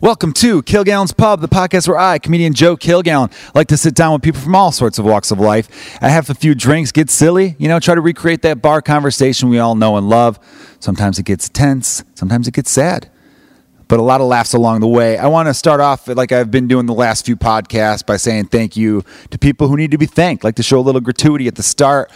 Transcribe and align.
Welcome 0.00 0.32
to 0.34 0.62
Kilgallen's 0.62 1.10
Pub, 1.12 1.40
the 1.40 1.48
podcast 1.48 1.88
where 1.88 1.98
I, 1.98 2.20
comedian 2.20 2.54
Joe 2.54 2.76
Kilgallen, 2.76 3.32
like 3.52 3.66
to 3.66 3.76
sit 3.76 3.96
down 3.96 4.12
with 4.12 4.22
people 4.22 4.40
from 4.40 4.54
all 4.54 4.70
sorts 4.70 5.00
of 5.00 5.04
walks 5.04 5.32
of 5.32 5.40
life. 5.40 5.98
I 6.00 6.08
have 6.08 6.30
a 6.30 6.34
few 6.34 6.54
drinks, 6.54 6.92
get 6.92 7.10
silly, 7.10 7.56
you 7.58 7.66
know, 7.66 7.80
try 7.80 7.96
to 7.96 8.00
recreate 8.00 8.42
that 8.42 8.62
bar 8.62 8.80
conversation 8.80 9.48
we 9.48 9.58
all 9.58 9.74
know 9.74 9.96
and 9.96 10.08
love. 10.08 10.38
Sometimes 10.78 11.18
it 11.18 11.24
gets 11.24 11.48
tense, 11.48 12.04
sometimes 12.14 12.46
it 12.46 12.54
gets 12.54 12.70
sad, 12.70 13.10
but 13.88 13.98
a 13.98 14.02
lot 14.04 14.20
of 14.20 14.28
laughs 14.28 14.52
along 14.52 14.82
the 14.82 14.86
way. 14.86 15.18
I 15.18 15.26
want 15.26 15.48
to 15.48 15.54
start 15.54 15.80
off 15.80 16.06
like 16.06 16.30
I've 16.30 16.52
been 16.52 16.68
doing 16.68 16.86
the 16.86 16.94
last 16.94 17.26
few 17.26 17.36
podcasts 17.36 18.06
by 18.06 18.18
saying 18.18 18.46
thank 18.46 18.76
you 18.76 19.02
to 19.30 19.38
people 19.38 19.66
who 19.66 19.76
need 19.76 19.90
to 19.90 19.98
be 19.98 20.06
thanked, 20.06 20.44
like 20.44 20.54
to 20.54 20.62
show 20.62 20.78
a 20.78 20.80
little 20.80 21.00
gratuity 21.00 21.48
at 21.48 21.56
the 21.56 21.64
start. 21.64 22.12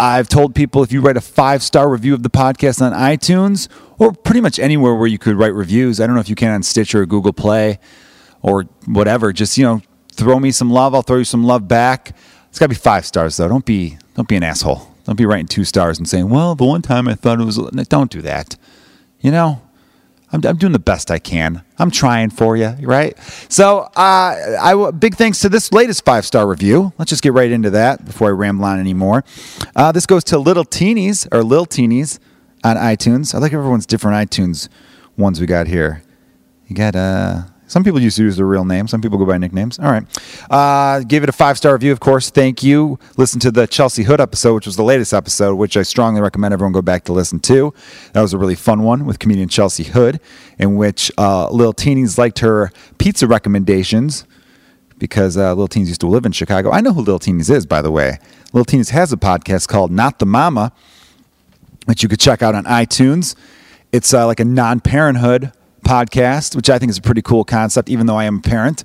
I've 0.00 0.28
told 0.28 0.56
people 0.56 0.82
if 0.82 0.90
you 0.90 1.00
write 1.00 1.16
a 1.16 1.20
five 1.20 1.62
star 1.62 1.88
review 1.88 2.12
of 2.14 2.24
the 2.24 2.30
podcast 2.30 2.82
on 2.82 2.92
iTunes 2.92 3.68
or 3.98 4.12
pretty 4.12 4.40
much 4.40 4.58
anywhere 4.58 4.94
where 4.94 5.06
you 5.06 5.18
could 5.18 5.36
write 5.36 5.54
reviews, 5.54 6.00
I 6.00 6.06
don't 6.06 6.14
know 6.14 6.20
if 6.20 6.28
you 6.28 6.34
can 6.34 6.52
on 6.52 6.62
Stitcher 6.62 7.02
or 7.02 7.06
Google 7.06 7.32
Play 7.32 7.78
or 8.42 8.64
whatever, 8.86 9.32
just, 9.32 9.56
you 9.56 9.64
know, 9.64 9.82
throw 10.12 10.38
me 10.38 10.50
some 10.50 10.70
love. 10.70 10.94
I'll 10.94 11.02
throw 11.02 11.18
you 11.18 11.24
some 11.24 11.44
love 11.44 11.68
back. 11.68 12.16
It's 12.48 12.58
got 12.58 12.66
to 12.66 12.70
be 12.70 12.74
five 12.76 13.04
stars 13.04 13.36
though. 13.36 13.48
Don't 13.48 13.64
be 13.64 13.98
don't 14.14 14.28
be 14.28 14.36
an 14.36 14.44
asshole. 14.44 14.94
Don't 15.04 15.16
be 15.16 15.26
writing 15.26 15.46
two 15.46 15.64
stars 15.64 15.98
and 15.98 16.08
saying, 16.08 16.28
"Well, 16.28 16.54
the 16.54 16.64
one 16.64 16.82
time 16.82 17.08
I 17.08 17.14
thought 17.14 17.40
it 17.40 17.44
was." 17.44 17.56
Don't 17.56 18.10
do 18.10 18.22
that. 18.22 18.56
You 19.20 19.32
know, 19.32 19.60
I'm, 20.32 20.40
I'm 20.46 20.56
doing 20.56 20.72
the 20.72 20.78
best 20.78 21.10
I 21.10 21.18
can. 21.18 21.64
I'm 21.78 21.90
trying 21.90 22.30
for 22.30 22.56
you, 22.56 22.76
right? 22.82 23.18
So, 23.48 23.80
uh, 23.80 23.90
I 23.96 24.90
big 24.96 25.16
thanks 25.16 25.40
to 25.40 25.48
this 25.48 25.72
latest 25.72 26.04
five 26.04 26.24
star 26.24 26.46
review. 26.46 26.92
Let's 26.96 27.08
just 27.10 27.22
get 27.22 27.32
right 27.32 27.50
into 27.50 27.70
that 27.70 28.04
before 28.04 28.28
I 28.28 28.30
ramble 28.30 28.64
on 28.66 28.78
anymore. 28.78 29.24
Uh, 29.74 29.90
this 29.90 30.06
goes 30.06 30.22
to 30.24 30.38
Little 30.38 30.64
Teenies 30.64 31.26
or 31.32 31.42
Lil 31.42 31.66
Teenies 31.66 32.20
on 32.64 32.76
iTunes. 32.76 33.34
I 33.34 33.38
like 33.38 33.52
everyone's 33.52 33.86
different 33.86 34.30
iTunes 34.30 34.68
ones 35.16 35.40
we 35.40 35.46
got 35.46 35.66
here. 35.66 36.02
You 36.66 36.74
got 36.74 36.96
uh, 36.96 37.42
some 37.66 37.84
people 37.84 38.00
used 38.00 38.16
to 38.16 38.24
use 38.24 38.36
their 38.36 38.46
real 38.46 38.64
name. 38.64 38.88
Some 38.88 39.00
people 39.00 39.18
go 39.18 39.26
by 39.26 39.38
nicknames. 39.38 39.78
All 39.78 39.90
right. 39.90 40.04
Uh, 40.50 41.00
gave 41.00 41.22
it 41.22 41.28
a 41.28 41.32
five 41.32 41.56
star 41.56 41.72
review, 41.74 41.92
of 41.92 42.00
course. 42.00 42.30
Thank 42.30 42.62
you. 42.62 42.98
Listen 43.16 43.40
to 43.40 43.50
the 43.50 43.66
Chelsea 43.66 44.02
Hood 44.02 44.20
episode, 44.20 44.54
which 44.54 44.66
was 44.66 44.76
the 44.76 44.82
latest 44.82 45.12
episode, 45.12 45.56
which 45.56 45.76
I 45.76 45.82
strongly 45.82 46.20
recommend 46.20 46.54
everyone 46.54 46.72
go 46.72 46.82
back 46.82 47.04
to 47.04 47.12
listen 47.12 47.38
to. 47.40 47.74
That 48.12 48.22
was 48.22 48.32
a 48.32 48.38
really 48.38 48.54
fun 48.54 48.82
one 48.82 49.06
with 49.06 49.18
comedian 49.18 49.48
Chelsea 49.48 49.84
Hood, 49.84 50.20
in 50.58 50.76
which 50.76 51.12
uh, 51.18 51.50
Lil 51.50 51.74
Teenies 51.74 52.18
liked 52.18 52.38
her 52.40 52.70
pizza 52.98 53.26
recommendations 53.26 54.26
because 54.98 55.36
uh, 55.36 55.54
Lil 55.54 55.68
Teenies 55.68 55.88
used 55.88 56.00
to 56.00 56.06
live 56.06 56.24
in 56.24 56.32
Chicago. 56.32 56.70
I 56.70 56.80
know 56.80 56.92
who 56.92 57.02
Lil 57.02 57.18
Teenies 57.18 57.50
is, 57.50 57.66
by 57.66 57.82
the 57.82 57.90
way. 57.90 58.18
Lil 58.52 58.64
Teenies 58.64 58.90
has 58.90 59.12
a 59.12 59.16
podcast 59.16 59.68
called 59.68 59.90
Not 59.90 60.18
the 60.18 60.26
Mama, 60.26 60.72
which 61.84 62.02
you 62.02 62.08
could 62.08 62.20
check 62.20 62.42
out 62.42 62.54
on 62.54 62.64
iTunes. 62.64 63.34
It's 63.92 64.12
uh, 64.12 64.26
like 64.26 64.40
a 64.40 64.44
non 64.44 64.80
parenthood 64.80 65.52
podcast, 65.84 66.56
which 66.56 66.70
I 66.70 66.78
think 66.78 66.90
is 66.90 66.98
a 66.98 67.02
pretty 67.02 67.22
cool 67.22 67.44
concept, 67.44 67.88
even 67.88 68.06
though 68.06 68.16
I 68.16 68.24
am 68.24 68.38
a 68.38 68.40
parent. 68.40 68.82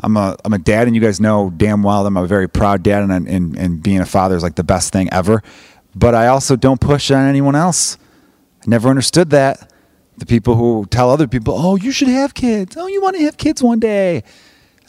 I'm 0.00 0.16
a, 0.16 0.36
I'm 0.44 0.52
a 0.52 0.58
dad, 0.58 0.86
and 0.86 0.94
you 0.94 1.02
guys 1.02 1.20
know 1.20 1.50
damn 1.56 1.82
well 1.82 2.04
that 2.04 2.08
I'm 2.08 2.16
a 2.16 2.26
very 2.26 2.48
proud 2.48 2.82
dad, 2.82 3.02
and, 3.02 3.28
and, 3.28 3.56
and 3.56 3.82
being 3.82 4.00
a 4.00 4.06
father 4.06 4.36
is 4.36 4.42
like 4.42 4.54
the 4.54 4.64
best 4.64 4.92
thing 4.92 5.08
ever. 5.12 5.42
But 5.94 6.14
I 6.14 6.28
also 6.28 6.54
don't 6.54 6.80
push 6.80 7.10
on 7.10 7.26
anyone 7.26 7.56
else. 7.56 7.96
I 8.62 8.64
never 8.66 8.88
understood 8.88 9.30
that. 9.30 9.72
The 10.18 10.26
people 10.26 10.56
who 10.56 10.86
tell 10.90 11.10
other 11.10 11.26
people, 11.26 11.54
oh, 11.56 11.76
you 11.76 11.92
should 11.92 12.08
have 12.08 12.34
kids. 12.34 12.76
Oh, 12.76 12.86
you 12.86 13.00
want 13.00 13.16
to 13.16 13.22
have 13.22 13.36
kids 13.36 13.62
one 13.62 13.78
day. 13.80 14.24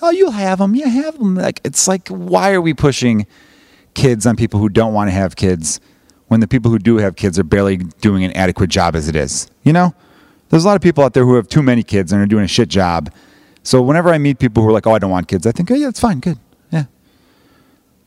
Oh, 0.01 0.09
you'll 0.11 0.31
have 0.31 0.59
them. 0.59 0.75
You 0.75 0.87
have 0.89 1.17
them. 1.17 1.35
Like, 1.35 1.61
it's 1.63 1.87
like, 1.87 2.07
why 2.07 2.51
are 2.53 2.61
we 2.61 2.73
pushing 2.73 3.27
kids 3.93 4.25
on 4.25 4.35
people 4.35 4.59
who 4.59 4.69
don't 4.69 4.93
want 4.93 5.07
to 5.07 5.11
have 5.11 5.35
kids 5.35 5.79
when 6.29 6.39
the 6.39 6.47
people 6.47 6.71
who 6.71 6.79
do 6.79 6.97
have 6.97 7.15
kids 7.15 7.37
are 7.37 7.43
barely 7.43 7.77
doing 7.77 8.23
an 8.23 8.31
adequate 8.31 8.69
job 8.69 8.95
as 8.95 9.07
it 9.09 9.15
is? 9.15 9.47
You 9.63 9.73
know? 9.73 9.93
There's 10.49 10.63
a 10.63 10.67
lot 10.67 10.75
of 10.75 10.81
people 10.81 11.03
out 11.03 11.13
there 11.13 11.25
who 11.25 11.35
have 11.35 11.47
too 11.47 11.61
many 11.61 11.83
kids 11.83 12.11
and 12.11 12.21
are 12.21 12.25
doing 12.25 12.43
a 12.43 12.47
shit 12.47 12.69
job. 12.69 13.11
So 13.63 13.81
whenever 13.81 14.09
I 14.09 14.17
meet 14.17 14.39
people 14.39 14.63
who 14.63 14.69
are 14.69 14.71
like, 14.71 14.87
"Oh, 14.87 14.93
I 14.93 14.99
don't 14.99 15.11
want 15.11 15.27
kids," 15.27 15.45
I 15.45 15.51
think, 15.51 15.69
"Oh, 15.69 15.75
yeah, 15.75 15.89
it's 15.89 15.99
fine, 15.99 16.19
good, 16.19 16.39
yeah." 16.71 16.85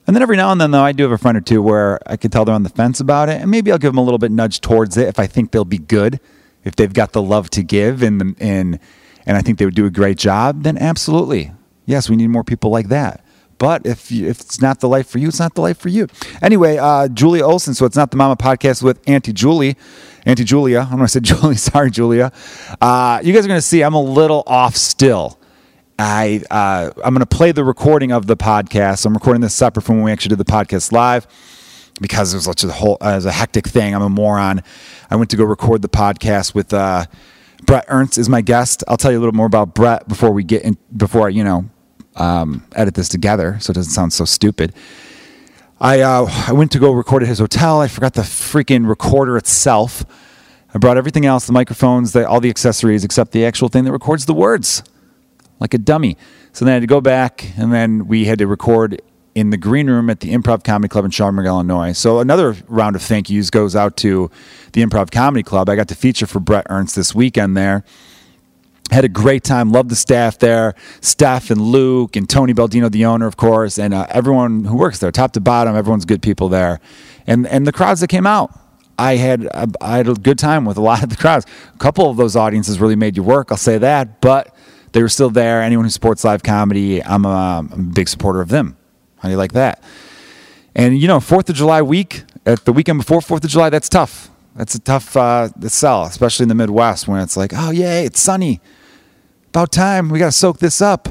And 0.06 0.16
then 0.16 0.22
every 0.22 0.36
now 0.36 0.50
and 0.50 0.60
then, 0.60 0.72
though, 0.72 0.82
I 0.82 0.92
do 0.92 1.04
have 1.04 1.12
a 1.12 1.18
friend 1.18 1.36
or 1.36 1.40
two 1.40 1.62
where 1.62 2.00
I 2.06 2.16
can 2.16 2.30
tell 2.30 2.44
they're 2.44 2.54
on 2.54 2.64
the 2.64 2.68
fence 2.68 2.98
about 2.98 3.28
it, 3.28 3.40
and 3.40 3.50
maybe 3.50 3.70
I'll 3.70 3.78
give 3.78 3.92
them 3.92 3.98
a 3.98 4.02
little 4.02 4.18
bit 4.18 4.32
nudge 4.32 4.60
towards 4.60 4.96
it 4.96 5.06
if 5.06 5.20
I 5.20 5.26
think 5.26 5.52
they'll 5.52 5.64
be 5.64 5.78
good, 5.78 6.18
if 6.64 6.74
they've 6.74 6.92
got 6.92 7.12
the 7.12 7.22
love 7.22 7.48
to 7.50 7.62
give, 7.62 8.02
and 8.02 8.20
the, 8.20 8.34
and 8.40 8.78
and 9.24 9.36
I 9.36 9.40
think 9.40 9.58
they 9.58 9.64
would 9.64 9.76
do 9.76 9.86
a 9.86 9.90
great 9.90 10.18
job. 10.18 10.64
Then 10.64 10.76
absolutely, 10.78 11.52
yes, 11.86 12.10
we 12.10 12.16
need 12.16 12.28
more 12.28 12.44
people 12.44 12.70
like 12.70 12.88
that. 12.88 13.21
But 13.62 13.86
if 13.86 14.10
you, 14.10 14.26
if 14.26 14.40
it's 14.40 14.60
not 14.60 14.80
the 14.80 14.88
life 14.88 15.08
for 15.08 15.18
you, 15.18 15.28
it's 15.28 15.38
not 15.38 15.54
the 15.54 15.60
life 15.60 15.78
for 15.78 15.88
you. 15.88 16.08
Anyway, 16.42 16.78
uh, 16.78 17.06
Julia 17.06 17.44
Olson. 17.44 17.74
So 17.74 17.86
it's 17.86 17.94
not 17.94 18.10
the 18.10 18.16
Mama 18.16 18.34
podcast 18.34 18.82
with 18.82 19.00
Auntie 19.08 19.32
Julie, 19.32 19.76
Auntie 20.26 20.42
Julia. 20.42 20.80
I 20.80 20.90
don't 20.90 20.98
know. 20.98 21.04
I 21.04 21.06
said 21.06 21.22
Julie. 21.22 21.54
Sorry, 21.54 21.88
Julia. 21.92 22.32
Uh, 22.80 23.20
you 23.22 23.32
guys 23.32 23.44
are 23.44 23.48
going 23.48 23.58
to 23.58 23.62
see 23.62 23.82
I'm 23.82 23.94
a 23.94 24.02
little 24.02 24.42
off 24.48 24.74
still. 24.74 25.38
I 25.96 26.42
uh, 26.50 26.90
I'm 27.04 27.14
going 27.14 27.20
to 27.20 27.36
play 27.36 27.52
the 27.52 27.62
recording 27.62 28.10
of 28.10 28.26
the 28.26 28.36
podcast. 28.36 29.06
I'm 29.06 29.14
recording 29.14 29.42
this 29.42 29.54
separate 29.54 29.82
from 29.82 29.98
when 29.98 30.06
we 30.06 30.10
actually 30.10 30.30
did 30.30 30.38
the 30.38 30.52
podcast 30.52 30.90
live 30.90 31.28
because 32.00 32.34
it 32.34 32.38
was 32.38 32.46
such 32.46 32.64
a 32.64 32.72
whole 32.72 32.98
uh, 33.00 33.10
as 33.10 33.26
a 33.26 33.32
hectic 33.32 33.68
thing. 33.68 33.94
I'm 33.94 34.02
a 34.02 34.08
moron. 34.08 34.64
I 35.08 35.14
went 35.14 35.30
to 35.30 35.36
go 35.36 35.44
record 35.44 35.82
the 35.82 35.88
podcast 35.88 36.52
with 36.52 36.74
uh, 36.74 37.06
Brett 37.64 37.84
Ernst 37.86 38.18
is 38.18 38.28
my 38.28 38.40
guest. 38.40 38.82
I'll 38.88 38.96
tell 38.96 39.12
you 39.12 39.18
a 39.18 39.20
little 39.20 39.36
more 39.36 39.46
about 39.46 39.72
Brett 39.72 40.08
before 40.08 40.32
we 40.32 40.42
get 40.42 40.64
in 40.64 40.76
before 40.96 41.28
I, 41.28 41.28
you 41.28 41.44
know 41.44 41.70
um, 42.16 42.64
edit 42.74 42.94
this 42.94 43.08
together 43.08 43.58
so 43.60 43.70
it 43.70 43.74
doesn't 43.74 43.92
sound 43.92 44.12
so 44.12 44.24
stupid. 44.24 44.72
I 45.80 46.00
uh, 46.00 46.26
I 46.46 46.52
went 46.52 46.70
to 46.72 46.78
go 46.78 46.92
record 46.92 47.22
at 47.22 47.28
his 47.28 47.40
hotel. 47.40 47.80
I 47.80 47.88
forgot 47.88 48.14
the 48.14 48.22
freaking 48.22 48.88
recorder 48.88 49.36
itself. 49.36 50.04
I 50.74 50.78
brought 50.78 50.96
everything 50.96 51.26
else, 51.26 51.46
the 51.46 51.52
microphones, 51.52 52.12
the, 52.12 52.26
all 52.26 52.40
the 52.40 52.48
accessories, 52.48 53.04
except 53.04 53.32
the 53.32 53.44
actual 53.44 53.68
thing 53.68 53.84
that 53.84 53.92
records 53.92 54.24
the 54.24 54.32
words, 54.32 54.82
like 55.60 55.74
a 55.74 55.78
dummy. 55.78 56.16
So 56.52 56.64
then 56.64 56.72
I 56.72 56.74
had 56.76 56.80
to 56.80 56.86
go 56.86 57.02
back, 57.02 57.52
and 57.58 57.72
then 57.72 58.06
we 58.06 58.24
had 58.24 58.38
to 58.38 58.46
record 58.46 59.02
in 59.34 59.50
the 59.50 59.56
green 59.58 59.88
room 59.88 60.08
at 60.08 60.20
the 60.20 60.32
Improv 60.32 60.64
Comedy 60.64 60.88
Club 60.88 61.04
in 61.04 61.10
Schaumburg, 61.10 61.46
Illinois. 61.46 61.92
So 61.92 62.20
another 62.20 62.56
round 62.68 62.96
of 62.96 63.02
thank 63.02 63.28
yous 63.28 63.50
goes 63.50 63.74
out 63.74 63.96
to 63.98 64.30
the 64.72 64.82
Improv 64.82 65.10
Comedy 65.10 65.42
Club. 65.42 65.68
I 65.68 65.76
got 65.76 65.88
to 65.88 65.94
feature 65.94 66.26
for 66.26 66.40
Brett 66.40 66.66
Ernst 66.70 66.96
this 66.96 67.14
weekend 67.14 67.56
there 67.56 67.84
had 68.92 69.04
a 69.04 69.08
great 69.08 69.42
time. 69.44 69.70
Loved 69.70 69.90
the 69.90 69.96
staff 69.96 70.38
there, 70.38 70.74
Steph 71.00 71.50
and 71.50 71.60
Luke 71.60 72.16
and 72.16 72.28
Tony 72.28 72.54
Baldino, 72.54 72.90
the 72.90 73.04
owner, 73.04 73.26
of 73.26 73.36
course, 73.36 73.78
and 73.78 73.94
uh, 73.94 74.06
everyone 74.10 74.64
who 74.64 74.76
works 74.76 74.98
there, 74.98 75.10
top 75.10 75.32
to 75.32 75.40
bottom. 75.40 75.74
Everyone's 75.74 76.04
good 76.04 76.22
people 76.22 76.48
there, 76.48 76.80
and 77.26 77.46
and 77.46 77.66
the 77.66 77.72
crowds 77.72 78.00
that 78.00 78.08
came 78.08 78.26
out. 78.26 78.58
I 78.98 79.16
had 79.16 79.44
a, 79.44 79.68
I 79.80 79.96
had 79.96 80.08
a 80.08 80.14
good 80.14 80.38
time 80.38 80.64
with 80.64 80.76
a 80.76 80.82
lot 80.82 81.02
of 81.02 81.08
the 81.08 81.16
crowds. 81.16 81.46
A 81.74 81.78
couple 81.78 82.10
of 82.10 82.16
those 82.16 82.36
audiences 82.36 82.78
really 82.78 82.96
made 82.96 83.16
you 83.16 83.22
work. 83.22 83.50
I'll 83.50 83.56
say 83.56 83.78
that, 83.78 84.20
but 84.20 84.54
they 84.92 85.02
were 85.02 85.08
still 85.08 85.30
there. 85.30 85.62
Anyone 85.62 85.86
who 85.86 85.90
supports 85.90 86.24
live 86.24 86.42
comedy, 86.42 87.02
I'm 87.02 87.24
a, 87.24 87.28
I'm 87.28 87.72
a 87.72 87.76
big 87.92 88.08
supporter 88.08 88.40
of 88.40 88.50
them. 88.50 88.76
How 89.18 89.28
do 89.28 89.32
you 89.32 89.38
like 89.38 89.52
that? 89.52 89.82
And 90.74 90.98
you 90.98 91.08
know, 91.08 91.20
Fourth 91.20 91.48
of 91.48 91.56
July 91.56 91.82
week, 91.82 92.24
at 92.44 92.64
the 92.64 92.72
weekend 92.72 92.98
before 92.98 93.20
Fourth 93.20 93.44
of 93.44 93.50
July, 93.50 93.70
that's 93.70 93.88
tough. 93.88 94.30
That's 94.54 94.74
a 94.74 94.80
tough 94.80 95.16
uh, 95.16 95.48
sell, 95.68 96.04
especially 96.04 96.44
in 96.44 96.48
the 96.48 96.54
Midwest 96.54 97.08
when 97.08 97.20
it's 97.22 97.36
like, 97.36 97.52
oh 97.54 97.70
yay, 97.70 98.04
it's 98.04 98.20
sunny. 98.20 98.60
About 99.52 99.70
time. 99.70 100.08
We 100.08 100.18
got 100.18 100.28
to 100.28 100.32
soak 100.32 100.60
this 100.60 100.80
up. 100.80 101.10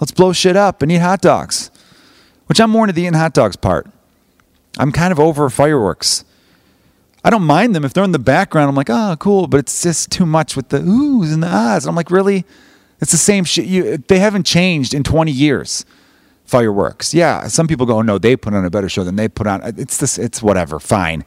Let's 0.00 0.12
blow 0.12 0.32
shit 0.32 0.56
up 0.56 0.80
and 0.80 0.90
eat 0.90 1.02
hot 1.02 1.20
dogs. 1.20 1.70
Which 2.46 2.58
I'm 2.58 2.70
more 2.70 2.84
into 2.84 2.94
the 2.94 3.02
eating 3.02 3.12
hot 3.12 3.34
dogs 3.34 3.54
part. 3.54 3.86
I'm 4.78 4.92
kind 4.92 5.12
of 5.12 5.20
over 5.20 5.50
fireworks. 5.50 6.24
I 7.22 7.28
don't 7.28 7.42
mind 7.42 7.76
them 7.76 7.84
if 7.84 7.92
they're 7.92 8.02
in 8.02 8.12
the 8.12 8.18
background. 8.18 8.70
I'm 8.70 8.74
like, 8.74 8.88
oh, 8.88 9.14
cool, 9.20 9.46
but 9.46 9.58
it's 9.58 9.82
just 9.82 10.10
too 10.10 10.24
much 10.24 10.56
with 10.56 10.70
the 10.70 10.78
oohs 10.78 11.34
and 11.34 11.42
the 11.42 11.48
ahs. 11.48 11.84
And 11.84 11.90
I'm 11.90 11.94
like, 11.94 12.10
really? 12.10 12.46
It's 13.02 13.12
the 13.12 13.18
same 13.18 13.44
shit. 13.44 13.66
You, 13.66 13.98
they 13.98 14.20
haven't 14.20 14.46
changed 14.46 14.94
in 14.94 15.02
20 15.02 15.30
years. 15.30 15.84
Fireworks. 16.46 17.12
Yeah, 17.12 17.46
some 17.48 17.68
people 17.68 17.84
go, 17.84 17.98
oh, 17.98 18.02
no, 18.02 18.16
they 18.16 18.36
put 18.36 18.54
on 18.54 18.64
a 18.64 18.70
better 18.70 18.88
show 18.88 19.04
than 19.04 19.16
they 19.16 19.28
put 19.28 19.46
on. 19.46 19.60
It's 19.76 19.98
this. 19.98 20.16
It's 20.16 20.42
whatever. 20.42 20.80
Fine. 20.80 21.26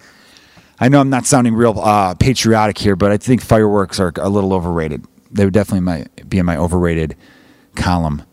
I 0.80 0.90
know 0.90 1.00
I'm 1.00 1.12
not 1.12 1.28
sounding 1.28 1.54
real 1.54 1.80
uh, 1.80 2.16
patriotic 2.16 2.80
here, 2.80 2.96
but 2.96 3.12
I 3.12 3.18
think 3.18 3.44
fireworks 3.44 4.00
are 4.00 4.12
a 4.18 4.30
little 4.30 4.52
overrated 4.52 5.06
they 5.36 5.46
would 5.46 5.54
definitely 5.54 5.82
might 5.82 6.30
be 6.30 6.38
in 6.38 6.46
my 6.46 6.58
overrated 6.58 7.16
column. 7.76 8.24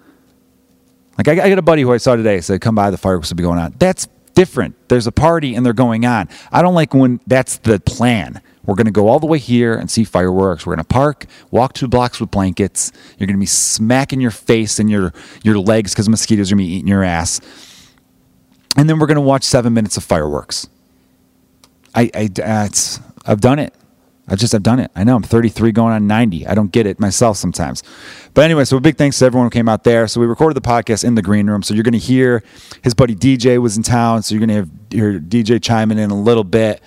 Like 1.19 1.29
I, 1.29 1.33
I 1.45 1.49
got 1.49 1.59
a 1.59 1.63
buddy 1.63 1.83
who 1.83 1.93
I 1.93 1.99
saw 1.99 2.17
today 2.17 2.41
said, 2.41 2.61
"Come 2.61 2.75
by, 2.75 2.91
the 2.91 2.99
fireworks 2.99 3.31
will 3.31 3.37
be 3.37 3.43
going 3.43 3.59
on." 3.59 3.75
That's 3.79 4.09
different. 4.35 4.89
There's 4.89 5.07
a 5.07 5.13
party 5.13 5.55
and 5.55 5.65
they're 5.65 5.73
going 5.73 6.07
on. 6.07 6.29
I 6.51 6.63
don't 6.63 6.75
like 6.75 6.95
when 6.95 7.21
that's 7.27 7.59
the 7.59 7.81
plan. 7.81 8.41
We're 8.65 8.77
going 8.77 8.87
to 8.87 8.93
go 8.93 9.09
all 9.09 9.19
the 9.19 9.27
way 9.27 9.39
here 9.39 9.75
and 9.75 9.91
see 9.91 10.05
fireworks. 10.05 10.65
We're 10.65 10.77
going 10.77 10.85
to 10.85 10.89
park, 10.89 11.27
walk 11.51 11.73
two 11.73 11.89
blocks 11.89 12.21
with 12.21 12.31
blankets. 12.31 12.93
You're 13.19 13.27
going 13.27 13.37
to 13.37 13.41
be 13.41 13.47
smacking 13.47 14.21
your 14.21 14.31
face 14.31 14.79
and 14.79 14.89
your 14.89 15.13
your 15.43 15.59
legs 15.59 15.93
because 15.93 16.09
mosquitoes 16.09 16.51
are 16.51 16.57
going 16.57 16.67
to 16.67 16.69
be 16.69 16.75
eating 16.77 16.89
your 16.89 17.03
ass. 17.03 17.41
And 18.77 18.89
then 18.89 18.99
we're 18.99 19.07
going 19.07 19.17
to 19.17 19.21
watch 19.21 19.45
seven 19.45 19.75
minutes 19.75 19.97
of 19.97 20.05
fireworks. 20.05 20.69
I, 21.95 22.11
I, 22.15 22.31
it's, 22.35 23.01
I've 23.27 23.41
done 23.41 23.59
it. 23.59 23.75
I 24.33 24.35
just 24.35 24.53
have 24.53 24.63
done 24.63 24.81
it. 24.81 24.91
I 24.97 25.05
know 25.05 25.15
I'm 25.15 25.23
33 25.23 25.73
going 25.73 25.93
on 25.93 26.07
90. 26.07 26.47
I 26.47 26.55
don't 26.55 26.73
get 26.73 26.87
it 26.87 26.99
myself 26.99 27.37
sometimes. 27.37 27.83
But 28.33 28.47
anyway, 28.47 28.65
so 28.65 28.79
a 28.79 28.81
big 28.81 28.97
thanks 28.97 29.19
to 29.19 29.27
everyone 29.27 29.45
who 29.47 29.51
came 29.51 29.69
out 29.69 29.85
there. 29.85 30.09
So 30.09 30.23
we 30.23 30.27
recorded 30.27 30.57
the 30.57 30.67
podcast 30.67 31.05
in 31.05 31.17
the 31.17 31.23
green 31.23 31.49
room. 31.49 31.63
So 31.63 31.75
you're 31.75 31.83
going 31.83 31.93
to 31.93 31.99
hear 31.99 32.43
his 32.83 32.95
buddy 32.95 33.15
DJ 33.15 33.61
was 33.61 33.77
in 33.77 33.83
town. 33.83 34.23
So 34.23 34.35
you're 34.35 34.47
going 34.47 34.65
to 34.65 34.97
hear 34.97 35.21
DJ 35.21 35.63
chiming 35.63 35.99
in 35.99 36.11
a 36.11 36.19
little 36.19 36.45
bit, 36.45 36.81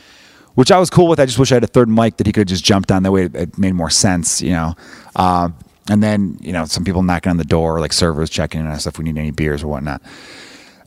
which 0.56 0.71
I 0.71 0.80
was 0.80 0.89
cool 0.89 1.07
with. 1.07 1.19
I 1.19 1.27
just 1.27 1.38
wish 1.38 1.51
I 1.51 1.56
had 1.56 1.63
a 1.63 1.68
third 1.68 1.88
mic 1.88 2.18
that 2.18 2.25
he 2.25 2.33
could 2.33 2.42
have 2.42 2.47
just 2.47 2.65
jumped 2.65 2.92
on. 2.92 3.03
That 3.03 3.12
way 3.12 3.25
it 3.25 3.59
made 3.59 3.75
more 3.75 3.92
sense, 3.92 4.42
you 4.42 4.51
know. 4.51 4.74
Um, 5.15 5.56
and 5.88 6.01
then 6.01 6.39
you 6.42 6.51
know 6.51 6.65
some 6.65 6.83
people 6.83 7.03
knocking 7.03 7.30
on 7.30 7.38
the 7.38 7.45
door, 7.45 7.80
like 7.80 7.94
servers 7.94 8.31
checking 8.31 8.62
in 8.62 8.65
on 8.65 8.74
us 8.74 8.88
if 8.88 8.97
we 8.97 9.06
need 9.06 9.19
any 9.19 9.30
beers 9.30 9.62
or 9.62 9.68
whatnot. 9.68 10.01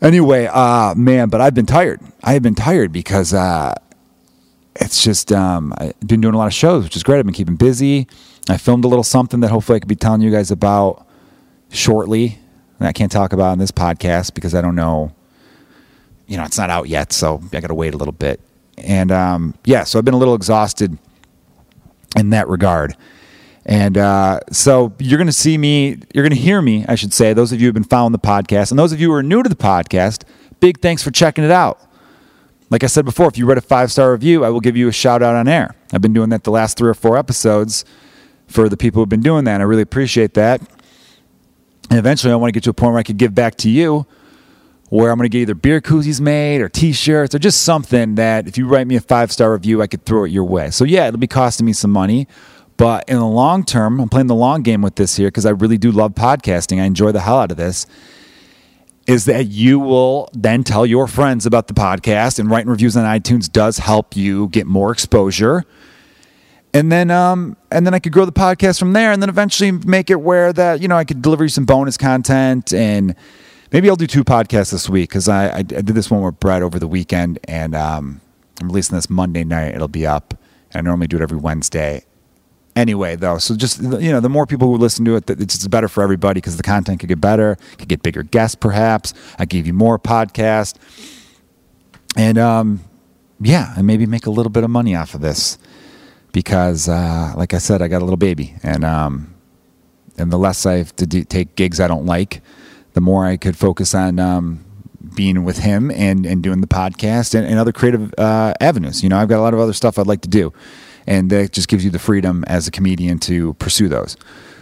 Anyway, 0.02 0.46
uh, 0.46 0.92
man, 0.96 1.28
but 1.28 1.40
I've 1.40 1.54
been 1.54 1.66
tired. 1.66 2.00
I 2.24 2.32
have 2.32 2.42
been 2.42 2.56
tired 2.56 2.90
because 2.90 3.32
uh, 3.32 3.74
it's 4.78 5.02
just 5.02 5.32
um, 5.32 5.74
I've 5.76 5.98
been 6.00 6.20
doing 6.20 6.34
a 6.34 6.38
lot 6.38 6.46
of 6.46 6.54
shows, 6.54 6.84
which 6.84 6.96
is 6.96 7.02
great. 7.02 7.18
I've 7.18 7.24
been 7.24 7.34
keeping 7.34 7.56
busy. 7.56 8.06
I 8.48 8.56
filmed 8.56 8.84
a 8.84 8.88
little 8.88 9.04
something 9.04 9.40
that 9.40 9.48
hopefully 9.48 9.76
I 9.76 9.80
could 9.80 9.88
be 9.88 9.96
telling 9.96 10.20
you 10.20 10.30
guys 10.30 10.50
about 10.50 11.06
shortly. 11.70 12.38
I 12.80 12.92
can't 12.92 13.10
talk 13.10 13.32
about 13.32 13.50
on 13.52 13.58
this 13.58 13.72
podcast 13.72 14.34
because 14.34 14.54
I 14.54 14.60
don't 14.60 14.76
know. 14.76 15.12
You 16.26 16.36
know, 16.36 16.44
it's 16.44 16.58
not 16.58 16.70
out 16.70 16.88
yet, 16.88 17.12
so 17.12 17.42
I 17.52 17.60
got 17.60 17.68
to 17.68 17.74
wait 17.74 17.94
a 17.94 17.96
little 17.96 18.12
bit. 18.12 18.40
And 18.76 19.10
um, 19.10 19.54
yeah, 19.64 19.84
so 19.84 19.98
I've 19.98 20.04
been 20.04 20.14
a 20.14 20.18
little 20.18 20.34
exhausted 20.34 20.96
in 22.16 22.30
that 22.30 22.48
regard. 22.48 22.96
And 23.66 23.98
uh, 23.98 24.40
so 24.52 24.94
you're 24.98 25.18
going 25.18 25.26
to 25.26 25.32
see 25.32 25.58
me, 25.58 25.98
you're 26.14 26.24
going 26.24 26.34
to 26.34 26.40
hear 26.40 26.62
me, 26.62 26.84
I 26.88 26.94
should 26.94 27.12
say, 27.12 27.32
those 27.32 27.52
of 27.52 27.60
you 27.60 27.66
who 27.66 27.68
have 27.68 27.74
been 27.74 27.84
following 27.84 28.12
the 28.12 28.18
podcast. 28.18 28.70
And 28.70 28.78
those 28.78 28.92
of 28.92 29.00
you 29.00 29.08
who 29.08 29.14
are 29.14 29.22
new 29.22 29.42
to 29.42 29.48
the 29.48 29.56
podcast, 29.56 30.24
big 30.60 30.80
thanks 30.80 31.02
for 31.02 31.10
checking 31.10 31.44
it 31.44 31.50
out. 31.50 31.80
Like 32.70 32.84
I 32.84 32.86
said 32.86 33.04
before, 33.04 33.28
if 33.28 33.38
you 33.38 33.46
read 33.46 33.58
a 33.58 33.62
five 33.62 33.90
star 33.90 34.12
review, 34.12 34.44
I 34.44 34.50
will 34.50 34.60
give 34.60 34.76
you 34.76 34.88
a 34.88 34.92
shout 34.92 35.22
out 35.22 35.34
on 35.34 35.48
air. 35.48 35.74
I've 35.92 36.02
been 36.02 36.12
doing 36.12 36.30
that 36.30 36.44
the 36.44 36.50
last 36.50 36.76
three 36.76 36.90
or 36.90 36.94
four 36.94 37.16
episodes 37.16 37.84
for 38.46 38.68
the 38.68 38.76
people 38.76 39.00
who've 39.00 39.08
been 39.08 39.22
doing 39.22 39.44
that. 39.44 39.60
I 39.60 39.64
really 39.64 39.82
appreciate 39.82 40.34
that. 40.34 40.60
And 41.90 41.98
eventually, 41.98 42.32
I 42.32 42.36
want 42.36 42.48
to 42.48 42.52
get 42.52 42.64
to 42.64 42.70
a 42.70 42.74
point 42.74 42.92
where 42.92 43.00
I 43.00 43.02
could 43.02 43.16
give 43.16 43.34
back 43.34 43.56
to 43.56 43.70
you, 43.70 44.06
where 44.90 45.10
I'm 45.10 45.16
going 45.16 45.24
to 45.24 45.30
get 45.30 45.40
either 45.42 45.54
beer 45.54 45.80
koozies 45.80 46.20
made 46.20 46.60
or 46.60 46.68
t 46.68 46.92
shirts 46.92 47.34
or 47.34 47.38
just 47.38 47.62
something 47.62 48.16
that 48.16 48.46
if 48.46 48.58
you 48.58 48.66
write 48.66 48.86
me 48.86 48.96
a 48.96 49.00
five 49.00 49.32
star 49.32 49.52
review, 49.52 49.80
I 49.80 49.86
could 49.86 50.04
throw 50.04 50.24
it 50.24 50.30
your 50.30 50.44
way. 50.44 50.70
So, 50.70 50.84
yeah, 50.84 51.08
it'll 51.08 51.18
be 51.18 51.26
costing 51.26 51.64
me 51.64 51.72
some 51.72 51.90
money. 51.90 52.28
But 52.76 53.08
in 53.08 53.16
the 53.16 53.26
long 53.26 53.64
term, 53.64 53.98
I'm 53.98 54.08
playing 54.08 54.28
the 54.28 54.34
long 54.34 54.62
game 54.62 54.82
with 54.82 54.96
this 54.96 55.16
here 55.16 55.28
because 55.28 55.46
I 55.46 55.50
really 55.50 55.78
do 55.78 55.90
love 55.90 56.14
podcasting. 56.14 56.80
I 56.80 56.84
enjoy 56.84 57.12
the 57.12 57.20
hell 57.20 57.38
out 57.38 57.50
of 57.50 57.56
this. 57.56 57.86
Is 59.08 59.24
that 59.24 59.46
you 59.46 59.80
will 59.80 60.28
then 60.32 60.62
tell 60.62 60.84
your 60.84 61.08
friends 61.08 61.46
about 61.46 61.66
the 61.66 61.74
podcast 61.74 62.38
and 62.38 62.48
writing 62.50 62.70
reviews 62.70 62.96
on 62.96 63.04
iTunes 63.04 63.50
does 63.50 63.78
help 63.78 64.14
you 64.14 64.48
get 64.48 64.66
more 64.66 64.92
exposure. 64.92 65.64
And 66.74 66.92
then, 66.92 67.10
um, 67.10 67.56
and 67.70 67.86
then 67.86 67.94
I 67.94 67.98
could 67.98 68.12
grow 68.12 68.26
the 68.26 68.32
podcast 68.32 68.78
from 68.78 68.92
there, 68.92 69.10
and 69.10 69.22
then 69.22 69.30
eventually 69.30 69.72
make 69.72 70.10
it 70.10 70.20
where 70.20 70.52
that 70.52 70.82
you 70.82 70.88
know 70.88 70.96
I 70.96 71.04
could 71.04 71.22
deliver 71.22 71.44
you 71.44 71.48
some 71.48 71.64
bonus 71.64 71.96
content, 71.96 72.74
and 72.74 73.14
maybe 73.72 73.88
I'll 73.88 73.96
do 73.96 74.06
two 74.06 74.24
podcasts 74.24 74.70
this 74.72 74.88
week 74.88 75.08
because 75.08 75.28
I, 75.28 75.56
I, 75.56 75.62
did 75.62 75.86
this 75.86 76.10
one 76.10 76.22
with 76.22 76.38
Brett 76.38 76.62
over 76.62 76.78
the 76.78 76.86
weekend, 76.86 77.38
and 77.44 77.74
um, 77.74 78.20
I'm 78.60 78.68
releasing 78.68 78.96
this 78.96 79.08
Monday 79.08 79.44
night. 79.44 79.74
It'll 79.74 79.88
be 79.88 80.06
up. 80.06 80.34
I 80.74 80.82
normally 80.82 81.06
do 81.06 81.16
it 81.16 81.22
every 81.22 81.38
Wednesday, 81.38 82.04
anyway 82.78 83.16
though. 83.16 83.38
So 83.38 83.56
just 83.56 83.82
you 83.82 84.12
know 84.12 84.20
the 84.20 84.28
more 84.28 84.46
people 84.46 84.68
who 84.68 84.76
listen 84.76 85.04
to 85.04 85.16
it 85.16 85.28
it's 85.28 85.66
better 85.66 85.88
for 85.88 86.02
everybody 86.02 86.38
because 86.40 86.56
the 86.56 86.62
content 86.62 87.00
could 87.00 87.08
get 87.08 87.20
better 87.20 87.56
could 87.76 87.88
get 87.88 88.02
bigger 88.02 88.22
guests 88.22 88.54
perhaps. 88.54 89.12
I 89.38 89.44
give 89.44 89.66
you 89.66 89.74
more 89.74 89.98
podcast 89.98 90.76
and 92.16 92.38
um, 92.38 92.80
yeah 93.40 93.74
and 93.76 93.86
maybe 93.86 94.06
make 94.06 94.26
a 94.26 94.30
little 94.30 94.50
bit 94.50 94.64
of 94.64 94.70
money 94.70 94.94
off 94.94 95.14
of 95.14 95.20
this 95.20 95.58
because 96.32 96.88
uh, 96.88 97.32
like 97.36 97.52
i 97.54 97.58
said 97.58 97.82
i 97.82 97.88
got 97.88 98.00
a 98.00 98.04
little 98.04 98.16
baby. 98.16 98.54
And 98.62 98.84
um, 98.84 99.34
and 100.16 100.32
the 100.32 100.38
less 100.38 100.64
i 100.64 100.74
have 100.74 100.94
to 100.96 101.06
take 101.24 101.56
gigs 101.56 101.80
i 101.80 101.88
don't 101.88 102.06
like 102.06 102.42
the 102.94 103.00
more 103.00 103.26
i 103.26 103.36
could 103.36 103.56
focus 103.56 103.94
on 103.94 104.18
um, 104.20 104.64
being 105.16 105.44
with 105.44 105.58
him 105.58 105.90
and 105.90 106.24
and 106.24 106.42
doing 106.42 106.60
the 106.60 106.66
podcast 106.66 107.34
and, 107.34 107.46
and 107.46 107.58
other 107.58 107.72
creative 107.72 108.14
uh, 108.18 108.54
avenues. 108.60 109.02
You 109.02 109.08
know 109.08 109.18
i've 109.18 109.28
got 109.28 109.38
a 109.38 109.42
lot 109.42 109.54
of 109.54 109.60
other 109.60 109.72
stuff 109.72 109.98
i'd 109.98 110.06
like 110.06 110.22
to 110.22 110.28
do 110.28 110.52
and 111.08 111.30
that 111.30 111.52
just 111.52 111.68
gives 111.68 111.84
you 111.84 111.90
the 111.90 111.98
freedom 111.98 112.44
as 112.46 112.68
a 112.68 112.70
comedian 112.70 113.18
to 113.18 113.54
pursue 113.54 113.88
those. 113.88 114.16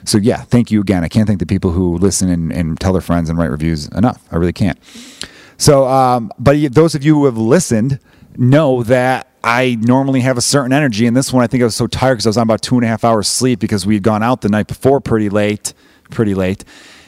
So 0.04 0.16
yeah, 0.16 0.42
thank 0.42 0.70
you 0.70 0.80
again. 0.80 1.02
I 1.02 1.08
can't 1.08 1.26
thank 1.26 1.40
the 1.40 1.46
people 1.46 1.72
who 1.72 1.98
listen 1.98 2.30
and, 2.30 2.52
and 2.52 2.78
tell 2.78 2.92
their 2.92 3.02
friends 3.02 3.28
and 3.28 3.36
write 3.36 3.50
reviews 3.50 3.88
enough. 3.88 4.22
I 4.30 4.36
really 4.36 4.52
can't. 4.52 4.78
So, 5.58 5.88
um, 5.88 6.30
but 6.38 6.72
those 6.72 6.94
of 6.94 7.02
you 7.02 7.16
who 7.16 7.24
have 7.24 7.36
listened 7.36 7.98
know 8.36 8.84
that 8.84 9.28
I 9.42 9.76
normally 9.80 10.20
have 10.20 10.38
a 10.38 10.40
certain 10.40 10.72
energy. 10.72 11.06
And 11.06 11.16
this 11.16 11.32
one, 11.32 11.42
I 11.42 11.48
think 11.48 11.62
I 11.62 11.64
was 11.64 11.74
so 11.74 11.88
tired 11.88 12.14
because 12.14 12.26
I 12.26 12.30
was 12.30 12.36
on 12.36 12.44
about 12.44 12.62
two 12.62 12.76
and 12.76 12.84
a 12.84 12.88
half 12.88 13.02
hours 13.02 13.26
sleep 13.26 13.58
because 13.58 13.84
we 13.84 13.94
had 13.94 14.04
gone 14.04 14.22
out 14.22 14.42
the 14.42 14.48
night 14.48 14.68
before 14.68 15.00
pretty 15.00 15.28
late, 15.28 15.74
pretty 16.10 16.34
late. 16.34 16.64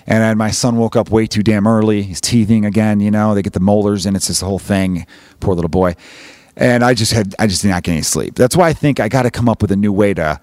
And 0.08 0.22
then 0.22 0.36
my 0.36 0.50
son 0.50 0.78
woke 0.78 0.96
up 0.96 1.10
way 1.10 1.26
too 1.26 1.44
damn 1.44 1.66
early. 1.68 2.02
He's 2.02 2.20
teething 2.20 2.64
again, 2.64 2.98
you 2.98 3.12
know, 3.12 3.34
they 3.34 3.42
get 3.42 3.52
the 3.52 3.60
molars 3.60 4.04
and 4.04 4.16
it's 4.16 4.26
this 4.26 4.40
whole 4.40 4.58
thing. 4.58 5.06
Poor 5.38 5.54
little 5.54 5.68
boy 5.68 5.94
and 6.58 6.84
I 6.84 6.92
just 6.92 7.12
had 7.12 7.34
I 7.38 7.46
just 7.46 7.62
did 7.62 7.68
not 7.68 7.84
get 7.84 7.92
any 7.92 8.02
sleep. 8.02 8.34
That's 8.34 8.56
why 8.56 8.68
I 8.68 8.72
think 8.72 9.00
I 9.00 9.08
got 9.08 9.22
to 9.22 9.30
come 9.30 9.48
up 9.48 9.62
with 9.62 9.70
a 9.70 9.76
new 9.76 9.92
way 9.92 10.12
to 10.14 10.40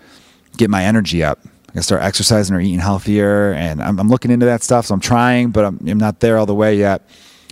get 0.57 0.69
my 0.69 0.83
energy 0.83 1.23
up. 1.23 1.39
I 1.75 1.81
start 1.81 2.01
exercising 2.01 2.55
or 2.55 2.61
eating 2.61 2.79
healthier, 2.79 3.51
and 3.51 3.83
I'm, 3.83 3.99
I'm, 3.99 4.07
looking 4.07 4.31
into 4.31 4.45
that 4.45 4.63
stuff. 4.63 4.85
So 4.85 4.93
I'm 4.93 5.01
trying, 5.01 5.49
but 5.51 5.65
I'm, 5.65 5.77
I'm 5.85 5.97
not 5.97 6.21
there 6.21 6.37
all 6.37 6.45
the 6.45 6.55
way 6.55 6.77
yet. 6.77 7.05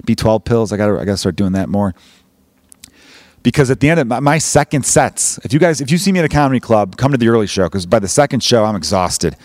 B12 0.05 0.45
pills, 0.45 0.71
I 0.71 0.77
got 0.77 0.87
to 0.87 0.93
I 0.93 1.03
got 1.03 1.11
to 1.11 1.17
start 1.17 1.35
doing 1.35 1.51
that 1.51 1.67
more. 1.67 1.93
Because 3.43 3.69
at 3.69 3.81
the 3.81 3.89
end 3.89 3.99
of 3.99 4.07
my, 4.07 4.21
my 4.21 4.37
second 4.37 4.85
sets, 4.85 5.37
if 5.43 5.51
you 5.51 5.59
guys 5.59 5.81
if 5.81 5.91
you 5.91 5.97
see 5.97 6.13
me 6.13 6.19
at 6.19 6.25
a 6.25 6.29
comedy 6.29 6.61
club, 6.61 6.95
come 6.95 7.11
to 7.11 7.17
the 7.17 7.27
early 7.27 7.47
show 7.47 7.65
because 7.65 7.85
by 7.85 7.99
the 7.99 8.07
second 8.07 8.41
show 8.41 8.63
I'm 8.63 8.77
exhausted 8.77 9.35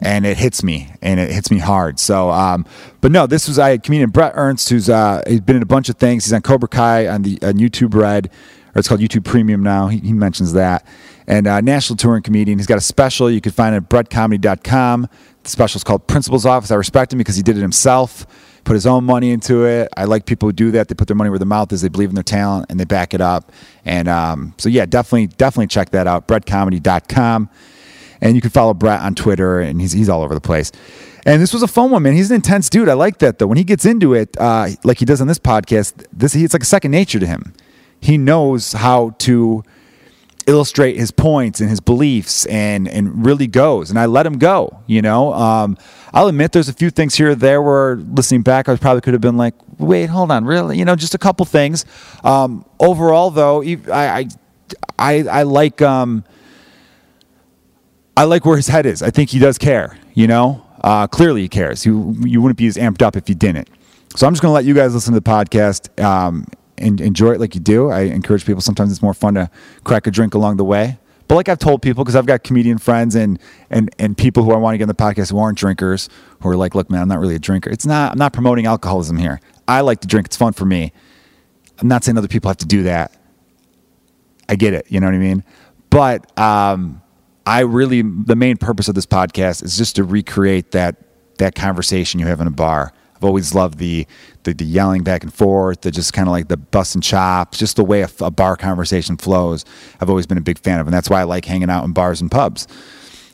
and 0.00 0.24
it 0.24 0.36
hits 0.36 0.62
me 0.62 0.90
and 1.02 1.18
it 1.18 1.30
hits 1.30 1.50
me 1.50 1.58
hard. 1.58 1.98
So, 1.98 2.30
um, 2.30 2.64
but 3.00 3.10
no, 3.10 3.26
this 3.26 3.48
was 3.48 3.58
I 3.58 3.70
had 3.70 3.82
comedian 3.82 4.10
Brett 4.10 4.32
Ernst, 4.34 4.68
who's 4.68 4.88
uh, 4.88 5.22
he's 5.26 5.40
been 5.40 5.56
in 5.56 5.62
a 5.62 5.66
bunch 5.66 5.88
of 5.88 5.96
things. 5.96 6.24
He's 6.24 6.32
on 6.32 6.42
Cobra 6.42 6.68
Kai 6.68 7.06
on 7.06 7.22
the 7.22 7.38
on 7.42 7.54
YouTube 7.54 7.94
Red, 7.94 8.30
or 8.74 8.78
it's 8.78 8.88
called 8.88 9.00
YouTube 9.00 9.24
Premium 9.24 9.62
now. 9.62 9.88
He, 9.88 9.98
he 9.98 10.12
mentions 10.12 10.52
that, 10.52 10.86
and 11.26 11.46
uh, 11.46 11.60
national 11.60 11.96
touring 11.96 12.22
comedian. 12.22 12.58
He's 12.58 12.66
got 12.66 12.78
a 12.78 12.82
special 12.82 13.30
you 13.30 13.40
can 13.40 13.52
find 13.52 13.74
it 13.74 13.78
at 13.78 13.88
brettcomedy.com. 13.88 15.08
The 15.42 15.48
special 15.50 15.78
is 15.78 15.84
called 15.84 16.06
Principal's 16.06 16.46
Office. 16.46 16.70
I 16.70 16.76
respect 16.76 17.12
him 17.12 17.18
because 17.18 17.36
he 17.36 17.42
did 17.42 17.56
it 17.56 17.62
himself. 17.62 18.26
Put 18.64 18.74
his 18.74 18.86
own 18.86 19.04
money 19.04 19.30
into 19.30 19.64
it. 19.64 19.88
I 19.96 20.04
like 20.04 20.26
people 20.26 20.48
who 20.48 20.52
do 20.52 20.70
that. 20.72 20.88
They 20.88 20.94
put 20.94 21.08
their 21.08 21.16
money 21.16 21.30
where 21.30 21.38
their 21.38 21.46
mouth 21.46 21.72
is. 21.72 21.80
They 21.80 21.88
believe 21.88 22.10
in 22.10 22.16
their 22.16 22.24
talent 22.24 22.66
and 22.68 22.78
they 22.78 22.84
back 22.84 23.14
it 23.14 23.20
up. 23.22 23.50
And 23.86 24.08
um, 24.08 24.52
so, 24.58 24.68
yeah, 24.68 24.84
definitely, 24.84 25.28
definitely 25.28 25.68
check 25.68 25.88
that 25.90 26.06
out. 26.06 26.28
brettcomedy.com. 26.28 27.48
And 28.20 28.34
you 28.34 28.40
can 28.40 28.50
follow 28.50 28.74
Brett 28.74 29.00
on 29.00 29.14
Twitter, 29.14 29.60
and 29.60 29.80
he's 29.80 29.92
he's 29.92 30.08
all 30.08 30.22
over 30.22 30.34
the 30.34 30.40
place. 30.40 30.72
And 31.24 31.42
this 31.42 31.52
was 31.52 31.62
a 31.62 31.68
fun 31.68 31.90
one, 31.90 32.02
man. 32.02 32.14
He's 32.14 32.30
an 32.30 32.36
intense 32.36 32.70
dude. 32.70 32.88
I 32.88 32.94
like 32.94 33.18
that 33.18 33.38
though. 33.38 33.46
When 33.46 33.58
he 33.58 33.64
gets 33.64 33.84
into 33.84 34.14
it, 34.14 34.36
uh, 34.38 34.68
like 34.84 34.98
he 34.98 35.04
does 35.04 35.20
on 35.20 35.26
this 35.26 35.38
podcast, 35.38 36.06
this 36.12 36.34
it's 36.34 36.54
like 36.54 36.62
a 36.62 36.66
second 36.66 36.90
nature 36.90 37.18
to 37.18 37.26
him. 37.26 37.52
He 38.00 38.16
knows 38.16 38.72
how 38.72 39.10
to 39.18 39.62
illustrate 40.46 40.96
his 40.96 41.10
points 41.10 41.60
and 41.60 41.68
his 41.68 41.80
beliefs, 41.80 42.46
and 42.46 42.88
and 42.88 43.26
really 43.26 43.46
goes. 43.46 43.90
And 43.90 43.98
I 43.98 44.06
let 44.06 44.24
him 44.24 44.38
go. 44.38 44.80
You 44.86 45.02
know, 45.02 45.34
um, 45.34 45.76
I'll 46.12 46.28
admit 46.28 46.52
there's 46.52 46.68
a 46.68 46.72
few 46.72 46.90
things 46.90 47.14
here 47.14 47.30
or 47.30 47.34
there 47.34 47.60
where 47.60 47.96
listening 47.96 48.42
back, 48.42 48.68
I 48.68 48.76
probably 48.76 49.02
could 49.02 49.12
have 49.12 49.20
been 49.20 49.36
like, 49.36 49.54
wait, 49.78 50.06
hold 50.06 50.30
on, 50.30 50.44
really? 50.44 50.78
You 50.78 50.84
know, 50.84 50.96
just 50.96 51.14
a 51.14 51.18
couple 51.18 51.44
things. 51.44 51.84
Um, 52.24 52.64
overall, 52.80 53.30
though, 53.30 53.62
I 53.62 53.78
I 53.92 54.28
I, 54.98 55.12
I 55.28 55.42
like. 55.42 55.82
Um, 55.82 56.24
I 58.18 58.24
like 58.24 58.44
where 58.44 58.56
his 58.56 58.66
head 58.66 58.84
is. 58.84 59.00
I 59.00 59.10
think 59.10 59.30
he 59.30 59.38
does 59.38 59.58
care. 59.58 59.96
You 60.12 60.26
know, 60.26 60.66
uh, 60.82 61.06
clearly 61.06 61.42
he 61.42 61.48
cares. 61.48 61.86
You 61.86 62.16
you 62.24 62.42
wouldn't 62.42 62.58
be 62.58 62.66
as 62.66 62.76
amped 62.76 63.00
up 63.00 63.14
if 63.14 63.28
you 63.28 63.36
didn't. 63.36 63.68
So 64.16 64.26
I'm 64.26 64.32
just 64.32 64.42
going 64.42 64.50
to 64.50 64.54
let 64.56 64.64
you 64.64 64.74
guys 64.74 64.92
listen 64.92 65.14
to 65.14 65.20
the 65.20 65.30
podcast 65.30 66.02
um, 66.02 66.44
and 66.78 67.00
enjoy 67.00 67.30
it 67.34 67.38
like 67.40 67.54
you 67.54 67.60
do. 67.60 67.90
I 67.90 68.00
encourage 68.00 68.44
people. 68.44 68.60
Sometimes 68.60 68.90
it's 68.90 69.02
more 69.02 69.14
fun 69.14 69.34
to 69.34 69.48
crack 69.84 70.08
a 70.08 70.10
drink 70.10 70.34
along 70.34 70.56
the 70.56 70.64
way. 70.64 70.98
But 71.28 71.36
like 71.36 71.48
I've 71.48 71.60
told 71.60 71.80
people, 71.80 72.02
because 72.02 72.16
I've 72.16 72.26
got 72.26 72.42
comedian 72.42 72.78
friends 72.78 73.14
and 73.14 73.38
and 73.70 73.88
and 74.00 74.18
people 74.18 74.42
who 74.42 74.50
I 74.50 74.56
want 74.56 74.74
to 74.74 74.78
get 74.78 74.84
on 74.84 74.88
the 74.88 74.94
podcast 74.94 75.30
who 75.30 75.38
aren't 75.38 75.56
drinkers, 75.56 76.08
who 76.42 76.48
are 76.48 76.56
like, 76.56 76.74
look, 76.74 76.90
man, 76.90 77.02
I'm 77.02 77.08
not 77.08 77.20
really 77.20 77.36
a 77.36 77.38
drinker. 77.38 77.70
It's 77.70 77.86
not. 77.86 78.10
I'm 78.10 78.18
not 78.18 78.32
promoting 78.32 78.66
alcoholism 78.66 79.16
here. 79.16 79.40
I 79.68 79.82
like 79.82 80.00
to 80.00 80.08
drink. 80.08 80.26
It's 80.26 80.36
fun 80.36 80.54
for 80.54 80.64
me. 80.64 80.92
I'm 81.78 81.86
not 81.86 82.02
saying 82.02 82.18
other 82.18 82.26
people 82.26 82.48
have 82.48 82.56
to 82.56 82.66
do 82.66 82.82
that. 82.82 83.16
I 84.48 84.56
get 84.56 84.74
it. 84.74 84.86
You 84.88 84.98
know 84.98 85.06
what 85.06 85.14
I 85.14 85.18
mean? 85.18 85.44
But 85.90 86.36
um, 86.36 87.00
I 87.48 87.60
really 87.60 88.02
the 88.02 88.36
main 88.36 88.58
purpose 88.58 88.88
of 88.88 88.94
this 88.94 89.06
podcast 89.06 89.64
is 89.64 89.78
just 89.78 89.96
to 89.96 90.04
recreate 90.04 90.72
that 90.72 90.96
that 91.38 91.54
conversation 91.54 92.20
you 92.20 92.26
have 92.26 92.42
in 92.42 92.46
a 92.46 92.50
bar. 92.50 92.92
I've 93.16 93.24
always 93.24 93.54
loved 93.54 93.78
the 93.78 94.06
the, 94.42 94.52
the 94.52 94.66
yelling 94.66 95.02
back 95.02 95.22
and 95.22 95.32
forth, 95.32 95.80
the 95.80 95.90
just 95.90 96.12
kind 96.12 96.28
of 96.28 96.32
like 96.32 96.48
the 96.48 96.58
bust 96.58 96.94
and 96.94 97.02
chops, 97.02 97.56
just 97.56 97.76
the 97.76 97.84
way 97.84 98.02
a, 98.02 98.10
a, 98.20 98.30
bar 98.30 98.56
conversation 98.56 99.16
flows. 99.16 99.64
I've 99.98 100.10
always 100.10 100.26
been 100.26 100.36
a 100.36 100.42
big 100.42 100.58
fan 100.58 100.78
of, 100.78 100.86
and 100.86 100.92
that's 100.92 101.08
why 101.08 101.20
I 101.20 101.24
like 101.24 101.46
hanging 101.46 101.70
out 101.70 101.84
in 101.84 101.92
bars 101.92 102.20
and 102.20 102.30
pubs. 102.30 102.68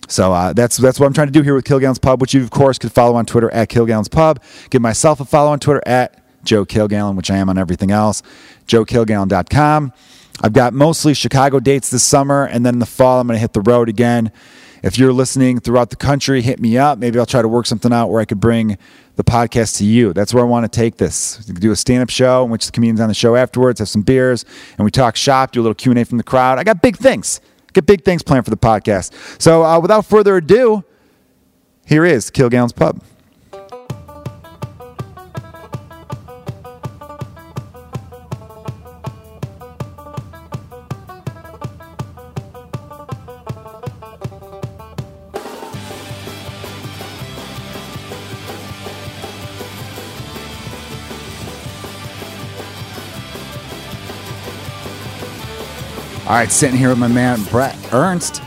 So 0.08 0.32
uh, 0.32 0.52
that's 0.52 0.76
that's 0.76 1.00
what 1.00 1.06
I'm 1.06 1.12
trying 1.12 1.26
to 1.26 1.32
do 1.32 1.42
here 1.42 1.56
with 1.56 1.64
Kilgallen's 1.64 1.98
Pub, 1.98 2.20
which 2.20 2.34
you 2.34 2.42
of 2.44 2.50
course 2.50 2.78
could 2.78 2.92
follow 2.92 3.16
on 3.16 3.26
Twitter 3.26 3.50
at 3.50 3.68
Kilgallen's 3.68 4.08
Pub. 4.08 4.40
Give 4.70 4.80
myself 4.80 5.18
a 5.18 5.24
follow 5.24 5.50
on 5.50 5.58
Twitter 5.58 5.82
at 5.86 6.22
Joe 6.44 6.64
Kilgallen, 6.64 7.16
which 7.16 7.32
I 7.32 7.38
am 7.38 7.48
on 7.48 7.58
everything 7.58 7.90
else. 7.90 8.22
JoeKilgallen.com. 8.68 9.92
I've 10.42 10.52
got 10.52 10.74
mostly 10.74 11.14
Chicago 11.14 11.60
dates 11.60 11.90
this 11.90 12.02
summer, 12.02 12.44
and 12.44 12.66
then 12.66 12.74
in 12.74 12.78
the 12.80 12.86
fall, 12.86 13.20
I'm 13.20 13.26
going 13.26 13.36
to 13.36 13.40
hit 13.40 13.52
the 13.52 13.60
road 13.60 13.88
again. 13.88 14.32
If 14.82 14.98
you're 14.98 15.12
listening 15.12 15.60
throughout 15.60 15.88
the 15.88 15.96
country, 15.96 16.42
hit 16.42 16.60
me 16.60 16.76
up. 16.76 16.98
Maybe 16.98 17.18
I'll 17.18 17.24
try 17.24 17.40
to 17.40 17.48
work 17.48 17.64
something 17.64 17.92
out 17.92 18.08
where 18.08 18.20
I 18.20 18.26
could 18.26 18.40
bring 18.40 18.76
the 19.16 19.24
podcast 19.24 19.78
to 19.78 19.84
you. 19.84 20.12
That's 20.12 20.34
where 20.34 20.44
I 20.44 20.46
want 20.46 20.70
to 20.70 20.76
take 20.76 20.98
this. 20.98 21.36
Do 21.38 21.72
a 21.72 21.76
stand-up 21.76 22.10
show 22.10 22.44
in 22.44 22.50
which 22.50 22.66
the 22.66 22.72
comedians 22.72 23.00
on 23.00 23.08
the 23.08 23.14
show 23.14 23.34
afterwards 23.36 23.78
have 23.78 23.88
some 23.88 24.02
beers 24.02 24.44
and 24.76 24.84
we 24.84 24.90
talk 24.90 25.16
shop, 25.16 25.52
do 25.52 25.60
a 25.60 25.62
little 25.62 25.74
Q&A 25.74 26.04
from 26.04 26.18
the 26.18 26.24
crowd. 26.24 26.58
I 26.58 26.64
got 26.64 26.82
big 26.82 26.98
things. 26.98 27.40
Get 27.72 27.86
big 27.86 28.04
things 28.04 28.22
planned 28.22 28.44
for 28.44 28.50
the 28.50 28.58
podcast. 28.58 29.40
So 29.40 29.64
uh, 29.64 29.80
without 29.80 30.04
further 30.04 30.36
ado, 30.36 30.84
Here 31.86 32.04
is 32.04 32.30
Kilgallen's 32.30 32.72
Pub. 32.72 33.02
All 56.24 56.30
right, 56.30 56.50
sitting 56.50 56.76
here 56.78 56.88
with 56.88 56.98
my 56.98 57.08
man 57.08 57.42
Brett 57.44 57.76
Ernst. 57.92 58.42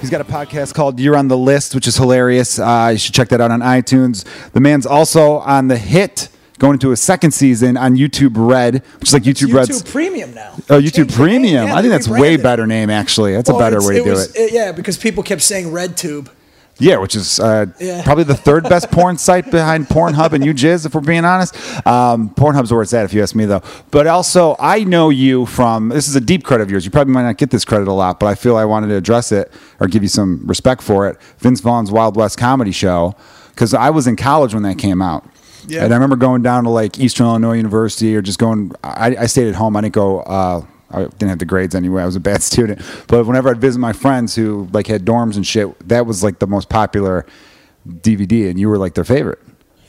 He's 0.00 0.10
got 0.10 0.20
a 0.20 0.24
podcast 0.24 0.74
called 0.74 1.00
You're 1.00 1.16
on 1.16 1.28
the 1.28 1.38
List, 1.38 1.74
which 1.74 1.86
is 1.88 1.96
hilarious. 1.96 2.58
Uh, 2.58 2.90
you 2.92 2.98
should 2.98 3.14
check 3.14 3.28
that 3.30 3.40
out 3.40 3.50
on 3.50 3.60
iTunes. 3.60 4.24
The 4.52 4.60
man's 4.60 4.84
also 4.84 5.38
on 5.38 5.68
the 5.68 5.78
hit, 5.78 6.28
going 6.58 6.74
into 6.74 6.92
a 6.92 6.96
second 6.96 7.30
season 7.30 7.78
on 7.78 7.96
YouTube 7.96 8.32
Red, 8.34 8.84
which 9.00 9.08
is 9.08 9.12
like 9.14 9.22
YouTube, 9.22 9.48
YouTube 9.48 9.54
Red's. 9.54 9.82
Premium 9.82 10.34
now. 10.34 10.52
Oh, 10.68 10.78
YouTube 10.78 11.08
name. 11.08 11.16
Premium. 11.16 11.66
Yeah, 11.68 11.74
I 11.76 11.80
think 11.80 11.92
that's 11.92 12.08
way 12.08 12.36
better 12.36 12.66
name, 12.66 12.90
actually. 12.90 13.32
That's 13.32 13.48
a 13.48 13.54
better 13.54 13.80
way 13.80 13.98
to 13.98 14.04
do 14.04 14.10
was- 14.10 14.34
it. 14.36 14.52
Yeah, 14.52 14.72
because 14.72 14.98
people 14.98 15.22
kept 15.22 15.40
saying 15.40 15.68
RedTube. 15.68 16.28
Yeah, 16.78 16.96
which 16.98 17.14
is 17.14 17.38
uh, 17.38 17.66
Yeah. 17.78 18.02
probably 18.02 18.24
the 18.24 18.34
third 18.34 18.64
best 18.64 18.90
porn 18.92 19.16
site 19.16 19.50
behind 19.50 19.86
Pornhub 19.86 20.32
and 20.32 20.42
YouJizz, 20.42 20.84
if 20.86 20.94
we're 20.94 21.00
being 21.02 21.24
honest. 21.24 21.54
Um, 21.86 22.30
Pornhub's 22.30 22.72
where 22.72 22.82
it's 22.82 22.92
at, 22.92 23.04
if 23.04 23.14
you 23.14 23.22
ask 23.22 23.34
me, 23.36 23.44
though. 23.44 23.62
But 23.92 24.06
also, 24.08 24.56
I 24.58 24.82
know 24.82 25.10
you 25.10 25.46
from 25.46 25.90
this 25.90 26.08
is 26.08 26.16
a 26.16 26.20
deep 26.20 26.42
credit 26.42 26.64
of 26.64 26.70
yours. 26.72 26.84
You 26.84 26.90
probably 26.90 27.12
might 27.14 27.22
not 27.22 27.36
get 27.36 27.50
this 27.50 27.64
credit 27.64 27.86
a 27.86 27.92
lot, 27.92 28.18
but 28.18 28.26
I 28.26 28.34
feel 28.34 28.56
I 28.56 28.64
wanted 28.64 28.88
to 28.88 28.96
address 28.96 29.30
it 29.30 29.52
or 29.78 29.86
give 29.86 30.02
you 30.02 30.08
some 30.08 30.42
respect 30.46 30.82
for 30.82 31.08
it. 31.08 31.16
Vince 31.38 31.60
Vaughn's 31.60 31.92
Wild 31.92 32.16
West 32.16 32.38
Comedy 32.38 32.72
Show, 32.72 33.14
because 33.50 33.72
I 33.72 33.90
was 33.90 34.06
in 34.08 34.16
college 34.16 34.52
when 34.52 34.64
that 34.64 34.76
came 34.78 35.00
out. 35.00 35.24
Yeah. 35.68 35.84
And 35.84 35.94
I 35.94 35.96
remember 35.96 36.16
going 36.16 36.42
down 36.42 36.64
to 36.64 36.70
like 36.70 36.98
Eastern 36.98 37.26
Illinois 37.26 37.54
University 37.56 38.14
or 38.16 38.20
just 38.20 38.38
going, 38.38 38.72
I, 38.82 39.16
I 39.16 39.26
stayed 39.26 39.46
at 39.48 39.54
home. 39.54 39.76
I 39.76 39.80
didn't 39.80 39.94
go, 39.94 40.20
uh, 40.20 40.62
I 40.94 41.02
didn't 41.04 41.28
have 41.28 41.38
the 41.38 41.44
grades 41.44 41.74
anyway. 41.74 42.02
I 42.02 42.06
was 42.06 42.16
a 42.16 42.20
bad 42.20 42.42
student. 42.50 42.80
But 43.08 43.26
whenever 43.26 43.48
I'd 43.50 43.60
visit 43.60 43.78
my 43.78 43.92
friends 43.92 44.34
who 44.34 44.68
like 44.72 44.86
had 44.86 45.04
dorms 45.04 45.36
and 45.36 45.46
shit, 45.46 45.88
that 45.88 46.06
was 46.06 46.22
like 46.22 46.38
the 46.38 46.46
most 46.46 46.68
popular 46.68 47.26
DVD, 47.86 48.48
and 48.50 48.58
you 48.58 48.68
were 48.68 48.78
like 48.78 48.94
their 48.94 49.04
favorite. 49.04 49.40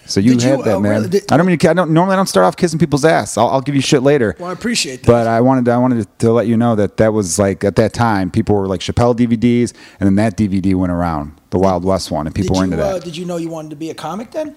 So 0.07 0.19
you 0.19 0.33
Did 0.33 0.43
you, 0.43 0.49
had 0.49 0.59
that, 0.65 0.75
uh, 0.75 0.79
man. 0.79 0.91
really? 0.91 1.09
Did- 1.09 1.31
I 1.31 1.37
don't 1.37 1.47
mean 1.47 1.57
to, 1.57 1.69
I 1.69 1.73
don't 1.73 1.89
normally 1.91 2.13
I 2.13 2.15
don't 2.17 2.27
start 2.27 2.45
off 2.45 2.55
kissing 2.55 2.77
people's 2.77 3.05
ass. 3.05 3.39
I'll, 3.39 3.47
I'll 3.47 3.61
give 3.61 3.73
you 3.73 3.81
shit 3.81 4.03
later. 4.03 4.35
Well, 4.37 4.49
I 4.49 4.53
appreciate 4.53 4.97
that. 5.01 5.07
But 5.07 5.25
I 5.25 5.41
wanted 5.41 5.65
to, 5.65 5.71
I 5.71 5.77
wanted 5.77 6.03
to, 6.03 6.25
to 6.27 6.31
let 6.31 6.45
you 6.45 6.57
know 6.57 6.75
that 6.75 6.97
that 6.97 7.11
was 7.11 7.39
like 7.39 7.63
at 7.63 7.75
that 7.77 7.93
time 7.93 8.29
people 8.29 8.55
were 8.55 8.67
like 8.67 8.81
Chappelle 8.81 9.15
DVDs, 9.15 9.73
and 9.99 10.05
then 10.05 10.15
that 10.15 10.37
DVD 10.37 10.75
went 10.75 10.91
around, 10.91 11.41
the 11.49 11.57
Wild 11.57 11.83
West 11.83 12.11
one, 12.11 12.27
and 12.27 12.35
people 12.35 12.53
did 12.53 12.59
were 12.59 12.65
you, 12.67 12.71
into 12.73 12.77
that. 12.77 12.95
uh, 12.95 12.99
did 12.99 13.17
you 13.17 13.25
know 13.25 13.37
you 13.37 13.49
wanted 13.49 13.69
to 13.71 13.75
be 13.75 13.89
a 13.89 13.95
comic 13.95 14.29
then? 14.29 14.55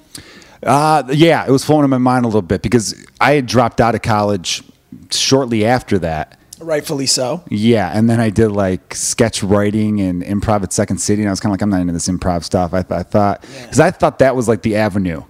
Uh, 0.62 1.04
yeah, 1.12 1.46
it 1.46 1.50
was 1.50 1.64
flowing 1.64 1.84
in 1.84 1.88
my 1.90 1.96
mind 1.98 2.24
a 2.26 2.28
little 2.28 2.42
bit 2.42 2.60
because 2.60 2.94
I 3.20 3.32
had 3.34 3.46
dropped 3.46 3.80
out 3.80 3.94
of 3.94 4.02
college 4.02 4.62
shortly 5.10 5.64
after 5.64 5.98
that. 6.00 6.37
Rightfully 6.60 7.06
so. 7.06 7.44
Yeah, 7.48 7.90
and 7.94 8.08
then 8.08 8.20
I 8.20 8.30
did 8.30 8.50
like 8.50 8.94
sketch 8.94 9.42
writing 9.42 10.00
and 10.00 10.22
improv 10.22 10.62
at 10.62 10.72
Second 10.72 10.98
City, 10.98 11.22
and 11.22 11.28
I 11.28 11.32
was 11.32 11.40
kind 11.40 11.50
of 11.50 11.54
like, 11.54 11.62
I'm 11.62 11.70
not 11.70 11.80
into 11.80 11.92
this 11.92 12.08
improv 12.08 12.44
stuff. 12.44 12.74
I, 12.74 12.84
I 12.90 13.02
thought 13.02 13.42
because 13.42 13.80
I 13.80 13.90
thought 13.90 14.18
that 14.18 14.34
was 14.36 14.48
like 14.48 14.62
the 14.62 14.76
avenue 14.76 15.22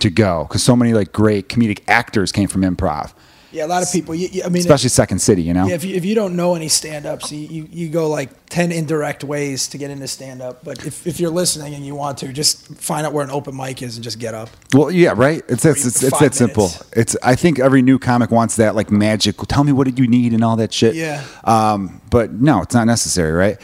to 0.00 0.10
go 0.10 0.44
because 0.44 0.62
so 0.62 0.76
many 0.76 0.92
like 0.94 1.12
great 1.12 1.48
comedic 1.48 1.80
actors 1.88 2.32
came 2.32 2.48
from 2.48 2.62
improv, 2.62 3.12
Yeah, 3.52 3.64
a 3.64 3.68
lot 3.68 3.82
of 3.82 3.90
people. 3.92 4.14
You, 4.14 4.28
you- 4.30 4.42
I 4.44 4.48
mean, 4.48 4.60
especially 4.60 4.88
Second 4.88 5.20
City. 5.20 5.42
You 5.42 5.54
know, 5.54 5.66
yeah, 5.66 5.74
if 5.74 5.84
you, 5.84 5.94
if 5.94 6.04
you 6.04 6.14
don't 6.14 6.36
know 6.36 6.54
any 6.54 6.68
stand-ups, 6.68 7.30
you, 7.32 7.38
you, 7.38 7.68
you 7.70 7.88
go 7.88 8.08
like 8.08 8.30
10 8.50 8.72
indirect 8.72 9.24
ways 9.24 9.68
to 9.68 9.78
get 9.78 9.90
into 9.90 10.06
stand-up. 10.08 10.64
But 10.64 10.84
if, 10.84 11.06
if 11.06 11.20
you're 11.20 11.30
listening 11.30 11.74
and 11.74 11.84
you 11.86 11.94
want 11.94 12.18
to, 12.18 12.32
just 12.32 12.66
find 12.74 13.06
out 13.06 13.12
where 13.12 13.24
an 13.24 13.30
open 13.30 13.56
mic 13.56 13.82
is 13.82 13.96
and 13.96 14.04
just 14.04 14.18
get 14.18 14.34
up. 14.34 14.48
Well, 14.74 14.90
yeah, 14.90 15.14
right. 15.16 15.42
It's 15.48 15.64
it's 15.64 15.84
it's, 15.86 16.02
it's 16.02 16.18
that 16.18 16.34
simple. 16.34 16.70
It's 16.92 17.16
I 17.22 17.34
think 17.36 17.58
every 17.58 17.82
new 17.82 17.98
comic 17.98 18.30
wants 18.30 18.56
that 18.56 18.74
like 18.74 18.90
magic. 18.90 19.36
Tell 19.48 19.64
me 19.64 19.72
what 19.72 19.84
did 19.84 19.98
you 19.98 20.06
need 20.08 20.32
and 20.32 20.42
all 20.44 20.56
that 20.56 20.72
shit. 20.72 20.94
Yeah. 20.94 21.24
Um, 21.44 22.00
but 22.10 22.32
no, 22.32 22.62
it's 22.62 22.74
not 22.74 22.86
necessary, 22.86 23.32
right? 23.32 23.60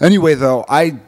Anyway, 0.00 0.34
though, 0.34 0.64
I 0.68 1.00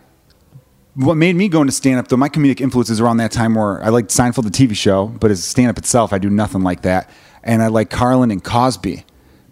what 0.94 1.14
made 1.14 1.36
me 1.36 1.48
go 1.48 1.60
into 1.60 1.72
stand 1.72 1.98
up 2.00 2.08
though 2.08 2.16
my 2.16 2.28
comedic 2.28 2.60
influences 2.60 3.00
around 3.00 3.18
that 3.18 3.30
time 3.30 3.54
were 3.54 3.82
I 3.84 3.90
liked 3.90 4.08
Seinfeld 4.10 4.44
the 4.44 4.50
TV 4.50 4.74
show, 4.76 5.06
but 5.06 5.30
as 5.30 5.44
stand 5.44 5.68
up 5.70 5.78
itself, 5.78 6.12
I 6.12 6.18
do 6.18 6.28
nothing 6.30 6.62
like 6.62 6.82
that, 6.82 7.08
and 7.48 7.62
I 7.62 7.66
like 7.66 7.90
Carlin 7.90 8.30
and 8.30 8.42
Cosby. 8.44 9.04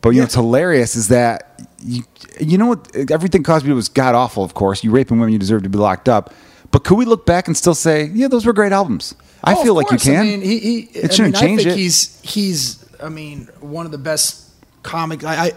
But 0.02 0.10
you 0.10 0.14
know 0.14 0.18
Yeah. 0.20 0.24
what's 0.24 0.34
hilarious 0.34 0.94
is 0.94 1.08
that 1.08 1.66
you, 1.82 2.04
you 2.40 2.58
know 2.58 2.66
what 2.66 2.94
everything 3.10 3.42
Cosby 3.42 3.72
was 3.72 3.88
god 3.88 4.14
awful. 4.14 4.44
Of 4.44 4.54
course, 4.54 4.84
you 4.84 4.90
raping 4.92 5.18
women, 5.18 5.32
you 5.32 5.38
deserve 5.38 5.62
to 5.64 5.68
be 5.68 5.78
locked 5.78 6.08
up. 6.08 6.32
But 6.70 6.84
could 6.84 6.96
we 6.98 7.04
look 7.04 7.26
back 7.26 7.46
and 7.48 7.56
still 7.56 7.74
say, 7.74 8.04
yeah, 8.14 8.28
those 8.28 8.44
were 8.46 8.52
great 8.52 8.72
albums? 8.72 9.14
I 9.42 9.54
Oh, 9.54 9.62
feel 9.64 9.74
like 9.74 9.90
you 9.90 9.98
can. 9.98 10.20
I 10.20 10.22
mean, 10.22 10.42
he, 10.42 10.58
he, 10.58 10.78
It 10.94 11.10
I 11.10 11.14
shouldn't 11.14 11.34
mean, 11.34 11.40
change 11.42 11.60
I 11.60 11.64
think 11.64 11.76
it. 11.76 11.80
He's 11.80 12.20
he's. 12.22 12.84
I 13.02 13.08
mean, 13.08 13.48
one 13.60 13.86
of 13.86 13.92
the 13.92 13.98
best 13.98 14.50
comic. 14.82 15.24
I, 15.24 15.46
I 15.46 15.52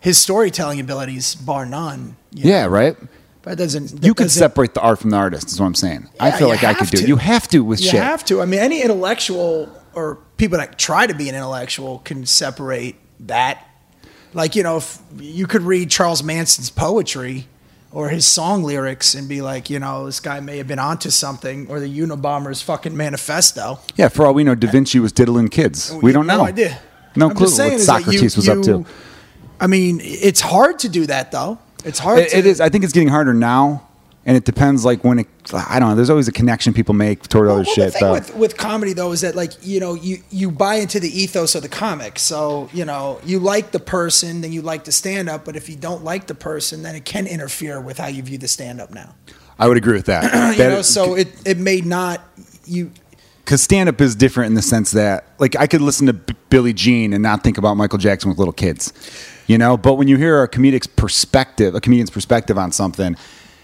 his 0.00 0.18
storytelling 0.18 0.80
abilities, 0.80 1.34
bar 1.34 1.66
none. 1.66 2.16
yeah, 2.32 2.62
know. 2.62 2.68
right. 2.68 2.96
But 3.42 3.56
doesn't. 3.58 3.88
that 4.00 4.04
You 4.06 4.12
can 4.14 4.26
doesn't- 4.26 4.38
separate 4.38 4.74
the 4.74 4.80
art 4.82 4.98
from 4.98 5.10
the 5.10 5.16
artist. 5.16 5.48
Is 5.50 5.58
what 5.60 5.66
I'm 5.66 5.74
saying. 5.74 6.08
I 6.20 6.30
feel 6.30 6.48
like 6.48 6.62
I 6.62 6.74
could 6.74 6.88
do. 6.90 6.98
it. 6.98 7.00
to. 7.02 7.08
You 7.08 7.16
have 7.16 7.48
to 7.48 7.64
with 7.64 7.80
You 7.80 7.90
shit. 7.90 8.02
have 8.02 8.24
to. 8.26 8.42
I 8.42 8.44
mean, 8.44 8.60
any 8.60 8.82
intellectual 8.82 9.68
or 10.00 10.18
people 10.36 10.58
that 10.58 10.78
try 10.78 11.06
to 11.06 11.14
be 11.14 11.28
an 11.28 11.34
intellectual 11.34 11.98
can 12.00 12.26
separate 12.26 12.96
that. 13.20 13.66
Like 14.32 14.56
you 14.56 14.62
know, 14.62 14.78
if 14.78 14.98
you 15.18 15.46
could 15.46 15.62
read 15.62 15.90
Charles 15.90 16.22
Manson's 16.22 16.70
poetry 16.70 17.46
or 17.92 18.08
his 18.08 18.24
song 18.24 18.62
lyrics 18.62 19.14
and 19.14 19.28
be 19.28 19.42
like, 19.42 19.68
you 19.68 19.80
know, 19.80 20.06
this 20.06 20.20
guy 20.20 20.38
may 20.38 20.58
have 20.58 20.68
been 20.68 20.78
onto 20.78 21.10
something, 21.10 21.66
or 21.68 21.80
the 21.80 21.88
Unabomber's 22.00 22.62
fucking 22.62 22.96
manifesto. 22.96 23.80
Yeah, 23.96 24.08
for 24.08 24.26
all 24.26 24.32
we 24.34 24.44
know, 24.44 24.54
Da 24.54 24.70
Vinci 24.70 25.00
was 25.00 25.10
diddling 25.12 25.48
kids. 25.48 25.90
Oh, 25.92 25.98
we 25.98 26.12
don't 26.12 26.26
know. 26.28 26.38
No 26.38 26.44
idea. 26.44 26.78
No 27.16 27.30
I'm 27.30 27.34
clue 27.34 27.46
what 27.46 27.80
Socrates 27.80 28.36
you- 28.36 28.38
was 28.38 28.48
up 28.48 28.62
to. 28.62 28.86
I 29.60 29.66
mean, 29.66 30.00
it's 30.02 30.40
hard 30.40 30.78
to 30.80 30.88
do 30.88 31.06
that 31.06 31.32
though. 31.32 31.58
It's 31.84 31.98
hard. 31.98 32.20
It- 32.20 32.30
to, 32.30 32.38
it 32.38 32.46
is. 32.46 32.60
I 32.60 32.68
think 32.68 32.84
it's 32.84 32.92
getting 32.92 33.08
harder 33.08 33.34
now, 33.34 33.88
and 34.26 34.36
it 34.36 34.44
depends. 34.44 34.84
Like 34.84 35.02
when 35.02 35.20
it, 35.20 35.26
I 35.52 35.78
don't 35.78 35.90
know. 35.90 35.94
There's 35.94 36.10
always 36.10 36.28
a 36.28 36.32
connection 36.32 36.74
people 36.74 36.94
make 36.94 37.22
toward 37.28 37.48
other 37.48 37.62
Well, 37.62 37.64
shit. 37.64 37.92
The 37.92 37.98
thing 37.98 38.10
with, 38.12 38.36
with 38.36 38.56
comedy 38.56 38.92
though 38.92 39.12
is 39.12 39.22
that 39.22 39.34
like 39.34 39.52
you 39.62 39.80
know 39.80 39.94
you 39.94 40.18
you 40.30 40.50
buy 40.50 40.74
into 40.76 41.00
the 41.00 41.08
ethos 41.08 41.54
of 41.54 41.62
the 41.62 41.68
comic. 41.68 42.18
So 42.18 42.68
you 42.72 42.84
know 42.84 43.20
you 43.24 43.38
like 43.38 43.70
the 43.72 43.80
person, 43.80 44.40
then 44.42 44.52
you 44.52 44.62
like 44.62 44.84
the 44.84 44.92
stand 44.92 45.28
up. 45.28 45.44
But 45.44 45.56
if 45.56 45.68
you 45.68 45.76
don't 45.76 46.04
like 46.04 46.26
the 46.26 46.34
person, 46.34 46.82
then 46.82 46.94
it 46.94 47.04
can 47.04 47.26
interfere 47.26 47.80
with 47.80 47.98
how 47.98 48.08
you 48.08 48.22
view 48.22 48.38
the 48.38 48.48
stand 48.48 48.80
up 48.80 48.90
now. 48.90 49.14
I 49.58 49.68
would 49.68 49.76
agree 49.76 49.94
with 49.94 50.06
that. 50.06 50.54
you 50.58 50.64
know, 50.64 50.82
so 50.82 51.14
it 51.14 51.28
it 51.46 51.58
may 51.58 51.80
not 51.80 52.20
you. 52.66 52.90
because 53.44 53.62
stand 53.62 53.88
up 53.88 54.00
is 54.00 54.14
different 54.14 54.48
in 54.48 54.54
the 54.54 54.62
sense 54.62 54.90
that 54.92 55.26
like 55.38 55.56
I 55.56 55.66
could 55.66 55.80
listen 55.80 56.06
to 56.06 56.12
B- 56.12 56.34
Billie 56.50 56.72
Jean 56.74 57.12
and 57.12 57.22
not 57.22 57.42
think 57.42 57.58
about 57.58 57.74
Michael 57.76 57.98
Jackson 57.98 58.28
with 58.28 58.38
little 58.38 58.52
kids, 58.52 58.92
you 59.46 59.56
know. 59.58 59.76
But 59.76 59.94
when 59.94 60.08
you 60.08 60.16
hear 60.18 60.42
a 60.42 60.48
comedic's 60.48 60.86
perspective, 60.86 61.74
a 61.74 61.80
comedian's 61.80 62.10
perspective 62.10 62.56
on 62.58 62.72
something, 62.72 63.16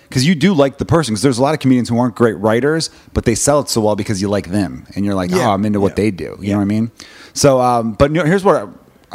because 0.09 0.27
you 0.27 0.35
do 0.35 0.55
like 0.55 0.79
the 0.79 0.85
person. 0.85 1.13
Because 1.15 1.23
there's 1.23 1.39
a 1.39 1.43
lot 1.43 1.55
of 1.55 1.61
comedians 1.61 1.89
who 1.89 1.99
aren't 1.99 2.15
great 2.15 2.35
writers, 2.35 2.91
but 3.13 3.25
they 3.25 3.35
sell 3.35 3.61
it 3.61 3.69
so 3.69 3.81
well 3.81 3.97
because 3.97 4.21
you 4.23 4.29
like 4.29 4.49
them, 4.49 4.87
and 4.95 5.05
you're 5.05 5.15
like, 5.15 5.31
Yeah. 5.31 5.49
oh, 5.49 5.53
I'm 5.53 5.65
into 5.65 5.81
what 5.81 5.93
Yeah. 5.93 5.97
they 5.97 6.11
do. 6.11 6.37
You 6.41 6.51
know 6.53 6.57
what 6.59 6.63
I 6.63 6.67
mean? 6.67 6.91
So, 7.33 7.61
um, 7.61 7.93
but 7.95 8.11
you 8.11 8.17
know, 8.19 8.25
here's 8.25 8.45
what 8.45 8.57
I, 8.57 8.67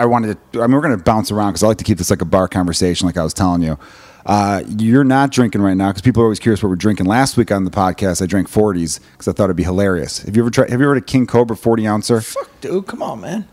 I 0.03 0.05
wanted 0.05 0.37
to. 0.53 0.61
I 0.61 0.67
mean, 0.67 0.75
we're 0.75 0.81
going 0.81 0.97
to 0.97 1.03
bounce 1.03 1.31
around 1.31 1.51
because 1.51 1.63
I 1.63 1.67
like 1.67 1.77
to 1.77 1.83
keep 1.83 1.97
this 1.97 2.09
like 2.09 2.21
a 2.21 2.25
bar 2.25 2.47
conversation, 2.47 3.05
like 3.07 3.17
I 3.17 3.23
was 3.23 3.33
telling 3.33 3.61
you. 3.61 3.77
Uh, 4.23 4.61
you're 4.77 5.03
not 5.03 5.31
drinking 5.31 5.61
right 5.63 5.73
now 5.75 5.87
because 5.89 6.03
people 6.03 6.21
are 6.21 6.25
always 6.27 6.39
curious 6.39 6.61
what 6.61 6.69
we're 6.69 6.75
drinking. 6.75 7.07
Last 7.07 7.37
week 7.37 7.51
on 7.51 7.63
the 7.63 7.71
podcast, 7.71 8.21
I 8.21 8.27
drank 8.27 8.47
40s 8.51 8.99
because 9.13 9.27
I 9.27 9.31
thought 9.31 9.45
it'd 9.45 9.55
be 9.55 9.63
hilarious. 9.63 10.19
Have 10.19 10.35
you 10.35 10.43
ever 10.43 10.51
tried? 10.51 10.69
Have 10.69 10.79
you 10.79 10.85
ever 10.85 10.93
heard 10.93 11.01
of 11.01 11.07
King 11.07 11.25
Cobra 11.25 11.55
40 11.55 11.87
ouncer? 11.87 12.21
Fuck, 12.21 12.47
dude, 12.61 12.85
come 12.85 13.01
on, 13.01 13.21
man. 13.21 13.47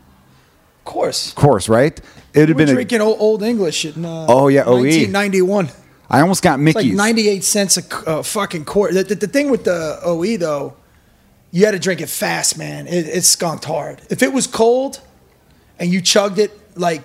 Of 0.80 0.84
course. 0.84 1.30
Of 1.30 1.36
course, 1.36 1.70
right? 1.70 1.98
It'd 2.34 2.50
have 2.50 2.56
We're 2.58 2.66
been. 2.66 2.68
A, 2.68 2.74
drinking 2.74 3.00
old, 3.00 3.16
old 3.18 3.42
English 3.42 3.86
in 3.86 4.04
uh, 4.04 4.26
Oh, 4.28 4.48
yeah, 4.48 4.64
OE. 4.64 4.82
1991. 4.82 5.70
I 6.10 6.20
almost 6.20 6.42
got 6.42 6.58
It's 6.60 6.74
like 6.74 6.86
98 6.86 7.44
cents 7.44 7.76
a 7.76 8.08
uh, 8.08 8.22
fucking 8.22 8.64
quart. 8.64 8.94
The, 8.94 9.02
the, 9.04 9.14
the 9.14 9.26
thing 9.26 9.50
with 9.50 9.64
the 9.64 10.00
OE 10.02 10.36
though, 10.38 10.74
you 11.50 11.64
had 11.64 11.72
to 11.72 11.78
drink 11.78 12.00
it 12.00 12.08
fast, 12.08 12.56
man. 12.58 12.86
It, 12.86 13.06
it 13.06 13.24
skunked 13.24 13.64
hard. 13.64 14.00
If 14.10 14.22
it 14.22 14.32
was 14.32 14.46
cold 14.46 15.00
and 15.78 15.90
you 15.92 16.00
chugged 16.00 16.38
it 16.38 16.50
like 16.78 17.02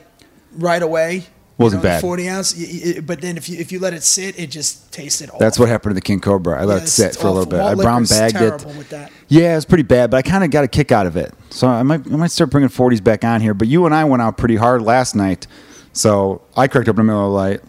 right 0.53 0.81
away, 0.81 1.25
Wasn't 1.57 1.83
you 1.83 1.89
know, 1.89 1.95
bad. 1.95 2.01
40 2.01 2.29
ounce. 2.29 2.55
y- 2.57 2.99
but 3.01 3.19
then 3.21 3.35
if 3.37 3.49
you 3.49 3.57
if 3.59 3.71
you 3.73 3.79
let 3.79 3.93
it 3.93 4.03
sit, 4.03 4.39
it 4.39 4.47
just 4.47 4.91
tasted 4.93 5.29
awful. 5.29 5.39
That's 5.39 5.59
what 5.59 5.67
happened 5.69 5.91
to 5.91 5.95
the 5.95 6.01
King 6.01 6.19
Cobra. 6.21 6.61
I 6.61 6.63
let 6.65 6.77
Yeah, 6.77 6.83
it 6.83 6.87
sit 6.87 7.15
for 7.17 7.27
a 7.27 7.31
little 7.31 7.41
awful. 7.53 7.73
bit. 7.75 7.79
I 7.79 7.83
brown 7.83 8.05
bagged 8.05 8.35
it. 8.35 8.39
terrible 8.39 8.71
with 8.73 8.89
that. 8.89 9.11
Yeah, 9.27 9.57
it's 9.57 9.65
pretty 9.65 9.83
bad, 9.83 10.11
but 10.11 10.17
I 10.17 10.21
kind 10.21 10.43
of 10.45 10.49
got 10.51 10.63
a 10.63 10.67
kick 10.69 10.91
out 10.93 11.07
of 11.07 11.17
it. 11.17 11.33
So 11.49 11.67
I 11.67 11.83
might, 11.83 12.05
I 12.07 12.15
might 12.15 12.31
start 12.31 12.49
bringing 12.51 12.69
40s 12.69 13.03
back 13.03 13.23
on 13.25 13.41
here. 13.41 13.53
But 13.53 13.67
you 13.67 13.85
and 13.85 13.93
I 13.93 14.03
went 14.05 14.21
out 14.21 14.37
pretty 14.37 14.55
hard 14.55 14.81
last 14.81 15.13
night. 15.15 15.45
So 15.91 16.41
I 16.57 16.67
cracked 16.67 16.87
up 16.89 16.93
in 16.93 17.05
the 17.05 17.11
middle 17.13 17.35
of 17.37 17.43
the 17.43 17.49
night. 17.51 17.61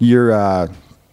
You're, 0.00 0.32
uh, 0.32 0.66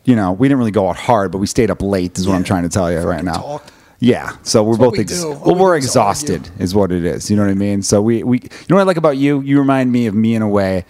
you 0.05 0.15
know, 0.15 0.31
we 0.31 0.47
didn't 0.47 0.57
really 0.57 0.71
go 0.71 0.89
out 0.89 0.95
hard, 0.97 1.31
but 1.31 1.37
we 1.37 1.45
stayed 1.45 1.69
up 1.69 1.81
late, 1.83 2.17
is 2.17 2.27
what 2.27 2.33
I'm 2.35 2.43
trying 2.43 2.63
to 2.63 2.69
tell 2.69 2.91
you 2.91 2.99
right 2.99 3.23
now. 3.23 3.33
talked. 3.33 3.71
Yeah, 3.99 4.37
so 4.43 4.63
we're 4.63 4.71
what 4.71 4.79
both 4.79 4.93
we 4.93 4.99
ex- 4.99 5.23
well, 5.23 5.41
we 5.43 5.53
we're 5.53 5.75
exhausted, 5.75 6.47
argue. 6.47 6.63
is 6.63 6.73
what 6.75 6.91
it 6.91 7.03
is. 7.03 7.29
You 7.29 7.35
know 7.35 7.43
what 7.43 7.51
I 7.51 7.55
mean? 7.55 7.81
So 7.81 8.01
we, 8.01 8.23
we, 8.23 8.37
you 8.39 8.49
know 8.69 8.75
what 8.75 8.81
I 8.81 8.85
like 8.85 8.97
about 8.97 9.17
you? 9.17 9.41
You 9.41 9.59
remind 9.59 9.91
me 9.91 10.05
of 10.07 10.13
me 10.15 10.35
in 10.35 10.41
a 10.41 10.47
way, 10.49 10.85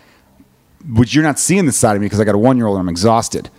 which 0.93 1.15
you're 1.15 1.23
not 1.23 1.39
seeing 1.39 1.65
this 1.65 1.77
side 1.77 1.95
of 1.95 2.01
me 2.01 2.05
because 2.05 2.19
I 2.19 2.23
got 2.25 2.35
a 2.35 2.37
one 2.37 2.57
year 2.57 2.67
old 2.67 2.77
and 2.77 2.81
I'm 2.83 2.89
exhausted. 2.89 3.49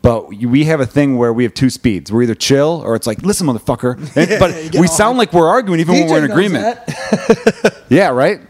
But 0.00 0.28
we 0.28 0.64
have 0.64 0.80
a 0.80 0.86
thing 0.86 1.18
where 1.18 1.32
we 1.32 1.42
have 1.42 1.52
two 1.52 1.68
speeds. 1.68 2.12
We're 2.12 2.22
either 2.22 2.34
chill 2.34 2.80
or 2.84 2.94
it's 2.94 3.06
like, 3.06 3.22
listen, 3.22 3.46
motherfucker. 3.48 3.98
Yeah, 4.30 4.38
but 4.38 4.80
we 4.80 4.86
sound 4.86 5.18
like 5.18 5.32
we're 5.32 5.48
arguing 5.48 5.80
even 5.80 5.94
when 5.94 6.08
we're 6.08 6.24
in 6.24 6.30
agreement. 6.30 6.78
Yeah, 7.88 8.08
right. 8.08 8.40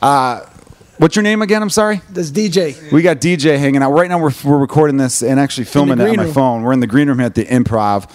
Uh, 0.00 0.46
what's 0.98 1.16
your 1.16 1.22
name 1.22 1.42
again? 1.42 1.62
I'm 1.62 1.70
sorry. 1.70 2.00
This 2.10 2.30
DJ. 2.30 2.90
We 2.92 3.02
got 3.02 3.18
DJ 3.18 3.58
hanging 3.58 3.82
out 3.82 3.92
right 3.92 4.08
now. 4.08 4.18
We're, 4.18 4.32
we're 4.44 4.58
recording 4.58 4.96
this 4.96 5.22
and 5.22 5.38
actually 5.40 5.64
filming 5.64 5.98
it 6.00 6.08
on 6.08 6.16
my 6.16 6.24
room. 6.24 6.32
phone. 6.32 6.62
We're 6.62 6.72
in 6.72 6.80
the 6.80 6.86
green 6.86 7.08
room 7.08 7.18
here 7.18 7.26
at 7.26 7.34
the 7.34 7.44
Improv, 7.44 8.08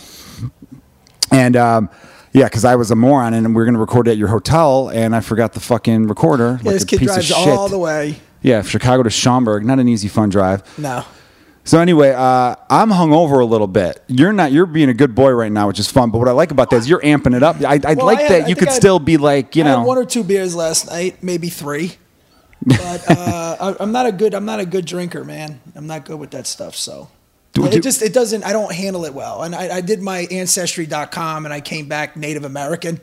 and 1.31 1.55
um, 1.55 1.89
yeah, 2.33 2.45
because 2.45 2.65
I 2.65 2.75
was 2.75 2.91
a 2.91 2.95
moron 2.95 3.33
and 3.33 3.55
we 3.55 3.63
going 3.63 3.73
to 3.73 3.79
record 3.79 4.07
at 4.07 4.17
your 4.17 4.27
hotel, 4.29 4.89
and 4.89 5.15
I 5.15 5.19
forgot 5.21 5.53
the 5.53 5.59
fucking 5.59 6.07
recorder. 6.07 6.59
Yeah, 6.61 6.69
like 6.71 6.73
this 6.75 6.83
a 6.83 6.87
kid 6.87 6.99
piece 6.99 7.09
of 7.09 7.15
drives 7.15 7.27
shit. 7.27 7.47
all 7.47 7.69
the 7.69 7.79
way. 7.79 8.19
Yeah, 8.41 8.61
Chicago 8.63 9.03
to 9.03 9.09
Schaumburg, 9.09 9.65
not 9.65 9.79
an 9.79 9.87
easy 9.87 10.07
fun 10.07 10.29
drive. 10.29 10.63
No. 10.79 11.05
So 11.63 11.77
anyway, 11.79 12.09
uh, 12.09 12.55
I'm 12.71 12.89
hungover 12.89 13.39
a 13.39 13.45
little 13.45 13.67
bit. 13.67 14.03
You're 14.07 14.33
not. 14.33 14.51
You're 14.51 14.65
being 14.65 14.89
a 14.89 14.95
good 14.95 15.13
boy 15.13 15.29
right 15.31 15.51
now, 15.51 15.67
which 15.67 15.77
is 15.77 15.87
fun. 15.91 16.09
But 16.09 16.17
what 16.17 16.27
I 16.27 16.31
like 16.31 16.49
about 16.49 16.71
that 16.71 16.77
is 16.77 16.89
you're 16.89 17.01
amping 17.01 17.35
it 17.35 17.43
up. 17.43 17.57
I, 17.61 17.73
I'd 17.75 17.97
Well, 17.97 18.07
like 18.07 18.17
I 18.17 18.21
had- 18.23 18.31
that 18.31 18.35
I 18.45 18.47
you 18.47 18.55
think 18.55 18.59
could 18.59 18.67
I 18.69 18.71
had- 18.71 18.81
still 18.81 18.97
be 18.97 19.17
like, 19.17 19.55
you 19.55 19.63
I 19.63 19.67
had 19.67 19.75
know, 19.75 19.83
one 19.83 19.99
or 19.99 20.05
two 20.05 20.23
beers 20.23 20.55
last 20.55 20.87
night, 20.87 21.21
maybe 21.21 21.49
three. 21.49 21.97
But 22.65 23.03
uh, 23.09 23.57
I, 23.59 23.75
I'm 23.79 23.91
not 23.91 24.05
a 24.05 24.11
good. 24.11 24.33
I'm 24.33 24.45
not 24.45 24.59
a 24.59 24.65
good 24.65 24.85
drinker, 24.85 25.23
man. 25.23 25.59
I'm 25.75 25.87
not 25.87 26.05
good 26.05 26.19
with 26.19 26.31
that 26.31 26.45
stuff. 26.47 26.75
So 26.75 27.09
Do- 27.53 27.65
it 27.65 27.71
do- 27.71 27.79
just 27.79 28.01
it 28.01 28.13
doesn't. 28.13 28.43
I 28.43 28.53
don't 28.53 28.71
handle 28.73 29.05
it 29.05 29.13
well. 29.13 29.43
And 29.43 29.55
I, 29.55 29.77
I 29.77 29.81
did 29.81 30.01
my 30.01 30.27
ancestry.com, 30.29 31.45
and 31.45 31.53
I 31.53 31.61
came 31.61 31.87
back 31.87 32.15
Native 32.15 32.45
American. 32.45 32.99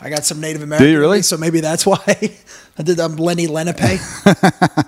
I 0.00 0.10
got 0.10 0.24
some 0.24 0.40
Native 0.40 0.62
American. 0.62 0.86
Do 0.86 0.92
you 0.92 0.98
really? 1.00 1.22
So 1.22 1.36
maybe 1.36 1.60
that's 1.60 1.86
why 1.92 2.36
I 2.78 2.82
did 2.82 3.00
um, 3.00 3.16
Lenni 3.16 3.48
Lenape. 3.48 3.98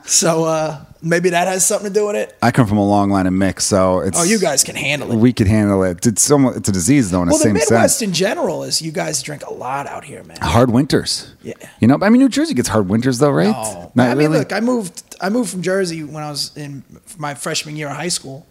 so 0.06 0.44
uh, 0.44 0.85
maybe 1.02 1.30
that 1.30 1.49
has 1.49 1.66
something 1.66 1.92
to 1.92 1.94
do 1.99 2.06
with 2.06 2.16
it. 2.16 2.37
I 2.40 2.52
come 2.52 2.66
from 2.66 2.78
a 2.78 2.87
long 2.87 3.11
line 3.11 3.26
of 3.26 3.32
mix, 3.32 3.64
so 3.64 3.99
it's. 4.00 4.18
Oh, 4.18 4.23
you 4.23 4.38
guys 4.38 4.62
can 4.62 4.76
handle 4.76 5.11
it. 5.11 5.16
We 5.16 5.32
could 5.32 5.49
handle 5.49 5.82
it. 5.82 6.06
It's 6.06 6.23
somewhat. 6.23 6.56
It's 6.56 6.68
a 6.68 6.73
disease 6.73 7.11
though, 7.11 7.23
in 7.23 7.28
well, 7.28 7.38
the 7.38 7.44
the 7.44 7.49
same 7.49 7.54
Midwest 7.54 7.99
sense. 7.99 8.02
in 8.09 8.14
general 8.14 8.62
is 8.62 8.80
you 8.80 8.92
guys 8.92 9.23
drink 9.23 9.44
a 9.44 9.52
lot 9.52 9.87
out 9.87 10.04
here, 10.04 10.23
man. 10.23 10.38
Hard 10.40 10.70
winters. 10.70 11.35
Yeah. 11.42 11.54
You 11.80 11.88
know, 11.88 11.99
I 12.00 12.09
mean, 12.11 12.20
New 12.20 12.28
Jersey 12.28 12.54
gets 12.54 12.68
hard 12.68 12.88
winters 12.88 13.18
though, 13.18 13.30
right? 13.30 13.50
No, 13.50 13.92
Not 13.97 14.06
I 14.11 14.14
mean, 14.14 14.28
really. 14.28 14.38
look, 14.38 14.52
I 14.52 14.61
moved. 14.61 15.16
I 15.20 15.28
moved 15.28 15.50
from 15.50 15.62
Jersey 15.62 16.04
when 16.04 16.23
I 16.23 16.30
was 16.30 16.56
in 16.56 16.85
my 17.18 17.35
freshman 17.35 17.76
year 17.76 17.88
of 17.88 17.97
high 17.97 18.09
school, 18.09 18.47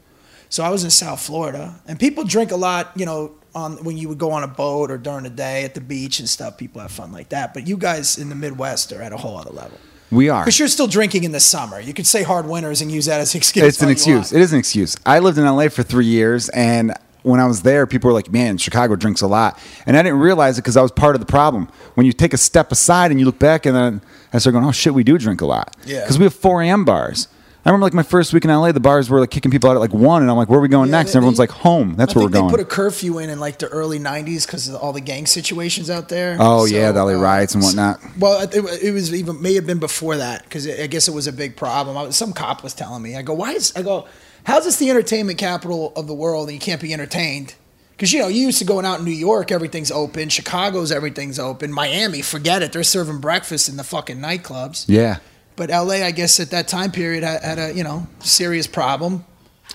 so 0.49 0.63
I 0.63 0.69
was 0.69 0.83
in 0.83 0.89
South 0.89 1.21
Florida, 1.21 1.79
and 1.87 1.99
people 1.99 2.23
drink 2.23 2.51
a 2.51 2.57
lot. 2.57 2.91
You 2.95 3.05
know, 3.05 3.31
on 3.55 3.83
when 3.83 3.97
you 3.97 4.09
would 4.09 4.17
go 4.17 4.31
on 4.31 4.43
a 4.43 4.47
boat 4.47 4.91
or 4.91 4.97
during 4.97 5.23
the 5.23 5.29
day 5.29 5.63
at 5.63 5.73
the 5.73 5.81
beach 5.81 6.19
and 6.19 6.29
stuff. 6.29 6.57
People 6.57 6.81
have 6.81 6.91
fun 6.91 7.11
like 7.11 7.29
that. 7.29 7.53
But 7.53 7.67
you 7.67 7.77
guys 7.77 8.17
in 8.17 8.29
the 8.29 8.35
Midwest 8.35 8.91
are 8.91 9.01
at 9.01 9.13
a 9.13 9.17
whole 9.17 9.37
other 9.37 9.51
level 9.51 9.77
we 10.11 10.29
are. 10.29 10.43
because 10.43 10.59
you're 10.59 10.67
still 10.67 10.87
drinking 10.87 11.23
in 11.23 11.31
the 11.31 11.39
summer. 11.39 11.79
You 11.79 11.93
could 11.93 12.07
say 12.07 12.23
hard 12.23 12.47
winters 12.47 12.81
and 12.81 12.91
use 12.91 13.05
that 13.05 13.21
as 13.21 13.33
an 13.33 13.37
excuse. 13.39 13.65
It's 13.65 13.81
an 13.81 13.89
excuse. 13.89 14.31
It 14.31 14.41
is 14.41 14.53
an 14.53 14.59
excuse. 14.59 14.97
I 15.05 15.19
lived 15.19 15.37
in 15.37 15.45
LA 15.45 15.69
for 15.69 15.83
three 15.83 16.05
years, 16.05 16.49
and 16.49 16.93
when 17.23 17.39
I 17.39 17.45
was 17.47 17.63
there, 17.63 17.85
people 17.85 18.07
were 18.09 18.13
like, 18.13 18.31
"Man, 18.31 18.57
Chicago 18.57 18.95
drinks 18.95 19.21
a 19.21 19.27
lot," 19.27 19.59
and 19.85 19.97
I 19.97 20.03
didn't 20.03 20.19
realize 20.19 20.57
it 20.57 20.61
because 20.61 20.77
I 20.77 20.81
was 20.81 20.91
part 20.91 21.15
of 21.15 21.19
the 21.19 21.27
problem. 21.27 21.67
When 21.95 22.05
you 22.05 22.13
take 22.13 22.33
a 22.33 22.37
step 22.37 22.71
aside 22.71 23.11
and 23.11 23.19
you 23.19 23.25
look 23.25 23.39
back, 23.39 23.65
and 23.65 23.75
then 23.75 24.01
I 24.33 24.37
start 24.39 24.53
going, 24.53 24.65
"Oh 24.65 24.71
shit, 24.71 24.93
we 24.93 25.03
do 25.03 25.17
drink 25.17 25.41
a 25.41 25.45
lot." 25.45 25.75
Yeah. 25.85 26.01
Because 26.01 26.17
we 26.17 26.23
have 26.23 26.33
4 26.33 26.61
a.m. 26.63 26.85
bars. 26.85 27.27
I 27.65 27.69
remember 27.69 27.85
like 27.85 27.93
my 27.93 28.03
first 28.03 28.33
week 28.33 28.45
in 28.45 28.49
LA, 28.51 28.71
the 28.71 28.79
bars 28.79 29.09
were 29.09 29.19
like 29.19 29.31
kicking 29.31 29.51
people 29.51 29.69
out 29.69 29.75
at 29.75 29.79
like 29.79 29.93
one, 29.93 30.21
and 30.21 30.31
I'm 30.31 30.37
like, 30.37 30.47
"Where 30.49 30.59
are 30.59 30.61
we 30.61 30.69
going 30.69 30.89
Yeah, 30.89 30.97
next?" 30.97 31.11
they- 31.11 31.17
And 31.17 31.17
everyone's 31.17 31.37
they- 31.37 31.43
like, 31.43 31.51
"Home." 31.51 31.95
That's 31.97 32.13
I 32.13 32.19
where 32.19 32.25
we're 32.25 32.31
going. 32.31 32.47
they 32.47 32.51
put 32.51 32.59
a 32.61 32.65
curfew 32.65 33.19
in 33.19 33.29
in 33.29 33.39
like 33.39 33.59
the 33.59 33.67
early 33.67 33.99
'90s 33.99 34.45
because 34.45 34.69
of 34.69 34.75
all 34.75 34.93
the 34.93 35.01
gang 35.01 35.25
situations 35.25 35.89
out 35.89 36.07
there. 36.09 36.37
oh 36.39 36.65
yeah, 36.65 36.91
the 36.93 37.03
LA 37.03 37.11
uh, 37.13 37.21
riots 37.21 37.53
and 37.55 37.63
whatnot. 37.63 37.99
Well, 38.17 38.41
it, 38.41 38.55
it 38.81 38.91
was 38.93 39.13
even 39.13 39.41
may 39.41 39.55
have 39.55 39.67
been 39.67 39.79
before 39.79 40.15
that 40.17 40.43
because 40.43 40.67
I 40.67 40.87
guess 40.87 41.07
it 41.09 41.13
was 41.13 41.27
a 41.27 41.33
big 41.33 41.57
problem. 41.57 41.97
I 41.97 42.03
was, 42.03 42.15
some 42.15 42.31
cop 42.33 42.63
was 42.63 42.73
telling 42.73 43.01
me. 43.03 43.15
I 43.17 43.21
go, 43.23 43.33
why 43.33 43.51
is 43.51 43.73
I 43.75 43.81
go, 43.81 44.07
how's 44.45 44.63
this 44.63 44.77
the 44.77 44.89
entertainment 44.89 45.37
capital 45.37 45.91
of 45.97 46.07
the 46.07 46.13
world 46.13 46.47
and 46.47 46.53
you 46.55 46.61
can't 46.61 46.81
be 46.81 46.93
entertained? 46.93 47.55
Because 47.91 48.13
you 48.13 48.19
know 48.19 48.29
you 48.29 48.43
used 48.45 48.59
to 48.59 48.65
going 48.65 48.85
out 48.85 48.99
in 48.99 49.05
New 49.05 49.11
York, 49.11 49.51
everything's 49.51 49.91
open. 49.91 50.29
Chicago's 50.29 50.89
everything's 50.93 51.37
open. 51.37 51.73
Miami, 51.73 52.21
forget 52.21 52.63
it. 52.63 52.71
They're 52.71 52.83
serving 52.83 53.17
breakfast 53.19 53.67
in 53.67 53.75
the 53.75 53.83
fucking 53.83 54.17
nightclubs. 54.19 54.85
Yeah, 54.87 55.17
But 55.59 55.69
LA, 55.69 56.05
I 56.05 56.11
guess 56.11 56.39
at 56.39 56.51
that 56.51 56.67
time 56.69 56.89
period 56.91 57.23
had, 57.23 57.43
had 57.43 57.59
a 57.59 57.73
you 57.75 57.83
know 57.83 58.07
serious 58.19 58.65
problem. 58.65 59.25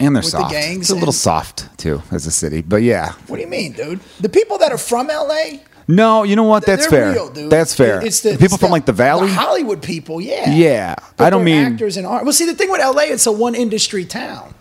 and 0.01 0.16
they're 0.16 0.23
With 0.23 0.33
the 0.33 0.38
soft. 0.40 0.51
gangs 0.51 0.81
it's 0.81 0.90
a 0.90 0.94
little 0.94 1.09
and- 1.11 1.14
soft 1.14 1.79
too 1.79 2.03
as 2.11 2.27
a 2.27 2.31
city, 2.33 2.62
but 2.62 2.83
yeah. 2.83 3.12
What 3.29 3.37
do 3.37 3.42
you 3.42 3.49
mean, 3.49 3.73
dude? 3.73 4.01
The 4.18 4.29
people 4.31 4.57
that 4.59 4.73
are 4.73 4.79
from 4.79 5.07
LA, 5.09 5.61
No, 5.87 6.23
you 6.25 6.35
know 6.37 6.44
what? 6.44 6.64
That's 6.66 6.87
fair. 6.87 7.12
real, 7.12 7.29
dude. 7.31 7.51
That's 7.51 7.75
fair. 7.75 8.01
It's 8.05 8.20
the 8.20 8.31
people 8.31 8.55
it's 8.55 8.57
from 8.57 8.70
like 8.70 8.87
the 8.87 8.92
valley. 8.94 9.29
Hollywood 9.31 9.83
people. 9.83 10.20
Yeah, 10.23 10.51
Yeah, 10.51 10.94
But 11.18 11.25
I 11.27 11.31
don't 11.31 11.44
mean 11.44 11.64
actors 11.75 11.99
and 11.99 12.07
art. 12.07 12.25
Well, 12.25 12.33
see, 12.33 12.47
the 12.47 12.55
thing 12.55 12.70
with 12.70 12.81
LA, 12.81 13.03
it's 13.14 13.27
a 13.27 13.33
one 13.33 13.55
industry 13.55 14.07
town. 14.07 14.55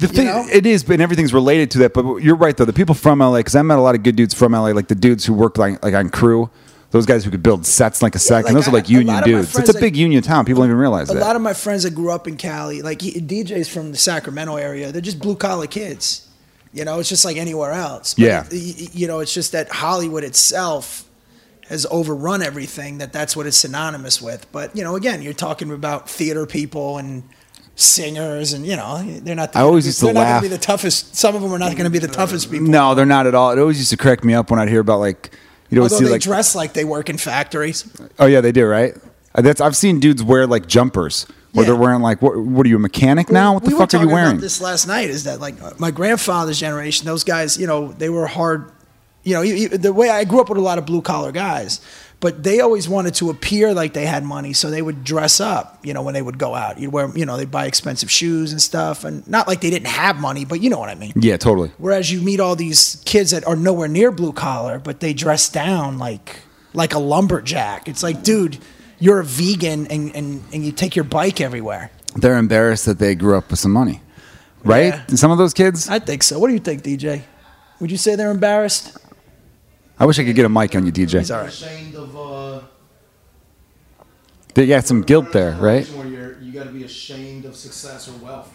the 0.00 0.08
thing. 0.08 0.26
know? 0.26 0.44
It 0.52 0.66
is, 0.66 0.82
but 0.82 1.00
everything's 1.00 1.32
related 1.32 1.70
to 1.72 1.78
that. 1.78 1.94
But 1.94 2.18
you're 2.18 2.36
right 2.36 2.56
though. 2.56 2.64
The 2.66 2.72
people 2.72 2.96
from 2.96 3.20
LA, 3.20 3.36
because 3.38 3.54
I 3.54 3.62
met 3.62 3.78
a 3.78 3.82
lot 3.82 3.94
of 3.94 4.02
good 4.02 4.16
dudes 4.16 4.34
from 4.34 4.52
LA, 4.52 4.72
like 4.72 4.88
the 4.88 4.94
dudes 4.96 5.24
who 5.24 5.32
worked 5.34 5.56
like 5.58 5.82
like 5.84 5.94
on 5.94 6.08
crew. 6.10 6.50
Those 6.90 7.04
guys 7.04 7.22
who 7.24 7.30
could 7.30 7.42
build 7.42 7.66
sets 7.66 8.00
like 8.00 8.14
a 8.14 8.18
second. 8.18 8.46
like 8.46 8.54
those 8.54 8.68
are 8.68 8.72
like 8.72 8.88
union 8.88 9.08
lot 9.08 9.22
of 9.24 9.28
my 9.28 9.38
dudes. 9.40 9.52
friends, 9.52 9.68
It's 9.68 9.76
a 9.76 9.80
big 9.80 9.92
like- 9.94 10.00
union 10.00 10.22
town. 10.22 10.44
People 10.46 10.62
don't 10.62 10.70
even 10.70 10.78
realize 10.80 11.10
A 11.10 11.14
that. 11.14 11.22
A 11.22 11.24
lot 11.24 11.36
of 11.36 11.42
my 11.42 11.52
friends 11.52 11.82
that 11.82 11.94
grew 11.94 12.10
up 12.10 12.26
in 12.26 12.36
Cali, 12.38 12.80
like 12.80 13.02
he- 13.02 13.20
DJs 13.20 13.68
from 13.68 13.90
the 13.92 13.98
Sacramento 13.98 14.56
area, 14.56 14.90
they're 14.90 15.02
just 15.02 15.18
blue 15.18 15.36
collar 15.36 15.66
kids. 15.66 16.26
You 16.72 16.84
know, 16.86 16.98
it's 16.98 17.08
just 17.10 17.24
like 17.26 17.36
anywhere 17.36 17.72
else. 17.72 18.14
But 18.14 18.24
Yeah. 18.24 18.44
it- 18.50 18.94
you 18.94 19.06
know, 19.06 19.18
it's 19.20 19.34
just 19.34 19.52
that 19.52 19.70
Hollywood 19.70 20.24
itself 20.24 21.04
has 21.68 21.86
overrun 21.90 22.42
everything. 22.42 22.96
That 22.98 23.12
that's 23.12 23.36
what 23.36 23.46
it's 23.46 23.58
synonymous 23.58 24.22
with. 24.22 24.46
But 24.50 24.74
you 24.74 24.82
know, 24.82 24.96
again, 24.96 25.20
you're 25.20 25.34
talking 25.34 25.70
about 25.70 26.08
theater 26.08 26.46
people 26.46 26.96
and 26.96 27.22
singers, 27.74 28.52
and 28.54 28.66
you 28.66 28.76
know, 28.76 29.02
they're 29.22 29.34
not. 29.34 29.54
I 29.54 29.60
always 29.60 29.86
used 29.86 30.00
to 30.00 30.06
laugh. 30.12 30.42
be 30.42 30.48
the 30.48 30.58
toughest. 30.58 31.14
Some 31.16 31.34
of 31.36 31.42
them 31.42 31.52
are 31.52 31.58
not 31.58 31.72
going 31.72 31.84
to 31.84 31.90
be 31.90 31.98
the 31.98 32.08
toughest 32.08 32.50
people. 32.50 32.66
no, 32.68 32.94
they're 32.94 33.06
not 33.06 33.26
at 33.26 33.34
all. 33.34 33.50
It 33.50 33.58
always 33.58 33.78
used 33.78 33.90
to 33.90 33.96
crack 33.96 34.24
me 34.24 34.34
up 34.34 34.50
when 34.50 34.58
I'd 34.58 34.68
hear 34.68 34.80
about 34.80 35.00
like 35.00 35.30
you 35.70 35.76
know 35.76 35.82
Although 35.82 35.98
see 35.98 36.04
they 36.04 36.10
like 36.12 36.20
dress 36.22 36.54
like 36.54 36.72
they 36.72 36.84
work 36.84 37.08
in 37.10 37.18
factories. 37.18 37.84
oh 38.18 38.26
yeah 38.26 38.40
they 38.40 38.52
do 38.52 38.66
right. 38.66 38.94
Uh, 39.34 39.42
That's 39.42 39.60
I've 39.60 39.76
seen 39.76 40.00
dudes 40.00 40.22
wear 40.22 40.46
like 40.46 40.66
jumpers 40.66 41.26
where 41.52 41.64
Yeah. 41.64 41.72
they're 41.72 41.80
wearing 41.80 42.00
like 42.00 42.22
what? 42.22 42.36
What 42.38 42.64
are 42.66 42.68
you 42.68 42.76
a 42.76 42.78
mechanic 42.80 43.30
now? 43.30 43.54
What 43.54 43.64
the 43.64 43.70
we 43.70 43.76
fuck 43.78 43.92
are 43.94 44.00
you 44.00 44.08
wearing? 44.08 44.32
About 44.32 44.40
this 44.40 44.60
last 44.60 44.86
night 44.86 45.10
is 45.10 45.24
that 45.24 45.40
like 45.40 45.54
my 45.78 45.90
grandfather's 45.90 46.58
generation, 46.58 47.06
those 47.06 47.24
guys, 47.24 47.58
you 47.58 47.66
know, 47.66 47.92
they 47.92 48.08
were 48.08 48.26
hard. 48.26 48.70
You 49.24 49.34
know, 49.34 49.66
the 49.76 49.92
way 49.92 50.08
I 50.08 50.24
grew 50.24 50.40
up 50.40 50.48
with 50.48 50.56
a 50.58 50.62
lot 50.62 50.78
of 50.78 50.86
blue 50.86 51.02
collar 51.02 51.32
guys, 51.32 51.80
but 52.20 52.42
they 52.42 52.60
always 52.60 52.88
wanted 52.88 53.14
to 53.14 53.30
appear 53.30 53.72
like 53.72 53.92
they 53.92 54.06
had 54.06 54.24
money, 54.24 54.52
so 54.52 54.70
they 54.70 54.82
would 54.82 55.04
dress 55.04 55.40
up. 55.40 55.78
You 55.84 55.94
know, 55.94 56.02
when 56.02 56.14
they 56.14 56.22
would 56.22 56.38
go 56.38 56.54
out, 56.54 56.78
you'd 56.78 56.92
wear, 56.92 57.10
you 57.16 57.24
know, 57.24 57.36
they'd 57.36 57.50
buy 57.50 57.66
expensive 57.66 58.10
shoes 58.10 58.50
and 58.52 58.60
stuff, 58.60 59.04
and 59.04 59.26
not 59.28 59.46
like 59.46 59.60
they 59.60 59.70
didn't 59.70 59.88
have 59.88 60.20
money, 60.20 60.44
but 60.44 60.60
you 60.60 60.70
know 60.70 60.78
what 60.78 60.88
I 60.88 60.94
mean. 60.94 61.12
Yeah, 61.16 61.36
totally. 61.36 61.70
Whereas 61.78 62.10
you 62.10 62.20
meet 62.20 62.40
all 62.40 62.56
these 62.56 63.02
kids 63.04 63.30
that 63.30 63.46
are 63.46 63.56
nowhere 63.56 63.88
near 63.88 64.10
blue 64.10 64.32
collar, 64.32 64.78
but 64.78 65.00
they 65.00 65.12
dress 65.12 65.48
down 65.48 65.98
like 65.98 66.40
like 66.74 66.92
a 66.92 66.98
lumberjack. 66.98 67.88
It's 67.88 68.02
like, 68.02 68.22
dude, 68.22 68.58
you're 68.98 69.20
a 69.20 69.24
vegan 69.24 69.86
and, 69.86 70.14
and, 70.14 70.42
and 70.52 70.64
you 70.64 70.72
take 70.72 70.96
your 70.96 71.04
bike 71.04 71.40
everywhere. 71.40 71.90
They're 72.14 72.36
embarrassed 72.36 72.86
that 72.86 72.98
they 72.98 73.14
grew 73.14 73.36
up 73.36 73.50
with 73.50 73.58
some 73.58 73.72
money, 73.72 74.02
right? 74.64 74.94
Yeah. 74.94 75.06
Some 75.14 75.30
of 75.30 75.38
those 75.38 75.54
kids. 75.54 75.88
I 75.88 75.98
think 75.98 76.22
so. 76.22 76.38
What 76.38 76.48
do 76.48 76.54
you 76.54 76.60
think, 76.60 76.82
DJ? 76.82 77.22
Would 77.80 77.90
you 77.90 77.96
say 77.96 78.16
they're 78.16 78.30
embarrassed? 78.30 78.98
I 80.00 80.06
wish 80.06 80.18
I 80.18 80.24
could 80.24 80.36
get 80.36 80.44
a 80.44 80.48
mic 80.48 80.74
on 80.74 80.86
you, 80.86 80.92
DJ. 80.92 81.18
He's 81.18 81.30
all 81.30 81.40
right. 81.40 81.48
ashamed 81.48 81.94
of 81.96 82.16
uh, 82.16 82.60
They 84.54 84.66
got 84.66 84.86
some 84.86 85.02
guilt 85.02 85.32
there, 85.32 85.52
right? 85.52 85.86
Where 85.88 86.06
you're, 86.06 86.28
got 86.58 86.64
to 86.64 86.72
be 86.72 86.84
ashamed 86.84 87.44
of 87.44 87.56
success 87.56 88.08
or 88.08 88.12
wealth. 88.24 88.52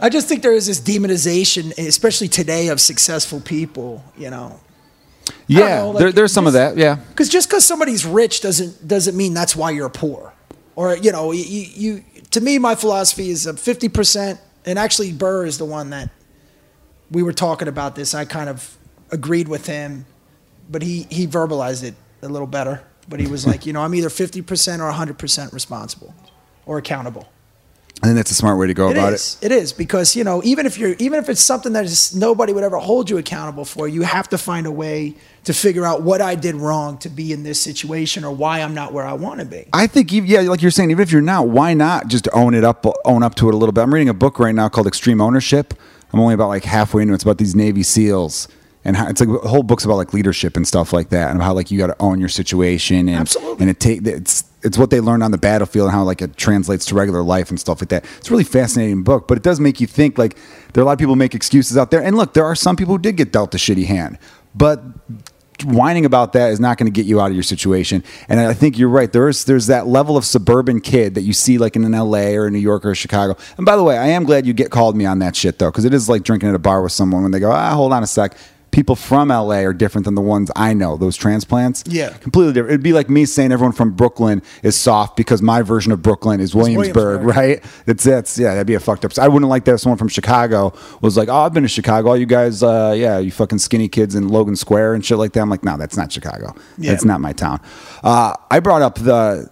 I 0.00 0.08
just 0.08 0.28
think 0.28 0.42
there 0.42 0.54
is 0.54 0.66
this 0.66 0.80
demonization, 0.80 1.76
especially 1.76 2.28
today, 2.28 2.68
of 2.68 2.80
successful 2.80 3.40
people. 3.40 4.04
You 4.16 4.30
know, 4.30 4.60
Yeah, 5.46 5.78
know, 5.80 5.90
like, 5.90 5.98
there, 5.98 6.12
there's 6.12 6.32
some 6.32 6.46
of 6.46 6.52
that. 6.52 6.76
Yeah, 6.76 6.96
because 6.96 7.28
just 7.28 7.48
because 7.48 7.64
somebody's 7.64 8.06
rich 8.06 8.42
doesn't 8.42 8.86
doesn't 8.86 9.16
mean 9.16 9.34
that's 9.34 9.56
why 9.56 9.70
you're 9.70 9.88
poor, 9.88 10.34
or 10.76 10.96
you 10.96 11.10
know, 11.10 11.32
you, 11.32 11.42
you 11.42 12.04
to 12.30 12.40
me, 12.40 12.58
my 12.58 12.74
philosophy 12.74 13.30
is 13.30 13.46
a 13.46 13.54
fifty 13.54 13.88
percent, 13.88 14.40
and 14.64 14.78
actually 14.78 15.12
Burr 15.12 15.46
is 15.46 15.58
the 15.58 15.64
one 15.64 15.90
that 15.90 16.10
we 17.10 17.22
were 17.22 17.32
talking 17.32 17.66
about 17.66 17.96
this. 17.96 18.14
I 18.14 18.24
kind 18.24 18.48
of 18.48 18.76
agreed 19.12 19.46
with 19.46 19.66
him, 19.66 20.06
but 20.68 20.82
he 20.82 21.06
he 21.10 21.26
verbalized 21.26 21.84
it 21.84 21.94
a 22.22 22.28
little 22.28 22.48
better. 22.48 22.82
But 23.08 23.20
he 23.20 23.26
was 23.26 23.46
like, 23.46 23.66
you 23.66 23.72
know, 23.72 23.82
I'm 23.82 23.94
either 23.94 24.10
fifty 24.10 24.42
percent 24.42 24.82
or 24.82 24.90
hundred 24.90 25.18
percent 25.18 25.52
responsible 25.52 26.14
or 26.66 26.78
accountable. 26.78 27.28
I 28.02 28.06
think 28.06 28.16
that's 28.16 28.32
a 28.32 28.34
smart 28.34 28.58
way 28.58 28.66
to 28.66 28.74
go 28.74 28.88
It 28.88 28.96
about 28.96 29.12
is. 29.12 29.38
It 29.40 29.52
is 29.52 29.72
because 29.72 30.16
you 30.16 30.24
know 30.24 30.42
even 30.42 30.66
if 30.66 30.76
you're 30.76 30.94
even 30.98 31.20
if 31.20 31.28
it's 31.28 31.40
something 31.40 31.72
that 31.74 31.84
is 31.84 32.16
nobody 32.16 32.52
would 32.52 32.64
ever 32.64 32.78
hold 32.78 33.08
you 33.08 33.18
accountable 33.18 33.64
for, 33.64 33.86
you 33.86 34.02
have 34.02 34.28
to 34.30 34.38
find 34.38 34.66
a 34.66 34.72
way 34.72 35.14
to 35.44 35.52
figure 35.52 35.84
out 35.84 36.02
what 36.02 36.20
I 36.20 36.34
did 36.34 36.56
wrong 36.56 36.98
to 36.98 37.08
be 37.08 37.32
in 37.32 37.44
this 37.44 37.60
situation 37.60 38.24
or 38.24 38.34
why 38.34 38.60
I'm 38.60 38.74
not 38.74 38.92
where 38.92 39.04
I 39.04 39.12
want 39.12 39.38
to 39.40 39.46
be. 39.46 39.66
I 39.72 39.86
think, 39.86 40.10
yeah, 40.12 40.40
like 40.40 40.62
you're 40.62 40.70
saying, 40.70 40.90
even 40.90 41.02
if 41.02 41.12
you're 41.12 41.20
not, 41.20 41.48
why 41.48 41.74
not 41.74 42.08
just 42.08 42.28
own 42.32 42.54
it 42.54 42.64
up, 42.64 42.86
own 43.04 43.22
up 43.22 43.34
to 43.36 43.48
it 43.48 43.54
a 43.54 43.56
little 43.56 43.72
bit? 43.72 43.82
I'm 43.82 43.92
reading 43.92 44.08
a 44.08 44.14
book 44.14 44.38
right 44.38 44.54
now 44.54 44.68
called 44.68 44.86
Extreme 44.86 45.20
Ownership. 45.20 45.74
I'm 46.12 46.20
only 46.20 46.34
about 46.34 46.48
like 46.48 46.64
halfway 46.64 47.02
into 47.02 47.12
it. 47.12 47.16
It's 47.16 47.24
about 47.24 47.38
these 47.38 47.54
Navy 47.54 47.82
SEALs 47.82 48.48
and 48.84 48.96
how 48.96 49.06
it's 49.08 49.20
like 49.20 49.28
whole 49.42 49.62
book's 49.62 49.84
about 49.84 49.96
like 49.96 50.12
leadership 50.12 50.56
and 50.56 50.66
stuff 50.66 50.92
like 50.92 51.10
that, 51.10 51.30
and 51.30 51.42
how 51.42 51.52
like 51.52 51.70
you 51.70 51.78
got 51.78 51.88
to 51.88 51.96
own 52.00 52.20
your 52.20 52.28
situation 52.28 53.08
and 53.08 53.20
Absolutely. 53.20 53.62
and 53.62 53.70
it 53.70 53.80
take 53.80 54.06
it's 54.06 54.44
it's 54.62 54.78
what 54.78 54.90
they 54.90 55.00
learned 55.00 55.22
on 55.22 55.30
the 55.30 55.38
battlefield 55.38 55.86
and 55.86 55.94
how 55.94 56.04
like 56.04 56.22
it 56.22 56.36
translates 56.36 56.84
to 56.86 56.94
regular 56.94 57.22
life 57.22 57.50
and 57.50 57.58
stuff 57.58 57.80
like 57.80 57.88
that. 57.88 58.04
It's 58.18 58.28
a 58.28 58.30
really 58.30 58.44
fascinating 58.44 59.02
book, 59.02 59.26
but 59.28 59.36
it 59.36 59.42
does 59.42 59.60
make 59.60 59.80
you 59.80 59.86
think 59.86 60.18
like 60.18 60.36
there 60.72 60.82
are 60.82 60.84
a 60.84 60.86
lot 60.86 60.92
of 60.92 60.98
people 60.98 61.16
make 61.16 61.34
excuses 61.34 61.76
out 61.76 61.90
there, 61.90 62.02
and 62.02 62.16
look, 62.16 62.34
there 62.34 62.44
are 62.44 62.54
some 62.54 62.76
people 62.76 62.94
who 62.94 63.02
did 63.02 63.16
get 63.16 63.32
dealt 63.32 63.54
a 63.54 63.58
shitty 63.58 63.86
hand, 63.86 64.18
but 64.54 64.82
whining 65.64 66.04
about 66.04 66.32
that 66.32 66.50
is 66.50 66.60
not 66.60 66.78
going 66.78 66.92
to 66.92 66.92
get 66.92 67.06
you 67.06 67.20
out 67.20 67.26
of 67.30 67.34
your 67.34 67.42
situation. 67.42 68.02
And 68.28 68.40
I 68.40 68.52
think 68.54 68.78
you're 68.78 68.88
right. 68.88 69.12
There's 69.12 69.44
there's 69.44 69.66
that 69.66 69.86
level 69.86 70.16
of 70.16 70.24
suburban 70.24 70.80
kid 70.80 71.14
that 71.14 71.22
you 71.22 71.32
see 71.32 71.58
like 71.58 71.76
in 71.76 71.84
an 71.84 71.92
LA 71.92 72.32
or 72.32 72.46
a 72.46 72.50
New 72.50 72.58
York 72.58 72.84
or 72.84 72.94
Chicago. 72.94 73.36
And 73.56 73.66
by 73.66 73.76
the 73.76 73.82
way, 73.82 73.98
I 73.98 74.08
am 74.08 74.24
glad 74.24 74.46
you 74.46 74.52
get 74.52 74.70
called 74.70 74.96
me 74.96 75.06
on 75.06 75.18
that 75.20 75.36
shit 75.36 75.58
though, 75.58 75.70
because 75.70 75.84
it 75.84 75.94
is 75.94 76.08
like 76.08 76.22
drinking 76.22 76.48
at 76.48 76.54
a 76.54 76.58
bar 76.58 76.82
with 76.82 76.92
someone 76.92 77.22
when 77.22 77.32
they 77.32 77.40
go, 77.40 77.50
ah, 77.50 77.74
hold 77.74 77.92
on 77.92 78.02
a 78.02 78.06
sec. 78.06 78.36
People 78.72 78.96
from 78.96 79.28
LA 79.28 79.60
are 79.64 79.72
different 79.72 80.06
than 80.06 80.14
the 80.14 80.20
ones 80.22 80.50
I 80.56 80.74
know. 80.74 80.96
Those 80.96 81.16
transplants, 81.16 81.84
Yeah. 81.86 82.08
completely 82.14 82.54
different. 82.54 82.72
It'd 82.72 82.82
be 82.82 82.92
like 82.94 83.08
me 83.10 83.26
saying 83.26 83.52
everyone 83.52 83.72
from 83.74 83.92
Brooklyn 83.92 84.42
is 84.62 84.74
soft 84.74 85.16
because 85.16 85.40
my 85.42 85.62
version 85.62 85.92
of 85.92 86.02
Brooklyn 86.02 86.40
is 86.40 86.54
Williamsburg, 86.54 87.22
Williamsburg. 87.24 87.36
right? 87.36 87.64
It's 87.86 88.02
that's 88.02 88.38
yeah, 88.38 88.52
that'd 88.54 88.66
be 88.66 88.74
a 88.74 88.80
fucked 88.80 89.04
up. 89.04 89.16
I 89.18 89.28
wouldn't 89.28 89.50
like 89.50 89.66
that 89.66 89.74
if 89.74 89.80
someone 89.80 89.98
from 89.98 90.08
Chicago 90.08 90.72
was 91.02 91.16
like, 91.16 91.28
"Oh, 91.28 91.36
I've 91.36 91.52
been 91.52 91.62
to 91.64 91.68
Chicago. 91.68 92.08
All 92.08 92.16
you 92.16 92.26
guys, 92.26 92.62
uh, 92.62 92.94
yeah, 92.96 93.18
you 93.18 93.30
fucking 93.30 93.58
skinny 93.58 93.88
kids 93.88 94.14
in 94.14 94.28
Logan 94.28 94.56
Square 94.56 94.94
and 94.94 95.04
shit 95.04 95.18
like 95.18 95.32
that." 95.34 95.40
I'm 95.40 95.50
like, 95.50 95.64
no, 95.64 95.76
that's 95.76 95.96
not 95.96 96.10
Chicago. 96.10 96.54
Yeah. 96.78 96.92
That's 96.92 97.04
not 97.04 97.20
my 97.20 97.32
town. 97.34 97.60
Uh, 98.02 98.34
I 98.50 98.60
brought 98.60 98.80
up 98.82 98.94
the, 98.96 99.50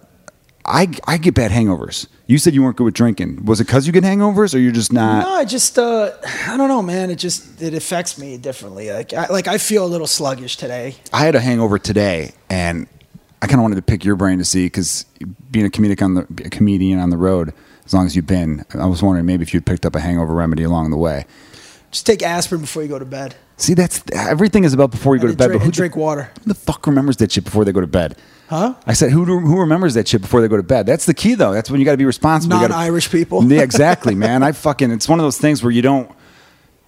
I 0.65 0.91
I 1.07 1.17
get 1.17 1.33
bad 1.33 1.51
hangovers. 1.51 2.07
You 2.27 2.37
said 2.37 2.53
you 2.53 2.63
weren't 2.63 2.77
good 2.77 2.85
with 2.85 2.93
drinking. 2.93 3.45
Was 3.45 3.59
it 3.59 3.67
because 3.67 3.87
you 3.87 3.93
get 3.93 4.03
hangovers, 4.03 4.53
or 4.55 4.59
you're 4.59 4.71
just 4.71 4.93
not? 4.93 5.25
No, 5.25 5.33
I 5.33 5.45
just 5.45 5.77
uh, 5.77 6.11
I 6.47 6.55
don't 6.57 6.67
know, 6.67 6.81
man. 6.81 7.09
It 7.09 7.17
just 7.17 7.61
it 7.61 7.73
affects 7.73 8.17
me 8.17 8.37
differently. 8.37 8.91
Like 8.91 9.13
I, 9.13 9.27
like 9.27 9.47
I 9.47 9.57
feel 9.57 9.85
a 9.85 9.87
little 9.87 10.07
sluggish 10.07 10.57
today. 10.57 10.95
I 11.11 11.25
had 11.25 11.35
a 11.35 11.39
hangover 11.39 11.79
today, 11.79 12.33
and 12.49 12.87
I 13.41 13.47
kind 13.47 13.59
of 13.59 13.63
wanted 13.63 13.75
to 13.75 13.81
pick 13.81 14.05
your 14.05 14.15
brain 14.15 14.37
to 14.37 14.45
see 14.45 14.67
because 14.67 15.05
being 15.49 15.65
a 15.65 15.69
comedic 15.69 16.01
on 16.01 16.13
the 16.13 16.21
a 16.45 16.49
comedian 16.49 16.99
on 16.99 17.09
the 17.09 17.17
road, 17.17 17.53
as 17.85 17.93
long 17.93 18.05
as 18.05 18.15
you've 18.15 18.27
been, 18.27 18.65
I 18.73 18.85
was 18.85 19.01
wondering 19.01 19.25
maybe 19.25 19.43
if 19.43 19.53
you'd 19.53 19.65
picked 19.65 19.85
up 19.85 19.95
a 19.95 19.99
hangover 19.99 20.33
remedy 20.33 20.63
along 20.63 20.91
the 20.91 20.97
way. 20.97 21.25
Just 21.89 22.05
take 22.05 22.23
aspirin 22.23 22.61
before 22.61 22.83
you 22.83 22.87
go 22.87 22.99
to 22.99 23.05
bed. 23.05 23.35
See, 23.57 23.73
that's 23.73 24.01
everything 24.13 24.63
is 24.63 24.73
about 24.73 24.91
before 24.91 25.15
you 25.15 25.21
go 25.21 25.27
to 25.27 25.35
bed. 25.35 25.47
drink, 25.47 25.59
but 25.59 25.65
who, 25.65 25.71
drink 25.71 25.95
water. 25.95 26.31
who 26.43 26.47
the 26.47 26.55
fuck 26.55 26.87
remembers 26.87 27.17
that 27.17 27.31
shit 27.31 27.43
before 27.43 27.65
they 27.65 27.71
go 27.71 27.81
to 27.81 27.87
bed? 27.87 28.17
Huh? 28.51 28.73
I 28.85 28.91
said, 28.91 29.11
who 29.11 29.23
who 29.23 29.61
remembers 29.61 29.93
that 29.93 30.09
shit 30.09 30.19
before 30.19 30.41
they 30.41 30.49
go 30.49 30.57
to 30.57 30.61
bed? 30.63 30.85
That's 30.85 31.05
the 31.05 31.13
key, 31.13 31.35
though. 31.35 31.53
That's 31.53 31.71
when 31.71 31.79
you 31.79 31.85
got 31.85 31.91
to 31.93 31.97
be 31.97 32.03
responsible. 32.03 32.57
You 32.57 32.63
gotta- 32.63 32.73
Non-Irish 32.73 33.09
people. 33.09 33.41
Yeah, 33.49 33.61
exactly, 33.61 34.13
man. 34.13 34.43
I 34.43 34.51
fucking. 34.51 34.91
It's 34.91 35.07
one 35.07 35.19
of 35.19 35.23
those 35.23 35.37
things 35.37 35.63
where 35.63 35.71
you 35.71 35.81
don't. 35.81 36.11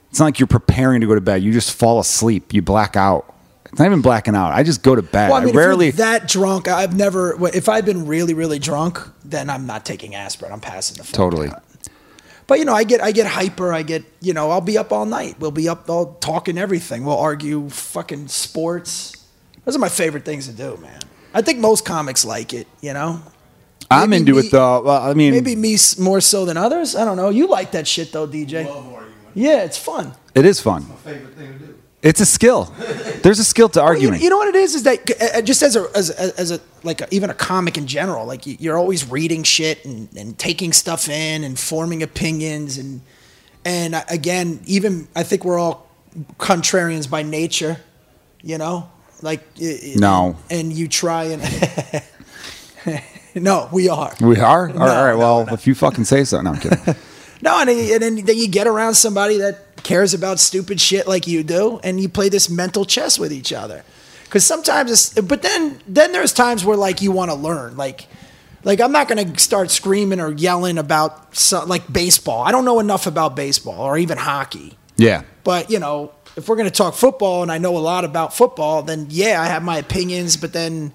It's 0.09 0.19
not 0.19 0.25
like 0.25 0.39
you're 0.41 0.47
preparing 0.47 0.99
to 0.99 1.07
go 1.07 1.15
to 1.15 1.21
bed. 1.21 1.41
You 1.41 1.53
just 1.53 1.71
fall 1.73 2.01
asleep. 2.01 2.53
You 2.53 2.61
black 2.61 2.97
out. 2.97 3.33
It's 3.67 3.79
not 3.79 3.85
even 3.85 4.01
blacking 4.01 4.35
out. 4.35 4.51
I 4.51 4.61
just 4.63 4.83
go 4.83 4.93
to 4.93 5.01
bed. 5.01 5.29
Well, 5.29 5.37
I 5.37 5.45
mean, 5.45 5.49
if 5.51 5.55
rarely. 5.55 5.85
you're 5.85 5.93
that 5.93 6.27
drunk, 6.27 6.67
I've 6.67 6.97
never. 6.97 7.47
If 7.55 7.69
I've 7.69 7.85
been 7.85 8.07
really, 8.07 8.33
really 8.33 8.59
drunk, 8.59 8.99
then 9.23 9.49
I'm 9.49 9.65
not 9.65 9.85
taking 9.85 10.15
aspirin. 10.15 10.51
I'm 10.51 10.59
passing 10.59 10.97
the 10.97 11.05
fuck 11.05 11.15
Totally. 11.15 11.47
out. 11.47 11.63
But 12.45 12.59
you 12.59 12.65
know, 12.65 12.73
I 12.75 12.83
get 12.83 12.99
I 12.99 13.13
get 13.13 13.25
hyper. 13.25 13.71
I 13.73 13.83
get 13.83 14.03
you 14.19 14.33
know, 14.33 14.51
I'll 14.51 14.59
be 14.59 14.77
up 14.77 14.91
all 14.91 15.05
night. 15.05 15.37
We'll 15.39 15.51
be 15.51 15.69
up 15.69 15.89
all 15.89 16.15
talking 16.15 16.57
everything. 16.57 17.05
We'll 17.05 17.17
argue 17.17 17.69
fucking 17.69 18.27
sports. 18.27 19.13
Those 19.63 19.77
are 19.77 19.79
my 19.79 19.87
favorite 19.87 20.25
things 20.25 20.47
to 20.47 20.53
do, 20.53 20.75
man. 20.81 20.99
I 21.33 21.41
think 21.41 21.59
most 21.59 21.85
comics 21.85 22.23
like 22.25 22.53
it. 22.53 22.67
You 22.81 22.93
know, 22.93 23.21
I'm 23.89 24.09
maybe 24.11 24.19
into 24.31 24.33
me- 24.41 24.47
it 24.47 24.51
though. 24.51 24.81
Well, 24.83 25.01
I 25.01 25.13
mean, 25.13 25.31
maybe 25.33 25.55
me 25.55 25.77
more 25.99 26.21
so 26.21 26.45
than 26.45 26.57
others. 26.57 26.95
I 26.95 27.05
don't 27.05 27.17
know. 27.17 27.29
You 27.29 27.47
like 27.47 27.71
that 27.71 27.87
shit 27.87 28.11
though, 28.11 28.27
DJ? 28.27 28.65
Love. 28.65 29.03
Yeah, 29.35 29.63
it's 29.63 29.77
fun. 29.77 30.13
it 30.35 30.45
is 30.45 30.59
fun. 30.61 30.87
My 30.87 30.95
favorite 30.95 31.33
thing 31.35 31.53
to 31.53 31.65
do. 31.65 31.69
It's 32.03 32.19
a 32.19 32.25
skill. 32.25 32.65
There's 33.23 33.39
a 33.39 33.43
skill 33.45 33.69
to 33.69 33.79
Well, 33.79 33.93
you, 33.93 34.07
arguing. 34.09 34.21
you 34.21 34.29
know 34.29 34.37
what 34.37 34.49
it 34.49 34.55
is 34.55 34.75
is 34.75 34.83
that 34.83 35.09
uh, 35.09 35.37
uh, 35.37 35.41
just 35.41 35.63
as 35.63 35.75
a 35.77 35.87
as 35.95 36.09
a, 36.11 36.37
as 36.39 36.51
a 36.51 36.59
like 36.83 36.99
a, 37.01 37.07
even 37.15 37.29
a 37.29 37.33
comic 37.33 37.77
in 37.77 37.87
general, 37.87 38.25
like 38.25 38.45
you- 38.45 38.57
you're 38.59 38.77
always 38.77 39.09
reading 39.09 39.43
shit 39.43 39.83
and, 39.85 40.09
and 40.17 40.37
taking 40.37 40.73
stuff 40.73 41.07
in 41.07 41.43
and 41.45 41.57
forming 41.57 42.03
opinions 42.03 42.77
and 42.77 43.01
and 43.65 43.95
again, 44.09 44.59
even 44.65 45.07
I 45.15 45.23
think 45.23 45.45
we're 45.45 45.57
all 45.57 45.89
contrarians 46.37 47.09
by 47.09 47.23
nature, 47.23 47.77
you 48.41 48.57
know, 48.57 48.89
like 49.23 49.41
No. 49.95 50.35
and 50.49 50.71
you 50.71 50.87
try 50.87 51.23
and 51.25 51.41
no, 53.35 53.69
we 53.71 53.89
are. 53.89 54.13
we 54.21 54.37
are. 54.39 54.67
all 54.69 54.73
No, 54.75 54.85
right. 54.85 55.11
no, 55.13 55.17
Well, 55.17 55.53
if 55.53 55.65
you 55.67 55.73
fucking 55.75 56.03
say 56.05 56.23
so. 56.23 56.41
No, 56.41 56.51
I'm 56.51 56.59
kidding. 56.59 56.95
No, 57.41 57.59
and, 57.59 57.69
and 57.69 58.01
then, 58.01 58.15
then 58.23 58.37
you 58.37 58.47
get 58.47 58.67
around 58.67 58.93
somebody 58.95 59.39
that 59.39 59.83
cares 59.83 60.13
about 60.13 60.39
stupid 60.39 60.79
shit 60.79 61.07
like 61.09 61.27
you 61.27 61.43
do, 61.43 61.77
and 61.83 61.99
you 61.99 62.07
play 62.07 62.29
this 62.29 62.49
mental 62.49 62.85
chess 62.85 63.19
with 63.19 63.33
each 63.33 63.51
other. 63.51 63.83
Because 64.23 64.45
sometimes, 64.45 64.89
it's, 64.89 65.19
but 65.27 65.41
then 65.41 65.77
then 65.85 66.13
there's 66.13 66.31
times 66.31 66.63
where 66.63 66.77
like 66.77 67.01
you 67.01 67.11
want 67.11 67.31
to 67.31 67.35
learn, 67.35 67.75
like. 67.75 68.07
Like 68.65 68.79
I'm 68.79 68.93
not 68.93 69.09
gonna 69.09 69.37
start 69.37 69.71
screaming 69.71 70.21
or 70.21 70.31
yelling 70.31 70.77
about 70.77 71.35
so, 71.35 71.65
like 71.65 71.91
baseball. 71.91 72.43
I 72.43 72.51
don't 72.53 72.63
know 72.63 72.79
enough 72.79 73.07
about 73.07 73.35
baseball 73.35 73.81
or 73.81 73.97
even 73.97 74.17
hockey. 74.17 74.77
yeah. 74.95 75.23
But 75.43 75.69
you 75.69 75.79
know, 75.79 76.13
if 76.35 76.47
we're 76.47 76.55
gonna 76.55 76.71
talk 76.71 76.93
football 76.95 77.43
and 77.43 77.51
I 77.51 77.57
know 77.57 77.77
a 77.77 77.79
lot 77.79 78.05
about 78.05 78.33
football, 78.35 78.83
then 78.83 79.07
yeah, 79.09 79.41
I 79.41 79.45
have 79.45 79.63
my 79.63 79.77
opinions. 79.77 80.37
But 80.37 80.53
then, 80.53 80.93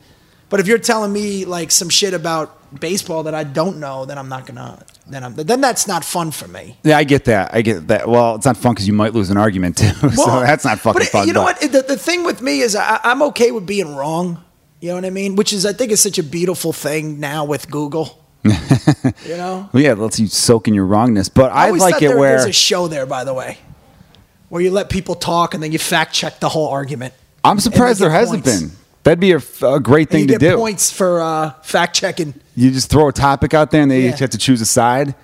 but 0.48 0.61
if 0.61 0.66
you're 0.66 0.79
telling 0.79 1.12
me 1.12 1.44
like 1.44 1.70
some 1.70 1.88
shit 1.88 2.14
about 2.14 2.55
baseball 2.81 3.22
that 3.24 3.35
I 3.35 3.44
don't 3.44 3.79
know, 3.79 4.05
then 4.05 4.18
I'm 4.18 4.29
not 4.29 4.46
gonna. 4.46 4.85
Then 5.07 5.24
I'm 5.24 5.35
then 5.35 5.61
that's 5.61 5.87
not 5.87 6.05
fun 6.05 6.31
for 6.31 6.48
me. 6.48 6.77
Yeah, 6.83 6.98
I 6.98 7.05
get 7.05 7.24
that. 7.27 7.55
I 7.55 7.62
get 7.62 7.88
that. 7.88 8.09
Well, 8.09 8.35
it's 8.35 8.44
not 8.46 8.57
fun 8.57 8.74
because 8.74 8.87
you 8.87 8.92
might 8.92 9.14
lose 9.14 9.31
an 9.31 9.37
argument 9.37 9.79
too. 9.79 9.88
so 10.11 10.27
Well, 10.27 10.40
that's 10.40 10.64
not 10.64 10.79
fucking 10.81 11.01
but 11.01 11.09
fun. 11.09 11.27
You 11.27 11.33
know 11.33 11.44
but- 11.44 11.61
what? 11.62 11.72
The, 11.72 11.83
the 11.83 11.96
thing 11.96 12.24
with 12.24 12.42
me 12.42 12.61
is 12.61 12.77
I, 12.77 13.01
I'm 13.05 13.22
okay 13.22 13.51
with 13.51 13.66
being 13.66 13.96
wrong. 13.96 14.44
You 14.81 14.90
know 14.90 14.94
what 14.96 15.05
I 15.07 15.11
mean? 15.11 15.35
Which 15.35 15.53
is 15.53 15.64
I 15.66 15.72
think 15.72 15.90
is 15.92 16.01
such 16.01 16.18
a 16.18 16.22
beautiful 16.22 16.72
thing 16.72 17.18
now 17.20 17.44
with 17.44 17.70
Google. 17.70 18.22
you 18.44 18.53
know, 19.37 19.68
Well, 19.72 19.83
yeah, 19.83 19.92
it 19.92 19.98
lets 19.98 20.20
you 20.20 20.29
soak 20.29 20.68
in 20.68 20.74
your 20.74 20.87
wrongness. 20.87 21.29
But 21.29 21.51
I, 21.53 21.66
always 21.66 21.83
like 21.83 22.03
it 22.03 22.16
where 22.16 22.37
there's 22.38 22.44
a 22.44 22.53
show 22.53 22.87
there, 22.87 23.05
by 23.07 23.24
the 23.24 23.35
way, 23.35 23.59
where 24.48 24.62
you 24.62 24.70
let 24.70 24.88
people 24.90 25.14
talk 25.14 25.54
and 25.54 25.62
then 25.62 25.72
you 25.72 25.78
fact 25.78 26.12
check 26.12 26.40
the 26.40 26.48
whole 26.48 26.68
argument. 26.68 27.14
I'm 27.44 27.61
surprised 27.61 28.00
there 28.00 28.11
hasn't 28.11 28.44
points. 28.44 28.61
been. 28.62 28.70
That'd 29.04 29.20
be 29.20 29.32
a 29.32 29.80
great 29.80 30.08
And 30.08 30.11
thing 30.11 30.20
you 30.22 30.26
to 30.28 30.38
get 30.38 30.50
do. 30.50 30.56
points 30.56 30.90
for 30.90 31.20
uh, 31.22 31.52
fact 31.62 31.94
checking. 31.96 32.34
You 32.56 32.70
just 32.70 32.90
throw 32.90 33.08
a 33.08 33.12
topic 33.12 33.54
out 33.54 33.70
there 33.70 33.82
and 33.82 33.90
they 33.90 34.02
Yeah. 34.02 34.12
each 34.14 34.18
have 34.20 34.30
to 34.30 34.38
choose 34.38 34.61
a 34.61 34.66
side. 34.66 35.14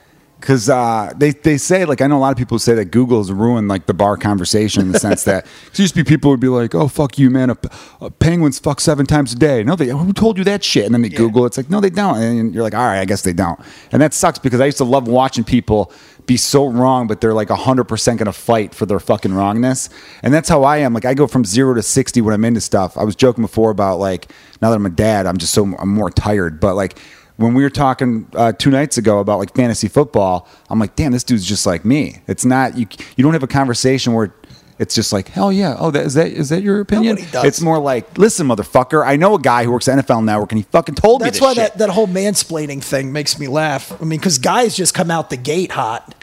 Because 0.44 0.68
uh, 0.68 1.10
they, 1.16 1.30
they 1.30 1.56
say, 1.56 1.86
like, 1.86 2.02
I 2.02 2.06
know 2.06 2.18
a 2.18 2.20
lot 2.20 2.30
of 2.32 2.36
people 2.36 2.58
say 2.58 2.74
that 2.74 2.90
Google 2.90 3.16
has 3.16 3.32
ruined, 3.32 3.66
like, 3.66 3.86
the 3.86 3.94
bar 3.94 4.18
conversation 4.18 4.82
in 4.82 4.92
the 4.92 4.98
sense 4.98 5.24
that 5.24 5.46
'cause 5.70 5.78
used 5.78 5.94
to 5.94 6.04
be 6.04 6.06
people 6.06 6.30
would 6.30 6.38
be 6.38 6.48
like, 6.48 6.74
oh, 6.74 6.86
fuck 6.86 7.18
you, 7.18 7.30
man. 7.30 7.48
A, 7.48 7.56
a 8.02 8.10
penguins 8.10 8.58
fuck 8.58 8.78
seven 8.78 9.06
times 9.06 9.32
a 9.32 9.36
day. 9.36 9.64
No, 9.64 9.74
they, 9.74 9.86
who 9.88 10.12
told 10.12 10.36
you 10.36 10.44
that 10.44 10.62
shit? 10.62 10.84
And 10.84 10.94
then 10.94 11.00
they 11.00 11.08
Yeah. 11.08 11.16
Google, 11.16 11.46
it's 11.46 11.56
like, 11.56 11.70
no, 11.70 11.80
they 11.80 11.88
don't. 11.88 12.18
And 12.18 12.52
you're 12.52 12.62
like, 12.62 12.74
all 12.74 12.84
right, 12.84 13.00
I 13.00 13.06
guess 13.06 13.22
they 13.22 13.32
don't. 13.32 13.58
And 13.90 14.02
that 14.02 14.12
sucks 14.12 14.38
because 14.38 14.60
I 14.60 14.66
used 14.66 14.76
to 14.76 14.84
love 14.84 15.08
watching 15.08 15.44
people 15.44 15.90
be 16.26 16.36
so 16.36 16.66
wrong, 16.68 17.06
but 17.06 17.22
they're 17.22 17.32
like 17.32 17.48
100% 17.48 18.06
going 18.06 18.18
to 18.26 18.32
fight 18.32 18.74
for 18.74 18.84
their 18.84 19.00
fucking 19.00 19.32
wrongness. 19.32 19.88
And 20.22 20.34
that's 20.34 20.50
how 20.50 20.62
I 20.64 20.76
am. 20.76 20.92
Like, 20.92 21.06
I 21.06 21.14
go 21.14 21.26
from 21.26 21.46
zero 21.46 21.72
to 21.72 21.82
60 21.82 22.20
when 22.20 22.34
I'm 22.34 22.44
into 22.44 22.60
stuff. 22.60 22.98
I 22.98 23.04
was 23.04 23.16
joking 23.16 23.40
before 23.44 23.70
about, 23.70 23.98
like, 23.98 24.30
now 24.60 24.68
that 24.68 24.76
I'm 24.76 24.84
a 24.84 24.90
dad, 24.90 25.24
I'm 25.26 25.38
just 25.38 25.54
so, 25.54 25.64
I'm 25.78 25.88
more 25.88 26.10
tired. 26.10 26.60
But, 26.60 26.74
like, 26.74 26.98
when 27.36 27.54
we 27.54 27.62
were 27.62 27.70
talking 27.70 28.28
uh, 28.34 28.52
two 28.52 28.70
nights 28.70 28.96
ago 28.96 29.18
about 29.18 29.38
like 29.38 29.54
fantasy 29.54 29.88
football, 29.88 30.48
I'm 30.70 30.78
like, 30.78 30.94
damn, 30.94 31.12
this 31.12 31.24
dude's 31.24 31.44
just 31.44 31.66
like 31.66 31.84
me. 31.84 32.20
It's 32.28 32.44
not 32.44 32.76
you. 32.76 32.86
You 33.16 33.24
don't 33.24 33.32
have 33.32 33.42
a 33.42 33.48
conversation 33.48 34.12
where 34.12 34.32
it's 34.78 34.94
just 34.94 35.12
like, 35.12 35.28
hell 35.28 35.52
yeah, 35.52 35.76
oh, 35.78 35.90
that 35.90 36.06
is 36.06 36.14
that 36.14 36.28
is 36.28 36.48
that 36.48 36.62
your 36.62 36.80
opinion? 36.80 37.18
It's 37.20 37.60
more 37.60 37.78
like, 37.78 38.18
listen, 38.18 38.46
motherfucker, 38.46 39.04
I 39.06 39.16
know 39.16 39.34
a 39.34 39.40
guy 39.40 39.64
who 39.64 39.72
works 39.72 39.88
at 39.88 40.04
NFL 40.04 40.24
Network, 40.24 40.52
and 40.52 40.58
he 40.58 40.64
fucking 40.64 40.96
told 40.96 41.20
That's 41.22 41.40
me 41.40 41.46
why 41.46 41.54
shit. 41.54 41.72
that, 41.72 41.78
that 41.78 41.90
whole 41.90 42.08
mansplaining 42.08 42.82
thing 42.82 43.12
makes 43.12 43.38
me 43.38 43.46
laugh. 43.48 43.92
I 44.00 44.04
mean, 44.04 44.18
because 44.18 44.38
guys 44.38 44.76
just 44.76 44.94
come 44.94 45.10
out 45.10 45.30
the 45.30 45.36
gate 45.36 45.72
hot. 45.72 46.14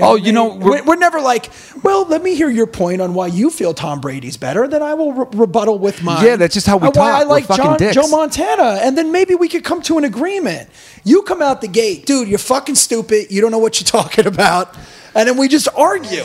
Oh, 0.00 0.16
you 0.16 0.32
know, 0.32 0.52
oh, 0.52 0.56
we're, 0.56 0.70
we're- 0.70 0.82
we're 0.82 0.96
never 0.96 1.20
like, 1.20 1.50
well, 1.82 2.04
let 2.06 2.22
me 2.22 2.34
hear 2.34 2.48
your 2.50 2.66
point 2.66 3.00
on 3.00 3.14
why 3.14 3.26
you 3.28 3.50
feel 3.50 3.74
Tom 3.74 4.00
Brady's 4.00 4.36
better. 4.36 4.66
Then 4.68 4.82
I 4.82 4.94
will 4.94 5.12
re- 5.12 5.26
rebuttal 5.32 5.78
with 5.78 6.02
mine. 6.02 6.24
Yeah, 6.24 6.36
that's 6.36 6.54
just 6.54 6.66
how 6.66 6.76
we 6.76 6.86
And 6.88 6.96
why 6.96 7.10
talk. 7.12 7.20
I 7.20 7.24
like 7.24 7.44
fucking 7.46 7.64
John, 7.64 7.78
dicks. 7.78 7.94
Joe 7.94 8.08
Montana, 8.08 8.80
and 8.82 8.96
then 8.96 9.12
maybe 9.12 9.34
we 9.34 9.48
could 9.48 9.64
come 9.64 9.82
to 9.82 9.98
an 9.98 10.04
agreement. 10.04 10.68
You 11.04 11.22
come 11.22 11.42
out 11.42 11.60
the 11.60 11.68
gate, 11.68 12.06
dude. 12.06 12.28
You're 12.28 12.38
fucking 12.38 12.74
stupid. 12.76 13.30
You 13.30 13.40
don't 13.40 13.50
know 13.50 13.58
what 13.58 13.80
you're 13.80 13.86
talking 14.02 14.26
about, 14.26 14.74
and 15.14 15.28
then 15.28 15.36
we 15.36 15.48
just 15.48 15.68
argue. 15.76 16.24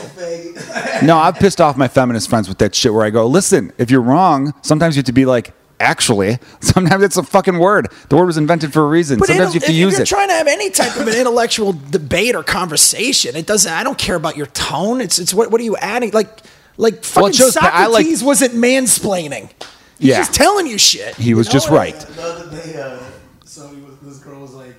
no, 1.02 1.16
I've 1.18 1.36
pissed 1.36 1.60
off 1.60 1.76
my 1.76 1.88
feminist 1.88 2.28
friends 2.28 2.48
with 2.48 2.58
that 2.58 2.74
shit 2.74 2.92
where 2.92 3.04
I 3.04 3.10
go, 3.10 3.26
listen, 3.26 3.72
if 3.78 3.90
you're 3.90 4.00
wrong, 4.02 4.54
sometimes 4.62 4.96
you 4.96 5.00
have 5.00 5.06
to 5.06 5.12
be 5.12 5.24
like, 5.26 5.52
actually. 5.82 6.38
Sometimes 6.60 7.02
it's 7.02 7.16
a 7.16 7.22
fucking 7.22 7.58
word. 7.58 7.88
The 8.08 8.16
word 8.16 8.26
was 8.26 8.36
invented 8.38 8.72
for 8.72 8.82
a 8.82 8.86
reason. 8.88 9.18
But 9.18 9.28
sometimes 9.28 9.50
intel- 9.50 9.54
you 9.54 9.60
have 9.60 9.66
to 9.66 9.72
if 9.72 9.78
use 9.78 9.92
you're 9.94 10.02
it. 10.02 10.06
trying 10.06 10.28
to 10.28 10.34
have 10.34 10.46
any 10.46 10.70
type 10.70 10.96
of 10.96 11.06
an 11.06 11.14
intellectual 11.14 11.72
debate 11.90 12.34
or 12.34 12.42
conversation, 12.42 13.36
it 13.36 13.46
doesn't. 13.46 13.70
I 13.70 13.82
don't 13.84 13.98
care 13.98 14.16
about 14.16 14.36
your 14.36 14.46
tone. 14.46 15.00
It's 15.00 15.18
it's 15.18 15.34
what 15.34 15.50
what 15.50 15.60
are 15.60 15.64
you 15.64 15.76
adding? 15.76 16.12
Like 16.12 16.40
like 16.78 17.04
fucking 17.04 17.30
it 17.30 17.34
shows 17.34 17.54
that 17.54 17.64
I 17.74 17.86
like- 17.86 18.02
Socrates 18.04 18.24
wasn't 18.24 18.54
mansplaining. 18.54 19.50
He's 19.98 20.08
Yeah. 20.08 20.18
just 20.18 20.34
telling 20.34 20.66
you 20.66 20.78
shit. 20.78 21.14
He 21.16 21.34
was 21.34 21.46
you 21.46 21.50
know? 21.50 21.52
just 21.54 21.68
right. 21.70 21.98
The 21.98 22.22
other 22.22 22.50
day, 22.56 22.80
uh, 22.80 22.98
somebody 23.44 23.82
was, 23.82 23.94
this 24.02 24.18
girl 24.18 24.40
was 24.40 24.52
like, 24.52 24.74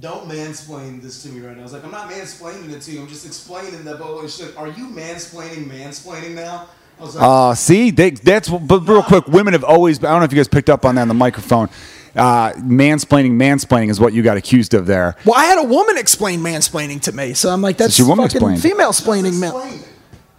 "Don't 0.00 0.28
mansplain 0.28 1.00
this 1.00 1.22
to 1.22 1.28
me 1.30 1.46
right 1.46 1.54
now." 1.54 1.60
I 1.60 1.62
was 1.62 1.72
like, 1.72 1.84
"I'm 1.84 1.90
not 1.90 2.10
mansplaining 2.10 2.70
it 2.72 2.82
to 2.82 2.90
you. 2.92 3.00
I'm 3.00 3.08
just 3.08 3.24
explaining 3.24 3.84
that." 3.84 3.98
But 3.98 4.26
shit, 4.28 4.56
are 4.56 4.68
you 4.68 4.88
mansplaining 4.88 5.68
mansplaining 5.70 6.34
now? 6.34 6.68
Uh, 7.00 7.54
see, 7.54 7.90
they, 7.90 8.10
that's 8.10 8.48
but 8.48 8.80
real 8.80 9.02
quick. 9.02 9.26
Women 9.28 9.52
have 9.52 9.64
always. 9.64 9.98
I 9.98 10.10
don't 10.10 10.20
know 10.20 10.24
if 10.24 10.32
you 10.32 10.38
guys 10.38 10.48
picked 10.48 10.70
up 10.70 10.84
on 10.84 10.94
that 10.94 11.02
on 11.02 11.08
the 11.08 11.14
microphone. 11.14 11.68
Uh, 12.14 12.52
mansplaining, 12.54 13.32
mansplaining 13.32 13.90
is 13.90 14.00
what 14.00 14.14
you 14.14 14.22
got 14.22 14.38
accused 14.38 14.72
of 14.72 14.86
there. 14.86 15.16
Well, 15.26 15.38
I 15.38 15.44
had 15.44 15.58
a 15.58 15.68
woman 15.68 15.98
explain 15.98 16.40
mansplaining 16.40 17.02
to 17.02 17.12
me, 17.12 17.34
so 17.34 17.50
I'm 17.50 17.60
like, 17.60 17.76
that's 17.76 17.98
your 17.98 18.08
woman 18.08 18.24
fucking 18.24 18.36
explained. 18.36 18.62
female 18.62 18.88
explaining. 18.88 19.38
Man. 19.38 19.52
Explain 19.54 19.80
it. 19.80 19.88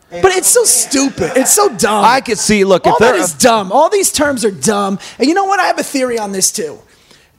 And 0.09 0.21
But 0.21 0.31
it's 0.31 0.47
so 0.47 0.63
stupid. 0.63 1.33
It's 1.35 1.53
so 1.53 1.75
dumb. 1.75 2.03
I 2.03 2.21
could 2.21 2.37
see. 2.37 2.63
Look, 2.63 2.87
All 2.87 2.93
if 2.93 2.99
that 2.99 3.35
dumb. 3.39 3.71
All 3.71 3.89
these 3.89 4.11
terms 4.11 4.45
are 4.45 4.51
dumb. 4.51 4.99
And 5.19 5.27
you 5.27 5.33
know 5.33 5.45
what? 5.45 5.59
I 5.59 5.65
have 5.65 5.79
a 5.79 5.83
theory 5.83 6.17
on 6.17 6.31
this 6.31 6.51
too. 6.51 6.79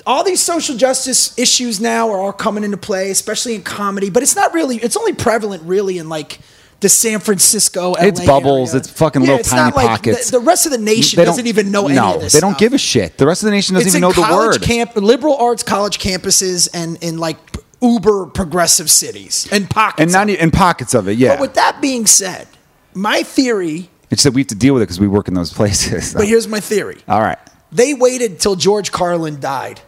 All 0.07 0.23
these 0.23 0.41
social 0.41 0.77
justice 0.77 1.37
issues 1.39 1.81
now 1.81 2.11
are 2.11 2.19
all 2.19 2.33
coming 2.33 2.65
into 2.65 2.77
play, 2.77 3.11
especially 3.11 3.55
in 3.55 3.63
comedy. 3.63 4.11
But 4.11 4.23
it's 4.23 4.37
not 4.37 4.53
really. 4.53 4.77
It's 4.77 4.97
only 4.97 5.15
prevalent 5.15 5.63
really 5.65 5.99
in 5.99 6.09
like 6.09 6.41
the 6.81 6.89
San 6.89 7.19
Francisco. 7.21 7.91
LA 7.93 8.03
It's 8.07 8.25
bubbles, 8.25 8.71
area. 8.71 8.81
it's 8.81 8.91
fucking 8.91 9.23
Yeah, 9.23 9.27
little 9.29 9.41
it's 9.41 9.51
tiny 9.51 9.63
not 9.63 9.77
like 9.77 9.87
pockets. 9.89 10.31
The, 10.31 10.39
the 10.39 10.45
rest 10.45 10.67
of 10.67 10.73
the 10.73 10.79
nation 10.79 11.23
doesn't 11.25 11.47
even 11.47 11.71
know 11.71 11.87
any 11.87 11.97
no, 11.97 12.15
of 12.17 12.21
this. 12.21 12.33
they 12.33 12.41
don't 12.41 12.53
stuff. 12.53 12.61
give 12.61 12.73
a 12.75 12.79
shit. 12.79 13.19
The 13.19 13.27
rest 13.27 13.43
of 13.43 13.47
the 13.47 13.51
nation 13.53 13.75
doesn't 13.75 13.87
It's 13.89 13.97
even 13.97 14.03
know 14.03 14.13
the 14.13 14.21
word. 14.35 14.63
camp, 14.63 14.95
liberal 14.97 15.37
arts 15.37 15.63
college 15.63 15.99
campuses, 15.99 16.69
and 16.73 17.03
in 17.03 17.19
like 17.19 17.37
uber 17.83 18.27
progressive 18.27 18.91
cities 18.91 19.49
and 19.53 19.69
pockets. 19.71 20.03
and 20.03 20.13
not 20.13 20.29
in 20.29 20.51
pockets 20.51 20.95
of 20.95 21.09
it. 21.09 21.17
Yeah, 21.19 21.35
But 21.35 21.41
with 21.41 21.55
that 21.55 21.81
being 21.81 22.07
said, 22.07 22.47
my 22.95 23.23
theory. 23.23 23.91
it's 24.11 24.23
that 24.25 24.33
we 24.35 24.41
have 24.43 24.49
to 24.49 24.55
deal 24.55 24.75
with 24.75 24.83
it 24.83 24.87
because 24.87 25.01
we 25.01 25.09
work 25.09 25.29
in 25.29 25.35
those 25.35 25.53
places. 25.61 26.15
But 26.15 26.27
here's 26.27 26.49
my 26.49 26.61
theory. 26.61 26.99
All 27.09 27.21
right. 27.21 27.39
They 27.71 27.93
waited 27.95 28.41
till 28.41 28.57
George 28.57 28.93
Carlin 28.93 29.41
died 29.41 29.81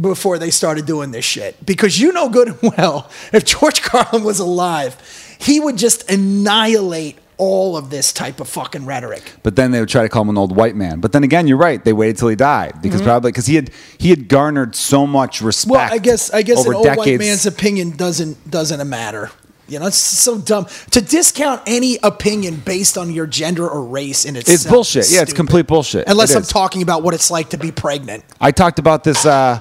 before 0.00 0.38
they 0.38 0.50
started 0.50 0.86
doing 0.86 1.10
this 1.10 1.24
shit. 1.24 1.64
Because 1.64 2.00
you 2.00 2.12
know 2.12 2.28
good 2.28 2.48
and 2.48 2.58
well, 2.76 3.10
if 3.32 3.44
George 3.44 3.82
Carlin 3.82 4.24
was 4.24 4.38
alive, 4.38 4.96
he 5.40 5.60
would 5.60 5.76
just 5.76 6.10
annihilate 6.10 7.18
all 7.38 7.76
of 7.76 7.90
this 7.90 8.12
type 8.12 8.40
of 8.40 8.48
fucking 8.48 8.86
rhetoric. 8.86 9.32
But 9.42 9.56
then 9.56 9.72
they 9.72 9.80
would 9.80 9.88
try 9.88 10.02
to 10.02 10.08
call 10.08 10.22
him 10.22 10.28
an 10.28 10.38
old 10.38 10.54
white 10.54 10.76
man. 10.76 11.00
But 11.00 11.12
then 11.12 11.24
again, 11.24 11.48
you're 11.48 11.56
right. 11.56 11.82
They 11.82 11.92
waited 11.92 12.18
till 12.18 12.28
he 12.28 12.36
died 12.36 12.80
because 12.82 13.02
probably 13.02 13.32
because 13.32 13.46
he 13.46 13.56
had 13.56 13.70
he 13.98 14.10
had 14.10 14.28
garnered 14.28 14.76
so 14.76 15.06
much 15.06 15.42
respect. 15.42 15.72
Mm-hmm. 15.72 15.90
Well, 15.90 15.94
I 15.94 15.98
guess 15.98 16.30
I 16.32 16.42
guess 16.42 16.64
an 16.64 16.74
old 16.74 16.86
white 16.86 17.18
man's 17.18 17.46
opinion 17.46 17.96
doesn't 17.96 18.50
doesn't 18.50 18.88
matter. 18.88 19.30
You 19.68 19.78
know, 19.78 19.86
it's 19.86 19.96
so 19.96 20.38
dumb 20.38 20.66
to 20.90 21.00
discount 21.00 21.62
any 21.66 21.96
opinion 22.02 22.56
based 22.56 22.98
on 22.98 23.10
your 23.10 23.26
gender 23.26 23.66
or 23.66 23.82
race 23.82 24.24
in 24.24 24.36
itself. 24.36 24.54
It's 24.54 24.66
bullshit. 24.66 25.10
Yeah, 25.10 25.22
it's 25.22 25.32
complete 25.32 25.66
bullshit. 25.66 26.08
Unless 26.08 26.32
It 26.32 26.36
I'm 26.36 26.42
is. 26.42 26.48
talking 26.48 26.82
about 26.82 27.02
what 27.02 27.14
it's 27.14 27.30
like 27.30 27.50
to 27.50 27.58
be 27.58 27.72
pregnant. 27.72 28.22
I 28.40 28.50
talked 28.50 28.78
about 28.78 29.02
this 29.02 29.24
uh, 29.24 29.60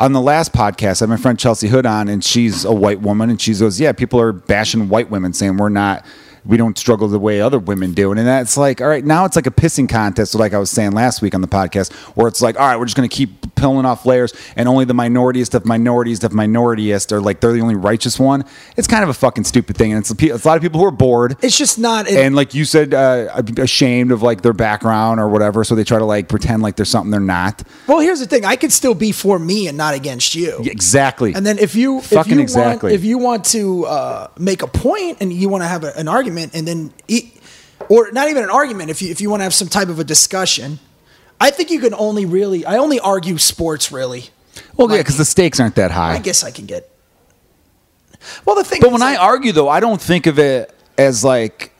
on 0.00 0.12
the 0.12 0.20
last 0.20 0.52
podcast. 0.52 1.02
I 1.02 1.04
had 1.04 1.10
my 1.10 1.16
friend 1.16 1.38
Chelsea 1.38 1.68
Hood 1.68 1.86
on, 1.86 2.08
and 2.08 2.24
she's 2.24 2.64
a 2.64 2.72
white 2.72 3.00
woman, 3.00 3.30
and 3.30 3.40
she 3.40 3.54
goes, 3.54 3.78
"Yeah, 3.78 3.92
people 3.92 4.20
are 4.20 4.32
bashing 4.32 4.88
white 4.88 5.10
women, 5.10 5.32
saying 5.32 5.58
we're 5.58 5.68
not." 5.68 6.04
We 6.44 6.56
don't 6.56 6.78
struggle 6.78 7.08
the 7.08 7.18
way 7.18 7.40
other 7.40 7.58
women 7.58 7.92
do, 7.92 8.12
and 8.12 8.26
that's 8.26 8.56
like, 8.56 8.80
all 8.80 8.88
right, 8.88 9.04
now 9.04 9.24
it's 9.24 9.36
like 9.36 9.46
a 9.46 9.50
pissing 9.50 9.88
contest, 9.88 10.34
like 10.34 10.54
I 10.54 10.58
was 10.58 10.70
saying 10.70 10.92
last 10.92 11.22
week 11.22 11.34
on 11.34 11.40
the 11.40 11.48
podcast, 11.48 11.92
where 12.16 12.28
it's 12.28 12.40
like, 12.40 12.58
all 12.58 12.66
right, 12.66 12.78
we're 12.78 12.86
just 12.86 12.96
going 12.96 13.08
to 13.08 13.14
keep 13.14 13.54
peeling 13.56 13.84
off 13.84 14.06
layers, 14.06 14.32
and 14.56 14.68
only 14.68 14.84
the 14.84 14.94
minorities 14.94 15.52
of 15.54 15.64
minorities 15.64 16.24
of 16.24 16.32
minorities 16.32 17.10
are 17.12 17.20
like 17.20 17.40
they're 17.40 17.52
the 17.52 17.60
only 17.60 17.76
righteous 17.76 18.18
one. 18.18 18.44
It's 18.76 18.88
kind 18.88 19.02
of 19.02 19.10
a 19.10 19.14
fucking 19.14 19.44
stupid 19.44 19.76
thing, 19.76 19.92
and 19.92 20.00
it's, 20.00 20.10
it's 20.10 20.44
a 20.44 20.48
lot 20.48 20.56
of 20.56 20.62
people 20.62 20.80
who 20.80 20.86
are 20.86 20.90
bored, 20.90 21.36
It's 21.42 21.56
just 21.56 21.78
not. 21.78 22.08
It, 22.08 22.18
and 22.18 22.34
like 22.34 22.54
you 22.54 22.64
said, 22.64 22.94
uh, 22.94 23.42
ashamed 23.58 24.12
of 24.12 24.22
like 24.22 24.42
their 24.42 24.52
background 24.52 25.20
or 25.20 25.28
whatever, 25.28 25.64
so 25.64 25.74
they 25.74 25.84
try 25.84 25.98
to 25.98 26.04
like 26.04 26.28
pretend 26.28 26.62
like 26.62 26.76
there's 26.76 26.88
something 26.88 27.10
they're 27.10 27.20
not. 27.20 27.62
well, 27.86 28.00
here's 28.00 28.20
the 28.20 28.26
thing: 28.26 28.44
I 28.44 28.56
could 28.56 28.72
still 28.72 28.94
be 28.94 29.12
for 29.12 29.38
me 29.38 29.68
and 29.68 29.76
not 29.76 29.94
against 29.94 30.34
you. 30.34 30.60
Exactly. 30.64 31.34
And 31.34 31.44
then 31.44 31.58
if 31.58 31.74
you 31.74 32.00
Fucking 32.00 32.32
if 32.32 32.36
you 32.36 32.42
exactly. 32.42 32.90
want, 32.90 32.94
if 32.94 33.04
you 33.04 33.18
want 33.18 33.44
to 33.46 33.86
uh, 33.86 34.28
make 34.38 34.62
a 34.62 34.66
point 34.66 35.18
and 35.20 35.32
you 35.32 35.48
want 35.48 35.62
to 35.62 35.68
have 35.68 35.84
a, 35.84 35.96
an 35.96 36.08
argument 36.08 36.29
and 36.38 36.66
then 36.66 36.92
e- 37.08 37.32
or 37.88 38.10
not 38.12 38.28
even 38.28 38.44
an 38.44 38.50
argument 38.50 38.90
if 38.90 39.02
you 39.02 39.10
if 39.10 39.20
you 39.20 39.30
want 39.30 39.40
to 39.40 39.44
have 39.44 39.54
some 39.54 39.68
type 39.68 39.88
of 39.88 39.98
a 39.98 40.04
discussion, 40.04 40.78
I 41.40 41.50
think 41.50 41.70
you 41.70 41.80
can 41.80 41.94
only 41.94 42.26
really 42.26 42.64
I 42.66 42.76
only 42.76 43.00
argue 43.00 43.38
sports 43.38 43.90
really. 43.90 44.24
Well, 44.76 44.90
yeah, 44.90 44.98
because 44.98 45.16
the 45.16 45.24
stakes 45.24 45.60
aren't 45.60 45.76
that 45.76 45.90
high. 45.90 46.14
I 46.14 46.18
guess 46.18 46.44
I 46.44 46.50
can 46.50 46.66
get. 46.66 46.90
Well, 48.44 48.56
the 48.56 48.64
thing. 48.64 48.80
but 48.80 48.92
when 48.92 49.02
I 49.02 49.16
argue, 49.16 49.52
though, 49.52 49.68
I 49.68 49.80
don't 49.80 50.00
think 50.00 50.26
of 50.26 50.38
it 50.38 50.74
as 50.98 51.24
like 51.24 51.72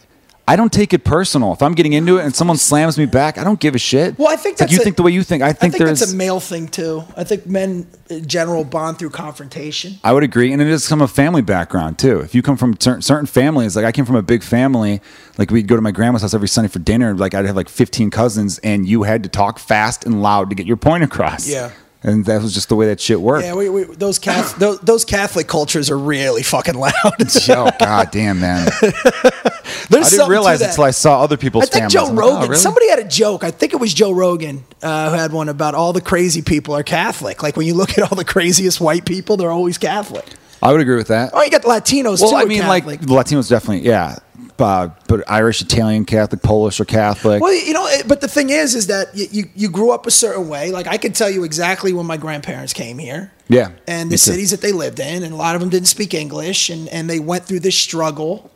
I 0.51 0.57
don't 0.57 0.73
take 0.73 0.93
it 0.93 1.05
personal. 1.05 1.53
If 1.53 1.63
I'm 1.63 1.75
getting 1.75 1.93
into 1.93 2.19
it 2.19 2.25
and 2.25 2.35
someone 2.35 2.57
slams 2.57 2.99
me 2.99 3.07
back, 3.07 3.39
I 3.39 3.45
don't 3.45 3.61
give 3.61 3.77
a 3.77 3.79
shit. 3.79 4.19
Well, 4.19 4.27
I 4.29 4.35
think 4.35 4.55
It's 4.55 4.61
like 4.63 4.69
that's 4.69 4.73
you 4.73 4.79
a- 4.81 4.83
think 4.85 4.97
the 4.97 5.03
way 5.05 5.13
you 5.13 5.23
think. 5.23 5.45
I 5.45 5.53
think, 5.53 5.75
I 5.75 5.77
think 5.77 5.85
there's. 5.87 6.01
that's 6.01 6.13
a 6.13 6.17
male 6.17 6.41
thing 6.41 6.67
too. 6.67 7.05
I 7.17 7.23
think 7.23 7.47
men 7.47 7.87
in 8.09 8.27
general 8.27 8.65
bond 8.65 8.99
through 8.99 9.11
confrontation. 9.11 10.01
I 10.03 10.13
would 10.13 10.25
agree, 10.25 10.53
and 10.53 10.61
it 10.61 10.67
is 10.67 10.89
from 10.89 11.01
a 11.03 11.07
family 11.07 11.43
background 11.43 11.99
too. 12.01 12.19
If 12.19 12.35
you 12.35 12.43
come 12.43 12.57
from 12.57 12.75
cer- 12.81 13.01
certain 13.01 13.27
families, 13.27 13.77
like 13.77 13.85
I 13.85 13.93
came 13.93 14.05
from 14.05 14.17
a 14.17 14.23
big 14.23 14.43
family, 14.43 15.01
like 15.39 15.53
we'd 15.53 15.69
go 15.69 15.77
to 15.77 15.83
my 15.83 15.93
grandma's 15.93 16.23
house 16.23 16.35
every 16.35 16.49
Sunday 16.49 16.69
for 16.69 16.81
dinner. 16.81 17.15
Like 17.15 17.33
I'd 17.35 17.47
have 17.47 17.55
like 17.57 17.69
15 17.69 18.11
cousins, 18.11 18.59
and 18.65 18.89
you 18.89 19.05
had 19.05 19.23
to 19.23 19.29
talk 19.29 19.61
fast 19.61 20.05
and 20.05 20.21
loud 20.21 20.51
to 20.51 20.57
get 20.57 20.67
your 20.67 20.77
point 20.77 21.05
across. 21.05 21.49
Yeah. 21.49 21.71
And 22.03 22.25
that 22.25 22.43
was 22.43 22.55
just 22.55 22.69
the 22.69 22.77
way 22.77 22.87
that 22.87 23.01
shit 23.01 23.21
worked. 23.21 23.45
Yeah, 23.45 23.55
we, 23.55 23.69
we, 23.69 23.85
those 23.85 24.19
Catholic 24.19 24.59
those, 24.59 24.81
those 24.81 25.05
Catholic 25.05 25.47
cultures 25.49 25.91
are 25.91 25.99
really 25.99 26.43
fucking 26.43 26.75
loud. 26.75 26.93
oh 27.05 27.71
god 27.79 28.11
damn 28.11 28.41
man! 28.41 28.69
I 28.83 30.09
didn't 30.09 30.29
realize 30.29 30.63
it 30.63 30.71
until 30.71 30.85
I 30.85 30.93
saw 30.93 31.23
other 31.23 31.37
people's 31.37 31.65
I 31.65 31.67
think 31.67 31.93
families. 31.93 31.95
Joe 31.95 32.07
I'm 32.07 32.17
like, 32.17 32.25
Rogan. 32.25 32.37
oh, 32.37 32.43
really? 32.43 32.57
Somebody 32.57 32.89
had 32.89 32.99
a 33.01 33.09
joke. 33.09 33.45
I 33.45 33.51
think 33.51 33.73
it 33.73 33.77
was 33.77 33.93
Joe 33.93 34.13
Rogan 34.13 34.65
uh, 34.83 35.11
who 35.11 35.17
had 35.17 35.33
one 35.33 35.49
about 35.49 35.75
all 35.75 35.93
the 35.93 36.01
crazy 36.01 36.43
people 36.43 36.75
are 36.75 36.83
Catholic. 36.83 37.43
Like 37.43 37.57
when 37.57 37.67
you 37.67 37.75
look 37.75 37.99
at 37.99 38.11
all 38.11 38.17
the 38.17 38.25
craziest 38.25 38.81
white 38.81 39.05
people, 39.05 39.37
they're 39.37 39.51
always 39.51 39.79
Catholic. 39.79 40.27
I 40.63 40.73
would 40.73 40.81
agree 40.81 40.97
with 40.97 41.09
that. 41.09 41.31
Oh, 41.33 41.43
you 41.43 41.51
got 41.51 41.63
the 41.63 41.69
Latinos 41.69 42.21
well, 42.21 42.31
too. 42.31 42.37
I 42.37 42.43
are 42.43 42.47
mean, 42.47 42.61
Catholic. 42.61 42.85
like 42.85 43.01
Latinos 43.01 43.49
definitely, 43.49 43.87
yeah, 43.87 44.19
uh, 44.61 44.91
but 45.09 45.29
Irish, 45.31 45.63
Italian, 45.63 46.05
Catholic, 46.05 46.43
Polish, 46.43 46.81
or 46.81 46.85
Catholic. 46.85 47.41
Well, 47.43 47.53
you 47.55 47.73
know, 47.73 47.87
it- 47.87 48.07
but 48.09 48.21
the 48.21 48.29
thing 48.29 48.51
is, 48.51 48.75
is 48.75 48.87
that 48.89 49.15
you, 49.15 49.27
you, 49.31 49.45
you 49.55 49.69
grew 49.71 49.91
up 49.91 50.07
a 50.07 50.11
certain 50.11 50.49
way. 50.49 50.71
Like 50.71 50.87
I 50.87 50.97
can 50.97 51.13
tell 51.13 51.31
you 51.31 51.45
exactly 51.45 51.93
when 51.93 52.07
my 52.07 52.17
grandparents 52.17 52.73
came 52.73 52.99
here. 52.99 53.33
Yeah, 53.49 53.71
And 53.89 54.11
the 54.13 54.19
cities 54.19 54.51
that 54.53 54.61
they 54.61 54.71
lived 54.73 55.01
in, 55.01 55.23
and 55.25 55.33
a 55.35 55.37
lot 55.37 55.55
of 55.57 55.61
them 55.61 55.71
didn't 55.71 55.89
speak 55.89 56.15
English, 56.15 56.71
and, 56.71 56.89
and 56.89 57.11
they 57.11 57.19
went 57.19 57.45
through 57.45 57.61
this 57.61 57.77
struggle. 57.77 58.51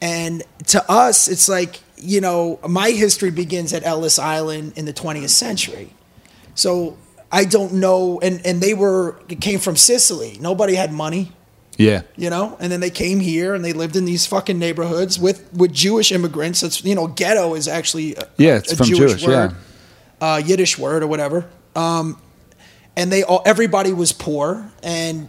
And 0.00 0.44
to 0.68 0.88
us, 0.90 1.26
it's 1.26 1.48
like, 1.48 1.80
you 1.96 2.20
know, 2.20 2.60
my 2.68 2.90
history 2.90 3.30
begins 3.30 3.72
at 3.72 3.84
Ellis 3.84 4.18
Island 4.20 4.74
in 4.76 4.84
the 4.84 4.92
20th 4.92 5.30
century. 5.30 5.90
So 6.54 6.96
I 7.32 7.44
don't 7.44 7.74
know. 7.74 8.20
And, 8.20 8.44
and 8.46 8.60
they 8.60 8.72
were, 8.74 9.16
it 9.28 9.40
came 9.40 9.58
from 9.58 9.76
Sicily. 9.76 10.38
Nobody 10.40 10.74
had 10.74 10.92
money 10.92 11.32
yeah, 11.76 12.02
you 12.16 12.30
know 12.30 12.56
and 12.60 12.72
then 12.72 12.80
they 12.80 12.90
came 12.90 13.20
here 13.20 13.54
and 13.54 13.64
they 13.64 13.72
lived 13.72 13.96
in 13.96 14.04
these 14.04 14.26
fucking 14.26 14.58
neighborhoods 14.58 15.18
with 15.18 15.52
with 15.52 15.72
jewish 15.72 16.12
immigrants. 16.12 16.60
That's 16.60 16.84
you 16.84 16.94
know 16.94 17.06
ghetto 17.06 17.54
is 17.54 17.68
actually 17.68 18.14
a, 18.16 18.28
Yeah, 18.36 18.56
it's 18.56 18.72
a 18.72 18.76
from 18.76 18.86
jewish, 18.86 19.12
Jewish, 19.12 19.26
word 19.26 19.54
uh, 20.20 20.42
yiddish 20.44 20.78
word 20.78 21.02
or 21.02 21.06
whatever. 21.06 21.48
Um, 21.74 22.20
and 22.96 23.12
they 23.12 23.22
all 23.22 23.42
everybody 23.44 23.92
was 23.92 24.12
poor 24.12 24.70
and 24.82 25.28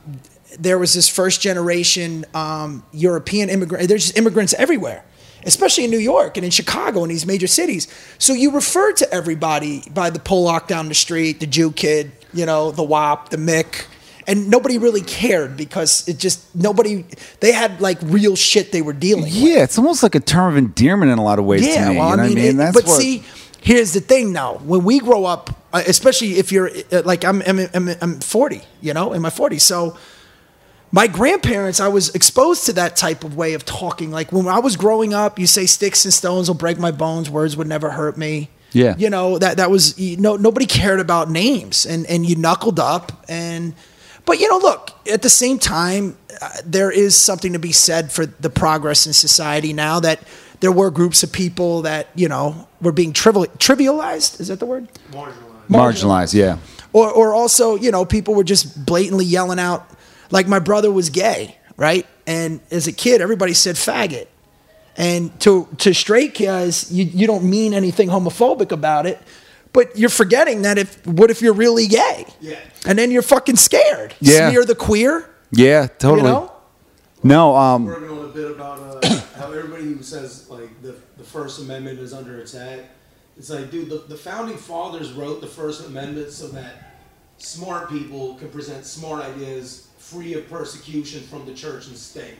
there 0.59 0.79
was 0.79 0.93
this 0.93 1.09
first 1.09 1.41
generation 1.41 2.25
um, 2.33 2.83
european 2.93 3.49
immigrant 3.49 3.87
there's 3.89 4.05
just 4.05 4.17
immigrants 4.17 4.53
everywhere 4.53 5.03
especially 5.43 5.83
in 5.83 5.91
new 5.91 5.97
york 5.97 6.37
and 6.37 6.45
in 6.45 6.51
chicago 6.51 7.01
and 7.03 7.11
these 7.11 7.25
major 7.25 7.47
cities. 7.47 7.87
So 8.17 8.33
you 8.33 8.51
refer 8.51 8.93
to 8.93 9.13
everybody 9.13 9.83
by 9.93 10.09
the 10.09 10.19
pollock 10.19 10.67
down 10.67 10.87
the 10.87 10.95
street 10.95 11.41
the 11.41 11.47
jew 11.47 11.71
kid 11.71 12.13
you 12.33 12.45
know 12.45 12.71
the 12.71 12.83
wop 12.83 13.29
the 13.29 13.37
mick 13.37 13.87
and 14.27 14.49
nobody 14.49 14.77
really 14.77 15.01
cared 15.01 15.55
because 15.55 16.07
it 16.07 16.17
just 16.19 16.53
nobody 16.55 17.05
they 17.39 17.51
had 17.53 17.79
like 17.81 17.97
real 18.03 18.35
shit 18.35 18.71
they 18.73 18.81
were 18.81 18.93
dealing 18.93 19.23
with. 19.23 19.33
yeah. 19.33 19.63
It's 19.63 19.77
almost 19.77 20.03
like 20.03 20.15
a 20.15 20.19
term 20.19 20.51
of 20.51 20.57
endearment 20.57 21.11
in 21.11 21.17
a 21.17 21.23
lot 21.23 21.39
of 21.39 21.45
ways. 21.45 21.65
Yeah, 21.65 21.85
to 21.85 21.91
me, 21.93 21.97
well, 21.97 22.09
you 22.11 22.17
know 22.17 22.23
I 22.23 22.27
mean, 22.27 22.35
what 22.35 22.41
I 22.41 22.43
mean? 22.43 22.53
it- 22.55 22.57
That's 22.57 22.75
but 22.75 22.85
what- 22.87 23.01
see, 23.01 23.23
here's 23.61 23.93
the 23.93 24.01
thing 24.01 24.33
now. 24.33 24.55
When 24.55 24.83
we 24.83 24.99
grow 24.99 25.25
up, 25.25 25.49
uh, 25.73 25.81
especially 25.87 26.37
if 26.39 26.51
you're 26.51 26.69
uh, 26.91 27.01
like 27.05 27.23
I'm, 27.25 27.41
I'm, 27.47 27.59
I'm, 27.73 27.89
I'm 28.01 28.19
40, 28.19 28.61
you 28.81 28.93
know, 28.93 29.13
in 29.13 29.21
my 29.21 29.29
40s, 29.29 29.61
so 29.61 29.97
my 30.91 31.07
grandparents, 31.07 31.79
I 31.81 31.89
was 31.89 32.13
exposed 32.15 32.65
to 32.67 32.73
that 32.73 32.95
type 32.95 33.23
of 33.25 33.35
way 33.35 33.53
of 33.53 33.65
talking. 33.65 34.09
Like 34.11 34.31
when 34.31 34.47
I 34.47 34.59
was 34.59 34.77
growing 34.77 35.13
up, 35.13 35.37
you 35.37 35.45
say 35.47 35.65
sticks 35.65 36.05
and 36.05 36.13
stones 36.13 36.47
will 36.49 36.55
break 36.55 36.79
my 36.79 36.91
bones, 36.91 37.29
words 37.29 37.57
would 37.57 37.67
never 37.67 37.89
hurt 37.91 38.17
me. 38.17 38.49
Yeah. 38.73 38.95
you 38.97 39.09
know 39.09 39.37
that 39.39 39.57
that 39.57 39.71
was 39.71 39.97
you 39.97 40.17
know 40.17 40.35
nobody 40.35 40.65
cared 40.65 40.99
about 40.99 41.29
names, 41.31 41.85
and 41.85 42.05
and 42.07 42.25
you 42.25 42.35
knuckled 42.35 42.79
up 42.79 43.23
and. 43.29 43.73
But 44.27 44.39
you 44.39 44.47
know, 44.49 44.57
look. 44.57 44.91
At 45.09 45.21
the 45.21 45.29
same 45.29 45.57
time, 45.57 46.17
uh, 46.41 46.49
there 46.65 46.91
is 46.91 47.15
something 47.15 47.53
to 47.53 47.59
be 47.59 47.71
said 47.71 48.11
for 48.11 48.25
the 48.25 48.49
progress 48.49 49.07
in 49.07 49.13
society 49.13 49.71
now 49.71 50.01
that 50.01 50.19
there 50.59 50.71
were 50.71 50.91
groups 50.91 51.23
of 51.23 51.31
people 51.31 51.83
that 51.83 52.09
you 52.13 52.27
know 52.27 52.67
were 52.81 52.91
being 52.91 53.13
trivial, 53.13 53.45
trivialized. 53.57 54.39
Is 54.41 54.49
that 54.49 54.59
the 54.59 54.65
word? 54.65 54.89
Marginalized. 55.11 55.33
marginalized. 55.69 56.33
Yeah, 56.33 56.57
Or, 56.91 57.09
or 57.09 57.33
also, 57.33 57.75
you 57.75 57.89
know, 57.89 58.03
people 58.03 58.35
were 58.35 58.43
just 58.43 58.85
blatantly 58.85 59.23
yelling 59.25 59.59
out, 59.59 59.89
like 60.29 60.47
my 60.47 60.59
brother 60.59 60.91
was 60.91 61.09
gay, 61.09 61.57
right? 61.77 62.05
And 62.27 62.59
as 62.69 62.85
a 62.87 62.91
kid, 62.91 63.21
everybody 63.21 63.53
said 63.53 63.75
faggot. 63.75 64.27
And 64.97 65.39
to 65.41 65.69
to 65.77 65.93
straight 65.93 66.37
guys, 66.37 66.91
you, 66.91 67.05
you 67.05 67.27
don't 67.27 67.49
mean 67.49 67.73
anything 67.73 68.09
homophobic 68.09 68.73
about 68.73 69.05
it, 69.05 69.21
but 69.73 69.97
you're 69.97 70.09
forgetting 70.09 70.63
that 70.63 70.77
if 70.77 71.05
what 71.05 71.29
if 71.29 71.41
you're 71.41 71.53
really 71.53 71.87
gay? 71.87 72.25
Yeah. 72.39 72.59
And 72.85 72.97
then 72.97 73.11
you're 73.11 73.21
fucking 73.21 73.57
scared. 73.57 74.15
Yeah. 74.19 74.49
Smear 74.49 74.65
the 74.65 74.75
queer, 74.75 75.29
yeah, 75.51 75.87
totally. 75.87 76.27
you 76.27 76.35
know? 76.35 76.51
No, 77.23 77.55
um, 77.55 77.85
working 77.85 78.09
on 78.09 78.25
a 78.25 78.27
bit 78.29 78.51
about 78.51 79.03
uh, 79.03 79.19
how 79.35 79.51
everybody 79.51 79.85
who 79.85 80.01
says 80.03 80.49
like 80.49 80.81
the, 80.81 80.95
the 81.17 81.23
First 81.23 81.59
Amendment 81.59 81.99
is 81.99 82.13
under 82.13 82.39
attack. 82.39 82.81
It's 83.37 83.49
like, 83.49 83.69
dude, 83.69 83.89
the, 83.89 83.97
the 83.97 84.15
founding 84.15 84.57
fathers 84.57 85.11
wrote 85.11 85.41
the 85.41 85.47
First 85.47 85.85
Amendment 85.87 86.31
so 86.31 86.47
that 86.49 86.95
smart 87.37 87.89
people 87.89 88.35
could 88.35 88.51
present 88.51 88.85
smart 88.85 89.23
ideas 89.23 89.87
free 89.97 90.33
of 90.33 90.49
persecution 90.49 91.21
from 91.23 91.45
the 91.45 91.53
church 91.53 91.87
and 91.87 91.97
state. 91.97 92.37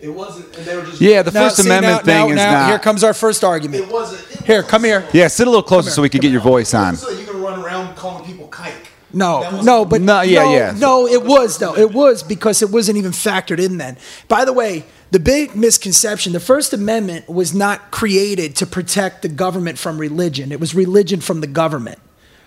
It 0.00 0.08
wasn't, 0.08 0.56
and 0.56 0.64
they 0.66 0.76
were 0.76 0.82
just 0.84 1.00
Yeah, 1.00 1.22
the 1.22 1.30
Now, 1.30 1.44
First 1.44 1.56
see, 1.58 1.68
Amendment 1.68 2.06
now, 2.06 2.12
thing 2.12 2.28
now, 2.28 2.30
is 2.30 2.36
now, 2.36 2.52
not. 2.52 2.68
Here 2.70 2.78
comes 2.78 3.04
our 3.04 3.12
first 3.12 3.44
argument. 3.44 3.84
It 3.84 3.92
wasn't. 3.92 4.22
It 4.40 4.46
Here, 4.46 4.62
was 4.62 4.70
come 4.70 4.84
here. 4.84 5.06
yeah, 5.12 5.28
sit 5.28 5.46
a 5.46 5.50
little 5.50 5.62
closer 5.62 5.90
so 5.90 6.00
we 6.00 6.08
can 6.08 6.20
get 6.20 6.32
your 6.32 6.40
voice 6.40 6.72
on. 6.72 6.96
So 6.96 7.10
you 7.10 7.26
can 7.26 7.40
run 7.40 7.62
around 7.62 7.96
calling 7.96 8.24
people 8.24 8.48
kike. 8.48 8.72
No, 9.12 9.60
no, 9.62 9.84
but 9.84 10.00
No, 10.00 10.20
yeah, 10.20 10.44
no, 10.44 10.54
yeah. 10.54 10.74
no, 10.78 11.06
it 11.06 11.24
was 11.24 11.58
though. 11.58 11.76
It 11.76 11.92
was 11.92 12.22
because 12.22 12.62
it 12.62 12.70
wasn't 12.70 12.96
even 12.96 13.10
factored 13.10 13.58
in 13.58 13.76
then. 13.76 13.98
By 14.28 14.44
the 14.44 14.52
way, 14.52 14.84
the 15.10 15.18
big 15.18 15.56
misconception: 15.56 16.32
the 16.32 16.40
First 16.40 16.72
Amendment 16.72 17.28
was 17.28 17.52
not 17.52 17.90
created 17.90 18.54
to 18.56 18.66
protect 18.66 19.22
the 19.22 19.28
government 19.28 19.78
from 19.78 19.98
religion. 19.98 20.52
It 20.52 20.60
was 20.60 20.74
religion 20.74 21.20
from 21.20 21.40
the 21.40 21.48
government. 21.48 21.98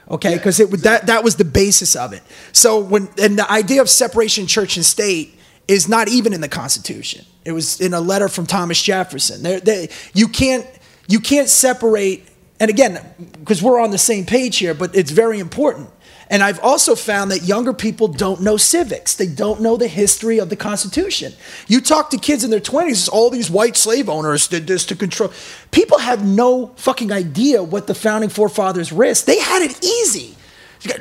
Okay, 0.09 0.35
because 0.35 0.59
it 0.59 0.71
was 0.71 0.81
that 0.83 1.07
that 1.07 1.23
was 1.23 1.35
the 1.35 1.45
basis 1.45 1.95
of 1.95 2.13
it. 2.13 2.23
So 2.53 2.79
when 2.79 3.09
and 3.21 3.37
the 3.37 3.49
idea 3.51 3.81
of 3.81 3.89
separation, 3.89 4.47
church 4.47 4.77
and 4.77 4.85
state, 4.85 5.37
is 5.67 5.87
not 5.87 6.07
even 6.07 6.33
in 6.33 6.41
the 6.41 6.49
Constitution. 6.49 7.25
It 7.45 7.51
was 7.51 7.79
in 7.79 7.93
a 7.93 8.01
letter 8.01 8.27
from 8.27 8.45
Thomas 8.45 8.81
Jefferson. 8.81 9.43
There, 9.43 9.59
they, 9.59 9.89
you 10.13 10.27
can't 10.27 10.67
you 11.07 11.19
can't 11.19 11.49
separate. 11.49 12.27
And 12.59 12.69
again, 12.69 12.99
because 13.39 13.61
we're 13.61 13.79
on 13.79 13.91
the 13.91 13.97
same 13.97 14.25
page 14.25 14.57
here, 14.57 14.73
but 14.73 14.95
it's 14.95 15.11
very 15.11 15.39
important. 15.39 15.89
And 16.29 16.41
I've 16.41 16.59
also 16.61 16.95
found 16.95 17.31
that 17.31 17.43
younger 17.43 17.73
people 17.73 18.07
don't 18.07 18.41
know 18.41 18.55
civics. 18.55 19.15
They 19.15 19.27
don't 19.27 19.61
know 19.61 19.75
the 19.75 19.87
history 19.87 20.39
of 20.39 20.49
the 20.49 20.55
Constitution. 20.55 21.33
You 21.67 21.81
talk 21.81 22.09
to 22.11 22.17
kids 22.17 22.43
in 22.43 22.49
their 22.49 22.61
20s, 22.61 23.09
all 23.11 23.29
these 23.29 23.51
white 23.51 23.75
slave 23.75 24.09
owners 24.09 24.47
did 24.47 24.65
this 24.65 24.85
to 24.87 24.95
control. 24.95 25.31
People 25.71 25.99
have 25.99 26.25
no 26.25 26.67
fucking 26.77 27.11
idea 27.11 27.61
what 27.61 27.87
the 27.87 27.93
founding 27.93 28.29
forefathers 28.29 28.93
risked. 28.93 29.27
They 29.27 29.39
had 29.39 29.61
it 29.61 29.83
easy. 29.83 30.35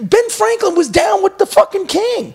Ben 0.01 0.29
Franklin 0.31 0.75
was 0.75 0.89
down 0.89 1.23
with 1.23 1.39
the 1.39 1.47
fucking 1.47 1.87
king 1.87 2.35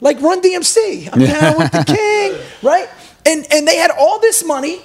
like 0.00 0.20
Run 0.20 0.40
DMC. 0.42 1.08
I'm 1.12 1.20
down 1.20 1.58
with 1.58 1.72
the 1.72 1.84
king, 1.84 2.38
right? 2.62 2.88
And 3.26 3.46
and 3.52 3.66
they 3.66 3.76
had 3.76 3.90
all 3.90 4.18
this 4.20 4.44
money, 4.44 4.80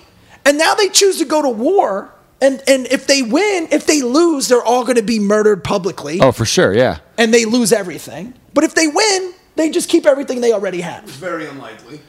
and 0.46 0.58
now 0.58 0.74
they 0.76 0.90
choose 0.90 1.18
to 1.20 1.26
go 1.26 1.42
to 1.42 1.50
war. 1.50 2.10
And 2.42 2.62
and 2.68 2.88
if 2.88 3.08
they 3.08 3.22
win, 3.22 3.68
if 3.72 3.86
they 3.86 4.02
lose, 4.02 4.50
they're 4.50 4.64
all 4.64 4.84
going 4.84 4.98
to 4.98 5.02
be 5.04 5.20
murdered 5.20 5.64
publicly, 5.64 6.20
Oh, 6.22 6.32
for 6.34 6.44
sure, 6.46 6.74
yeah. 6.74 6.98
and 7.18 7.34
they 7.34 7.46
lose 7.46 7.72
everything. 7.72 8.34
But 8.54 8.66
if 8.66 8.76
they 8.76 8.88
win, 8.88 9.34
they 9.56 9.70
just 9.70 9.88
keep 9.90 10.06
everything 10.06 10.42
they 10.42 10.52
already 10.52 10.82
have. 10.82 11.04
It's 11.06 11.16
very 11.16 11.48
unlikely. 11.48 12.02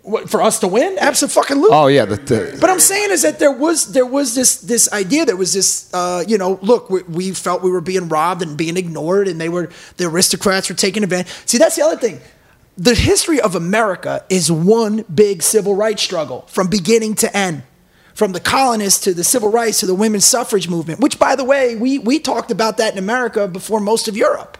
What, 0.00 0.30
for 0.30 0.42
us 0.42 0.58
to 0.60 0.66
win, 0.68 0.96
absolutely. 0.98 1.34
Fucking 1.42 1.56
lose. 1.58 1.70
Oh, 1.72 1.86
yeah. 1.86 2.06
The, 2.06 2.16
the, 2.16 2.58
But 2.60 2.70
I'm 2.70 2.80
saying 2.80 3.10
is 3.12 3.22
that 3.22 3.38
there 3.38 3.52
was 3.52 3.92
there 3.92 4.06
was 4.06 4.34
this 4.34 4.56
this 4.62 4.90
idea 4.92 5.26
there 5.26 5.36
was 5.36 5.52
this 5.52 5.92
uh, 5.94 6.24
you 6.26 6.38
know 6.38 6.58
look 6.62 6.88
we, 6.90 7.02
we 7.02 7.30
felt 7.32 7.62
we 7.62 7.70
were 7.70 7.82
being 7.82 8.08
robbed 8.08 8.40
and 8.42 8.56
being 8.56 8.76
ignored 8.78 9.28
and 9.28 9.38
they 9.40 9.48
were 9.50 9.68
the 9.98 10.06
aristocrats 10.06 10.68
were 10.70 10.74
taking 10.74 11.04
advantage. 11.04 11.30
See 11.46 11.58
that's 11.58 11.76
the 11.76 11.82
other 11.82 11.98
thing. 11.98 12.20
The 12.78 12.94
history 12.94 13.40
of 13.40 13.54
America 13.54 14.24
is 14.30 14.50
one 14.50 15.04
big 15.14 15.42
civil 15.42 15.74
rights 15.74 16.02
struggle 16.02 16.42
from 16.48 16.68
beginning 16.68 17.14
to 17.16 17.36
end. 17.36 17.62
From 18.14 18.32
the 18.32 18.40
colonists 18.40 19.00
to 19.04 19.14
the 19.14 19.24
civil 19.24 19.50
rights 19.50 19.80
to 19.80 19.86
the 19.86 19.94
women's 19.94 20.26
suffrage 20.26 20.68
movement, 20.68 21.00
which 21.00 21.18
by 21.18 21.34
the 21.34 21.44
way, 21.44 21.76
we 21.76 21.98
we 21.98 22.18
talked 22.18 22.50
about 22.50 22.76
that 22.76 22.92
in 22.92 22.98
America 22.98 23.48
before 23.48 23.80
most 23.80 24.06
of 24.08 24.16
Europe 24.16 24.58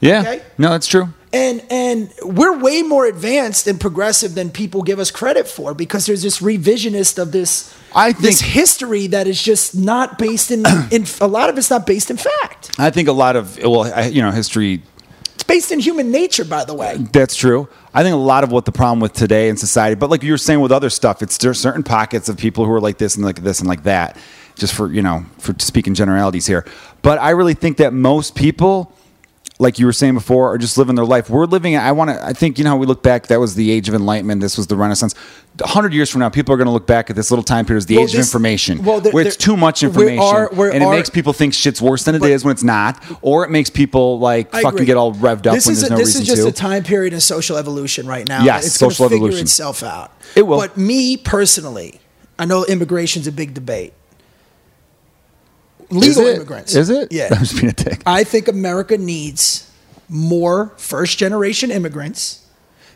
yeah. 0.00 0.20
Okay. 0.20 0.42
No, 0.58 0.70
that's 0.70 0.86
true. 0.86 1.08
and 1.32 1.62
and 1.70 2.12
we're 2.22 2.58
way 2.58 2.82
more 2.82 3.06
advanced 3.06 3.66
and 3.66 3.80
progressive 3.80 4.34
than 4.34 4.50
people 4.50 4.82
give 4.82 4.98
us 4.98 5.10
credit 5.10 5.48
for 5.48 5.72
because 5.72 6.04
there's 6.04 6.22
this 6.22 6.40
revisionist 6.40 7.18
of 7.18 7.32
this 7.32 7.72
I 7.94 8.12
this 8.12 8.42
think- 8.42 8.52
history 8.52 9.06
that 9.06 9.26
is 9.26 9.42
just 9.42 9.74
not 9.74 10.18
based 10.18 10.50
in 10.50 10.64
in 10.90 11.06
a 11.20 11.26
lot 11.26 11.48
of 11.48 11.56
it's 11.56 11.70
not 11.70 11.86
based 11.86 12.10
in 12.10 12.16
fact 12.18 12.72
I 12.78 12.90
think 12.90 13.08
a 13.08 13.12
lot 13.12 13.36
of, 13.36 13.56
well, 13.58 13.82
I- 13.84 14.08
you 14.08 14.20
know, 14.20 14.30
history 14.32 14.82
based 15.50 15.72
in 15.72 15.80
human 15.80 16.10
nature 16.12 16.44
by 16.44 16.64
the 16.64 16.74
way 16.74 16.96
That's 17.12 17.34
true. 17.34 17.68
I 17.92 18.04
think 18.04 18.14
a 18.14 18.16
lot 18.16 18.44
of 18.44 18.52
what 18.52 18.64
the 18.64 18.72
problem 18.72 19.00
with 19.00 19.12
today 19.12 19.48
in 19.48 19.56
society, 19.56 19.96
but 19.96 20.08
like 20.08 20.22
you 20.22 20.32
were 20.32 20.38
saying 20.38 20.60
with 20.60 20.70
other 20.70 20.90
stuff, 20.90 21.22
it's 21.22 21.36
there 21.38 21.50
are 21.50 21.54
certain 21.54 21.82
pockets 21.82 22.28
of 22.28 22.36
people 22.36 22.64
who 22.64 22.72
are 22.72 22.80
like 22.80 22.98
this 22.98 23.16
and 23.16 23.24
like 23.24 23.42
this 23.42 23.58
and 23.58 23.68
like 23.68 23.82
that. 23.82 24.16
Just 24.54 24.74
for 24.74 24.92
you 24.92 25.02
know, 25.02 25.24
for 25.38 25.54
speaking 25.58 25.94
generalities 25.94 26.46
here. 26.46 26.64
But 27.02 27.18
I 27.18 27.30
really 27.30 27.54
think 27.54 27.78
that 27.78 27.92
most 27.92 28.34
people, 28.34 28.92
like 29.60 29.78
you 29.78 29.84
were 29.86 29.92
saying 29.92 30.14
before, 30.14 30.52
are 30.52 30.58
just 30.58 30.78
living 30.78 30.94
their 30.96 31.04
life. 31.04 31.28
We're 31.28 31.44
living. 31.44 31.76
I 31.76 31.92
want 31.92 32.10
to. 32.10 32.24
I 32.24 32.32
think 32.32 32.56
you 32.58 32.64
know 32.64 32.70
how 32.70 32.76
we 32.78 32.86
look 32.86 33.02
back. 33.02 33.26
That 33.26 33.38
was 33.38 33.54
the 33.54 33.70
age 33.70 33.88
of 33.88 33.94
enlightenment. 33.94 34.40
This 34.40 34.56
was 34.56 34.66
the 34.66 34.74
Renaissance. 34.76 35.14
A 35.62 35.66
hundred 35.68 35.92
years 35.92 36.08
from 36.08 36.20
now, 36.20 36.30
people 36.30 36.54
are 36.54 36.56
going 36.56 36.66
to 36.66 36.72
look 36.72 36.86
back 36.86 37.10
at 37.10 37.16
this 37.16 37.30
little 37.30 37.42
time 37.44 37.66
period 37.66 37.78
as 37.78 37.86
the 37.86 37.96
Well, 37.96 38.04
age 38.04 38.12
this- 38.12 38.26
of 38.26 38.34
information, 38.34 38.82
well, 38.82 39.00
there- 39.00 39.12
where 39.12 39.26
it's 39.26 39.36
too 39.36 39.56
much 39.56 39.82
we 39.82 39.88
information, 39.88 40.22
are- 40.22 40.48
we 40.52 40.66
and 40.70 40.76
it 40.82 40.86
are- 40.86 40.94
makes 40.94 41.10
people 41.10 41.32
think 41.34 41.52
shit's 41.54 41.82
worse 41.82 42.04
than 42.04 42.14
it 42.14 42.20
But- 42.20 42.30
is 42.30 42.44
when 42.44 42.52
it's 42.52 42.62
not, 42.64 43.02
or 43.20 43.44
it 43.44 43.50
makes 43.50 43.68
people 43.68 44.18
like 44.18 44.48
I 44.54 44.62
fucking 44.62 44.78
agree. 44.78 44.86
get 44.86 44.96
all 44.96 45.12
revved 45.14 45.46
up 45.46 45.54
this 45.54 45.66
when 45.66 45.74
is 45.74 45.80
there's 45.82 45.90
a, 45.90 45.90
no 45.90 45.96
this 45.98 46.06
reason 46.08 46.22
is 46.22 46.28
just 46.28 46.42
to. 46.42 46.48
a 46.48 46.52
time 46.52 46.82
period 46.82 47.12
in 47.12 47.20
social 47.20 47.56
evolution 47.58 48.06
right 48.06 48.26
now 48.26 48.42
Yes, 48.44 48.66
it's 48.66 48.78
going 48.78 48.88
to 48.90 48.94
social 48.94 49.08
figure 49.10 49.26
evolution. 49.26 49.42
itself 49.44 49.82
out 49.82 50.10
It 50.34 50.46
will. 50.46 50.56
but 50.58 50.76
me 50.78 51.16
personally 51.18 52.00
i 52.38 52.44
know 52.46 52.64
immigration's 52.64 53.26
a 53.26 53.32
big 53.32 53.52
debate 53.52 53.92
legal 55.90 56.26
Is 56.26 56.36
immigrants 56.36 56.74
Is 56.74 56.90
it? 56.90 57.12
yeah 57.12 57.28
I'm 57.30 57.38
just 57.38 57.56
being 57.56 57.68
a 57.68 57.72
dick. 57.72 58.02
I 58.06 58.24
think 58.24 58.48
America 58.48 58.96
needs 58.98 59.70
more 60.08 60.72
first 60.76 61.18
generation 61.18 61.70
immigrants 61.70 62.46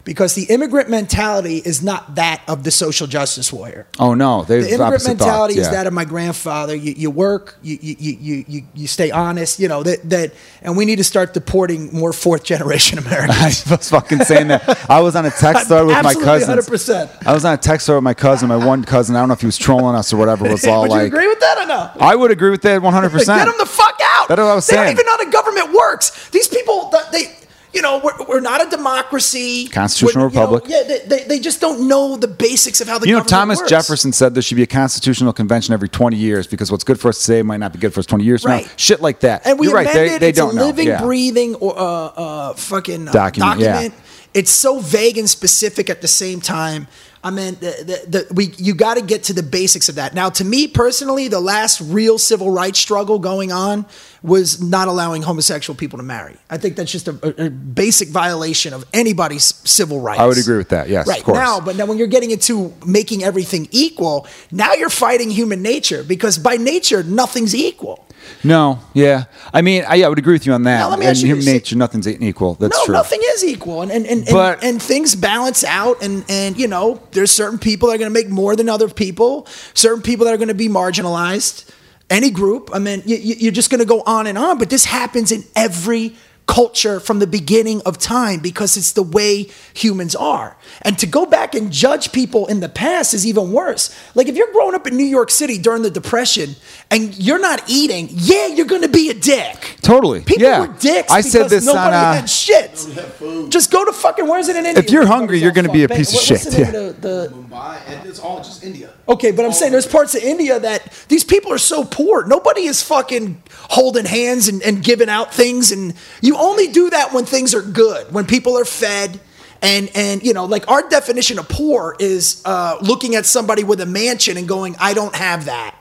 because 0.05 0.35
the 0.35 0.45
immigrant 0.45 0.91
mentality 0.91 1.59
is 1.59 1.83
not 1.83 2.15
that 2.17 2.43
of 2.47 2.63
the 2.63 2.71
social 2.71 3.07
justice 3.07 3.53
warrior. 3.53 3.87
Oh 3.99 4.15
no, 4.15 4.45
The 4.45 4.59
immigrant 4.71 5.07
mentality 5.07 5.59
is 5.59 5.71
that 5.71 5.87
of 5.87 5.93
my 5.93 6.05
grandfather. 6.05 6.75
You, 6.75 6.93
you 6.93 7.11
work, 7.11 7.57
you, 7.63 7.79
you, 7.81 7.97
you, 7.99 8.45
you, 8.47 8.63
you 8.75 8.87
stay 8.87 9.11
honest, 9.11 9.59
you 9.59 9.69
know, 9.69 9.83
that, 9.83 10.09
that, 10.11 10.33
and 10.63 10.77
we 10.77 10.85
need 10.85 10.97
to 10.97 11.05
start 11.05 11.33
deporting 11.35 11.93
more 11.93 12.13
fourth 12.13 12.45
generation 12.45 12.99
Americans. 13.05 13.67
I 13.67 13.77
was 13.77 13.89
fucking 13.91 14.21
saying 14.25 14.49
that. 14.49 14.91
I 14.91 15.01
was 15.01 15.17
on 15.17 15.25
a 15.25 15.31
text 15.31 15.67
thread 15.69 15.87
with 15.87 16.03
my 16.03 16.15
cousin. 16.15 16.59
Absolutely, 16.59 17.05
100%. 17.05 17.27
I 17.27 17.33
was 17.33 17.45
on 17.45 17.55
a 17.55 17.59
text 17.59 17.87
thread 17.87 17.97
with 17.97 18.05
my 18.05 18.15
cousin. 18.15 18.49
My 18.49 18.57
one 18.57 18.85
cousin. 18.85 19.17
I 19.17 19.21
don't 19.21 19.29
know 19.29 19.35
if 19.35 19.41
he 19.41 19.47
was 19.47 19.59
trolling 19.59 19.97
us 19.97 20.13
or 20.13 20.19
whatever. 20.19 20.49
Was 20.49 20.67
all 20.67 20.83
Would 20.83 20.91
like, 20.91 21.01
you 21.01 21.07
agree 21.07 21.29
with 21.29 21.41
that 21.41 21.59
or 21.59 21.67
no? 21.67 21.91
I 21.99 22.15
would 22.15 22.31
agree 22.31 22.51
with 22.51 22.63
that 22.63 22.83
100. 22.83 23.11
percent 23.11 23.39
Get 23.39 23.45
them 23.47 23.55
the 23.59 23.67
fuck 23.67 23.99
out. 24.03 24.29
That's 24.29 24.39
what 24.39 24.51
I 24.51 24.55
was 24.55 24.67
they 24.67 24.75
saying. 24.77 24.85
don't 24.85 24.93
even 24.93 25.07
know 25.07 25.13
how 25.13 25.25
the 25.25 25.31
government 25.31 25.73
works. 25.73 26.29
These 26.31 26.49
people, 26.49 26.91
th- 26.91 27.05
they, 27.11 27.44
you 27.75 27.83
know, 27.83 28.01
we're, 28.03 28.27
we're 28.27 28.41
not 28.41 28.65
a 28.67 28.71
democracy. 28.71 29.67
Constitutional 29.69 30.29
you 30.31 30.35
know, 30.37 30.43
republic. 30.43 30.65
yeah, 30.69 30.83
they, 30.85 30.99
they, 31.07 31.25
they 31.25 31.39
just 31.39 31.61
don't 31.61 31.89
know 31.89 32.17
the 32.17 32.29
basics 32.29 32.81
of 32.81 32.89
how 32.89 32.99
the 32.99 33.07
You 33.09 33.17
know, 33.19 33.25
Thomas 33.25 33.59
works. 33.59 33.71
Jefferson 33.71 34.13
said 34.13 34.35
there 34.35 34.43
should 34.43 34.57
be 34.57 34.63
a 34.63 34.67
constitutional 34.67 35.33
convention 35.33 35.75
every 35.75 35.89
20 35.89 36.17
years 36.17 36.47
because 36.47 36.71
what's 36.71 36.85
good 36.85 37.01
for 37.01 37.09
us 37.09 37.25
today 37.25 37.43
might 37.43 37.59
not 37.59 37.73
be 37.73 37.79
good 37.79 37.93
for 37.93 38.01
us 38.01 38.07
20 38.07 38.25
years 38.25 38.43
from 38.43 38.53
Right. 38.53 38.67
now. 38.67 38.73
Shit 38.77 39.01
like 39.01 39.21
that. 39.21 39.47
And 39.47 39.59
we 39.59 39.67
You're 39.67 39.75
right. 39.75 39.93
They, 39.93 40.19
they 40.19 40.29
it's 40.31 40.39
don't 40.39 40.55
know. 40.55 40.67
living, 40.67 40.87
Yeah. 40.89 41.01
breathing, 41.03 41.55
or 41.57 41.77
uh, 41.79 41.83
uh, 41.83 42.53
fucking 42.55 43.09
uh, 43.09 43.13
Document, 43.13 43.59
document. 43.61 43.95
yeah. 43.95 44.01
It's 44.35 44.51
so 44.51 44.81
vague 44.81 45.17
and 45.19 45.29
specific 45.31 45.89
at 45.91 46.01
the 46.01 46.09
same 46.09 46.41
time. 46.41 46.89
I 47.25 47.31
mean, 47.31 47.55
the, 47.55 48.05
the, 48.07 48.19
the, 48.19 48.35
we 48.35 48.53
you 48.59 48.75
got 48.75 48.99
to 48.99 49.03
get 49.03 49.25
to 49.25 49.33
the 49.33 49.43
basics 49.43 49.89
of 49.89 49.95
that. 49.95 50.13
Now, 50.13 50.29
to 50.29 50.45
me 50.45 50.69
personally, 50.69 51.29
the 51.29 51.41
last 51.41 51.81
real 51.81 52.19
civil 52.19 52.51
rights 52.51 52.79
struggle 52.79 53.19
going 53.19 53.51
on 53.51 53.87
was 54.23 54.63
not 54.63 54.89
allowing 54.89 55.23
homosexual 55.23 55.75
people 55.75 55.99
to 55.99 56.03
marry. 56.03 56.37
I 56.51 56.59
think 56.59 56.77
that's 56.77 56.93
just 56.93 57.09
a, 57.09 57.47
a, 57.47 57.49
basic 57.49 58.11
violation 58.11 58.75
of 58.75 58.85
anybody's 58.93 59.45
civil 59.69 60.01
rights. 60.01 60.21
I 60.21 60.27
would 60.27 60.37
agree 60.37 60.59
with 60.59 60.69
that. 60.69 60.91
Yes, 60.91 61.09
right 61.09 61.21
of 61.21 61.25
course. 61.25 61.39
now, 61.39 61.61
but 61.61 61.77
now 61.77 61.87
when 61.87 61.97
you're 61.97 62.09
getting 62.09 62.31
into 62.31 62.75
making 62.85 63.25
everything 63.25 63.69
equal, 63.71 64.27
now 64.53 64.75
you're 64.75 64.91
fighting 64.91 65.31
human 65.31 65.63
nature 65.63 66.05
because 66.05 66.37
by 66.37 66.57
nature 66.57 67.03
nothing's 67.03 67.55
equal. 67.55 68.07
No, 68.43 68.81
yeah. 68.93 69.25
I 69.53 69.63
mean, 69.63 69.85
I, 69.89 69.95
yeah, 69.97 70.07
I 70.07 70.09
would 70.09 70.19
agree 70.19 70.35
with 70.35 70.47
you 70.47 70.53
on 70.53 70.63
that. 70.65 70.79
Now, 70.79 70.91
let 70.91 70.99
me 70.99 71.07
and 71.07 71.11
ask 71.13 71.23
you 71.23 71.29
human 71.29 71.45
this. 71.45 71.55
nature, 71.55 71.77
nothing's 71.77 72.07
equal. 72.09 72.55
That's 72.55 72.77
no, 72.77 72.85
true. 72.85 72.93
nothing 72.95 73.21
is 73.23 73.45
equal, 73.45 73.83
and 73.83 73.91
and 73.91 74.07
and, 74.07 74.27
But- 74.31 74.59
and 74.63 74.65
and 74.75 74.83
things 74.83 75.15
balance 75.15 75.65
out, 75.65 76.03
and 76.03 76.25
and 76.29 76.59
you 76.59 76.69
know, 76.69 77.01
there's 77.13 77.31
certain 77.31 77.59
people 77.59 77.89
that 77.89 77.95
are 77.95 77.99
going 77.99 78.11
to 78.13 78.15
make 78.15 78.29
more 78.31 78.57
than 78.57 78.69
other 78.69 78.89
people, 78.89 79.47
certain 79.75 80.03
people 80.03 80.25
that 80.27 80.35
are 80.35 80.39
going 80.39 80.49
to 80.49 80.55
be 80.55 80.69
marginalized. 80.69 81.71
Any 82.11 82.31
group, 82.31 82.71
I 82.75 82.79
mean, 82.81 83.03
you, 83.07 83.17
you- 83.17 83.37
you're 83.39 83.53
just 83.53 83.71
going 83.71 83.81
to 83.81 83.87
go 83.87 84.03
on 84.03 84.27
and 84.27 84.37
on. 84.37 84.59
But 84.59 84.69
this 84.71 84.85
happens 84.85 85.33
in 85.33 85.45
every 85.57 86.15
culture 86.47 87.01
from 87.01 87.21
the 87.21 87.27
beginning 87.27 87.81
of 87.87 87.97
time 87.97 88.39
because 88.41 88.77
it's 88.77 88.93
the 88.93 89.03
way 89.03 89.49
humans 89.73 90.15
are. 90.15 90.55
And 90.83 90.99
to 90.99 91.07
go 91.07 91.25
back 91.25 91.55
and 91.55 91.73
judge 91.73 92.13
people 92.13 92.47
in 92.49 92.61
the 92.61 92.69
past 92.69 93.15
is 93.15 93.27
even 93.27 93.51
worse. 93.51 93.89
Like 94.15 94.29
if 94.29 94.37
you're 94.37 94.53
growing 94.53 94.75
up 94.75 94.87
in 94.87 94.95
New 94.95 95.05
York 95.07 95.31
City 95.31 95.57
during 95.57 95.81
the 95.81 95.91
Depression 95.91 96.55
and 96.91 97.17
you're 97.19 97.41
not 97.41 97.63
eating, 97.69 98.09
yeah, 98.11 98.47
you're 98.47 98.67
going 98.67 98.83
to 98.83 98.89
be 98.89 99.11
a 99.11 99.15
dick. 99.15 99.77
Totally. 99.83 100.21
People 100.21 100.45
yeah. 100.45 100.61
were 100.61 100.69
dicks. 100.79 101.11
I 101.11 101.23
said 101.23 101.39
because 101.45 101.51
this 101.51 101.69
on. 101.69 101.75
nobody 101.75 101.97
Uh, 101.97 102.13
had 102.15 102.31
shit. 102.31 102.71
food. 102.79 103.51
Just 103.51 103.71
go 103.71 103.85
to 103.85 103.93
fucking 103.93 104.27
where's 104.29 104.49
it 104.49 104.57
in 104.57 104.65
India? 104.67 104.83
If 104.83 104.91
you're 104.91 105.07
hungry, 105.07 105.39
you're 105.41 105.51
gonna 105.53 105.73
be 105.73 105.85
a 105.85 105.89
fucked. 105.89 105.99
piece 105.99 106.09
of 106.11 106.15
What- 106.17 106.25
shit, 106.25 106.59
yeah. 106.59 106.71
the- 106.71 106.95
the- 107.01 107.33
Mumbai, 107.35 107.79
and 107.89 108.07
it's 108.09 108.21
all 108.21 108.39
just 108.39 108.63
India. 108.63 108.91
Okay, 109.09 109.31
but 109.33 109.45
I'm 109.45 109.53
saying 109.53 109.73
there's 109.73 109.87
parts 109.87 110.15
of 110.15 110.23
India 110.23 110.59
that 110.61 110.93
these 111.09 111.25
people 111.25 111.53
are 111.53 111.59
so 111.59 111.85
poor. 111.85 112.25
Nobody 112.27 112.63
is 112.67 112.83
fucking 112.83 113.43
holding 113.71 114.05
hands 114.05 114.49
and, 114.49 114.63
and 114.63 114.83
giving 114.83 115.09
out 115.09 115.35
things. 115.35 115.73
And 115.73 115.95
you 116.21 116.37
only 116.37 116.69
do 116.69 116.91
that 116.91 117.13
when 117.13 117.25
things 117.25 117.55
are 117.55 117.63
good, 117.63 118.13
when 118.13 118.25
people 118.27 118.57
are 118.59 118.65
fed. 118.65 119.21
And, 119.63 119.91
and 119.95 120.23
you 120.23 120.35
know, 120.35 120.45
like 120.45 120.71
our 120.71 120.87
definition 120.89 121.39
of 121.39 121.49
poor 121.49 121.97
is 121.99 122.43
uh, 122.45 122.77
looking 122.83 123.15
at 123.15 123.25
somebody 123.27 123.65
with 123.65 123.81
a 123.81 123.87
mansion 123.87 124.37
and 124.37 124.47
going, 124.47 124.77
I 124.79 124.93
don't 124.95 125.15
have 125.17 125.47
that. 125.47 125.75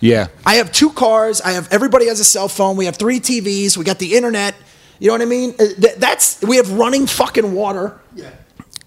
Yeah. 0.00 0.28
I 0.44 0.56
have 0.56 0.72
two 0.72 0.90
cars. 0.90 1.40
I 1.40 1.52
have 1.52 1.72
everybody 1.72 2.06
has 2.06 2.20
a 2.20 2.24
cell 2.24 2.48
phone. 2.48 2.76
We 2.76 2.84
have 2.86 2.96
three 2.96 3.20
TVs. 3.20 3.76
We 3.76 3.84
got 3.84 3.98
the 3.98 4.14
internet. 4.16 4.54
You 4.98 5.08
know 5.08 5.14
what 5.14 5.22
I 5.22 5.26
mean? 5.26 5.54
Uh, 5.58 5.64
That's 5.98 6.40
we 6.42 6.56
have 6.56 6.70
running 6.72 7.06
fucking 7.06 7.52
water. 7.54 7.98
Yeah. 8.14 8.30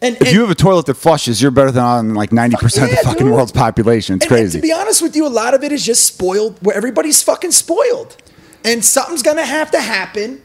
And, 0.02 0.16
If 0.22 0.32
you 0.34 0.42
have 0.42 0.50
a 0.50 0.56
toilet 0.56 0.86
that 0.86 0.94
flushes, 0.96 1.42
you're 1.42 1.52
better 1.52 1.72
than 1.72 1.84
on 1.84 2.14
like 2.14 2.30
90% 2.30 2.54
of 2.84 2.90
the 2.90 2.96
fucking 3.04 3.26
dude. 3.26 3.34
world's 3.34 3.52
population. 3.52 4.16
It's 4.16 4.26
and- 4.26 4.32
and 4.32 4.42
crazy. 4.46 4.60
to 4.60 4.62
be 4.62 4.72
honest 4.72 5.02
with 5.02 5.14
you, 5.16 5.28
a 5.28 5.30
lot 5.30 5.54
of 5.54 5.62
it 5.64 5.72
is 5.74 5.86
just 5.86 6.06
spoiled. 6.06 6.58
Where 6.62 6.76
everybody's 6.76 7.22
fucking 7.22 7.52
spoiled, 7.52 8.16
and 8.64 8.84
something's 8.86 9.22
gonna 9.24 9.46
have 9.46 9.72
to 9.72 9.82
happen. 9.82 10.42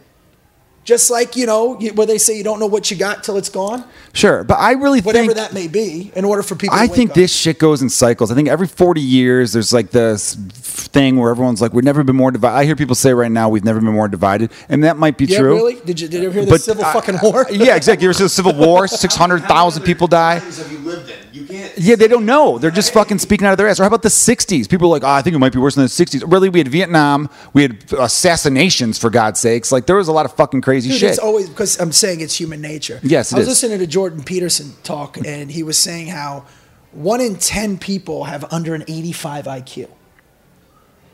Just 0.85 1.11
like 1.11 1.35
you 1.35 1.47
know, 1.47 1.75
where 1.95 2.07
they 2.07 2.19
say 2.19 2.37
you 2.37 2.45
don't 2.45 2.59
know 2.61 2.67
what 2.67 2.91
you 2.91 2.97
got 2.97 3.25
till 3.25 3.37
it's 3.39 3.49
gone. 3.49 3.85
sure. 4.13 4.45
But 4.45 4.59
I 4.59 4.73
really 4.73 4.99
think 5.01 5.07
Whatever 5.07 5.35
think. 5.35 5.39
that 5.39 5.55
may 5.55 5.67
be, 5.67 6.13
in 6.15 6.25
order 6.27 6.43
for 6.43 6.57
people. 6.57 6.77
I 6.77 6.85
to 6.87 6.91
wake 6.91 6.97
think 6.97 7.11
up. 7.11 7.17
this 7.17 7.35
shit 7.35 7.59
goes 7.59 7.81
in 7.81 7.89
cycles. 7.89 8.31
I 8.31 8.35
think 8.35 8.49
every 8.49 8.67
40 8.67 9.01
years 9.01 9.55
there's 9.55 9.73
like 9.73 9.91
this 9.91 10.35
thing 10.35 11.17
where 11.17 11.31
everyone's 11.31 11.63
like, 11.63 11.73
we've 11.73 11.85
never 11.85 12.05
been 12.05 12.17
more 12.17 12.31
divided. 12.31 12.55
I 12.57 12.65
hear 12.67 12.77
people 12.77 12.95
say 12.95 13.15
right 13.15 13.31
now, 13.33 13.49
we've 13.49 13.65
never 13.65 13.81
been 13.81 13.93
more 13.95 14.09
divided. 14.09 14.51
And 14.69 14.85
that 14.85 14.99
might 14.99 15.17
be 15.17 15.25
Yeah, 15.25 15.39
true. 15.39 15.55
really? 15.55 15.75
Did 15.81 16.01
you 16.01 16.09
did 16.09 16.21
you 16.21 16.27
ever 16.29 16.35
hear 16.35 16.45
the 16.45 16.51
But 16.51 16.61
civil 16.61 16.85
I- 16.85 16.93
fucking 16.93 17.17
war? 17.23 17.47
yeah, 17.51 17.77
exactly. 17.77 18.05
You 18.05 18.11
ever 18.11 18.15
see 18.19 18.25
the 18.25 18.29
Civil 18.29 18.55
War? 18.55 18.87
600,000 19.05 19.83
people 19.85 20.07
die. 20.07 20.35
Have 20.41 20.71
you 20.73 20.79
lived 20.81 21.09
in? 21.11 21.17
You 21.33 21.47
can't. 21.47 21.73
Yeah, 21.79 21.97
they 21.97 22.07
don't 22.09 22.27
know. 22.27 22.59
They're 22.59 22.71
just 22.71 22.93
fucking 22.93 23.19
speaking 23.21 23.47
out 23.47 23.53
of 23.53 23.59
their 23.59 23.69
ass. 23.69 23.81
Or 23.81 23.85
how 23.85 23.89
about 23.89 24.03
the 24.03 24.09
60s? 24.11 24.69
People 24.69 24.87
are 24.89 24.91
like, 24.91 25.03
oh, 25.03 25.09
I 25.09 25.23
think 25.23 25.35
it 25.35 25.39
might 25.39 25.53
be 25.53 25.59
worse 25.59 25.75
than 25.75 25.83
the 25.85 25.89
60s. 25.89 26.31
Really, 26.31 26.49
we 26.51 26.59
had 26.61 26.69
Vietnam. 26.69 27.29
We 27.55 27.63
had 27.63 27.85
assassinations, 27.99 28.99
for 28.99 29.11
God's 29.11 29.41
sakes. 29.41 29.73
Like, 29.73 29.87
there 29.87 29.97
was 29.97 30.09
a 30.09 30.13
lot 30.13 30.27
of 30.27 30.33
fucking 30.35 30.61
crazy 30.61 30.74
Dude, 30.83 30.93
shit. 30.95 31.11
it's 31.11 31.19
always 31.19 31.49
because 31.49 31.79
I'm 31.81 31.93
saying 31.93 32.21
it's 32.21 32.35
human 32.39 32.61
nature. 32.61 32.99
Yes, 33.03 33.33
it 33.33 33.37
I 33.37 33.39
was 33.39 33.47
is. 33.49 33.63
listening 33.63 33.79
to 33.79 33.87
Jordan 33.87 34.23
Peterson 34.25 34.73
talk, 34.83 35.17
and 35.27 35.51
he 35.51 35.63
was 35.63 35.79
saying 35.79 36.09
how 36.09 36.45
one 36.93 37.21
in 37.21 37.37
ten 37.37 37.79
people 37.79 38.25
have 38.25 38.45
under 38.53 38.75
an 38.75 38.83
85 38.89 39.45
IQ. 39.47 39.89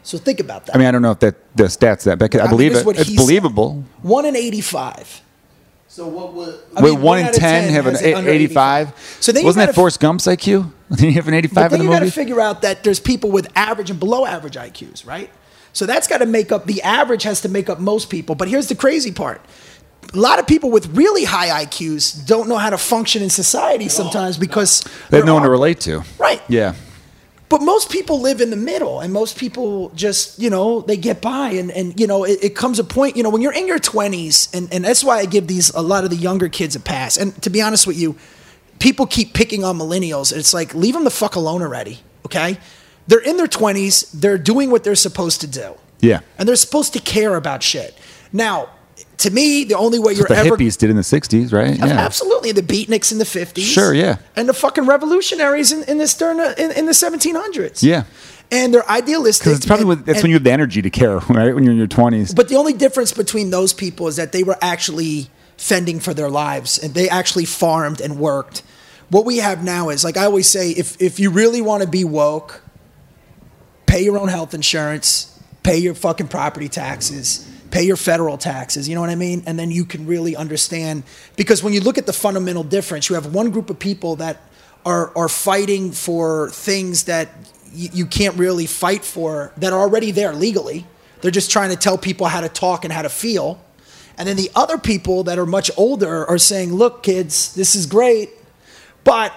So 0.03 0.17
think 0.19 0.41
about 0.41 0.67
that. 0.67 0.75
I 0.75 0.79
mean, 0.79 0.89
I 0.89 0.91
don't 0.93 1.03
know 1.03 1.11
if 1.13 1.21
that 1.21 1.35
the 1.57 1.65
stats 1.65 2.05
that, 2.05 2.19
but 2.19 2.35
I, 2.35 2.45
I 2.45 2.47
believe 2.49 2.73
this 2.73 2.81
is 2.83 2.87
it. 2.87 2.99
It's 3.01 3.09
he 3.09 3.17
said. 3.17 3.23
believable. 3.23 3.85
one 4.03 4.25
in 4.25 4.35
85. 4.35 5.23
So 5.89 6.07
what 6.07 6.33
would? 6.35 6.55
I 6.77 6.83
Wait, 6.83 6.91
mean, 6.93 7.03
one 7.03 7.19
in 7.19 7.25
out 7.27 7.31
of 7.35 7.41
10 7.41 7.73
have 7.73 7.87
an 7.87 7.93
has 7.95 8.03
it 8.03 8.13
a- 8.13 8.15
under 8.17 8.31
85. 8.31 9.17
So 9.21 9.33
then 9.33 9.45
Wasn't 9.45 9.59
that 9.61 9.67
gotta- 9.67 9.75
Forrest 9.75 10.01
Gump's 10.01 10.27
IQ? 10.27 10.71
Didn't 10.91 11.01
he 11.09 11.13
have 11.13 11.29
an 11.29 11.35
85 11.35 11.55
But 11.55 11.65
in 11.65 11.71
then 11.71 11.79
the 11.79 11.85
you 11.85 11.91
got 12.01 12.05
to 12.07 12.11
figure 12.13 12.41
out 12.41 12.63
that 12.63 12.83
there's 12.85 13.01
people 13.01 13.31
with 13.31 13.49
average 13.57 13.91
and 13.91 13.99
below 14.01 14.25
average 14.25 14.55
IQs, 14.55 15.05
right? 15.07 15.31
So 15.73 15.87
that's 15.87 16.07
got 16.07 16.19
to 16.19 16.27
make 16.27 16.53
up 16.53 16.67
the 16.67 16.83
average 16.83 17.23
has 17.23 17.41
to 17.43 17.49
make 17.49 17.69
up 17.69 17.79
most 17.79 18.11
people. 18.11 18.35
But 18.35 18.49
here's 18.49 18.69
the 18.69 18.75
crazy 18.75 19.13
part. 19.13 19.41
A 20.13 20.19
lot 20.19 20.39
of 20.39 20.47
people 20.47 20.71
with 20.71 20.97
really 20.97 21.25
high 21.25 21.65
IQs 21.65 22.27
don't 22.27 22.49
know 22.49 22.57
how 22.59 22.71
to 22.71 22.79
function 22.79 23.23
in 23.23 23.31
society 23.31 23.89
sometimes 23.89 24.37
because 24.39 24.83
They 25.11 25.19
have 25.19 25.27
no 25.27 25.35
one 25.35 25.45
to 25.45 25.51
relate 25.51 25.81
to. 25.81 26.03
Right. 26.19 26.43
Yeah. 26.49 26.75
But 27.49 27.63
most 27.63 27.91
people 27.91 28.21
live 28.21 28.41
in 28.41 28.51
the 28.51 28.57
middle, 28.57 29.01
and 29.01 29.13
most 29.13 29.37
people 29.37 29.91
just, 29.97 30.39
you 30.39 30.51
know, 30.51 30.83
they 30.83 30.97
get 30.97 31.21
by, 31.21 31.51
and 31.51 31.73
and 31.73 31.99
you 31.99 32.07
know, 32.07 32.23
it, 32.23 32.39
it 32.45 32.55
comes 32.55 32.79
a 32.79 32.85
point, 32.85 33.17
you 33.17 33.25
know, 33.25 33.29
when 33.29 33.43
you're 33.43 33.53
in 33.53 33.67
your 33.67 33.81
20s, 33.81 34.55
and 34.55 34.73
and 34.73 34.85
that's 34.85 35.03
why 35.03 35.19
I 35.19 35.27
give 35.27 35.49
these 35.49 35.69
a 35.71 35.83
lot 35.83 36.05
of 36.05 36.11
the 36.11 36.17
younger 36.17 36.49
kids 36.49 36.77
a 36.77 36.81
pass. 36.81 37.17
And 37.17 37.35
to 37.43 37.51
be 37.51 37.61
honest 37.61 37.89
with 37.89 37.99
you, 37.99 38.17
people 38.79 39.05
keep 39.05 39.35
picking 39.35 39.65
on 39.65 39.77
millennials. 39.79 40.33
It's 40.33 40.55
like 40.55 40.75
leave 40.75 40.95
them 40.95 41.03
the 41.03 41.11
fuck 41.11 41.35
alone 41.35 41.61
already, 41.61 41.99
okay? 42.25 42.57
They're 43.11 43.19
in 43.31 43.37
their 43.37 43.47
20s, 43.49 44.11
they're 44.13 44.39
doing 44.39 44.71
what 44.71 44.85
they're 44.85 44.95
supposed 44.95 45.41
to 45.43 45.47
do, 45.49 45.75
Yeah. 46.01 46.21
and 46.39 46.49
they're 46.49 46.57
supposed 46.57 46.93
to 46.95 47.01
care 47.01 47.35
about 47.35 47.63
shit. 47.63 47.93
Now, 48.33 48.69
to 49.19 49.31
me, 49.31 49.65
the 49.65 49.75
only 49.77 49.99
way 49.99 50.13
you're 50.15 50.25
ever. 50.27 50.35
the 50.35 50.41
ever 50.49 50.57
hippies 50.57 50.79
did 50.79 50.89
in 50.91 50.97
the 50.97 51.03
60s, 51.03 51.53
right? 51.53 51.77
Yeah. 51.77 51.87
Absolutely, 51.87 52.53
the 52.53 52.63
beatniks 52.63 53.11
in 53.13 53.19
the 53.19 53.25
fifties. 53.25 53.67
Sure, 53.67 53.93
yeah. 53.93 54.17
and 54.37 54.49
the 54.49 54.55
fucking 54.55 54.87
revolutionaries 54.87 55.73
in, 55.73 55.83
in 55.85 55.99
the, 55.99 56.55
in, 56.57 56.71
in 56.71 56.87
the 56.87 56.95
seventeen 56.95 57.35
hundreds. 57.35 57.83
Yeah. 57.83 58.05
and 58.53 58.73
they're 58.73 58.89
idealistic. 58.91 59.45
Because 59.45 59.59
it's 59.59 59.67
probably 59.67 59.83
and- 59.83 59.89
when, 59.89 59.99
that's 60.05 60.19
and- 60.19 60.23
when 60.25 60.31
you 60.31 60.37
have 60.37 60.45
the 60.45 60.53
energy 60.53 60.81
to 60.83 60.91
care, 60.91 61.19
right? 61.29 61.53
When 61.55 61.65
you're 61.65 61.73
in 61.73 61.79
your 61.79 61.89
20s. 61.89 62.35
But 62.35 62.49
the 62.49 62.57
only 62.57 62.73
difference 62.73 63.13
between 63.13 63.51
those 63.51 63.73
people 63.75 64.07
is 64.09 64.17
that 64.17 64.31
they 64.33 64.43
were 64.45 64.57
actually 64.63 65.29
fending 65.57 65.99
for 66.01 66.15
their 66.15 66.31
lives, 66.31 66.79
and 66.79 66.95
they 66.95 67.09
actually 67.09 67.45
farmed 67.45 68.01
and 68.01 68.19
worked. 68.19 68.63
What 69.11 69.25
we 69.27 69.39
have 69.39 69.63
now 69.65 69.89
is 69.91 70.05
like 70.05 70.17
I 70.17 70.25
always 70.25 70.49
say, 70.49 70.71
if 70.71 70.97
if 71.03 71.19
you 71.21 71.31
really 71.31 71.61
want 71.61 71.83
to 71.83 71.89
be 71.89 72.05
woke, 72.05 72.63
pay 73.91 74.05
your 74.05 74.17
own 74.17 74.29
health 74.29 74.55
insurance, 74.55 75.37
pay 75.65 75.77
your 75.77 75.95
fucking 75.95 76.29
property 76.29 76.69
taxes, 76.69 77.45
pay 77.73 77.83
your 77.83 77.97
federal 77.97 78.39
taxes, 78.39 78.89
you 78.89 78.95
know 78.95 79.01
what 79.01 79.11
I 79.11 79.17
mean? 79.17 79.43
And 79.47 79.59
then 79.59 79.73
you 79.73 79.85
can 79.85 80.07
really 80.07 80.37
understand 80.37 81.03
because 81.35 81.61
when 81.65 81.73
you 81.73 81.81
look 81.81 81.99
at 81.99 82.07
the 82.07 82.13
fundamental 82.13 82.63
difference, 82.63 83.09
you 83.09 83.17
have 83.17 83.35
one 83.35 83.51
group 83.51 83.69
of 83.69 83.81
people 83.81 84.15
that 84.17 84.37
are 84.87 85.11
are 85.17 85.29
fighting 85.29 85.91
for 85.91 86.51
things 86.51 87.05
that 87.05 87.29
y- 87.75 87.91
you 87.93 88.07
can't 88.07 88.37
really 88.37 88.67
fight 88.67 89.05
for 89.05 89.53
that 89.57 89.73
are 89.73 89.81
already 89.81 90.13
there 90.13 90.35
legally. 90.35 90.87
They're 91.21 91.33
just 91.33 91.51
trying 91.51 91.71
to 91.71 91.77
tell 91.77 91.99
people 91.99 92.29
how 92.29 92.43
to 92.43 92.49
talk 92.49 92.85
and 92.85 92.93
how 92.93 93.03
to 93.03 93.11
feel. 93.11 93.61
And 94.17 94.29
then 94.29 94.37
the 94.37 94.51
other 94.55 94.79
people 94.79 95.25
that 95.25 95.37
are 95.37 95.47
much 95.47 95.69
older 95.77 96.25
are 96.27 96.39
saying, 96.39 96.73
"Look, 96.73 97.03
kids, 97.03 97.53
this 97.55 97.75
is 97.75 97.87
great, 97.87 98.31
but 99.03 99.33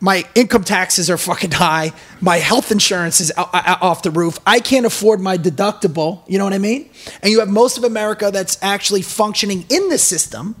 my 0.00 0.24
income 0.34 0.64
taxes 0.64 1.08
are 1.08 1.16
fucking 1.16 1.52
high. 1.52 1.92
My 2.20 2.36
health 2.36 2.70
insurance 2.70 3.20
is 3.20 3.32
off 3.36 4.02
the 4.02 4.10
roof. 4.10 4.38
I 4.46 4.60
can't 4.60 4.84
afford 4.84 5.20
my 5.20 5.38
deductible. 5.38 6.22
You 6.26 6.38
know 6.38 6.44
what 6.44 6.52
I 6.52 6.58
mean? 6.58 6.90
And 7.22 7.32
you 7.32 7.40
have 7.40 7.48
most 7.48 7.78
of 7.78 7.84
America 7.84 8.30
that's 8.30 8.58
actually 8.62 9.02
functioning 9.02 9.64
in 9.68 9.88
the 9.88 9.98
system. 9.98 10.54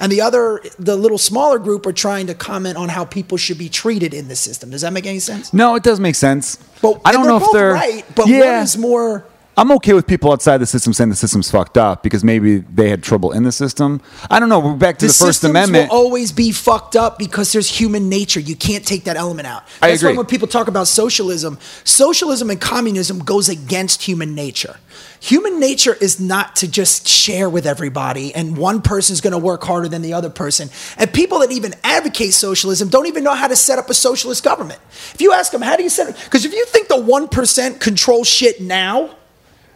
And 0.00 0.12
the 0.12 0.20
other, 0.20 0.62
the 0.78 0.96
little 0.96 1.18
smaller 1.18 1.58
group 1.58 1.84
are 1.84 1.92
trying 1.92 2.28
to 2.28 2.34
comment 2.34 2.76
on 2.76 2.88
how 2.88 3.04
people 3.04 3.36
should 3.36 3.58
be 3.58 3.68
treated 3.68 4.14
in 4.14 4.28
the 4.28 4.36
system. 4.36 4.70
Does 4.70 4.82
that 4.82 4.92
make 4.92 5.06
any 5.06 5.18
sense? 5.18 5.52
No, 5.52 5.74
it 5.74 5.82
does 5.82 5.98
make 5.98 6.14
sense. 6.14 6.56
But 6.80 7.00
I 7.04 7.12
don't 7.12 7.26
know 7.26 7.38
if 7.38 7.50
they're 7.52 7.72
right. 7.72 8.04
But 8.14 8.28
yeah. 8.28 8.56
one 8.56 8.62
is 8.62 8.78
more. 8.78 9.24
I'm 9.58 9.72
okay 9.72 9.92
with 9.92 10.06
people 10.06 10.30
outside 10.30 10.58
the 10.58 10.66
system 10.66 10.92
saying 10.92 11.10
the 11.10 11.16
system's 11.16 11.50
fucked 11.50 11.76
up 11.76 12.04
because 12.04 12.22
maybe 12.22 12.58
they 12.58 12.88
had 12.88 13.02
trouble 13.02 13.32
in 13.32 13.42
the 13.42 13.50
system. 13.50 14.00
I 14.30 14.38
don't 14.38 14.48
know. 14.48 14.60
We're 14.60 14.76
back 14.76 14.98
to 14.98 15.06
the, 15.06 15.08
First 15.08 15.40
systems 15.40 15.50
Amendment. 15.50 15.90
will 15.90 15.96
always 15.96 16.30
be 16.30 16.52
fucked 16.52 16.94
up 16.94 17.18
because 17.18 17.50
there's 17.50 17.68
human 17.68 18.08
nature. 18.08 18.38
You 18.38 18.54
can't 18.54 18.86
take 18.86 19.02
that 19.04 19.16
element 19.16 19.48
out. 19.48 19.64
I 19.82 19.88
That's 19.88 20.02
agree. 20.02 20.12
why 20.12 20.18
when 20.18 20.26
people 20.26 20.46
talk 20.46 20.68
about 20.68 20.86
socialism, 20.86 21.58
socialism 21.82 22.50
and 22.50 22.60
communism 22.60 23.18
goes 23.18 23.48
against 23.48 24.02
human 24.02 24.36
nature. 24.36 24.76
Human 25.18 25.58
nature 25.58 25.94
is 25.94 26.20
not 26.20 26.54
to 26.56 26.70
just 26.70 27.08
share 27.08 27.50
with 27.50 27.66
everybody 27.66 28.32
and 28.36 28.56
one 28.56 28.80
person's 28.80 29.20
going 29.20 29.32
to 29.32 29.38
work 29.38 29.64
harder 29.64 29.88
than 29.88 30.02
the 30.02 30.12
other 30.12 30.30
person. 30.30 30.70
And 30.96 31.12
people 31.12 31.40
that 31.40 31.50
even 31.50 31.74
advocate 31.82 32.32
socialism 32.32 32.90
don't 32.90 33.06
even 33.06 33.24
know 33.24 33.34
how 33.34 33.48
to 33.48 33.56
set 33.56 33.80
up 33.80 33.90
a 33.90 33.94
socialist 33.94 34.44
government. 34.44 34.78
If 35.14 35.20
you 35.20 35.32
ask 35.32 35.50
them, 35.50 35.62
how 35.62 35.74
do 35.74 35.82
you 35.82 35.90
set 35.90 36.10
it? 36.10 36.14
Because 36.26 36.44
if 36.44 36.54
you 36.54 36.64
think 36.66 36.86
the 36.86 36.94
1% 36.94 37.80
control 37.80 38.22
shit 38.22 38.60
now, 38.60 39.16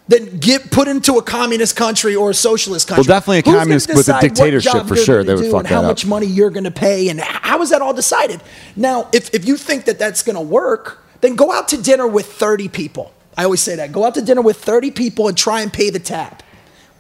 then 0.09 0.39
get 0.39 0.71
put 0.71 0.89
into 0.89 1.19
a 1.19 1.23
communist 1.23 1.77
country 1.77 2.15
or 2.15 2.31
a 2.31 2.35
socialist 2.35 2.89
country. 2.89 3.03
Well, 3.03 3.21
definitely 3.21 3.39
a 3.39 3.43
Who's 3.43 3.55
communist 3.61 3.89
with 3.95 4.09
a 4.09 4.21
dictatorship 4.21 4.87
for 4.87 4.97
sure. 4.97 5.25
They 5.25 5.35
would 5.35 5.47
fuck 5.47 5.61
and 5.61 5.67
how 5.69 5.83
that 5.83 5.87
up. 5.87 5.91
much 5.91 6.07
money 6.07 6.27
you're 6.27 6.51
going 6.51 6.65
to 6.65 6.71
pay, 6.71 7.09
and 7.09 7.21
how 7.21 7.63
is 7.63 7.71
that 7.71 7.83
all 7.83 7.95
decided? 7.95 8.43
Now, 8.77 9.09
if 9.13 9.33
if 9.35 9.47
you 9.47 9.57
think 9.57 9.85
that 9.85 9.99
that's 9.99 10.23
going 10.23 10.37
to 10.37 10.43
work, 10.43 11.03
then 11.21 11.37
go 11.37 11.53
out 11.53 11.69
to 11.69 11.81
dinner 11.81 12.07
with 12.07 12.27
30 12.27 12.69
people. 12.69 13.13
I 13.37 13.45
always 13.45 13.61
say 13.61 13.77
that. 13.77 13.93
Go 13.93 14.05
out 14.05 14.15
to 14.15 14.23
dinner 14.23 14.43
with 14.43 14.63
30 14.63 14.91
people 14.91 15.29
and 15.29 15.37
try 15.39 15.63
and 15.63 15.73
pay 15.73 15.89
the 15.91 15.99
tab. 15.99 16.43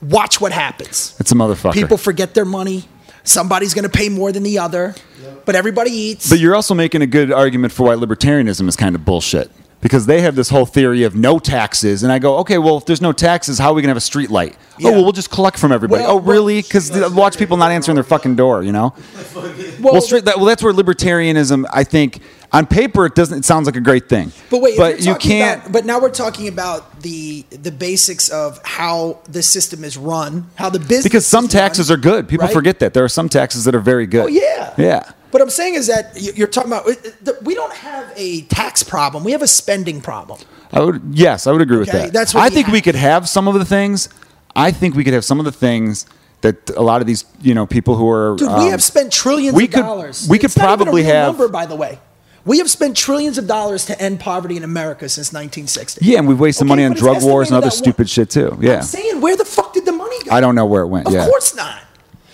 Watch 0.01 0.41
what 0.41 0.53
happens. 0.53 1.15
it's 1.21 1.31
a 1.31 1.35
motherfucker. 1.35 1.75
People 1.75 1.97
forget 1.97 2.35
their 2.35 2.45
money. 2.45 2.85
Somebody's 3.25 3.73
going 3.73 3.85
to 3.85 3.89
pay 3.89 4.09
more 4.09 4.33
than 4.33 4.43
the 4.43 4.59
other, 4.59 4.97
but 5.45 5.55
everybody 5.55 5.91
eats. 5.91 6.29
But 6.29 6.41
you're 6.41 6.57
also 6.57 6.75
making 6.75 7.03
a 7.03 7.07
good 7.07 7.31
argument 7.31 7.73
for 7.73 7.87
why 7.87 7.95
libertarianism 7.95 8.67
is 8.69 8.75
kind 8.75 8.97
of 8.97 9.05
bullshit. 9.05 9.49
Because 9.83 10.07
they 10.07 10.23
have 10.23 10.35
this 10.35 10.49
whole 10.49 10.65
theory 10.65 11.03
of 11.03 11.15
no 11.15 11.39
taxes. 11.39 12.03
And 12.03 12.11
I 12.11 12.19
go, 12.19 12.39
okay, 12.39 12.57
well, 12.57 12.79
if 12.79 12.87
there's 12.87 13.03
no 13.03 13.13
taxes, 13.13 13.59
how 13.59 13.71
are 13.71 13.75
we 13.75 13.83
going 13.83 13.89
to 13.89 13.91
have 13.91 13.97
a 13.99 14.01
street 14.01 14.31
light? 14.31 14.57
Oh, 14.57 14.77
yeah. 14.79 14.89
Oh, 14.89 14.93
well, 14.93 15.03
we'll 15.03 15.13
just 15.13 15.31
collect 15.31 15.59
from 15.59 15.73
everybody. 15.73 16.03
Well, 16.03 16.13
oh, 16.13 16.21
really? 16.21 16.63
Because 16.63 16.91
watch 17.13 17.37
people 17.37 17.59
not 17.59 17.71
answering 17.71 17.97
their 17.97 18.05
fucking 18.05 18.37
door, 18.37 18.63
you 18.63 18.73
know? 18.73 18.95
well, 19.35 19.93
Well, 19.93 20.01
street, 20.01 20.25
that, 20.25 20.37
well, 20.37 20.47
that's 20.47 20.63
where 20.63 20.73
libertarianism, 20.73 21.67
I 21.73 21.85
think, 21.85 22.23
on 22.53 22.67
paper, 22.67 23.07
it 23.07 23.15
doesn't. 23.15 23.41
It 23.41 23.45
sounds 23.45 23.67
like 23.67 23.77
a 23.77 23.81
great 23.81 24.09
thing. 24.09 24.31
But 24.51 24.61
wait, 24.61 24.77
but 24.77 25.01
you 25.01 25.15
can't. 25.15 25.63
About, 25.63 25.73
but 25.73 25.87
now 25.87 26.01
we're 26.01 26.11
talking 26.11 26.49
about 26.49 27.01
the 27.01 27.47
the 27.51 27.73
basics 27.73 28.29
of 28.29 28.61
how 28.65 29.21
the 29.25 29.43
system 29.43 29.85
is 29.85 29.97
run, 29.97 30.51
how 30.57 30.69
the 30.69 30.79
business. 30.79 31.03
because 31.03 31.27
some 31.27 31.49
taxes 31.49 31.89
run, 31.89 31.99
are 31.99 32.03
good. 32.03 32.29
People 32.29 32.47
right? 32.47 32.53
forget 32.53 32.79
that 32.81 32.93
there 32.93 33.05
are 33.05 33.09
some 33.09 33.29
taxes 33.29 33.65
that 33.65 33.75
are 33.75 33.81
very 33.81 34.07
good. 34.07 34.25
Oh 34.25 34.29
yeah, 34.29 34.75
yeah. 34.77 35.13
What 35.33 35.43
I'm 35.43 35.51
saying 35.51 35.75
is 35.75 35.87
that 35.89 36.13
you- 36.15 36.33
you're 36.37 36.47
talking 36.47 36.71
about 36.71 36.87
it- 36.89 37.05
it- 37.05 37.25
the- 37.25 37.37
we 37.43 37.55
don't 37.55 37.73
have 37.73 38.05
a 38.17 38.43
tax 38.43 38.83
problem; 38.83 39.25
we 39.25 39.33
have 39.33 39.43
a 39.43 39.47
spending 39.49 40.01
problem. 40.01 40.39
I 40.73 40.81
would. 40.81 41.03
Yes, 41.13 41.47
I 41.47 41.53
would 41.53 41.63
agree 41.63 41.79
with 41.79 41.91
that. 41.91 42.13
that's 42.13 42.33
what 42.35 42.43
I 42.43 42.49
we 42.49 42.55
think 42.55 42.69
we 42.69 42.81
could 42.81 42.95
have 42.95 43.29
some 43.29 43.49
of 43.49 43.55
the 43.55 43.65
things. 43.65 44.09
I 44.55 44.71
think 44.71 44.95
we 44.95 45.05
could 45.05 45.15
have 45.15 45.25
some 45.25 45.39
of 45.39 45.45
the 45.47 45.53
things 45.53 46.07
that 46.43 46.71
a 46.77 46.83
lot 46.83 47.01
of 47.01 47.07
these, 47.07 47.25
you 47.41 47.55
know, 47.55 47.67
people 47.67 47.97
who 47.97 48.09
are. 48.11 48.37
Dude, 48.37 48.49
we 48.49 48.55
um, 48.55 48.71
have 48.71 48.83
spent 48.83 49.11
trillions 49.13 49.55
we 49.57 49.65
of 49.65 49.71
could- 49.73 49.81
dollars. 49.83 50.27
we 50.29 50.39
could 50.39 50.47
It's 50.51 50.57
a 50.57 50.61
probably 50.61 51.03
have- 51.05 51.29
number, 51.29 51.49
by 51.49 51.67
the 51.67 51.77
way. 51.77 51.99
We 52.45 52.59
have 52.59 52.69
spent 52.69 52.97
trillions 52.97 53.39
of 53.39 53.47
dollars 53.47 53.85
to 53.85 53.99
end 54.03 54.19
poverty 54.19 54.57
in 54.57 54.65
America 54.65 55.09
since 55.09 55.33
1960. 55.33 56.05
Yeah, 56.05 56.19
and 56.19 56.27
we've 56.27 56.41
wasted 56.41 56.63
Okay, 56.65 56.69
money 56.71 56.85
on 56.85 56.93
drug 56.93 57.23
wars 57.23 57.49
and 57.49 57.57
other 57.57 57.71
stupid 57.71 57.99
one- 58.01 58.07
shit 58.09 58.31
too. 58.31 58.59
Yeah, 58.61 58.79
I'm 58.79 58.83
saying, 58.83 59.21
where 59.21 59.37
the 59.37 59.45
fuck 59.45 59.73
did 59.73 59.85
the 59.87 59.93
money 59.93 60.17
go? 60.25 60.35
I 60.35 60.41
don't 60.41 60.57
know 60.57 60.67
where 60.67 60.83
it 60.83 60.89
went. 60.89 61.07
Of 61.07 61.13
yeah, 61.13 61.25
course 61.27 61.55
not. 61.55 61.77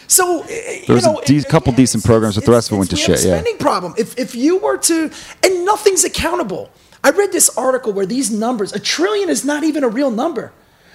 So 0.08 0.42
uh, 0.42 0.46
There 0.86 0.96
was 0.96 1.06
a 1.06 1.14
de- 1.24 1.44
couple 1.44 1.72
decent 1.72 2.04
programs, 2.04 2.34
but 2.34 2.44
the 2.44 2.50
rest 2.50 2.68
of 2.68 2.74
it 2.74 2.78
went 2.78 2.90
to 2.90 2.96
shit, 2.96 3.22
a 3.24 3.28
yeah. 3.28 3.34
spending 3.34 3.58
problem. 3.58 3.94
If 3.96 4.18
if 4.18 4.34
you 4.34 4.58
were 4.58 4.78
to, 4.78 5.10
and 5.44 5.64
nothing's 5.64 6.02
accountable. 6.04 6.70
I 7.04 7.10
read 7.10 7.30
this 7.30 7.48
article 7.56 7.92
where 7.92 8.06
these 8.06 8.30
numbers, 8.30 8.72
a 8.72 8.80
trillion 8.80 9.28
is 9.28 9.44
not 9.44 9.62
even 9.62 9.84
a 9.84 9.88
real 9.88 10.10
number. 10.10 10.52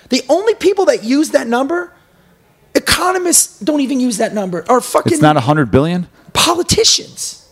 The 0.09 0.22
only 0.28 0.53
people 0.55 0.86
that 0.86 1.03
use 1.03 1.30
that 1.32 1.47
number, 1.47 1.93
economists 2.76 3.59
don't 3.59 3.80
even 3.80 3.99
use 4.01 4.18
that 4.18 4.34
number, 4.34 4.66
are 4.68 4.82
fucking 4.82 5.14
It's 5.14 5.22
not 5.22 5.38
a 5.38 5.41
hundred 5.41 5.72
billion 5.72 6.07
politicians. 6.34 7.47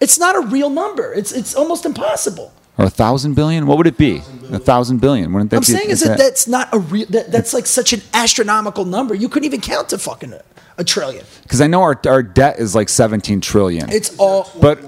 It's 0.00 0.18
not 0.18 0.34
a 0.36 0.40
real 0.40 0.70
number. 0.70 1.12
It's 1.12 1.32
it's 1.32 1.54
almost 1.54 1.84
impossible. 1.84 2.52
or 2.78 2.86
a 2.86 2.90
thousand 2.90 3.34
billion. 3.34 3.66
What 3.66 3.76
would 3.78 3.86
it 3.86 3.98
be? 3.98 4.22
A 4.50 4.58
thousand 4.58 5.00
billion. 5.00 5.32
Wouldn't 5.32 5.50
that 5.50 5.56
I'm 5.56 5.60
be? 5.60 5.66
saying 5.66 5.90
is 5.90 6.02
is 6.02 6.08
that 6.08 6.18
that's 6.18 6.46
not 6.48 6.72
a 6.72 6.78
real. 6.78 7.06
That, 7.10 7.30
that's 7.30 7.52
like 7.52 7.66
such 7.66 7.92
an 7.92 8.00
astronomical 8.14 8.84
number. 8.86 9.14
You 9.14 9.28
couldn't 9.28 9.46
even 9.46 9.60
count 9.60 9.90
to 9.90 9.98
fucking 9.98 10.32
a, 10.32 10.42
a 10.80 10.84
trillion. 10.84 11.24
because 11.42 11.60
I 11.60 11.66
know 11.66 11.82
our 11.82 12.00
our 12.06 12.22
debt 12.22 12.58
is 12.58 12.74
like 12.74 12.88
seventeen 12.88 13.40
trillion. 13.40 13.88
It's 13.90 14.16
all. 14.18 14.50
but 14.60 14.78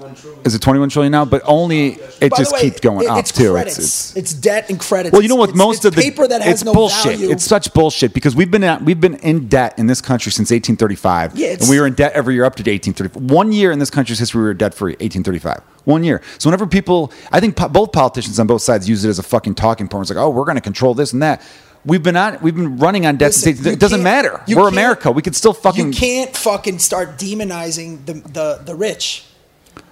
is 0.45 0.55
it 0.55 0.61
21 0.61 0.89
trillion 0.89 1.11
now? 1.11 1.23
But 1.25 1.41
only 1.45 1.93
it 2.19 2.31
By 2.31 2.37
just 2.37 2.51
way, 2.53 2.61
keeps 2.61 2.79
going 2.81 3.05
it- 3.05 3.09
up 3.09 3.19
it's 3.19 3.31
too. 3.31 3.55
It's, 3.55 3.77
It's, 3.77 4.15
it's 4.17 4.33
debt 4.33 4.69
and 4.69 4.79
credits. 4.79 5.13
well, 5.13 5.21
you 5.21 5.29
know 5.29 5.35
what? 5.35 5.49
It's- 5.49 5.57
Most 5.57 5.85
of 5.85 5.95
the 5.95 6.01
paper 6.01 6.27
that 6.27 6.41
has 6.41 6.55
it's 6.55 6.63
no 6.65 6.73
bullshit. 6.73 7.13
value. 7.17 7.29
It's 7.31 7.43
such 7.45 7.73
bullshit 7.73 8.13
because 8.13 8.35
we've 8.35 8.51
been 8.51 8.63
at, 8.63 8.81
we've 8.81 8.99
been 8.99 9.15
in 9.15 9.47
debt 9.47 9.77
in 9.79 9.87
this 9.87 10.01
country 10.01 10.31
since 10.31 10.49
1835, 10.51 11.37
Yeah, 11.37 11.49
and 11.59 11.69
we 11.69 11.79
were 11.79 11.87
in 11.87 11.93
debt 11.93 12.11
every 12.13 12.33
year 12.35 12.43
up 12.45 12.55
to 12.55 12.61
1835. 12.61 13.31
One 13.31 13.51
year 13.53 13.71
in 13.71 13.79
this 13.79 13.89
country's 13.89 14.19
history, 14.19 14.39
we 14.41 14.45
were 14.47 14.53
debt 14.53 14.73
free. 14.73 14.93
1835. 14.93 15.61
One 15.85 16.03
year. 16.03 16.21
So 16.39 16.49
whenever 16.49 16.65
people, 16.67 17.11
I 17.31 17.39
think 17.39 17.55
po- 17.55 17.69
both 17.69 17.91
politicians 17.91 18.39
on 18.39 18.47
both 18.47 18.61
sides 18.61 18.87
use 18.89 19.03
it 19.05 19.09
as 19.09 19.19
a 19.19 19.23
fucking 19.23 19.55
talking 19.55 19.87
point. 19.87 20.03
It's 20.03 20.11
like, 20.15 20.23
oh, 20.23 20.29
we're 20.29 20.45
going 20.45 20.55
to 20.55 20.61
control 20.61 20.93
this 20.93 21.13
and 21.13 21.21
that. 21.21 21.41
We've 21.85 22.01
been 22.01 22.15
on. 22.15 22.37
We've 22.41 22.55
been 22.55 22.77
running 22.77 23.05
on 23.05 23.17
debt. 23.17 23.33
Listen, 23.35 23.67
it 23.67 23.79
doesn't 23.79 24.03
matter. 24.03 24.41
We're 24.47 24.69
America. 24.69 25.11
We 25.11 25.21
can 25.21 25.33
still 25.33 25.53
fucking. 25.53 25.87
You 25.87 25.93
can't 25.93 26.35
fucking 26.35 26.79
start 26.79 27.17
demonizing 27.17 28.05
the, 28.05 28.13
the, 28.13 28.61
the 28.63 28.75
rich 28.75 29.25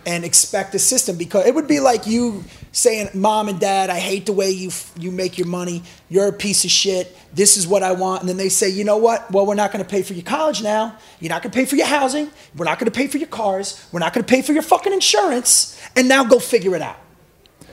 and 0.05 0.23
expect 0.25 0.73
a 0.73 0.79
system 0.79 1.17
because 1.17 1.45
it 1.45 1.53
would 1.53 1.67
be 1.67 1.79
like 1.79 2.07
you 2.07 2.43
saying, 2.71 3.09
"Mom 3.13 3.49
and 3.49 3.59
Dad, 3.59 3.89
I 3.89 3.99
hate 3.99 4.25
the 4.25 4.33
way 4.33 4.51
you 4.51 4.69
f- 4.69 4.93
you 4.97 5.11
make 5.11 5.37
your 5.37 5.47
money. 5.47 5.83
You're 6.09 6.27
a 6.27 6.33
piece 6.33 6.63
of 6.63 6.71
shit. 6.71 7.15
This 7.33 7.57
is 7.57 7.67
what 7.67 7.83
I 7.83 7.91
want." 7.91 8.21
And 8.21 8.29
then 8.29 8.37
they 8.37 8.49
say, 8.49 8.69
"You 8.69 8.85
know 8.85 8.97
what? 8.97 9.29
Well, 9.29 9.45
we're 9.45 9.55
not 9.55 9.73
going 9.73 9.83
to 9.83 9.89
pay 9.89 10.01
for 10.01 10.13
your 10.13 10.23
college 10.23 10.63
now. 10.63 10.95
You're 11.19 11.29
not 11.29 11.43
going 11.43 11.51
to 11.51 11.55
pay 11.55 11.65
for 11.65 11.75
your 11.75 11.87
housing. 11.87 12.29
We're 12.55 12.65
not 12.65 12.79
going 12.79 12.89
to 12.89 12.97
pay 12.97 13.07
for 13.07 13.17
your 13.17 13.27
cars. 13.27 13.85
We're 13.91 13.99
not 13.99 14.13
going 14.13 14.23
to 14.23 14.29
pay 14.29 14.41
for 14.41 14.53
your 14.53 14.63
fucking 14.63 14.93
insurance. 14.93 15.77
And 15.95 16.07
now 16.07 16.23
go 16.23 16.39
figure 16.39 16.73
it 16.75 16.81
out." 16.81 16.97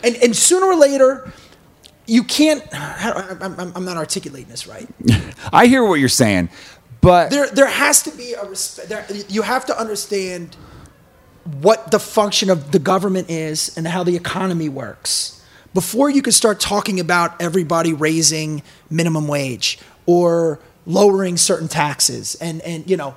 And 0.02 0.16
and 0.16 0.36
sooner 0.36 0.66
or 0.66 0.76
later. 0.76 1.32
You 2.09 2.24
can't. 2.24 2.64
I'm, 2.72 3.84
not 3.84 3.98
articulating 3.98 4.48
this 4.48 4.66
right. 4.66 4.88
I 5.52 5.66
hear 5.66 5.84
what 5.84 6.00
you're 6.00 6.09
saying, 6.09 6.48
but 7.02 7.30
there 7.30 7.48
there 7.48 7.66
has 7.66 8.02
to 8.04 8.11
be 8.11 8.32
a 8.32 8.44
respect. 8.46 8.88
There, 8.88 9.04
you 9.28 9.42
have 9.42 9.66
to 9.66 9.78
understand 9.78 10.56
what 11.61 11.90
the 11.90 12.00
function 12.00 12.48
of 12.48 12.72
the 12.72 12.78
government 12.78 13.28
is 13.28 13.76
and 13.76 13.86
how 13.86 14.04
the 14.04 14.16
economy 14.16 14.70
works 14.70 15.44
before 15.74 16.09
you 16.09 16.22
can 16.22 16.32
start 16.32 16.61
talking 16.61 16.98
about 16.98 17.40
everybody 17.42 17.92
raising 17.92 18.62
minimum 18.90 19.28
wage 19.28 19.78
or 20.06 20.61
lowering 20.86 21.36
certain 21.36 21.68
taxes 21.68 22.36
and 22.36 22.62
and 22.62 22.88
you 22.88 22.96
know 22.96 23.14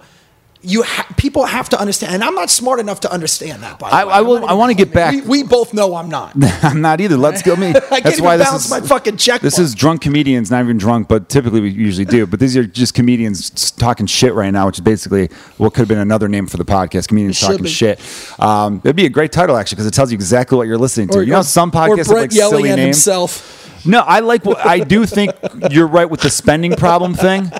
you 0.63 0.83
ha- 0.83 1.07
people 1.17 1.43
have 1.45 1.67
to 1.69 1.79
understand 1.79 2.13
and 2.13 2.23
i'm 2.23 2.35
not 2.35 2.49
smart 2.49 2.79
enough 2.79 2.99
to 2.99 3.11
understand 3.11 3.63
that 3.63 3.79
by 3.79 3.89
the 3.89 3.95
I- 3.95 4.05
way. 4.05 4.11
I 4.13 4.21
will- 4.21 4.45
I 4.45 4.53
wanna 4.53 4.75
get 4.75 4.93
back- 4.93 5.13
we, 5.13 5.21
we 5.21 5.43
both 5.43 5.73
know 5.73 5.95
i'm 5.95 6.09
not 6.09 6.33
I'm 6.63 6.81
not 6.81 7.01
either. 7.01 7.17
Let's 7.17 7.41
go. 7.41 7.55
Me. 7.55 7.67
I 7.69 7.71
can't 7.73 7.89
That's 8.03 8.13
even 8.17 8.23
why 8.25 8.37
this 8.37 8.53
is 8.53 8.69
my 8.69 8.79
fucking 8.81 9.17
check. 9.17 9.41
This 9.41 9.57
is 9.59 9.73
drunk 9.75 10.01
comedians, 10.01 10.51
not 10.51 10.63
even 10.63 10.77
drunk, 10.77 11.07
but 11.07 11.27
typically 11.29 11.59
we 11.59 11.69
usually 11.69 12.05
do. 12.05 12.25
But 12.27 12.39
these 12.39 12.55
are 12.55 12.63
just 12.65 12.93
comedians 12.93 13.71
talking 13.71 14.05
shit 14.05 14.33
right 14.33 14.51
now, 14.51 14.67
which 14.67 14.77
is 14.77 14.81
basically 14.81 15.27
what 15.57 15.73
could 15.73 15.81
have 15.81 15.87
been 15.87 15.97
another 15.97 16.27
name 16.27 16.45
for 16.47 16.57
the 16.57 16.65
podcast. 16.65 17.07
Comedians 17.07 17.39
talking 17.39 17.63
be. 17.63 17.69
shit. 17.69 17.99
Um, 18.39 18.81
it'd 18.83 18.95
be 18.95 19.05
a 19.05 19.09
great 19.09 19.31
title 19.31 19.57
actually 19.57 19.77
because 19.77 19.87
it 19.87 19.93
tells 19.93 20.11
you 20.11 20.15
exactly 20.15 20.57
what 20.57 20.67
you're 20.67 20.77
listening 20.77 21.07
to. 21.09 21.19
or, 21.19 21.23
you 21.23 21.31
know, 21.31 21.39
or- 21.39 21.43
some 21.43 21.71
podcasts 21.71 21.97
have 22.07 22.09
like 22.09 22.33
yelling 22.33 22.57
silly 22.57 22.69
at 22.71 22.75
names. 22.75 22.97
himself 22.97 23.85
No, 23.85 23.99
I 24.01 24.19
like 24.19 24.45
what 24.45 24.63
I 24.65 24.79
do 24.79 25.05
think 25.05 25.31
you're 25.71 25.87
right 25.87 26.09
with 26.09 26.21
the 26.21 26.29
spending 26.29 26.75
problem 26.75 27.13
thing. 27.15 27.51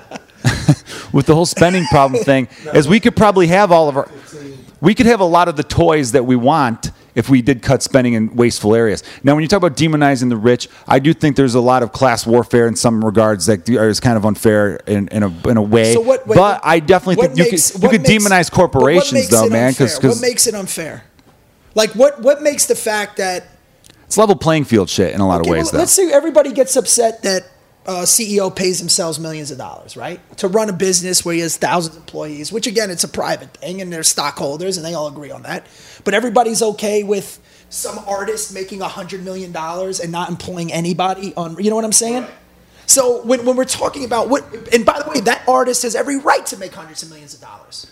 with 1.14 1.26
the 1.26 1.36
whole 1.36 1.46
spending 1.46 1.86
problem 1.86 2.24
thing, 2.26 2.48
is 2.74 2.88
we 2.88 3.00
could 3.00 3.16
probably 3.16 3.48
have 3.48 3.72
all 3.72 3.90
of 3.90 3.98
our 3.98 4.10
we 4.82 4.96
could 4.96 5.06
have 5.06 5.20
a 5.20 5.26
lot 5.26 5.48
of 5.48 5.56
the 5.58 5.64
toys 5.64 6.14
that 6.14 6.26
we 6.26 6.36
want 6.36 6.92
if 7.14 7.30
we 7.30 7.42
did 7.42 7.62
cut 7.62 7.84
spending 7.84 8.14
in 8.14 8.36
wasteful 8.36 8.74
areas. 8.74 9.04
Now, 9.24 9.36
when 9.36 9.44
you 9.44 9.48
talk 9.48 9.58
about 9.58 9.78
demonizing 9.78 10.30
the 10.30 10.38
rich, 10.38 10.70
I 10.88 10.98
do 11.00 11.14
think 11.14 11.36
there's 11.36 11.56
a 11.56 11.60
lot 11.62 11.84
of 11.84 11.92
class 11.92 12.26
warfare 12.26 12.68
in 12.68 12.76
some 12.76 13.04
regards 13.04 13.46
that 13.48 13.68
is 13.70 14.00
kind 14.00 14.18
of 14.18 14.26
unfair 14.26 14.78
in, 14.88 15.08
in, 15.10 15.24
a, 15.24 15.50
in 15.50 15.58
a 15.58 15.62
way. 15.62 15.94
So 15.94 16.00
what? 16.02 16.26
wait, 16.26 16.36
but 16.36 16.62
I 16.64 16.80
definitely 16.80 17.16
think 17.28 17.38
makes- 17.38 17.74
you 17.76 17.80
could, 17.80 17.84
you 17.84 17.90
could 18.00 18.08
makes- 18.10 18.26
demonize 18.28 18.50
corporations, 18.52 19.28
though, 19.30 19.50
man. 19.50 19.68
unfair? 19.68 19.88
Because 19.88 20.18
what 20.18 20.22
makes 20.22 20.48
it 20.48 20.56
unfair? 20.56 21.04
Like 21.76 21.92
what? 21.92 22.22
What 22.22 22.42
makes 22.42 22.66
the 22.66 22.76
fact 22.76 23.18
that 23.18 23.46
it's 24.06 24.18
level 24.18 24.36
playing 24.36 24.64
field 24.66 24.90
shit 24.90 25.14
in 25.14 25.22
a 25.22 25.28
lot 25.28 25.42
Okay, 25.42 25.50
of 25.50 25.52
ways, 25.54 25.64
well, 25.66 25.72
though. 25.74 25.78
let's 25.80 25.94
say 25.94 26.12
everybody 26.12 26.52
gets 26.54 26.76
upset 26.76 27.22
that 27.24 27.46
uh, 27.86 28.04
CEO 28.04 28.56
pays 28.56 28.80
themselves 28.80 29.20
millions 29.20 29.50
of 29.52 29.58
dollars, 29.58 29.98
right, 29.98 30.20
to 30.38 30.48
run 30.48 30.70
a 30.70 30.74
business 30.74 31.26
where 31.26 31.34
he 31.34 31.42
has 31.42 31.58
thousands 31.58 31.96
of 31.96 32.04
employees. 32.04 32.52
Which 32.52 32.68
again, 32.68 32.92
it's 32.92 33.04
a 33.04 33.08
private 33.08 33.56
thing, 33.56 33.82
and 33.82 33.92
they're 33.92 34.04
stockholders, 34.04 34.78
and 34.78 34.86
they 34.86 34.94
all 34.94 35.08
agree 35.08 35.32
on 35.32 35.44
that. 35.44 35.66
But 36.04 36.14
everybody's 36.14 36.62
okay 36.62 37.04
with 37.04 37.40
some 37.70 37.98
artist 38.08 38.54
making 38.54 38.82
a 38.82 38.88
hundred 38.88 39.24
million 39.24 39.52
dollars 39.52 40.00
and 40.00 40.12
not 40.12 40.30
employing 40.30 40.72
anybody 40.72 41.34
on. 41.36 41.62
You 41.62 41.70
know 41.70 41.76
what 41.76 41.86
I'm 41.86 41.92
saying? 41.92 42.28
So 42.86 43.24
when, 43.24 43.46
when 43.46 43.56
we're 43.56 43.64
talking 43.64 44.04
about 44.04 44.28
what, 44.30 44.44
and 44.74 44.86
by 44.86 45.02
the 45.02 45.10
way, 45.10 45.22
that 45.22 45.48
artist 45.48 45.84
has 45.84 45.96
every 45.96 46.20
right 46.20 46.46
to 46.48 46.58
make 46.58 46.74
hundreds 46.74 47.04
of 47.04 47.10
millions 47.10 47.34
of 47.34 47.42
dollars. 47.42 47.88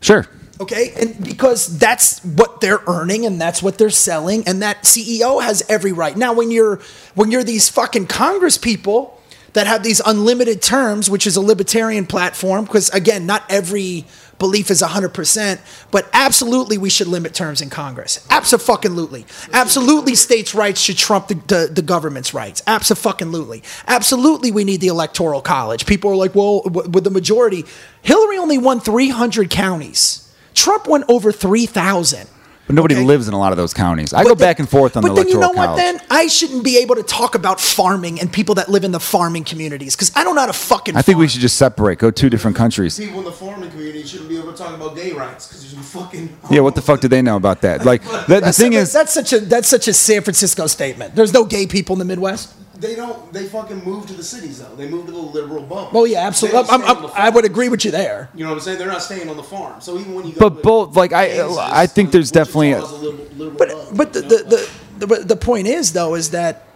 sure. 0.00 0.26
Okay, 0.60 0.92
and 1.00 1.24
because 1.24 1.78
that's 1.78 2.22
what 2.22 2.60
they're 2.60 2.82
earning 2.86 3.24
and 3.24 3.40
that's 3.40 3.62
what 3.62 3.78
they're 3.78 3.88
selling, 3.88 4.46
and 4.46 4.60
that 4.60 4.82
CEO 4.82 5.42
has 5.42 5.62
every 5.70 5.92
right. 5.92 6.14
Now, 6.14 6.34
when 6.34 6.50
you're 6.50 6.80
when 7.14 7.30
you're 7.30 7.44
these 7.44 7.70
fucking 7.70 8.08
Congress 8.08 8.58
people 8.58 9.18
that 9.52 9.66
have 9.66 9.82
these 9.82 10.00
unlimited 10.04 10.62
terms, 10.62 11.10
which 11.10 11.26
is 11.26 11.36
a 11.36 11.40
libertarian 11.40 12.06
platform, 12.06 12.64
because 12.64 12.88
again, 12.90 13.26
not 13.26 13.44
every 13.48 14.06
belief 14.38 14.70
is 14.70 14.82
100%, 14.82 15.60
but 15.90 16.08
absolutely 16.12 16.78
we 16.78 16.90
should 16.90 17.06
limit 17.06 17.34
terms 17.34 17.60
in 17.60 17.70
Congress. 17.70 18.26
Absolutely. 18.30 19.26
Absolutely 19.52 20.14
states' 20.16 20.54
rights 20.54 20.80
should 20.80 20.96
trump 20.96 21.28
the, 21.28 21.34
the, 21.34 21.70
the 21.72 21.82
government's 21.82 22.34
rights. 22.34 22.62
Absolutely. 22.66 23.62
Absolutely 23.86 24.50
we 24.50 24.64
need 24.64 24.80
the 24.80 24.88
electoral 24.88 25.42
college. 25.42 25.86
People 25.86 26.10
are 26.10 26.16
like, 26.16 26.34
well, 26.34 26.62
with 26.64 27.04
the 27.04 27.10
majority, 27.10 27.64
Hillary 28.02 28.38
only 28.38 28.58
won 28.58 28.80
300 28.80 29.50
counties. 29.50 30.34
Trump 30.54 30.88
won 30.88 31.04
over 31.08 31.30
3,000. 31.30 32.26
But 32.70 32.76
nobody 32.76 32.94
Okay. 32.94 33.04
lives 33.04 33.26
in 33.26 33.34
a 33.34 33.38
lot 33.38 33.50
of 33.50 33.56
those 33.58 33.74
counties. 33.74 34.12
I 34.12 34.18
But 34.22 34.28
go 34.28 34.34
then- 34.36 34.46
back 34.48 34.58
and 34.60 34.68
forth 34.68 34.96
on 34.96 35.02
but 35.02 35.08
the 35.08 35.14
then 35.16 35.28
you 35.28 35.38
electoral 35.38 35.54
know 35.54 35.66
college. 35.74 35.82
what? 35.84 35.98
Then 35.98 36.00
I 36.08 36.28
shouldn't 36.28 36.62
be 36.62 36.78
able 36.78 36.94
to 36.94 37.02
talk 37.02 37.34
about 37.34 37.60
farming 37.60 38.20
and 38.20 38.30
people 38.30 38.54
that 38.54 38.68
live 38.68 38.84
in 38.84 38.92
the 38.92 39.00
farming 39.00 39.42
communities 39.42 39.96
because 39.96 40.12
I 40.14 40.22
don't 40.22 40.36
know 40.36 40.42
how 40.42 40.46
to 40.46 40.52
fucking. 40.52 40.96
I 40.96 41.02
think 41.02 41.18
we 41.18 41.26
should 41.26 41.40
just 41.40 41.56
separate, 41.56 41.98
go 41.98 42.12
two 42.12 42.30
different 42.30 42.56
countries. 42.56 42.96
People 42.96 43.18
in 43.18 43.24
the 43.24 43.32
farming 43.32 43.70
community 43.70 44.04
shouldn't 44.06 44.28
be 44.28 44.38
able 44.38 44.52
to 44.52 44.56
talk 44.56 44.72
about 44.72 44.94
gay 44.94 45.10
rights 45.10 45.48
because 45.48 45.62
there's 45.62 45.74
no 45.74 45.82
fucking. 45.82 46.28
Yeah, 46.48 46.60
what 46.60 46.76
the 46.76 46.80
fuck 46.82 47.00
do 47.00 47.08
they 47.08 47.22
know 47.22 47.34
about 47.34 47.60
that? 47.62 47.84
Like, 47.84 48.04
the, 48.28 48.34
the 48.36 48.40
That's, 48.40 48.56
thing 48.56 48.74
is, 48.74 48.92
that's 48.92 49.12
such 49.12 49.32
a 49.32 49.40
that's 49.40 49.66
such 49.66 49.88
a 49.88 49.92
San 49.92 50.22
Francisco 50.22 50.68
statement. 50.68 51.16
There's 51.16 51.32
no 51.32 51.42
gay 51.44 51.66
people 51.66 51.94
in 51.94 51.98
the 51.98 52.04
Midwest. 52.04 52.50
They 52.80 52.94
don't. 52.94 53.32
They 53.32 53.46
fucking 53.46 53.84
move 53.84 54.06
to 54.06 54.14
the 54.14 54.22
cities 54.24 54.60
though. 54.60 54.74
They 54.74 54.88
move 54.88 55.06
to 55.06 55.12
the 55.12 55.18
liberal 55.18 55.62
bubble. 55.62 55.90
Oh 56.00 56.04
yeah, 56.04 56.26
absolutely. 56.26 56.60
I'm, 56.70 56.82
I'm, 56.82 57.10
I 57.14 57.28
would 57.28 57.44
agree 57.44 57.68
with 57.68 57.84
you 57.84 57.90
there. 57.90 58.30
You 58.34 58.44
know 58.44 58.50
what 58.50 58.56
I'm 58.56 58.60
saying? 58.60 58.78
They're 58.78 58.88
not 58.88 59.02
staying 59.02 59.28
on 59.28 59.36
the 59.36 59.42
farm. 59.42 59.80
So 59.80 59.98
even 59.98 60.14
when 60.14 60.26
you 60.26 60.32
go, 60.32 60.48
But 60.48 60.56
to 60.56 60.62
both, 60.62 60.96
like, 60.96 61.12
I- 61.12 61.28
Kansas, 61.28 61.58
I 61.58 61.86
think 61.86 62.10
there's 62.10 62.30
definitely 62.30 62.72
a- 62.72 62.82
is 62.82 62.92
liberal- 62.92 63.26
liberal 63.36 63.50
But 63.58 63.68
bubble, 63.68 63.96
but 63.96 64.12
the 64.14 64.20
you 64.20 64.28
know? 64.28 64.36
the, 64.38 64.70
the, 64.98 65.06
the, 65.06 65.24
the 65.24 65.36
point 65.36 65.66
is 65.66 65.92
though 65.92 66.14
is 66.14 66.30
that 66.30 66.66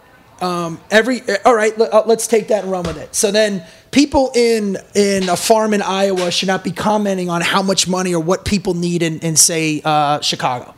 um, 0.41 0.81
every 0.91 1.23
all 1.45 1.55
right 1.55 1.77
let, 1.79 1.93
uh, 1.93 2.03
let's 2.07 2.27
take 2.27 2.49
that 2.49 2.65
and 2.65 2.73
run 2.73 2.83
with 2.85 2.99
it. 2.99 3.15
So 3.15 3.31
then 3.31 3.65
people 3.91 4.31
in 4.35 4.77
in 4.95 5.29
a 5.29 5.37
farm 5.37 5.73
in 5.73 5.81
Iowa 5.81 6.31
should 6.31 6.49
not 6.49 6.65
be 6.65 6.73
commenting 6.73 7.31
on 7.31 7.41
how 7.41 7.63
much 7.63 7.89
money 7.89 8.15
or 8.15 8.21
what 8.21 8.45
people 8.45 8.75
need 8.75 9.03
in, 9.03 9.21
in 9.21 9.37
say 9.37 9.81
uh, 9.85 10.21
Chicago 10.21 10.75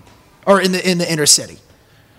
or 0.46 0.60
in 0.60 0.72
the 0.72 0.88
in 0.88 0.98
the 0.98 1.10
inner 1.10 1.26
city. 1.26 1.58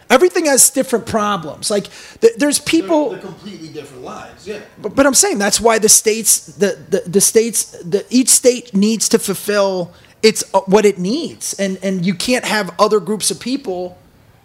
Everything 0.09 0.45
has 0.45 0.69
different 0.69 1.05
problems. 1.05 1.69
Like 1.69 1.87
th- 2.21 2.35
there's 2.37 2.59
They're- 2.59 2.65
people. 2.81 3.09
they're 3.09 3.19
completely 3.19 3.67
different 3.67 4.03
lives. 4.03 4.47
Yeah. 4.47 4.59
But, 4.81 4.95
but 4.95 5.05
I'm 5.05 5.13
saying 5.13 5.37
that's 5.37 5.59
why 5.59 5.79
the 5.79 5.89
states, 5.89 6.45
the 6.57 6.77
the, 6.89 7.09
the 7.09 7.21
states, 7.21 7.71
the 7.83 8.05
each 8.09 8.29
state 8.29 8.73
needs 8.73 9.09
to 9.09 9.19
fulfill 9.19 9.91
its 10.23 10.43
uh, 10.53 10.61
what 10.61 10.85
it 10.85 10.97
needs, 10.97 11.53
and 11.59 11.77
and 11.83 12.05
you 12.05 12.13
can't 12.15 12.45
have 12.45 12.71
other 12.79 12.99
groups 12.99 13.31
of 13.31 13.39
people 13.39 13.97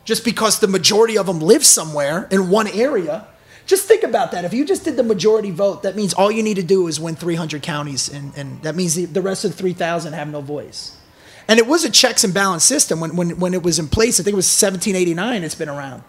just 0.04 0.24
because 0.24 0.58
the 0.58 0.66
majority 0.68 1.16
of 1.16 1.26
them 1.26 1.38
live 1.40 1.64
somewhere 1.64 2.26
in 2.30 2.50
one 2.50 2.66
area. 2.68 3.26
Just 3.64 3.86
think 3.86 4.02
about 4.02 4.32
that. 4.32 4.44
If 4.44 4.52
you 4.52 4.64
just 4.64 4.82
did 4.84 4.96
the 4.96 5.04
majority 5.04 5.52
vote, 5.52 5.84
that 5.84 5.94
means 5.94 6.12
all 6.12 6.32
you 6.32 6.42
need 6.42 6.56
to 6.56 6.64
do 6.64 6.88
is 6.88 6.98
win 6.98 7.14
300 7.14 7.62
counties, 7.62 8.08
and, 8.12 8.32
and 8.36 8.60
that 8.62 8.74
means 8.74 8.96
the, 8.96 9.04
the 9.04 9.22
rest 9.22 9.44
of 9.44 9.52
the 9.52 9.56
3,000 9.56 10.12
have 10.14 10.28
no 10.28 10.40
voice. 10.40 10.96
And 11.49 11.59
it 11.59 11.66
was 11.66 11.84
a 11.84 11.90
checks 11.90 12.24
and 12.24 12.32
balance 12.32 12.64
system 12.64 13.01
when, 13.01 13.16
when, 13.16 13.38
when 13.38 13.55
it 13.55 13.62
was 13.62 13.78
in 13.78 13.88
place. 13.88 14.20
I 14.20 14.22
think 14.22 14.32
it 14.32 14.36
was 14.36 14.47
1789. 14.47 15.43
It's 15.43 15.55
been 15.55 15.68
around. 15.68 16.03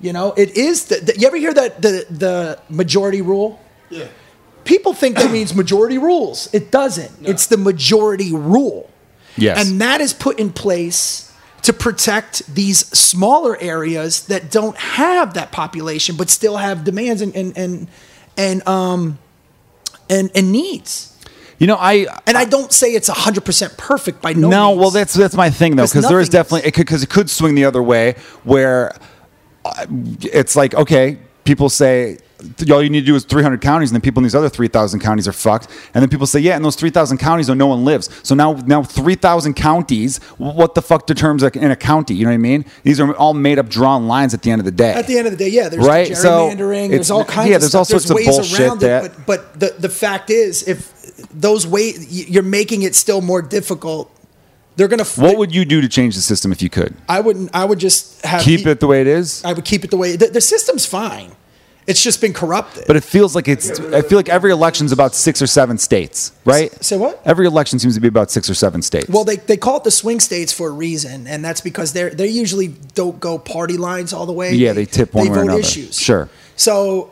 You 0.00 0.12
know, 0.12 0.32
it 0.32 0.56
is. 0.56 0.86
The, 0.86 0.96
the, 0.96 1.18
you 1.18 1.26
ever 1.26 1.36
hear 1.36 1.54
that 1.54 1.80
the 1.80 2.06
the 2.10 2.60
majority 2.68 3.22
rule? 3.22 3.60
Yeah. 3.88 4.08
People 4.64 4.94
think 4.94 5.16
that 5.16 5.30
means 5.30 5.54
majority 5.54 5.98
rules. 5.98 6.52
It 6.52 6.70
doesn't. 6.70 7.26
It's 7.26 7.46
the 7.46 7.56
majority 7.56 8.32
rule. 8.32 8.90
Yes. 9.36 9.64
And 9.68 9.80
that 9.80 10.00
is 10.00 10.12
put 10.12 10.38
in 10.38 10.52
place 10.52 11.32
to 11.62 11.72
protect 11.72 12.46
these 12.52 12.86
smaller 12.96 13.56
areas 13.60 14.26
that 14.26 14.50
don't 14.50 14.76
have 14.76 15.34
that 15.34 15.52
population 15.52 16.16
but 16.16 16.28
still 16.28 16.56
have 16.56 16.84
demands 16.84 17.22
and 17.22 17.34
and 17.36 17.56
and 17.56 17.88
and 18.36 18.68
um 18.68 19.18
and, 20.10 20.30
and 20.34 20.52
needs. 20.52 21.11
You 21.62 21.68
know, 21.68 21.76
I 21.76 22.06
And 22.26 22.36
I 22.36 22.44
don't 22.44 22.72
say 22.72 22.88
it's 22.88 23.08
100% 23.08 23.76
perfect 23.78 24.20
by 24.20 24.32
no 24.32 24.40
means. 24.40 24.50
no, 24.50 24.68
means. 24.70 24.80
well, 24.80 24.90
that's 24.90 25.14
that's 25.14 25.36
my 25.36 25.48
thing 25.48 25.76
though, 25.76 25.84
Because 25.84 26.08
there 26.08 26.18
is 26.18 26.26
nothing 26.32 26.56
is. 26.56 26.62
definitely 26.64 26.70
because 26.72 27.02
it, 27.04 27.08
could 27.08 27.30
swing 27.30 27.54
the 27.54 27.64
other 27.64 27.80
way 27.80 28.16
where 28.42 28.96
uh, 29.64 29.86
it's 30.22 30.56
like 30.56 30.74
okay, 30.74 31.18
people 31.44 31.68
say 31.68 32.18
all 32.72 32.82
you 32.82 32.90
need 32.90 33.02
to 33.02 33.06
do 33.06 33.14
is 33.14 33.24
300 33.24 33.60
counties, 33.60 33.90
and 33.90 33.94
then 33.94 34.00
people 34.00 34.18
in 34.18 34.24
these 34.24 34.34
other 34.34 34.48
3,000 34.48 34.98
counties 34.98 35.28
are 35.28 35.32
fucked. 35.32 35.68
And 35.94 36.02
then 36.02 36.08
people 36.08 36.26
say, 36.26 36.40
yeah, 36.40 36.56
in 36.56 36.62
those 36.62 36.74
3,000 36.74 37.18
counties, 37.18 37.46
though, 37.46 37.54
no 37.54 37.68
one 37.68 37.84
lives. 37.84 38.10
So 38.24 38.34
now, 38.34 38.54
now 38.66 38.82
3,000 38.82 39.54
counties, 39.54 40.18
what 40.38 40.74
the 40.74 40.82
fuck 40.82 41.06
determines 41.06 41.44
in 41.44 41.70
a 41.70 41.76
county? 41.76 42.14
You 42.14 42.24
know 42.24 42.30
what 42.32 42.34
I 42.34 42.38
mean? 42.38 42.64
These 42.82 42.98
are 42.98 43.14
all 43.14 43.34
made 43.34 43.60
up, 43.60 43.68
drawn 43.68 44.08
lines 44.08 44.34
at 44.34 44.42
the 44.42 44.50
end 44.50 44.60
of 44.60 44.64
the 44.64 44.72
day. 44.72 44.92
At 44.92 45.06
the 45.06 45.18
end 45.18 45.28
of 45.28 45.32
the 45.32 45.36
day, 45.36 45.50
yeah, 45.50 45.68
there's 45.68 45.86
Right, 45.86 46.08
the 46.08 46.16
so 46.16 46.50
gerrymandering. 46.50 46.90
there's 46.90 47.12
all 47.12 47.24
kinds 47.24 47.48
yeah, 47.50 47.54
of 47.56 47.60
there's 47.62 47.70
stuff. 47.70 47.78
all 47.78 47.84
sorts 47.84 48.10
of 48.10 48.16
ways 48.16 48.26
bullshit 48.26 48.60
around 48.60 48.80
that- 48.80 49.04
it. 49.04 49.12
But, 49.24 49.26
but 49.54 49.60
the, 49.60 49.74
the 49.78 49.88
fact 49.88 50.28
is, 50.28 50.64
if 50.66 50.91
those 51.32 51.66
y- 51.66 51.92
you're 52.06 52.42
making 52.42 52.82
it 52.82 52.94
still 52.94 53.20
more 53.20 53.42
difficult. 53.42 54.10
They're 54.76 54.88
gonna. 54.88 55.02
f- 55.02 55.18
what 55.18 55.36
would 55.36 55.54
you 55.54 55.64
do 55.64 55.80
to 55.80 55.88
change 55.88 56.14
the 56.14 56.22
system 56.22 56.50
if 56.52 56.62
you 56.62 56.70
could? 56.70 56.94
I 57.08 57.20
wouldn't. 57.20 57.50
I 57.54 57.64
would 57.64 57.78
just 57.78 58.24
have 58.24 58.42
Keep 58.42 58.64
the- 58.64 58.70
it 58.70 58.80
the 58.80 58.86
way 58.86 59.00
it 59.02 59.06
is? 59.06 59.44
I 59.44 59.52
would 59.52 59.64
keep 59.64 59.84
it 59.84 59.90
the 59.90 59.96
way 59.98 60.16
the, 60.16 60.28
the 60.28 60.40
system's 60.40 60.86
fine. 60.86 61.32
It's 61.84 62.00
just 62.00 62.20
been 62.20 62.32
corrupted. 62.32 62.84
But 62.86 62.94
it 62.94 63.02
feels 63.02 63.34
like 63.34 63.48
it's. 63.48 63.68
I 63.80 64.02
feel 64.02 64.16
like 64.16 64.28
every 64.28 64.52
election's 64.52 64.92
about 64.92 65.14
six 65.16 65.42
or 65.42 65.48
seven 65.48 65.78
states, 65.78 66.32
right? 66.44 66.72
Say 66.82 66.96
what? 66.96 67.20
Every 67.24 67.44
election 67.46 67.80
seems 67.80 67.96
to 67.96 68.00
be 68.00 68.06
about 68.08 68.30
six 68.30 68.48
or 68.48 68.54
seven 68.54 68.82
states. 68.82 69.08
well, 69.08 69.24
they, 69.24 69.36
they 69.36 69.56
call 69.56 69.78
it 69.78 69.84
the 69.84 69.90
swing 69.90 70.20
states 70.20 70.52
for 70.52 70.68
a 70.68 70.72
reason, 70.72 71.26
and 71.26 71.44
that's 71.44 71.60
because 71.60 71.92
they're 71.92 72.10
they 72.10 72.28
usually 72.28 72.68
don't 72.94 73.18
go 73.20 73.36
party 73.36 73.76
lines 73.76 74.12
all 74.12 74.26
the 74.26 74.32
way. 74.32 74.54
Yeah, 74.54 74.72
they 74.74 74.86
tip 74.86 75.12
one 75.12 75.24
they 75.26 75.32
way 75.32 75.38
or 75.38 75.42
another. 75.42 75.58
Issues. 75.60 75.98
Sure. 75.98 76.28
So 76.56 77.11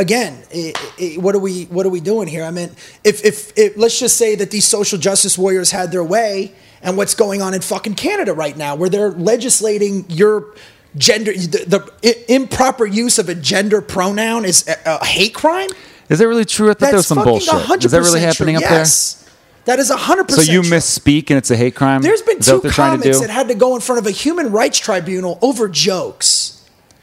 again, 0.00 0.42
i 0.52 0.72
i 0.98 1.14
what 1.18 1.34
are 1.34 1.38
we 1.38 1.64
what 1.64 1.86
are 1.86 1.90
we 1.90 2.00
doing 2.00 2.26
here? 2.26 2.42
I 2.44 2.50
mean, 2.50 2.70
if, 3.04 3.24
if 3.24 3.56
if 3.56 3.76
let's 3.76 3.98
just 4.00 4.16
say 4.16 4.34
that 4.34 4.50
these 4.50 4.66
social 4.66 4.98
justice 4.98 5.38
warriors 5.38 5.70
had 5.70 5.92
their 5.92 6.02
way, 6.02 6.52
and 6.82 6.96
what's 6.96 7.14
going 7.14 7.42
on 7.42 7.54
in 7.54 7.60
fucking 7.60 7.94
Canada 7.94 8.32
right 8.32 8.56
now, 8.56 8.74
where 8.74 8.88
they're 8.88 9.12
legislating 9.12 10.06
your 10.08 10.54
gender, 10.96 11.32
the, 11.32 11.92
the 12.02 12.32
improper 12.32 12.86
use 12.86 13.18
of 13.18 13.28
a 13.28 13.34
gender 13.34 13.80
pronoun 13.80 14.44
is 14.44 14.66
a, 14.66 14.76
a 15.00 15.04
hate 15.04 15.34
crime. 15.34 15.68
is 16.08 16.18
that 16.18 16.26
really 16.26 16.46
true? 16.46 16.70
I 16.70 16.74
thought 16.74 16.86
there 16.86 16.96
was 16.96 17.06
some 17.06 17.22
bullshit. 17.22 17.84
Is 17.84 17.92
that 17.92 18.00
really 18.00 18.20
happening 18.20 18.56
true. 18.56 18.64
up 18.64 18.70
yes. 18.70 19.20
That 19.66 19.78
is 19.78 19.90
100%. 19.90 20.30
So 20.30 20.40
you 20.40 20.62
misspeak 20.62 21.30
and 21.30 21.36
it's 21.36 21.50
a 21.50 21.56
hate 21.56 21.74
crime? 21.76 22.00
There's 22.00 22.22
been 22.22 22.40
two 22.40 22.54
what 22.54 22.62
they're 22.62 22.72
trying 22.72 22.98
to 22.98 23.02
comics 23.02 23.20
that 23.20 23.30
had 23.30 23.48
to 23.48 23.54
go 23.54 23.74
in 23.74 23.82
front 23.82 23.98
of 24.00 24.06
a 24.06 24.10
human 24.10 24.50
rights 24.50 24.78
tribunal 24.78 25.38
over 25.42 25.68
jokes. 25.68 26.59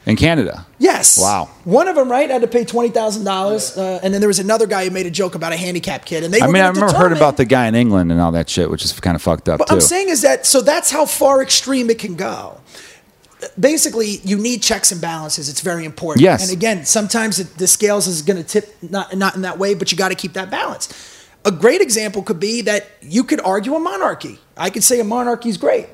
In 0.08 0.16
Canada? 0.16 0.66
Yes. 0.80 1.20
Wow. 1.20 1.50
One 1.66 1.88
of 1.88 1.96
them, 1.96 2.10
right, 2.10 2.30
had 2.30 2.42
to 2.42 2.48
pay 2.48 2.64
twenty 2.64 2.90
thousand 2.90 3.26
dollars, 3.26 3.78
uh, 3.78 4.00
and 4.02 4.14
then 4.14 4.22
there 4.22 4.30
was 4.30 4.40
another 4.40 4.66
guy 4.66 4.86
who 4.86 4.92
made 4.92 5.06
a 5.06 5.12
joke 5.12 5.36
about 5.36 5.52
a 5.52 5.58
handicapped 5.58 6.06
kid, 6.06 6.24
and 6.24 6.34
they. 6.34 6.42
I 6.42 6.48
were 6.48 6.54
mean, 6.54 6.64
I 6.64 6.70
remember 6.70 6.96
heard 6.96 7.12
about 7.12 7.38
the 7.38 7.46
guy 7.46 7.68
in 7.68 7.76
England 7.76 8.12
and 8.12 8.20
all 8.22 8.32
that 8.32 8.50
shit, 8.50 8.70
which 8.72 8.86
is 8.86 8.98
kind 9.00 9.16
of 9.16 9.22
fucked 9.22 9.50
up 9.50 9.60
What 9.60 9.68
too. 9.68 9.76
I'm 9.76 9.82
saying 9.82 10.10
is 10.10 10.22
that 10.22 10.46
so 10.46 10.62
that's 10.62 10.90
how 10.90 11.06
far 11.06 11.44
extreme 11.44 11.90
it 11.90 12.00
can 12.00 12.16
go. 12.16 12.60
Basically, 13.60 14.20
you 14.24 14.38
need 14.38 14.64
checks 14.64 14.92
and 14.92 15.00
balances. 15.00 15.48
It's 15.50 15.62
very 15.62 15.86
important. 15.86 16.24
Yes. 16.24 16.42
And 16.42 16.58
again, 16.58 16.86
sometimes 16.86 17.40
it, 17.40 17.56
the 17.58 17.68
scales 17.68 18.08
is 18.08 18.24
going 18.24 18.38
to 18.38 18.44
tip 18.44 18.76
not 18.82 19.16
not 19.16 19.36
in 19.36 19.42
that 19.42 19.60
way, 19.60 19.76
but 19.76 19.92
you 19.92 19.98
got 19.98 20.10
to 20.10 20.16
keep 20.16 20.34
that 20.34 20.50
balance. 20.50 20.88
A 21.46 21.52
great 21.52 21.82
example 21.82 22.24
could 22.24 22.40
be 22.40 22.62
that 22.62 22.88
you 23.02 23.24
could 23.24 23.40
argue 23.42 23.76
a 23.76 23.80
monarchy. 23.80 24.40
I 24.56 24.70
could 24.70 24.84
say 24.84 25.00
a 25.00 25.04
monarchy 25.04 25.50
is 25.50 25.58
great. 25.58 25.88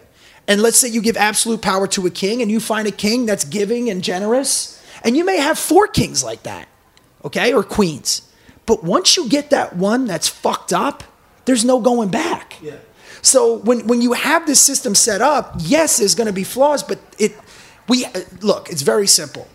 And 0.48 0.62
let's 0.62 0.78
say 0.78 0.90
you 0.90 1.02
give 1.02 1.18
absolute 1.18 1.62
power 1.62 1.88
to 1.88 2.06
a 2.06 2.10
king 2.10 2.42
and 2.42 2.52
you 2.52 2.60
find 2.60 2.88
a 2.88 2.92
king 2.92 3.26
that's 3.26 3.46
giving 3.46 3.90
and 3.90 4.04
generous, 4.04 4.84
and 5.04 5.16
you 5.16 5.24
may 5.24 5.38
have 5.38 5.58
four 5.58 5.88
kings 5.88 6.24
like 6.24 6.44
that, 6.44 6.68
okay, 7.24 7.54
or 7.54 7.64
queens. 7.64 8.30
But 8.66 8.84
once 8.84 9.18
you 9.18 9.30
get 9.30 9.50
that 9.52 9.76
one 9.76 10.06
that's 10.06 10.28
fucked 10.28 10.74
up, 10.74 11.04
there's 11.46 11.66
no 11.66 11.80
going 11.80 12.10
back. 12.10 12.58
Yeah. 12.62 12.76
So 13.22 13.58
when, 13.60 13.88
when 13.88 14.02
you 14.02 14.14
have 14.14 14.46
this 14.46 14.60
system 14.60 14.96
set 14.96 15.22
up, 15.22 15.56
yes, 15.60 15.98
there's 15.98 16.16
going 16.16 16.28
to 16.28 16.34
be 16.34 16.44
flaws, 16.44 16.84
but 16.84 17.00
it 17.18 17.34
we 17.88 18.06
look, 18.42 18.70
it's 18.70 18.82
very 18.82 19.08
simple. 19.08 19.48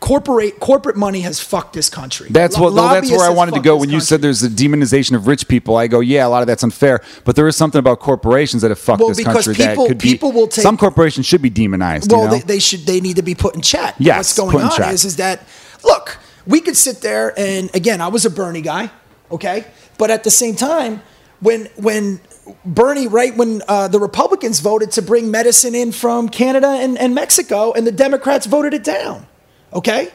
Corporate 0.00 0.58
corporate 0.60 0.96
money 0.96 1.20
has 1.20 1.40
fucked 1.40 1.74
this 1.74 1.90
country. 1.90 2.28
That's 2.30 2.58
what. 2.58 2.72
Well, 2.72 2.88
that's 2.88 3.10
where 3.10 3.20
I 3.20 3.28
wanted 3.28 3.54
to 3.54 3.60
go 3.60 3.76
when 3.76 3.90
you 3.90 3.96
country. 3.96 4.06
said 4.06 4.22
there's 4.22 4.42
a 4.42 4.48
demonization 4.48 5.14
of 5.14 5.26
rich 5.26 5.46
people. 5.46 5.76
I 5.76 5.88
go, 5.88 6.00
yeah, 6.00 6.26
a 6.26 6.28
lot 6.28 6.40
of 6.40 6.46
that's 6.46 6.62
unfair, 6.62 7.02
but 7.24 7.36
there 7.36 7.46
is 7.46 7.54
something 7.54 7.78
about 7.78 8.00
corporations 8.00 8.62
that 8.62 8.70
have 8.70 8.78
fucked 8.78 9.00
Well, 9.00 9.10
this 9.10 9.22
country 9.22 9.54
people- 9.54 9.84
that 9.84 9.88
could 9.88 9.98
people 10.00 10.32
be. 10.32 10.36
will 10.38 10.48
take- 10.48 10.62
some 10.62 10.78
corporations 10.78 11.26
should 11.26 11.42
be 11.42 11.50
demonized. 11.50 12.10
Well, 12.10 12.22
you 12.22 12.26
know? 12.28 12.32
they, 12.32 12.40
they 12.40 12.58
should. 12.60 12.86
They 12.86 13.00
need 13.00 13.16
to 13.16 13.22
be 13.22 13.34
put 13.34 13.54
in 13.54 13.60
check. 13.60 13.94
Yes, 13.98 14.38
What's 14.38 14.52
going 14.52 14.64
on 14.64 14.94
is 14.94 15.04
is 15.04 15.16
that 15.16 15.46
look, 15.84 16.16
we 16.46 16.60
could 16.62 16.78
sit 16.78 17.02
there 17.02 17.38
and 17.38 17.68
again, 17.74 18.00
I 18.00 18.08
was 18.08 18.24
a 18.24 18.30
Bernie 18.30 18.62
guy, 18.62 18.90
okay, 19.30 19.66
but 19.98 20.10
at 20.10 20.24
the 20.24 20.30
same 20.30 20.56
time, 20.56 21.02
when 21.40 21.66
when 21.76 22.20
Bernie, 22.64 23.06
right 23.06 23.36
when 23.36 23.62
uh, 23.68 23.88
the 23.88 24.00
Republicans 24.00 24.60
voted 24.60 24.92
to 24.92 25.02
bring 25.02 25.30
medicine 25.30 25.74
in 25.74 25.92
from 25.92 26.30
Canada 26.30 26.68
and, 26.68 26.98
and 26.98 27.14
Mexico, 27.14 27.72
and 27.72 27.86
the 27.86 27.92
Democrats 27.92 28.46
voted 28.46 28.72
it 28.74 28.82
down, 28.82 29.26
okay. 29.72 30.10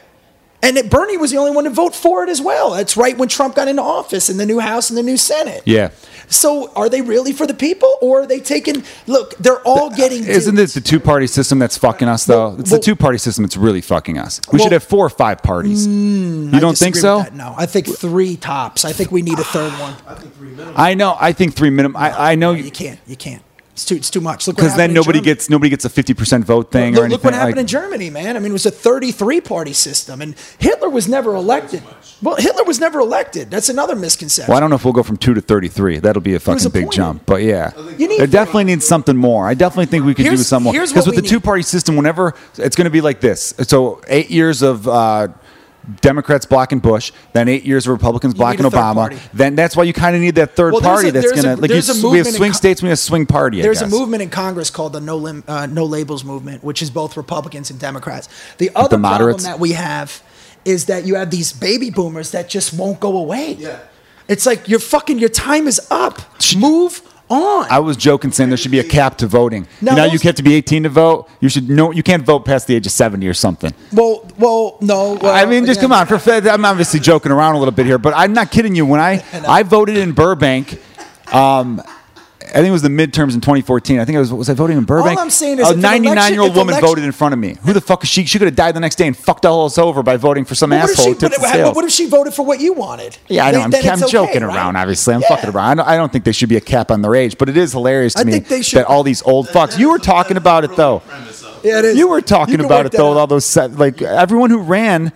And 0.62 0.78
it, 0.78 0.90
Bernie 0.90 1.18
was 1.18 1.30
the 1.30 1.36
only 1.36 1.50
one 1.52 1.64
to 1.64 1.70
vote 1.70 1.94
for 1.94 2.24
it 2.24 2.30
as 2.30 2.40
well. 2.40 2.70
That's 2.72 2.96
right 2.96 3.16
when 3.16 3.28
Trump 3.28 3.54
got 3.54 3.68
into 3.68 3.82
office 3.82 4.30
in 4.30 4.38
the 4.38 4.46
new 4.46 4.58
House 4.58 4.88
and 4.90 4.96
the 4.96 5.02
new 5.02 5.16
Senate. 5.18 5.62
yeah. 5.66 5.90
So 6.28 6.72
are 6.72 6.88
they 6.88 7.02
really 7.02 7.32
for 7.32 7.46
the 7.46 7.54
people, 7.54 7.98
or 8.02 8.22
are 8.22 8.26
they 8.26 8.40
taking? 8.40 8.82
Look, 9.06 9.36
they're 9.36 9.60
all 9.60 9.92
uh, 9.92 9.96
getting. 9.96 10.24
Isn't 10.26 10.56
duped. 10.56 10.70
it 10.70 10.74
the 10.74 10.80
two 10.80 10.98
party 10.98 11.28
system 11.28 11.60
that's 11.60 11.78
fucking 11.78 12.08
us 12.08 12.24
though? 12.24 12.48
Well- 12.48 12.60
it's 12.60 12.70
well- 12.72 12.80
the 12.80 12.84
two 12.84 12.96
party 12.96 13.18
system 13.18 13.44
that's 13.44 13.56
really 13.56 13.80
fucking 13.80 14.18
us. 14.18 14.40
We 14.50 14.56
Well- 14.56 14.64
should 14.66 14.72
have 14.72 14.82
four 14.82 15.06
or 15.06 15.10
five 15.10 15.40
parties. 15.44 15.86
Hmm, 15.86 16.48
you 16.50 16.56
I 16.56 16.58
don't 16.60 16.76
think 16.76 16.96
so? 16.96 17.18
with 17.18 17.26
that, 17.26 17.34
No, 17.36 17.54
I 17.56 17.66
think 17.66 17.86
three 17.86 18.36
tops. 18.36 18.84
I 18.84 18.92
think 18.92 19.12
we 19.12 19.22
need 19.22 19.38
a 19.38 19.44
third 19.44 19.72
one. 19.74 19.94
I 20.08 20.14
think 20.16 20.34
three 20.34 20.48
minimum. 20.50 20.74
I 20.76 20.94
know. 20.94 21.16
I 21.20 21.32
think 21.32 21.54
three 21.54 21.70
minimum. 21.70 21.96
I, 21.96 22.32
I 22.32 22.34
know 22.34 22.52
You 22.54 22.72
can't. 22.72 22.98
You 23.06 23.14
can't. 23.16 23.42
It's 23.76 23.84
too. 23.84 23.96
It's 23.96 24.08
too 24.08 24.22
much. 24.22 24.46
Look 24.46 24.56
because 24.56 24.74
then 24.74 24.94
nobody 24.94 25.20
gets 25.20 25.50
nobody 25.50 25.68
gets 25.68 25.84
a 25.84 25.90
fifty 25.90 26.14
percent 26.14 26.46
vote 26.46 26.72
thing 26.72 26.94
Look, 26.94 27.02
or 27.02 27.04
anything. 27.04 27.10
look 27.18 27.24
what 27.24 27.34
happened 27.34 27.56
like, 27.56 27.60
in 27.60 27.66
Germany, 27.66 28.08
man. 28.08 28.34
I 28.34 28.38
mean, 28.38 28.50
it 28.50 28.54
was 28.54 28.64
a 28.64 28.70
33 28.70 29.42
party 29.42 29.74
system, 29.74 30.22
and 30.22 30.34
Hitler 30.58 30.88
was 30.88 31.06
never 31.08 31.34
elected. 31.34 31.82
Well, 32.22 32.36
Hitler 32.36 32.64
was 32.64 32.80
never 32.80 33.00
elected. 33.00 33.50
That's 33.50 33.68
another 33.68 33.94
misconception. 33.94 34.50
Well, 34.50 34.56
I 34.56 34.60
don't 34.60 34.70
know 34.70 34.76
if 34.76 34.84
we'll 34.86 34.94
go 34.94 35.02
from 35.02 35.18
two 35.18 35.34
to 35.34 35.42
thirty-three. 35.42 35.98
That'll 35.98 36.22
be 36.22 36.32
a 36.34 36.40
fucking 36.40 36.70
big 36.70 36.84
appointed. 36.84 36.96
jump. 36.96 37.26
But 37.26 37.42
yeah, 37.42 37.72
You 37.98 38.08
need- 38.08 38.18
there 38.18 38.26
definitely 38.26 38.64
needs 38.64 38.88
something 38.88 39.14
more. 39.14 39.46
I 39.46 39.52
definitely 39.52 39.86
think 39.86 40.06
we 40.06 40.14
could 40.14 40.22
do 40.22 40.30
Here's- 40.30 40.46
some 40.46 40.62
more. 40.62 40.72
Because 40.72 41.06
with 41.06 41.16
the 41.16 41.20
two-party 41.20 41.62
system, 41.64 41.96
whenever 41.96 42.32
it's 42.56 42.76
going 42.76 42.86
to 42.86 42.90
be 42.90 43.02
like 43.02 43.20
this. 43.20 43.52
So 43.60 44.00
eight 44.08 44.30
years 44.30 44.62
of. 44.62 44.88
Uh, 44.88 45.28
Democrats 46.00 46.44
blocking 46.46 46.78
Bush, 46.80 47.12
then 47.32 47.48
eight 47.48 47.64
years 47.64 47.86
of 47.86 47.92
Republicans 47.92 48.34
blocking 48.34 48.62
need 48.64 48.72
Obama. 48.72 48.94
party. 48.94 49.18
Then 49.32 49.54
that's 49.54 49.76
why 49.76 49.84
you 49.84 49.92
kind 49.92 50.16
of 50.16 50.22
need 50.22 50.34
that 50.34 50.56
third 50.56 50.72
Well, 50.72 50.82
party 50.82 51.08
a- 51.08 51.12
that's 51.12 51.32
gonna 51.32 51.56
like 51.56 51.62
you, 51.70 51.74
there's 51.74 51.88
a 51.88 51.92
s- 51.92 52.02
we 52.02 52.18
have 52.18 52.26
swing 52.26 52.50
co- 52.52 52.56
states, 52.56 52.82
we 52.82 52.88
have 52.88 52.98
swing 52.98 53.26
party. 53.26 53.60
I 53.60 53.62
There's 53.62 53.82
a 53.82 53.86
movement 53.88 54.22
in 54.22 54.30
Congress 54.30 54.70
called 54.70 54.92
the 54.92 55.00
No 55.00 55.16
Lim, 55.16 55.44
uh, 55.46 55.66
No 55.66 55.84
Labels 55.84 56.24
movement, 56.24 56.64
which 56.64 56.82
is 56.82 56.90
both 56.90 57.16
Republicans 57.16 57.70
and 57.70 57.78
Democrats. 57.78 58.28
The 58.58 58.70
other 58.74 58.88
problem 58.98 59.02
moderates? 59.02 59.44
that 59.44 59.60
we 59.60 59.72
have 59.72 60.22
is 60.64 60.86
that 60.86 61.06
you 61.06 61.14
have 61.14 61.30
these 61.30 61.52
baby 61.52 61.90
boomers 61.90 62.32
that 62.32 62.48
just 62.48 62.72
won't 62.74 62.98
go 62.98 63.16
away. 63.16 63.56
Yeah. 63.58 63.76
It's 64.28 64.44
like 64.46 64.68
your 64.68 64.80
fucking 64.80 65.20
your 65.20 65.28
time 65.28 65.68
is 65.68 65.80
up. 65.90 66.20
Move 66.56 67.00
on. 67.28 67.66
I 67.70 67.78
was 67.78 67.96
joking 67.96 68.32
saying 68.32 68.50
there 68.50 68.56
should 68.56 68.70
be 68.70 68.78
a 68.78 68.84
cap 68.84 69.18
to 69.18 69.26
voting. 69.26 69.66
Now, 69.80 69.92
you 69.92 69.96
know, 69.96 70.04
you 70.04 70.18
have 70.20 70.34
to 70.36 70.42
be 70.42 70.54
18 70.54 70.84
to 70.84 70.88
vote. 70.88 71.28
You 71.40 71.48
should 71.48 71.68
no, 71.68 71.90
you 71.92 72.02
can't 72.02 72.24
vote 72.24 72.44
past 72.44 72.66
the 72.66 72.74
age 72.74 72.86
of 72.86 72.92
70 72.92 73.26
or 73.26 73.34
something. 73.34 73.72
well, 73.92 74.26
well, 74.38 74.78
no. 74.80 75.14
Well, 75.14 75.34
I 75.34 75.44
mean, 75.46 75.66
just 75.66 75.78
again, 75.78 75.90
come 75.90 76.10
on. 76.10 76.18
For 76.18 76.32
I'm 76.32 76.64
obviously 76.64 77.00
joking 77.00 77.32
around 77.32 77.54
a 77.54 77.58
little 77.58 77.72
bit 77.74 77.86
here, 77.86 77.98
but 77.98 78.14
I'm 78.16 78.32
not 78.32 78.50
kidding 78.50 78.74
you. 78.74 78.86
When 78.86 79.00
I 79.00 79.24
I 79.48 79.62
voted 79.62 79.96
in 79.96 80.12
Burbank, 80.12 80.80
um, 81.32 81.82
I 82.48 82.58
think 82.60 82.68
it 82.68 82.70
was 82.70 82.82
the 82.82 82.88
midterms 82.88 83.34
in 83.34 83.40
2014. 83.40 83.98
I 83.98 84.04
think 84.04 84.16
I 84.16 84.20
was 84.20 84.32
was 84.32 84.48
I 84.48 84.54
voting 84.54 84.78
in 84.78 84.84
Burbank? 84.84 85.18
I'm 85.18 85.30
saying 85.30 85.58
is 85.58 85.66
a 85.66 85.70
if 85.70 85.74
an 85.76 85.80
99 85.82 86.32
year 86.32 86.42
old 86.42 86.54
woman 86.54 86.72
election- 86.74 86.88
voted 86.88 87.04
in 87.04 87.12
front 87.12 87.32
of 87.32 87.38
me. 87.40 87.56
Who 87.64 87.72
the 87.72 87.80
fuck 87.80 88.04
is 88.04 88.08
she? 88.08 88.24
She 88.24 88.38
could 88.38 88.46
have 88.46 88.54
died 88.54 88.74
the 88.76 88.80
next 88.80 88.96
day 88.96 89.06
and 89.06 89.16
fucked 89.16 89.44
all 89.44 89.66
us 89.66 89.78
over 89.78 90.02
by 90.02 90.16
voting 90.16 90.44
for 90.44 90.54
some 90.54 90.70
But 90.70 90.80
what, 90.82 90.90
if 90.90 90.98
asshole 90.98 91.14
she, 91.14 91.62
but, 91.62 91.74
what 91.76 91.84
if 91.84 91.90
she 91.90 92.06
voted 92.08 92.34
for 92.34 92.44
what 92.46 92.60
you 92.60 92.72
wanted? 92.72 93.18
Yeah, 93.28 93.46
I 93.46 93.50
know. 93.50 93.58
Then- 93.58 93.62
I'm, 93.64 93.70
then 93.72 93.86
I'm 93.88 93.92
it's 93.94 94.02
okay, 94.04 94.12
joking 94.12 94.42
right? 94.44 94.54
around, 94.56 94.76
obviously. 94.76 95.14
I'm 95.14 95.20
Yeah. 95.22 95.28
fucking 95.28 95.50
around. 95.50 95.66
I 95.66 95.74
don't, 95.74 95.88
I 95.88 95.96
don't 95.96 96.12
think 96.12 96.24
there 96.24 96.32
should 96.32 96.48
be 96.48 96.56
a 96.56 96.60
cap 96.60 96.90
on 96.90 97.02
their 97.02 97.14
age, 97.14 97.36
but 97.36 97.48
it 97.48 97.56
is 97.56 97.72
hilarious 97.72 98.14
to 98.14 98.20
I 98.20 98.24
me 98.24 98.32
think 98.32 98.48
they 98.48 98.62
should- 98.62 98.78
that 98.78 98.86
all 98.86 99.02
these 99.02 99.22
old 99.22 99.48
fucks. 99.48 99.78
You 99.78 99.90
were 99.90 99.98
talking 99.98 100.36
about 100.36 100.64
it, 100.64 100.76
though. 100.76 101.02
Yeah, 101.64 101.80
it 101.80 101.84
is. 101.86 101.96
You 101.98 102.06
were 102.08 102.20
talking 102.20 102.60
You 102.60 102.66
about 102.66 102.86
it 102.86 102.92
though. 102.92 103.10
out. 103.12 103.16
All 103.16 103.26
those 103.26 103.44
set, 103.44 103.76
like 103.76 104.00
everyone 104.02 104.50
who 104.50 104.58
ran 104.58 105.10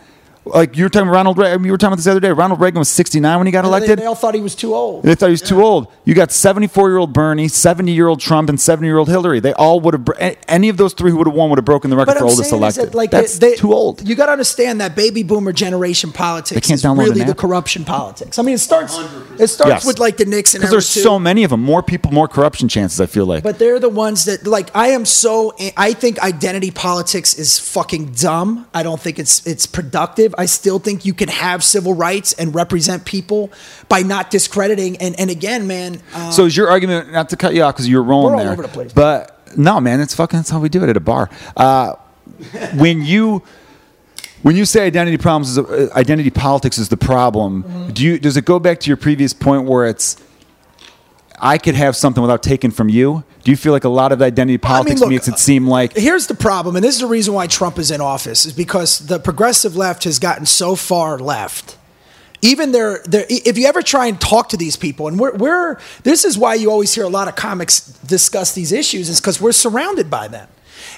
Like 0.47 0.75
you 0.77 0.85
were 0.85 0.89
talking 0.89 1.09
Ronald 1.09 1.37
Reagan. 1.37 1.65
You 1.65 1.71
were 1.71 1.77
talking 1.77 1.89
about 1.93 1.97
this 1.97 2.07
the 2.07 2.13
other 2.13 2.21
day. 2.21 2.31
Ronald 2.33 2.61
Reagan 2.61 2.79
was 2.79 2.89
69 2.89 3.39
when 3.39 3.47
he 3.47 3.51
got 3.53 3.63
They, 3.63 3.69
elected. 3.69 3.99
they 3.99 4.07
all 4.07 4.15
thought 4.15 4.35
he 4.35 4.41
was 4.41 4.55
too 4.55 4.75
old. 4.75 5.03
They 5.03 5.15
thought 5.15 5.27
he 5.27 5.33
was 5.33 5.43
too 5.43 5.63
old. 5.63 5.89
You 6.07 6.15
got 6.15 6.33
74 6.33 6.89
year 6.89 6.97
old 6.97 7.13
Bernie, 7.13 7.47
70 7.47 7.93
year 7.93 8.09
old 8.09 8.21
Trump, 8.21 8.49
and 8.49 8.59
70 8.59 8.87
year 8.89 8.97
old 8.97 9.09
Hillary. 9.09 9.41
They 9.41 9.53
all 9.53 9.81
would 9.81 9.93
have, 9.95 10.39
any 10.49 10.71
of 10.71 10.79
those 10.79 10.95
three 10.95 11.11
who 11.11 11.19
would 11.19 11.27
have 11.27 11.37
won 11.37 11.51
would 11.51 11.59
have 11.59 11.65
broken 11.67 11.91
the 11.91 11.97
record 11.97 12.13
But 12.13 12.19
for 12.19 12.25
I'm 12.25 12.31
oldest 12.31 12.49
saying 12.51 12.63
is 12.63 12.77
elected. 12.79 12.93
that, 12.95 12.97
like, 12.97 13.11
That's 13.11 13.39
they- 13.39 13.51
they- 13.51 13.57
too 13.57 13.75
old. 13.75 14.09
You 14.09 14.15
got 14.15 14.27
to 14.27 14.33
understand 14.33 14.81
that 14.81 14.97
baby 14.97 15.23
boomer 15.23 15.53
generation 15.53 16.11
politics 16.11 16.55
they 16.55 16.61
can't 16.67 16.81
is 16.81 16.85
download 16.85 17.05
really 17.05 17.23
the 17.25 17.35
corruption 17.35 17.85
politics. 17.85 18.39
I 18.39 18.43
mean, 18.43 18.55
it 18.55 18.59
starts 18.61 18.97
100%. 18.97 19.41
it 19.41 19.49
starts 19.49 19.71
Yes. 19.71 19.85
with 19.87 19.99
like 19.99 20.17
the 20.17 20.25
Nixon 20.25 20.61
Because 20.61 20.71
there's 20.71 20.93
too. 20.95 21.01
so 21.01 21.19
many 21.19 21.45
of 21.45 21.51
them. 21.51 21.63
More 21.63 21.83
people, 21.83 22.13
more 22.13 22.29
corruption 22.29 22.67
chances, 22.69 22.99
I 22.99 23.07
feel 23.07 23.27
like. 23.27 23.43
But 23.45 23.59
they're 23.59 23.79
the 23.79 23.89
ones 23.91 24.25
that 24.25 24.47
like 24.47 24.71
I 24.75 24.89
am 24.89 25.05
so 25.05 25.53
I 25.77 25.93
think 25.93 26.19
identity 26.21 26.71
politics 26.71 27.35
is 27.35 27.59
fucking 27.59 28.13
dumb. 28.19 28.67
I 28.73 28.83
don't 28.83 29.01
think 29.01 29.19
it's 29.19 29.47
it's 29.47 29.67
productive. 29.67 30.30
I 30.39 30.47
still 30.47 30.79
think 30.79 31.05
you 31.05 31.15
can 31.15 31.29
have 31.29 31.63
civil 31.65 31.95
rights 31.95 32.33
and 32.35 32.55
represent 32.55 33.05
people 33.05 33.51
by 33.89 34.03
not 34.03 34.31
discrediting 34.31 34.97
and 34.99 35.19
and 35.19 35.31
again, 35.31 35.67
man, 35.67 36.01
uh, 36.15 36.31
so 36.31 36.45
is 36.45 36.57
your 36.57 36.69
argument, 36.69 37.13
not 37.13 37.29
to 37.31 37.37
cut 37.37 37.55
you 37.55 37.63
off 37.63 37.75
because 37.75 37.89
you're 37.89 38.03
rolling 38.03 38.35
We're 38.35 38.39
all 38.39 38.45
there. 38.45 38.53
over 38.53 38.63
the 38.63 38.69
place. 38.69 38.93
But 38.93 39.57
no, 39.57 39.81
man, 39.81 40.01
it's 40.01 40.15
fucking, 40.15 40.39
that's 40.39 40.51
how 40.51 40.61
we 40.61 40.69
do 40.69 40.83
it 40.83 40.89
at 40.89 40.97
a 40.97 41.01
bar. 41.01 41.31
Uh, 41.57 41.95
when 42.77 43.03
you. 43.03 43.43
When 44.43 44.57
you 44.57 44.65
say 44.65 44.87
identity 44.87 45.19
problems, 45.19 45.51
is 45.51 45.59
uh, 45.59 45.91
identity 45.95 46.31
politics 46.31 46.79
is 46.79 46.89
the 46.89 46.97
problem. 46.97 47.63
Mm-hmm. 47.63 47.93
Do 47.93 48.03
you 48.03 48.19
does 48.19 48.39
it 48.39 48.47
go 48.47 48.59
back 48.59 48.81
to 48.81 48.89
your 48.89 48.97
previous 48.97 49.35
point 49.35 49.69
where 49.69 49.87
it's 49.87 50.17
I 51.41 51.59
could 51.59 51.75
have 51.75 51.97
something 51.97 52.23
without 52.23 52.43
taking 52.43 52.71
from 52.71 52.89
you? 52.89 53.25
Do 53.45 53.51
you 53.51 53.57
feel 53.57 53.73
like 53.73 53.85
a 53.85 53.89
lot 53.89 54.13
of 54.13 54.21
identity 54.21 54.55
I 54.55 54.57
mean, 54.57 54.61
politics 54.61 55.01
look, 55.01 55.11
makes 55.11 55.29
it 55.29 55.39
seem 55.39 55.67
like 55.67 55.97
here's 55.97 56.27
the 56.27 56.35
problem, 56.35 56.77
and 56.77 56.85
this 56.85 56.95
is 56.95 57.01
the 57.01 57.07
reason 57.07 57.35
why 57.35 57.47
Trump 57.47 57.79
is 57.79 57.91
in 57.91 58.01
office, 58.01 58.45
is 58.45 58.53
because 58.53 59.07
the 59.07 59.19
progressive 59.19 59.77
left 59.77 60.05
has 60.05 60.19
gotten 60.19 60.47
so 60.47 60.77
far 60.77 61.19
left. 61.19 61.79
Even 62.43 62.73
their, 62.73 63.03
their 63.05 63.27
if 63.29 63.59
you 63.59 63.67
ever 63.67 63.83
try 63.83 64.07
and 64.07 64.21
talk 64.21 64.49
to 64.51 64.57
these 64.57 64.77
people, 64.77 65.09
and 65.09 65.19
we're, 65.19 65.35
we're 65.37 65.79
this 66.05 66.25
is 66.25 66.39
why 66.39 66.55
you 66.55 66.71
always 66.71 66.95
hear 66.95 67.05
a 67.05 67.09
lot 67.09 67.29
of 67.29 67.37
comics 67.37 67.81
discuss 67.81 68.55
these 68.55 68.73
issues, 68.73 69.09
is 69.09 69.21
because 69.21 69.41
we're 69.41 69.53
surrounded 69.53 70.11
by 70.11 70.29
them. 70.29 70.49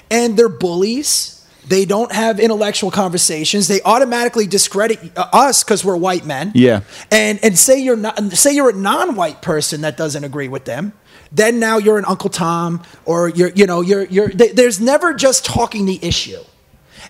And 0.09 0.37
they're 0.37 0.49
bullies. 0.49 1.42
They 1.67 1.85
don't 1.85 2.11
have 2.11 2.39
intellectual 2.39 2.91
conversations. 2.91 3.67
They 3.67 3.81
automatically 3.83 4.47
discredit 4.47 4.99
uh, 5.17 5.27
us 5.31 5.63
because 5.63 5.85
we're 5.85 5.95
white 5.97 6.25
men. 6.25 6.51
Yeah. 6.53 6.81
And 7.11 7.39
and 7.43 7.57
say 7.57 7.79
you're 7.79 7.95
not 7.97 8.19
say 8.33 8.53
you're 8.53 8.69
a 8.69 8.73
non-white 8.75 9.41
person 9.41 9.81
that 9.81 9.95
doesn't 9.97 10.23
agree 10.23 10.49
with 10.49 10.65
them. 10.65 10.93
Then 11.31 11.59
now 11.59 11.77
you're 11.79 11.97
an 11.97 12.05
Uncle 12.05 12.29
Tom, 12.29 12.83
or 13.05 13.29
you're 13.29 13.49
you 13.55 13.65
know 13.65 13.81
you're 13.81 14.03
you're. 14.05 14.29
th- 14.29 14.53
There's 14.55 14.79
never 14.79 15.13
just 15.13 15.45
talking 15.45 15.85
the 15.87 15.97
issue, 16.05 16.41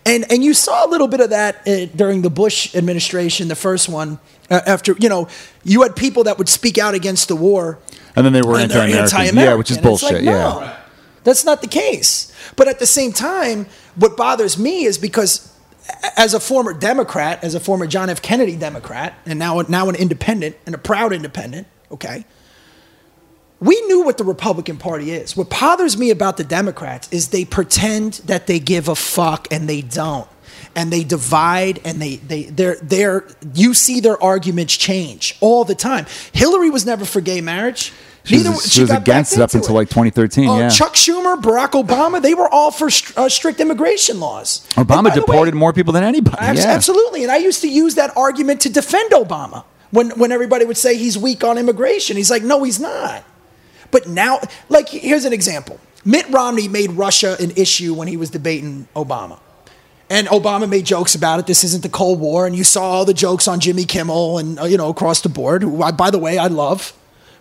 and 0.06 0.24
and 0.32 0.44
you 0.44 0.54
saw 0.54 0.86
a 0.86 0.90
little 0.90 1.08
bit 1.10 1.20
of 1.20 1.32
that 1.32 1.68
uh, 1.68 1.86
during 1.96 2.22
the 2.22 2.30
Bush 2.30 2.74
administration, 2.76 3.48
the 3.50 3.56
first 3.56 3.90
one. 3.90 4.20
Uh, 4.50 4.62
after 4.66 4.96
you 5.00 5.10
know, 5.10 5.28
you 5.64 5.82
had 5.82 5.96
people 5.96 6.24
that 6.26 6.38
would 6.38 6.48
speak 6.50 6.78
out 6.78 6.94
against 6.94 7.28
the 7.28 7.36
war, 7.36 7.80
and 8.16 8.26
then 8.26 8.32
they 8.34 8.42
were 8.42 8.58
anti-American. 8.58 9.36
Yeah, 9.38 9.56
which 9.56 9.72
is 9.72 9.78
And 9.78 9.84
bullshit. 9.86 10.12
like, 10.14 10.24
yeah. 10.24 10.80
That's 11.24 11.46
not 11.46 11.62
the 11.62 11.68
case. 11.68 12.32
But 12.56 12.68
at 12.68 12.80
the 12.80 12.86
same 12.86 13.12
time, 13.12 13.68
what 13.96 14.18
bothers 14.18 14.58
me 14.58 14.86
is 14.86 14.98
because 14.98 15.54
as 16.18 16.34
a 16.34 16.40
former 16.40 16.74
Democrat, 16.74 17.44
as 17.44 17.56
a 17.56 17.60
former 17.60 17.88
John 17.88 18.10
F. 18.10 18.22
Kennedy 18.22 18.56
Democrat, 18.56 19.14
and 19.26 19.40
now 19.40 19.62
now 19.62 19.90
an 19.90 19.96
independent 19.96 20.56
and 20.66 20.76
a 20.76 20.78
proud 20.78 21.14
independent, 21.14 21.68
okay. 21.92 22.26
We 23.60 23.80
knew 23.84 24.04
what 24.04 24.18
the 24.18 24.26
Republican 24.26 24.76
Party 24.76 25.12
is. 25.12 25.38
What 25.38 25.50
bothers 25.50 25.98
me 25.98 26.10
about 26.10 26.36
the 26.36 26.44
Democrats 26.44 27.08
is 27.14 27.30
they 27.30 27.46
pretend 27.46 28.16
that 28.26 28.46
they 28.46 28.60
give 28.60 28.90
a 28.90 28.96
fuck 28.96 29.48
and 29.52 29.70
they 29.70 29.82
don't. 29.82 30.28
And 30.76 30.92
they 30.92 31.06
divide 31.06 31.80
and 31.86 32.02
they 32.02 32.18
they 32.18 32.44
they're 32.44 32.76
they're 32.82 33.28
you 33.54 33.74
see 33.74 34.00
their 34.00 34.22
arguments 34.22 34.76
change 34.76 35.38
all 35.40 35.64
the 35.64 35.76
time. 35.76 36.08
Hillary 36.34 36.70
was 36.70 36.86
never 36.86 37.06
for 37.06 37.22
gay 37.22 37.42
marriage. 37.42 37.94
She 38.26 38.36
was- 38.36 38.44
Neither- 38.46 38.60
she 38.62 38.82
was 38.82 38.90
against 38.92 39.34
it 39.34 39.42
up 39.42 39.54
until, 39.54 39.76
like, 39.76 39.90
2013, 39.90 40.48
Uh, 40.48 40.58
yeah. 40.58 40.70
Chuck 40.70 40.94
Schumer, 40.96 41.36
Barack 41.42 41.72
Obama, 41.72 42.22
they 42.22 42.34
were 42.34 42.48
all 42.48 42.72
for 42.72 42.90
str- 42.90 43.12
uh, 43.20 43.28
strict 43.28 43.60
immigration 43.60 44.20
laws. 44.22 44.62
Obama 44.76 45.04
the 45.04 45.10
way- 45.10 45.16
deported 45.16 45.54
more 45.56 45.74
people 45.74 45.92
than 45.92 46.04
anybody. 46.06 46.38
Abs- 46.40 46.60
yeah. 46.64 46.72
Absolutely. 46.72 47.24
And 47.24 47.32
I 47.32 47.38
used 47.38 47.62
to 47.62 47.68
use 47.68 47.96
that 47.96 48.16
argument 48.16 48.62
to 48.62 48.70
defend 48.70 49.12
Obama 49.12 49.64
when, 49.92 50.12
when 50.12 50.32
everybody 50.32 50.64
would 50.64 50.78
say 50.78 50.96
he's 50.96 51.18
weak 51.18 51.44
on 51.44 51.58
immigration. 51.58 52.16
He's 52.16 52.32
like, 52.32 52.44
no, 52.44 52.64
he's 52.64 52.80
not. 52.80 53.24
But 53.92 54.08
now, 54.08 54.40
like, 54.70 54.88
here's 54.90 55.26
an 55.26 55.34
example 55.34 55.80
Mitt 56.06 56.26
Romney 56.30 56.68
made 56.70 56.92
Russia 56.94 57.36
an 57.40 57.52
issue 57.58 57.94
when 57.94 58.08
he 58.08 58.16
was 58.18 58.30
debating 58.30 58.88
Obama. 58.96 59.38
And 60.10 60.28
Obama 60.28 60.68
made 60.70 60.86
jokes 60.86 61.14
about 61.16 61.40
it. 61.40 61.48
This 61.48 61.64
isn't 61.64 61.82
the 61.84 61.90
Cold 61.90 62.20
War. 62.20 62.46
And 62.46 62.56
you 62.56 62.64
saw 62.64 62.84
all 62.84 63.06
the 63.06 63.14
jokes 63.14 63.48
on 63.48 63.60
Jimmy 63.60 63.84
Kimmel 63.86 64.38
and, 64.38 64.60
uh, 64.60 64.64
you 64.66 64.78
know, 64.78 64.90
across 64.90 65.22
the 65.22 65.30
board, 65.30 65.64
who, 65.64 65.82
I, 65.84 65.92
by 65.92 66.10
the 66.12 66.20
way, 66.20 66.38
I 66.38 66.48
love. 66.48 66.94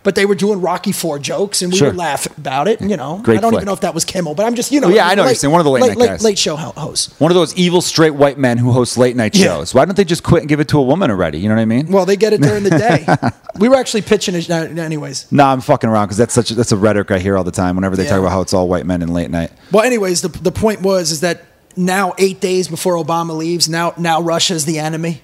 But 0.05 0.17
they 0.17 0.27
were 0.27 0.35
doing 0.35 0.61
Rocky 0.61 0.91
Four 0.91 1.21
jokes, 1.21 1.63
and 1.63 1.71
we 1.73 1.79
Sure. 1.79 1.89
would 1.89 1.97
laugh 1.97 2.27
about 2.37 2.67
it. 2.67 2.81
You 2.81 2.97
know, 2.97 3.21
Great 3.23 3.39
I 3.39 3.41
don't 3.41 3.51
flick. 3.53 3.61
even 3.61 3.67
know 3.67 3.73
if 3.73 3.83
that 3.83 3.95
was 3.95 4.05
Kimmel, 4.05 4.35
but 4.35 4.45
I'm 4.47 4.57
just, 4.57 4.73
you 4.73 4.81
know, 4.81 4.89
Oh, 4.89 4.91
yeah, 4.91 5.07
I 5.07 5.15
know 5.15 5.23
what 5.23 5.29
you're 5.29 5.35
saying. 5.37 5.53
One 5.53 5.61
of 5.61 5.65
the 5.65 5.71
late 5.71 5.81
night 5.81 5.97
late, 5.97 6.07
guys. 6.09 6.25
late 6.25 6.39
show 6.39 6.57
hosts. 6.57 7.15
One 7.21 7.31
of 7.31 7.37
those 7.37 7.55
evil 7.55 7.81
straight 7.81 8.15
white 8.17 8.37
men 8.37 8.59
who 8.59 8.73
hosts 8.73 8.99
late 8.99 9.15
night 9.15 9.37
Yeah. 9.37 9.47
shows. 9.47 9.75
Why 9.75 9.85
don't 9.85 9.97
they 9.97 10.03
just 10.05 10.25
quit 10.25 10.43
and 10.43 10.49
give 10.49 10.59
it 10.59 10.67
to 10.69 10.79
a 10.79 10.83
woman 10.83 11.11
already? 11.11 11.39
You 11.39 11.49
know 11.49 11.55
what 11.55 11.61
I 11.63 11.67
mean? 11.67 11.87
Well, 11.87 12.05
they 12.05 12.17
get 12.17 12.33
it 12.33 12.41
during 12.43 12.65
the 12.65 12.71
day. 12.71 13.07
we 13.61 13.69
were 13.69 13.77
actually 13.77 14.03
pitching 14.03 14.35
it, 14.35 14.51
uh, 14.51 14.55
anyways. 14.83 15.27
No, 15.31 15.45
I'm 15.45 15.61
fucking 15.61 15.89
around 15.89 16.07
because 16.07 16.17
that's 16.17 16.35
such 16.35 16.51
a, 16.51 16.55
that's 16.57 16.73
a 16.73 16.77
rhetoric 16.77 17.13
I 17.13 17.19
hear 17.21 17.39
all 17.39 17.45
the 17.45 17.53
time 17.53 17.77
whenever 17.77 17.95
they 17.95 18.03
Yeah. 18.05 18.11
talk 18.11 18.19
about 18.21 18.33
how 18.33 18.41
it's 18.41 18.53
all 18.53 18.69
white 18.69 18.87
men 18.87 19.03
in 19.03 19.13
late 19.15 19.31
night. 19.31 19.53
Well, 19.71 19.85
anyways, 19.85 20.23
the 20.23 20.29
the 20.29 20.51
point 20.53 20.83
was 20.83 21.13
is 21.13 21.21
that 21.21 21.45
now 21.77 22.13
eight 22.19 22.41
days 22.41 22.67
before 22.67 22.95
Obama 22.95 23.37
leaves, 23.37 23.69
now 23.69 23.95
now 23.97 24.21
Russia's 24.21 24.65
the 24.65 24.81
enemy. 24.81 25.23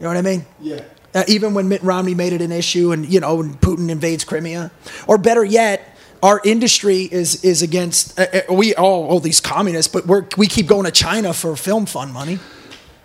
You 0.00 0.04
know 0.04 0.08
what 0.08 0.16
I 0.16 0.22
mean? 0.22 0.46
Yeah. 0.60 0.80
Uh, 1.14 1.24
even 1.26 1.54
when 1.54 1.68
Mitt 1.68 1.82
Romney 1.82 2.14
made 2.14 2.32
it 2.32 2.42
an 2.42 2.52
issue, 2.52 2.92
and 2.92 3.10
you 3.10 3.18
know, 3.20 3.36
when 3.36 3.54
Putin 3.54 3.88
invades 3.90 4.24
Crimea, 4.24 4.70
or 5.06 5.16
better 5.16 5.42
yet, 5.42 5.96
our 6.22 6.40
industry 6.44 7.08
is 7.10 7.44
is 7.44 7.62
against 7.62 8.18
uh, 8.18 8.26
uh, 8.48 8.52
we 8.52 8.74
all 8.74 9.06
all 9.08 9.20
these 9.20 9.40
communists, 9.40 9.92
but 9.92 10.06
we're 10.06 10.26
we 10.36 10.46
keep 10.46 10.66
going 10.66 10.84
to 10.84 10.90
China 10.90 11.32
for 11.32 11.56
film 11.56 11.86
fund 11.86 12.12
money, 12.12 12.38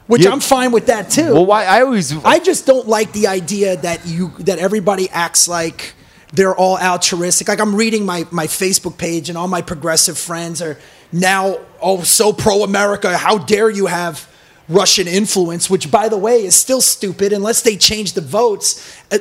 which 0.07 0.23
Yeah. 0.23 0.31
I'm 0.31 0.41
fine 0.41 0.71
with 0.71 0.87
that 0.87 1.09
too. 1.09 1.33
Well, 1.33 1.45
why 1.45 1.65
I 1.65 1.81
always 1.81 2.13
I 2.25 2.39
just 2.39 2.65
don't 2.65 2.87
like 2.87 3.13
the 3.13 3.27
idea 3.27 3.77
that 3.77 4.05
you 4.05 4.33
that 4.39 4.59
everybody 4.59 5.09
acts 5.09 5.47
like 5.47 5.93
they're 6.33 6.55
all 6.55 6.77
altruistic. 6.77 7.47
Like 7.47 7.61
I'm 7.61 7.75
reading 7.75 8.05
my 8.05 8.27
my 8.31 8.47
Facebook 8.47 8.97
page 8.97 9.29
and 9.29 9.37
all 9.37 9.47
my 9.47 9.61
progressive 9.61 10.17
friends 10.17 10.61
are 10.61 10.77
now 11.11 11.59
oh 11.81 12.03
so 12.03 12.33
pro 12.33 12.63
America. 12.63 13.17
How 13.17 13.37
dare 13.37 13.69
you 13.69 13.85
have 13.85 14.27
Russian 14.69 15.07
influence, 15.07 15.69
which 15.69 15.91
by 15.91 16.07
the 16.09 16.17
way 16.17 16.43
is 16.45 16.55
still 16.55 16.81
stupid 16.81 17.33
unless 17.33 17.61
they 17.61 17.75
change 17.77 18.13
the 18.13 18.21
votes. 18.21 18.81
Uh, 19.11 19.17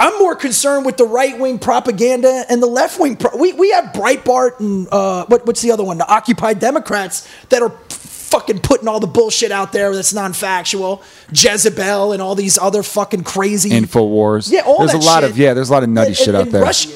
I'm 0.00 0.16
more 0.18 0.36
concerned 0.36 0.86
with 0.86 0.96
the 0.96 1.04
right 1.06 1.36
wing 1.38 1.58
propaganda 1.58 2.44
and 2.48 2.62
the 2.62 2.66
left 2.68 3.00
wing. 3.00 3.16
Pro- 3.16 3.36
we 3.36 3.52
we 3.52 3.70
have 3.72 3.86
Breitbart 3.86 4.60
and 4.60 4.86
uh, 4.92 5.26
what, 5.26 5.44
what's 5.46 5.60
the 5.60 5.72
other 5.72 5.82
one? 5.84 5.98
The 5.98 6.08
Occupy 6.08 6.54
Democrats 6.54 7.28
that 7.48 7.62
are 7.62 7.70
fucking 7.88 8.60
putting 8.60 8.86
all 8.88 9.00
the 9.00 9.06
bullshit 9.08 9.50
out 9.50 9.72
there 9.72 9.92
that's 9.94 10.12
non-factual. 10.14 11.02
Jezebel 11.32 12.12
and 12.12 12.22
all 12.22 12.34
these 12.34 12.58
other 12.58 12.82
fucking 12.82 13.24
crazy 13.24 13.70
Infowars. 13.70 14.50
Yeah, 14.52 14.60
all 14.60 14.78
there's 14.78 14.92
a 14.94 14.98
lot 14.98 15.22
shit. 15.22 15.30
of 15.30 15.38
yeah. 15.38 15.52
There's 15.54 15.70
a 15.70 15.72
lot 15.72 15.82
of 15.82 15.88
nutty 15.88 16.08
And- 16.08 16.16
shit 16.16 16.28
and- 16.28 16.36
out 16.36 16.42
and 16.44 16.52
there. 16.52 16.62
Russia- 16.62 16.90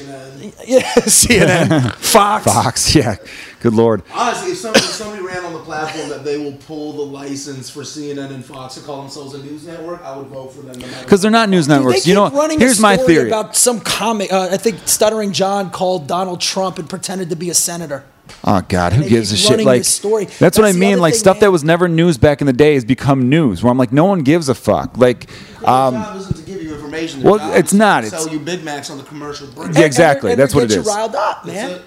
yeah, 0.65 0.81
CNN, 0.95 1.93
Fox. 1.95 2.45
Fox. 2.45 2.95
Yeah. 2.95 3.15
Good 3.63 3.73
lord. 3.73 4.03
Honestly, 4.13 4.51
if 4.51 4.57
somebody, 4.57 4.83
if 4.85 4.91
somebody 4.91 5.23
ran 5.23 5.45
on 5.45 5.53
the 5.53 5.59
platform 5.61 6.09
that 6.09 6.23
they 6.25 6.37
will 6.37 6.51
pull 6.67 6.91
the 6.93 7.01
license 7.01 7.69
for 7.69 7.79
CNN 7.81 8.31
and 8.31 8.43
Fox 8.43 8.75
to 8.75 8.81
call 8.81 9.01
themselves 9.01 9.33
a 9.35 9.37
news 9.41 9.65
network, 9.65 10.03
I 10.03 10.15
would 10.17 10.27
vote 10.27 10.49
for 10.53 10.61
them. 10.61 10.77
no 10.79 10.87
Because 11.01 11.21
they're 11.21 11.31
not 11.31 11.47
news 11.47 11.65
Dude, 11.67 11.77
networks. 11.77 12.03
they 12.03 12.09
You 12.09 12.15
know, 12.15 12.29
keep 12.29 12.37
running 12.37 12.59
here's 12.59 12.79
a 12.79 12.81
my 12.81 12.97
theory. 12.97 13.29
about 13.29 13.55
some 13.55 13.79
comic. 13.79 14.31
Uh, 14.33 14.49
I 14.51 14.57
think 14.57 14.79
Stuttering 14.85 15.31
John 15.31 15.71
called 15.71 16.07
Donald 16.07 16.41
Trump 16.41 16.77
and 16.77 16.89
pretended 16.89 17.29
to 17.29 17.37
be 17.37 17.49
a 17.49 17.53
senator. 17.55 18.03
Oh 18.43 18.61
God, 18.67 18.91
who 18.93 19.07
gives 19.07 19.31
a 19.31 19.35
keep 19.35 19.57
shit? 19.59 19.65
Like 19.65 19.85
story. 19.85 20.25
that's, 20.25 20.39
That's 20.39 20.57
what 20.57 20.67
I 20.67 20.73
mean. 20.73 20.99
Like 20.99 21.13
thing, 21.13 21.19
stuff 21.19 21.35
man. 21.37 21.41
that 21.41 21.51
was 21.51 21.63
never 21.63 21.87
news 21.87 22.17
back 22.17 22.41
in 22.41 22.47
the 22.47 22.53
day 22.53 22.73
has 22.73 22.83
become 22.83 23.29
news. 23.29 23.63
Where 23.63 23.71
I'm 23.71 23.77
like, 23.77 23.91
no 23.93 24.05
one 24.05 24.23
gives 24.23 24.49
a 24.49 24.55
fuck. 24.55 24.97
Like, 24.97 25.27
Their 25.61 25.69
um, 25.69 25.93
job 25.93 26.17
isn't 26.17 26.35
to 26.37 26.43
give 26.43 26.61
you 26.61 26.73
information. 26.73 27.21
Well, 27.23 27.35
it's 27.53 27.67
is 27.67 27.71
to 27.71 27.77
not. 27.77 28.03
Sell 28.05 28.27
you 28.29 28.39
Big 28.39 28.63
Macs 28.63 28.89
on 28.89 28.97
the 28.97 29.03
commercial 29.05 29.47
break. 29.47 29.73
Yeah, 29.75 29.85
exactly. 29.85 30.31
And- 30.31 30.39
and 30.39 30.41
That's 30.41 30.53
what 30.55 30.67
get 30.67 30.77
it 30.79 30.85
you 30.85 30.89
riled 30.91 31.15
up, 31.15 31.43
That's 31.45 31.55
man. 31.71 31.81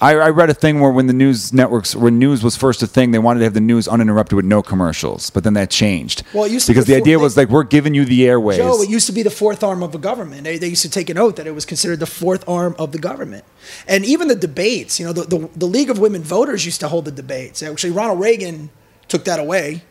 I, 0.00 0.14
I 0.14 0.30
read 0.30 0.48
a 0.50 0.54
thing 0.54 0.80
where 0.80 0.90
when 0.90 1.06
the 1.06 1.12
news 1.12 1.52
networks, 1.52 1.94
when 1.94 2.18
news 2.18 2.42
was 2.42 2.56
first 2.56 2.82
a 2.82 2.86
thing, 2.86 3.10
they 3.10 3.18
wanted 3.18 3.40
to 3.40 3.44
have 3.44 3.54
the 3.54 3.60
news 3.60 3.86
uninterrupted 3.86 4.34
with 4.36 4.44
no 4.44 4.62
commercials. 4.62 5.30
But 5.30 5.44
then 5.44 5.54
that 5.54 5.70
changed. 5.70 6.22
Well, 6.32 6.44
it 6.44 6.52
used 6.52 6.66
to 6.66 6.72
because 6.72 6.86
be 6.86 6.94
the 6.94 6.98
before 6.98 7.04
idea 7.04 7.18
they- 7.18 7.22
was 7.22 7.36
like 7.36 7.48
we're 7.48 7.64
giving 7.64 7.94
you 7.94 8.04
the 8.04 8.26
airways. 8.26 8.58
Joe, 8.58 8.80
it 8.82 8.88
used 8.88 9.06
to 9.06 9.12
be 9.12 9.22
the 9.22 9.30
fourth 9.30 9.62
arm 9.62 9.82
of 9.82 9.92
the 9.92 9.98
government. 9.98 10.44
They, 10.44 10.58
they 10.58 10.68
used 10.68 10.82
to 10.82 10.90
take 10.90 11.10
an 11.10 11.18
oath 11.18 11.36
that 11.36 11.46
it 11.46 11.54
was 11.54 11.64
considered 11.66 12.00
the 12.00 12.06
fourth 12.06 12.48
arm 12.48 12.74
of 12.78 12.92
the 12.92 12.98
government. 12.98 13.44
And 13.86 14.04
even 14.04 14.28
the 14.28 14.34
debates, 14.36 14.98
you 14.98 15.06
know, 15.06 15.12
the, 15.12 15.22
the, 15.24 15.50
the 15.56 15.66
League 15.66 15.90
of 15.90 15.98
Women 15.98 16.22
Voters 16.22 16.64
used 16.64 16.80
to 16.80 16.88
hold 16.88 17.04
the 17.04 17.12
debates. 17.12 17.62
Actually, 17.62 17.92
Ronald 17.92 18.20
Reagan 18.20 18.70
took 19.08 19.24
that 19.24 19.38
away, 19.38 19.82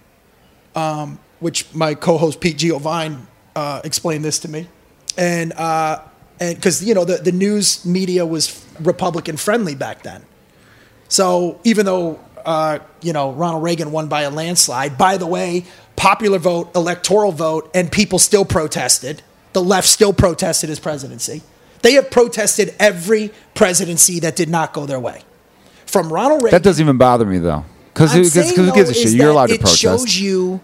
um, 0.76 1.20
which 1.40 1.72
my 1.74 1.94
co 1.94 2.18
host 2.18 2.40
Pete 2.42 2.58
Giovine 2.58 3.28
uh, 3.56 3.82
explained 3.84 4.26
this 4.26 4.40
to 4.40 4.48
me. 4.48 4.68
And 5.18 5.54
uh, 5.54 6.02
and 6.40 6.56
because, 6.56 6.84
you 6.84 6.94
know, 6.94 7.06
the, 7.06 7.18
the 7.18 7.32
news 7.32 7.86
media 7.86 8.26
was 8.26 8.66
Republican 8.80 9.38
friendly 9.38 9.76
back 9.76 10.04
then. 10.04 10.24
So 11.10 11.60
even 11.64 11.86
though 11.86 12.20
uh, 12.46 12.80
you 13.02 13.14
know 13.14 13.32
Ronald 13.32 13.64
Reagan 13.64 13.92
won 13.92 14.08
by 14.08 14.22
a 14.22 14.30
landslide, 14.30 14.98
by 14.98 15.18
the 15.18 15.28
way, 15.28 15.66
popular 15.96 16.40
vote, 16.40 16.76
electoral 16.76 17.32
vote, 17.32 17.70
and 17.74 17.92
people 17.92 18.20
still 18.20 18.46
protested. 18.46 19.22
The 19.54 19.62
left 19.62 19.88
still 19.88 20.14
protested 20.14 20.70
his 20.70 20.80
presidency. 20.80 21.42
They 21.82 21.94
have 21.94 22.12
protested 22.12 22.76
every 22.80 23.32
presidency 23.56 24.20
that 24.20 24.36
did 24.36 24.50
not 24.50 24.74
go 24.74 24.86
their 24.86 25.00
way. 25.00 25.24
From 25.86 26.14
Ronald 26.14 26.44
Reagan. 26.44 26.58
That 26.58 26.64
doesn't 26.64 26.84
even 26.84 26.98
bother 26.98 27.26
me 27.26 27.40
though, 27.40 27.66
because 27.94 28.14
who 28.14 28.72
gives 28.72 28.90
a 28.90 28.94
shit? 28.94 29.12
You're 29.12 29.32
allowed 29.32 29.48
to 29.48 29.56
it 29.56 29.62
protest. 29.62 29.80
shows 29.82 30.18
you. 30.18 30.62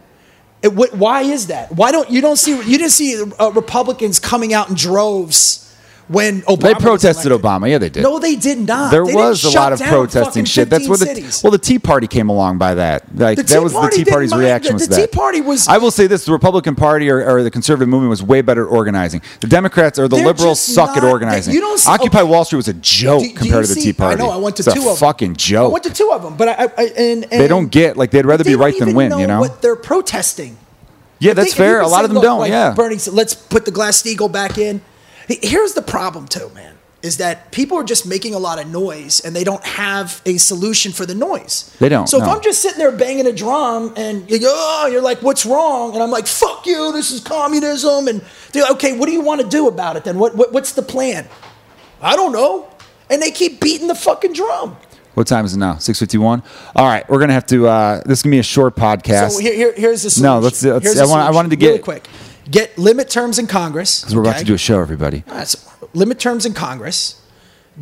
It, 0.62 0.70
why 0.70 1.22
is 1.22 1.48
that? 1.48 1.72
Why 1.72 1.92
don't 1.92 2.10
you 2.10 2.22
don't 2.22 2.38
see 2.38 2.52
you 2.52 2.78
didn't 2.78 2.92
see 2.92 3.24
uh, 3.40 3.52
Republicans 3.52 4.20
coming 4.20 4.54
out 4.54 4.70
in 4.70 4.76
droves 4.76 5.65
when 6.08 6.42
Obama 6.44 6.62
They 6.62 6.74
protested? 6.76 7.32
Obama. 7.32 7.70
Yeah, 7.70 7.80
they 7.80 7.90
did. 7.90 8.04
No, 8.04 8.20
they 8.20 8.36
did 8.36 8.60
not. 8.60 8.92
There 8.92 9.04
They 9.06 9.16
was 9.16 9.44
a 9.44 9.50
lot 9.50 9.74
of 9.74 9.82
protesting 9.82 10.46
shit. 10.46 10.70
That's 10.70 10.88
where 10.88 10.98
the 10.98 11.06
cities. 11.06 11.42
well, 11.44 11.52
the 11.52 11.58
Tea 11.58 11.80
Party 11.80 12.06
came 12.08 12.30
along 12.30 12.58
by 12.60 12.76
that. 12.76 13.04
Like 13.16 13.40
that 13.40 13.64
was 13.64 13.74
the 13.74 13.92
Tea 13.94 14.06
Party's 14.06 14.34
reaction 14.36 14.74
the- 14.74 14.74
was 14.76 14.88
the 14.88 14.96
that. 14.96 15.12
Tea 15.12 15.18
Party 15.18 15.42
was- 15.42 15.68
I 15.68 15.78
will 15.80 15.92
say 15.92 16.06
this: 16.08 16.26
the 16.26 16.32
Republican 16.32 16.76
Party 16.76 17.10
or, 17.10 17.28
or 17.28 17.42
the 17.44 17.50
conservative 17.50 17.90
movement 17.90 18.10
was 18.12 18.22
way 18.22 18.42
better 18.42 18.66
at 18.66 18.72
organizing. 18.72 19.22
The 19.40 19.48
Democrats 19.48 19.98
or 19.98 20.08
the 20.08 20.18
liberals 20.18 20.60
suck 20.62 20.96
at 20.96 21.04
not- 21.04 21.12
organizing. 21.12 21.54
you 21.54 21.62
don't 21.62 21.80
see- 21.80 21.90
Occupy 21.92 22.20
okay. 22.22 22.30
Wall 22.30 22.46
Street 22.46 22.58
was 22.58 22.68
a 22.68 22.74
joke 22.74 23.22
Do- 23.24 23.30
do 23.30 23.36
compared 23.36 23.66
to 23.66 23.74
the 23.74 23.82
Tea 23.82 23.94
Party. 23.94 24.22
I 24.22 24.26
know. 24.26 24.32
I 24.32 24.38
went 24.38 24.58
to 24.58 24.64
it's 24.64 24.74
two 24.74 24.82
of 24.82 24.86
them. 24.86 24.96
fucking 24.98 25.36
joke. 25.38 25.70
I 25.70 25.74
went 25.74 25.84
to 25.86 25.94
two 25.94 26.12
of 26.14 26.22
them, 26.22 26.36
but 26.38 26.50
I, 26.50 26.52
I, 26.54 26.68
I 26.78 26.84
and, 26.98 27.24
and 27.32 27.42
They 27.42 27.48
don't 27.48 27.72
get 27.72 27.98
like 27.98 28.12
they'd 28.12 28.26
rather 28.26 28.44
they 28.44 28.52
be 28.52 28.56
right 28.56 28.78
than 28.78 28.94
win. 28.94 29.18
you 29.18 29.26
know? 29.28 29.40
what 29.40 29.62
they're 29.62 29.76
protesting. 29.76 30.58
yeah, 31.20 31.34
that's 31.34 31.54
fair. 31.54 31.82
A 31.82 31.88
lot 31.88 32.06
of 32.06 32.14
them 32.14 32.22
don't. 32.22 32.48
yeah. 32.48 32.74
Bernie 32.74 32.98
let's 33.12 33.34
put 33.34 33.66
the 33.66 33.72
Glass 33.72 34.02
Steagall 34.04 34.32
back 34.32 34.58
in. 34.58 34.82
He- 35.28 35.40
Here's 35.42 35.74
the 35.74 35.82
problem, 35.82 36.28
too, 36.28 36.50
man, 36.56 36.74
is 37.02 37.18
that 37.18 37.52
people 37.52 37.78
are 37.78 37.84
just 37.84 38.06
making 38.08 38.34
a 38.34 38.40
lot 38.40 38.60
of 38.60 38.68
noise 38.68 39.20
and 39.24 39.36
they 39.36 39.44
don't 39.44 39.64
have 39.66 40.22
a 40.26 40.38
solution 40.38 40.92
for 40.92 41.06
the 41.06 41.14
noise. 41.16 41.72
They 41.80 41.90
don't, 41.90 42.08
So 42.08 42.18
if. 42.22 42.28
I'm 42.28 42.42
just 42.42 42.62
sitting 42.62 42.80
there 42.80 42.92
banging 42.92 43.28
a 43.28 43.32
drum 43.34 43.94
and 43.96 44.30
you 44.30 44.40
go, 44.40 44.52
oh, 44.56 44.88
you're 44.92 45.02
like, 45.02 45.22
what's 45.22 45.46
wrong? 45.46 45.94
And 45.94 46.02
I'm 46.02 46.10
like, 46.12 46.26
fuck 46.28 46.66
you, 46.66 46.92
this 46.94 47.12
is 47.12 47.22
communism. 47.22 48.08
And 48.08 48.24
they're 48.52 48.64
like, 48.64 48.72
okay, 48.74 48.98
what 48.98 49.06
do 49.08 49.12
you 49.12 49.22
want 49.22 49.42
to 49.42 49.48
do 49.48 49.68
about 49.68 49.98
it 49.98 50.04
then? 50.04 50.18
What, 50.18 50.36
what 50.36 50.52
What's 50.52 50.72
the 50.74 50.82
plan? 50.82 51.28
I 52.02 52.16
don't 52.16 52.32
know. 52.32 52.68
And 53.10 53.22
they 53.22 53.30
keep 53.32 53.62
beating 53.62 53.88
the 53.88 53.96
fucking 53.96 54.34
drum. 54.34 54.76
What 55.14 55.28
time 55.28 55.46
is 55.46 55.54
it 55.54 55.60
now? 55.60 55.78
Six 55.78 55.98
fifty 56.00 56.18
one. 56.18 56.44
All 56.76 56.86
right, 56.86 57.08
we're 57.10 57.20
gonna 57.20 57.32
have 57.34 57.46
to. 57.46 57.68
uh 57.68 58.02
This 58.06 58.20
is 58.20 58.24
gonna 58.24 58.32
be 58.34 58.40
a 58.40 58.44
short 58.44 58.76
podcast. 58.76 59.30
So 59.32 59.40
here, 59.40 59.54
here, 59.56 59.74
here's 59.78 60.04
the 60.04 60.10
solution. 60.10 60.24
No, 60.34 60.40
let's- 60.40 60.62
let's- 60.62 61.00
I 61.00 61.06
want- 61.06 61.22
I 61.22 61.32
wanted 61.32 61.50
to 61.52 61.56
get 61.56 61.68
Really 61.68 61.78
get- 61.78 61.84
quick. 61.86 62.08
Get 62.50 62.78
limit 62.78 63.10
terms 63.10 63.40
in 63.40 63.48
Congress. 63.48 64.02
because 64.02 64.16
we're 64.16 64.22
about 64.22 64.38
to 64.38 64.46
do 64.46 64.54
a 64.54 64.58
show, 64.58 64.80
everybody. 64.80 65.24
Right, 65.28 65.48
so 65.48 65.60
limit 65.94 66.20
terms 66.20 66.46
in 66.46 66.54
Congress. 66.54 67.22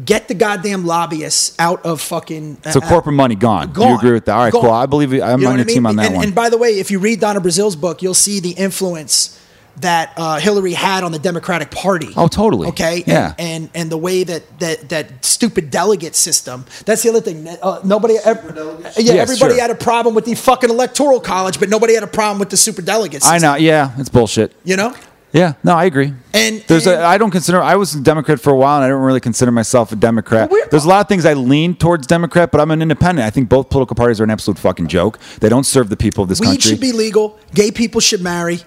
Get 0.06 0.28
the 0.28 0.34
goddamn 0.34 0.86
lobbyists 0.86 1.56
out 1.60 1.86
of 1.86 2.02
fucking. 2.02 2.58
So 2.72 2.80
uh, 2.80 2.88
corporate 2.90 3.16
money 3.16 3.36
gone. 3.36 3.72
gone. 3.74 3.90
You 3.90 3.98
agree 3.98 4.12
with 4.14 4.26
that? 4.26 4.34
All 4.34 4.44
right, 4.44 4.52
Gone. 4.52 4.62
cool. 4.64 4.72
I 4.72 4.88
believe 4.88 5.14
I'm 5.14 5.40
You 5.40 5.46
know 5.46 5.52
on 5.52 5.58
your 5.60 5.70
I 5.70 5.72
team 5.72 5.86
on 5.86 5.98
that 5.98 6.08
and, 6.08 6.16
one. 6.16 6.26
And 6.26 6.34
by 6.34 6.50
the 6.50 6.58
way, 6.58 6.80
if 6.80 6.90
you 6.90 6.98
read 6.98 7.20
Donna 7.20 7.40
Brazile's 7.40 7.76
book, 7.76 8.02
you'll 8.02 8.16
see 8.16 8.40
the 8.40 8.52
influence 8.52 9.40
that 9.78 10.14
uh, 10.18 10.40
Hillary 10.40 10.74
had 10.74 11.04
on 11.04 11.12
the 11.12 11.20
Democratic 11.20 11.72
Party. 11.72 12.10
Oh, 12.16 12.28
totally. 12.28 12.68
Okay. 12.70 13.04
Yeah. 13.06 13.34
And, 13.38 13.54
and 13.64 13.70
and 13.74 13.92
the 13.92 13.98
way 13.98 14.24
that 14.24 14.60
that 14.60 14.90
that 14.90 15.26
stupid 15.26 15.70
delegate 15.70 16.16
system. 16.16 16.66
That's 16.86 17.04
the 17.04 17.10
other 17.10 17.22
thing. 17.22 17.48
Uh, 17.62 17.82
nobody. 17.84 18.16
Ever, 18.24 18.54
yeah. 18.56 18.92
Yes, 18.98 19.30
everybody 19.30 19.56
sure. 19.56 19.62
had 19.62 19.72
a 19.72 19.76
problem 19.76 20.16
with 20.16 20.26
the 20.26 20.36
fucking 20.36 20.70
electoral 20.70 21.20
college, 21.20 21.60
but 21.60 21.70
nobody 21.70 21.94
had 21.94 22.04
a 22.04 22.08
problem 22.08 22.40
with 22.40 22.50
the 22.50 22.58
super 22.58 22.82
delegates. 22.82 23.28
I 23.28 23.38
know. 23.38 23.56
Yeah, 23.56 23.94
it's 23.98 24.10
bullshit. 24.10 24.54
You 24.64 24.78
know. 24.78 24.96
Yeah, 25.34 25.54
no, 25.64 25.74
I 25.74 25.86
agree. 25.86 26.14
And- 26.34 26.64
there's 26.68 26.86
and- 26.86 27.02
a 27.02 27.06
I 27.06 27.18
don't 27.18 27.32
consider 27.32 27.60
I 27.60 27.76
was 27.76 27.96
a 27.96 28.02
Democrat 28.02 28.40
for 28.40 28.52
a 28.52 28.56
while 28.56 28.76
and 28.76 28.86
I 28.86 28.90
don't 28.90 29.02
really 29.02 29.20
consider 29.20 29.52
myself 29.52 29.92
a 29.92 29.96
Democrat. 29.96 30.52
Well, 30.52 30.64
there's 30.70 30.86
a 30.86 30.88
lot 30.88 31.02
of 31.02 31.08
things 31.08 31.26
I 31.26 31.34
lean 31.34 31.76
towards 31.76 32.06
Democrat, 32.06 32.52
but 32.52 32.62
I'm 32.62 32.70
an 32.70 32.84
independent. 32.84 33.26
I 33.26 33.32
think 33.32 33.50
both 33.50 33.72
political 33.72 33.96
parties 33.96 34.22
are 34.22 34.24
an 34.24 34.30
absolute 34.30 34.60
fucking 34.60 34.88
joke. 34.90 35.18
They 35.40 35.50
don't 35.50 35.66
serve 35.66 35.90
the 35.90 35.98
people 35.98 36.22
of 36.22 36.30
this 36.30 36.40
country. 36.40 36.54
Weed 36.54 36.62
should 36.62 36.80
be 36.80 36.92
legal. 36.92 37.40
Gay 37.56 37.72
people 37.72 38.00
should 38.00 38.22
marry. 38.22 38.62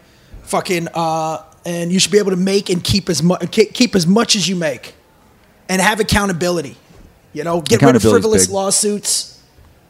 Fucking 0.47 0.89
uh, 0.95 1.43
and 1.65 1.93
you 1.93 1.99
should 1.99 2.13
be 2.13 2.19
able 2.19 2.31
to 2.31 2.37
make 2.37 2.71
and 2.71 2.83
keep 2.83 3.09
as 3.09 3.23
much 3.23 3.51
keep 3.51 3.95
as 3.95 4.07
much 4.07 4.37
as 4.37 4.49
you 4.49 4.57
make, 4.57 4.95
and 5.69 5.83
have 5.83 6.01
accountability. 6.01 6.77
You 7.33 7.45
know, 7.45 7.61
get 7.61 7.83
rid 7.83 7.97
of 7.97 8.03
frivolous 8.03 8.47
big. 8.47 8.55
lawsuits. 8.55 9.33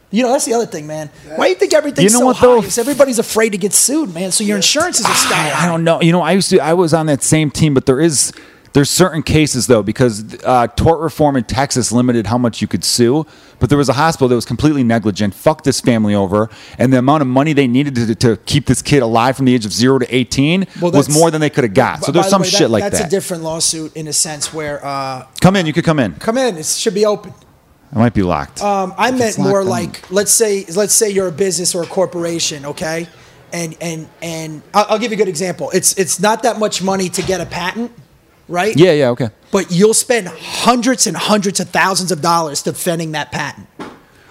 You 0.09 0.23
know, 0.23 0.31
that's 0.31 0.45
the 0.45 0.53
other 0.53 0.65
thing, 0.65 0.87
man. 0.87 1.09
Why 1.35 1.47
do 1.47 1.49
you 1.49 1.55
think 1.55 1.73
everything's 1.73 2.13
You 2.13 2.19
know 2.19 2.33
so 2.33 2.47
what, 2.49 2.61
high? 2.63 2.67
though? 2.67 2.81
Everybody's 2.81 3.19
afraid 3.19 3.49
to 3.49 3.57
get 3.57 3.73
sued, 3.73 4.13
man. 4.13 4.31
So 4.31 4.43
your 4.43 4.55
insurances 4.55 5.05
are 5.05 5.13
sky 5.13 5.51
I. 5.51 5.65
I 5.65 5.65
don't 5.67 5.83
know. 5.83 6.01
You 6.01 6.13
know, 6.13 6.21
I 6.21 6.31
used 6.31 6.49
to. 6.51 6.59
I 6.59 6.73
was 6.73 6.93
on 6.93 7.07
that 7.07 7.23
same 7.23 7.51
team, 7.51 7.73
but 7.73 7.85
there 7.85 7.99
is 7.99 8.31
there's 8.73 8.89
certain 8.89 9.23
cases 9.23 9.67
though 9.67 9.81
because 9.83 10.41
uh, 10.43 10.67
tort 10.67 10.99
reform 10.99 11.35
in 11.35 11.43
Texas 11.45 11.91
limited 11.91 12.27
how 12.27 12.37
much 12.37 12.61
you 12.61 12.67
could 12.67 12.83
sue. 12.83 13.25
But 13.59 13.69
there 13.69 13.77
was 13.77 13.89
a 13.89 13.93
hospital 13.93 14.27
that 14.27 14.35
was 14.35 14.45
completely 14.45 14.83
negligent, 14.83 15.33
fucked 15.33 15.63
this 15.63 15.81
family 15.81 16.13
over, 16.13 16.49
and 16.77 16.93
the 16.93 16.99
amount 16.99 17.21
of 17.21 17.27
money 17.27 17.53
they 17.53 17.65
needed 17.67 17.95
to, 17.95 18.13
to 18.15 18.37
keep 18.45 18.67
this 18.67 18.81
kid 18.83 19.01
alive 19.01 19.35
from 19.35 19.45
the 19.45 19.55
age 19.55 19.65
of 19.65 19.73
zero 19.73 19.97
to 19.99 20.15
eighteen 20.15 20.67
Well, 20.79 20.91
was 20.91 21.09
more 21.09 21.31
than 21.31 21.41
they 21.41 21.49
could 21.49 21.63
have 21.63 21.73
got. 21.73 22.03
So 22.03 22.07
By 22.07 22.13
there's 22.13 22.25
the 22.25 22.29
some 22.29 22.41
way, 22.43 22.47
shit 22.49 22.59
that- 22.59 22.69
like 22.69 22.83
that's 22.83 22.97
that. 22.97 23.03
That's 23.05 23.13
a 23.13 23.17
different 23.17 23.43
lawsuit 23.43 23.95
in 23.95 24.07
a 24.07 24.13
sense 24.13 24.53
where 24.53 24.85
uh, 24.85 25.25
come 25.41 25.55
in, 25.55 25.65
you 25.65 25.73
could 25.73 25.85
come 25.85 25.99
in. 25.99 26.13
come 26.15 26.37
in, 26.37 26.57
it 26.57 26.65
should 26.65 26.93
be 26.93 27.05
open. 27.05 27.33
I 27.93 27.99
might 27.99 28.13
be 28.13 28.21
locked. 28.21 28.61
Um, 28.61 28.93
I 28.97 29.11
meant 29.11 29.37
locked 29.37 29.49
more 29.49 29.61
down. 29.61 29.69
like 29.69 30.11
let's 30.11 30.31
say 30.31 30.65
let's 30.75 30.93
say 30.93 31.09
you're 31.09 31.29
a 31.29 31.31
business 31.31 31.73
or 31.73 31.83
a 31.83 31.87
corporation, 31.87 32.65
okay, 32.65 33.07
and 33.53 33.77
and 33.81 34.09
and 34.21 34.61
I'll, 34.73 34.85
I'll 34.89 34.99
give 34.99 35.11
you 35.11 35.15
a 35.15 35.17
good 35.17 35.29
example. 35.29 35.71
It's 35.73 35.97
it's 35.97 36.19
not 36.19 36.43
that 36.43 36.59
much 36.59 36.83
money 36.83 37.07
to 37.09 37.21
get 37.21 37.39
a 37.39 37.45
patent, 37.45 37.91
right? 38.47 38.75
yeah, 38.75 38.91
yeah, 38.93 39.09
okay. 39.09 39.29
But 39.51 39.71
you'll 39.71 39.93
spend 39.93 40.27
hundreds 40.27 41.07
and 41.07 41.15
hundreds 41.17 41.59
of 41.59 41.69
thousands 41.69 42.11
of 42.11 42.21
dollars 42.21 42.61
defending 42.63 43.13
that 43.13 43.31
patent. 43.31 43.67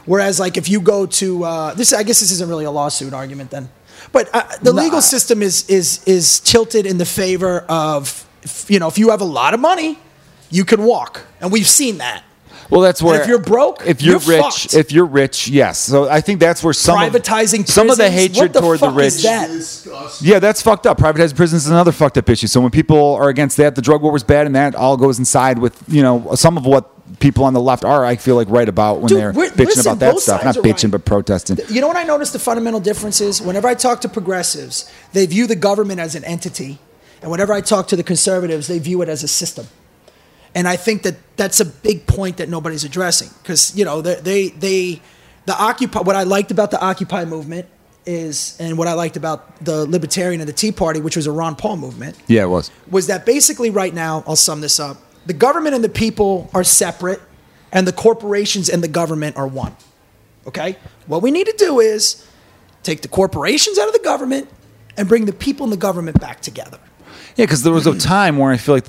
Whereas, 0.05 0.39
like 0.39 0.57
if 0.57 0.69
you 0.69 0.81
go 0.81 1.07
to 1.07 1.45
uh, 1.45 1.75
this, 1.75 1.93
I 1.93 2.03
guess 2.05 2.21
this 2.21 2.31
isn't 2.33 2.49
really 2.49 2.65
a 2.65 2.71
lawsuit 2.71 3.13
argument 3.13 3.51
then. 3.51 3.69
But 4.13 4.29
uh, 4.33 4.45
the 4.63 4.73
Nah. 4.73 4.83
legal 4.83 5.01
system 5.03 5.43
is 5.43 5.69
is 5.69 6.01
is 6.07 6.39
tilted 6.41 6.87
in 6.87 6.99
the 6.99 7.05
favor 7.05 7.65
of 7.69 8.25
you 8.69 8.79
know 8.79 8.87
if 8.89 8.99
you 8.99 9.11
have 9.11 9.21
a 9.21 9.25
lot 9.25 9.53
of 9.55 9.61
money, 9.61 9.99
you 10.51 10.65
can 10.65 10.83
walk, 10.85 11.23
and 11.41 11.51
we've 11.51 11.67
seen 11.67 11.99
that. 11.99 12.23
Well, 12.71 12.81
that's 12.81 13.01
where 13.03 13.21
if 13.21 13.29
you're 13.29 13.39
broke, 13.39 13.87
if 13.87 14.03
you're, 14.03 14.21
you're 14.21 14.43
rich, 14.43 14.63
fucked. 14.63 14.75
if 14.75 14.93
you're 14.93 15.05
rich, 15.05 15.49
yes. 15.49 15.79
So 15.79 16.09
I 16.09 16.21
think 16.21 16.41
that's 16.41 16.63
where 16.63 16.73
some 16.73 17.01
of- 17.01 17.13
Privatizing 17.13 17.67
some 17.67 17.91
of 17.91 17.97
the 17.97 18.11
hatred 18.11 18.53
the 18.53 18.61
toward 18.61 18.81
the 18.81 18.89
is 18.99 19.25
rich. 19.25 19.85
that? 19.85 20.19
Yeah, 20.21 20.39
that's 20.39 20.63
fucked 20.63 20.87
up. 20.87 20.99
Privatized 20.99 21.37
prisons 21.37 21.65
is 21.65 21.71
another 21.71 21.93
fucked 21.93 22.19
up 22.19 22.29
issue. 22.29 22.47
So 22.47 22.61
when 22.61 22.71
people 22.71 23.15
are 23.15 23.29
against 23.29 23.57
that, 23.59 23.75
the 23.77 23.83
drug 23.83 24.03
war 24.03 24.13
was 24.13 24.25
bad, 24.25 24.47
and 24.47 24.55
that 24.57 24.75
all 24.75 24.97
goes 24.97 25.19
inside 25.19 25.59
with 25.59 25.81
you 25.89 26.03
know 26.03 26.35
some 26.35 26.57
of 26.57 26.67
what 26.67 26.91
people 27.21 27.45
on 27.45 27.55
the 27.55 27.61
left 27.61 27.85
are. 27.85 28.05
I 28.05 28.17
feel 28.17 28.35
like 28.37 28.49
right 28.51 28.69
about 28.69 28.99
when 28.99 29.09
Dude, 29.09 29.19
they're 29.19 29.33
bitching 29.33 29.57
listen, 29.59 29.93
about 29.93 29.99
that 30.01 30.19
stuff, 30.19 30.45
not 30.45 30.57
bitching 30.57 30.85
right. 30.85 30.93
but 30.93 31.05
protesting. 31.05 31.59
You 31.69 31.81
know 31.81 31.89
what 31.89 31.97
I 31.97 32.03
noticed 32.05 32.33
the 32.33 32.39
fundamental 32.39 32.81
difference 32.81 33.21
is? 33.21 33.41
Whenever 33.41 33.69
I 33.69 33.75
talk 33.75 34.01
to 34.03 34.09
progressives, 34.09 34.91
they 35.13 35.27
view 35.27 35.47
the 35.47 35.57
government 35.57 36.01
as 36.01 36.15
an 36.15 36.25
entity. 36.25 36.79
And 37.23 37.31
whenever 37.31 37.53
I 37.53 37.61
talk 37.61 37.89
to 37.89 37.97
the 37.97 38.03
conservatives, 38.03 38.67
they 38.67 38.79
view 38.79 39.03
it 39.03 39.09
as 39.09 39.23
a 39.23 39.29
system. 39.29 39.67
And 40.57 40.67
I 40.67 40.77
think 40.77 41.03
that 41.03 41.15
that's 41.37 41.61
a 41.61 41.67
big 41.67 42.07
point 42.07 42.39
that 42.39 42.49
nobody's 42.49 42.83
addressing. 42.83 43.29
Because, 43.43 43.77
you 43.77 43.85
know, 43.85 44.01
they, 44.01 44.15
they, 44.15 44.49
they, 44.49 45.03
the 45.45 45.55
Occupy, 45.55 46.01
what 46.01 46.17
I 46.17 46.23
liked 46.23 46.51
about 46.51 46.71
the 46.71 46.81
Occupy 46.81 47.27
movement 47.27 47.67
is, 48.07 48.57
and 48.59 48.79
what 48.79 48.89
I 48.89 48.95
liked 48.95 49.19
about 49.19 49.63
the 49.63 49.85
Libertarian 49.87 50.41
and 50.41 50.49
the 50.49 50.55
Tea 50.55 50.73
Party, 50.73 51.01
which 51.01 51.15
was 51.15 51.27
a 51.27 51.31
Ron 51.31 51.57
Paul 51.57 51.77
movement, 51.77 52.17
Yeah, 52.27 52.45
it 52.45 52.49
was. 52.49 52.71
was 52.91 53.09
that 53.09 53.27
basically 53.27 53.69
right 53.69 53.93
now, 53.93 54.25
I'll 54.27 54.35
sum 54.35 54.61
this 54.63 54.81
up 54.81 54.97
the 55.27 55.35
government 55.35 55.75
and 55.75 55.83
the 55.83 55.89
people 55.89 56.49
are 56.55 56.63
separate, 56.65 57.21
and 57.73 57.87
the 57.87 57.93
corporations 57.93 58.69
and 58.69 58.83
the 58.83 58.89
government 58.89 59.37
are 59.37 59.47
one. 59.47 59.77
Okay? 60.47 60.77
What 61.07 61.21
we 61.21 61.31
need 61.33 61.47
to 61.49 61.55
do 61.59 61.81
is 61.81 62.25
take 62.85 63.03
the 63.03 63.09
corporations 63.09 63.77
out 63.77 63.89
of 63.89 63.93
the 63.93 64.01
government 64.05 64.49
and 64.97 65.09
bring 65.09 65.27
the 65.27 65.33
people 65.33 65.65
and 65.65 65.73
the 65.73 65.77
government 65.77 66.21
back 66.21 66.41
together. 66.41 66.79
Yeah, 67.35 67.45
because 67.45 67.65
there 67.65 67.73
was 67.73 67.87
a 67.87 67.99
time 67.99 68.39
where 68.39 68.53
I 68.53 68.57
feel 68.57 68.77
like, 68.77 68.87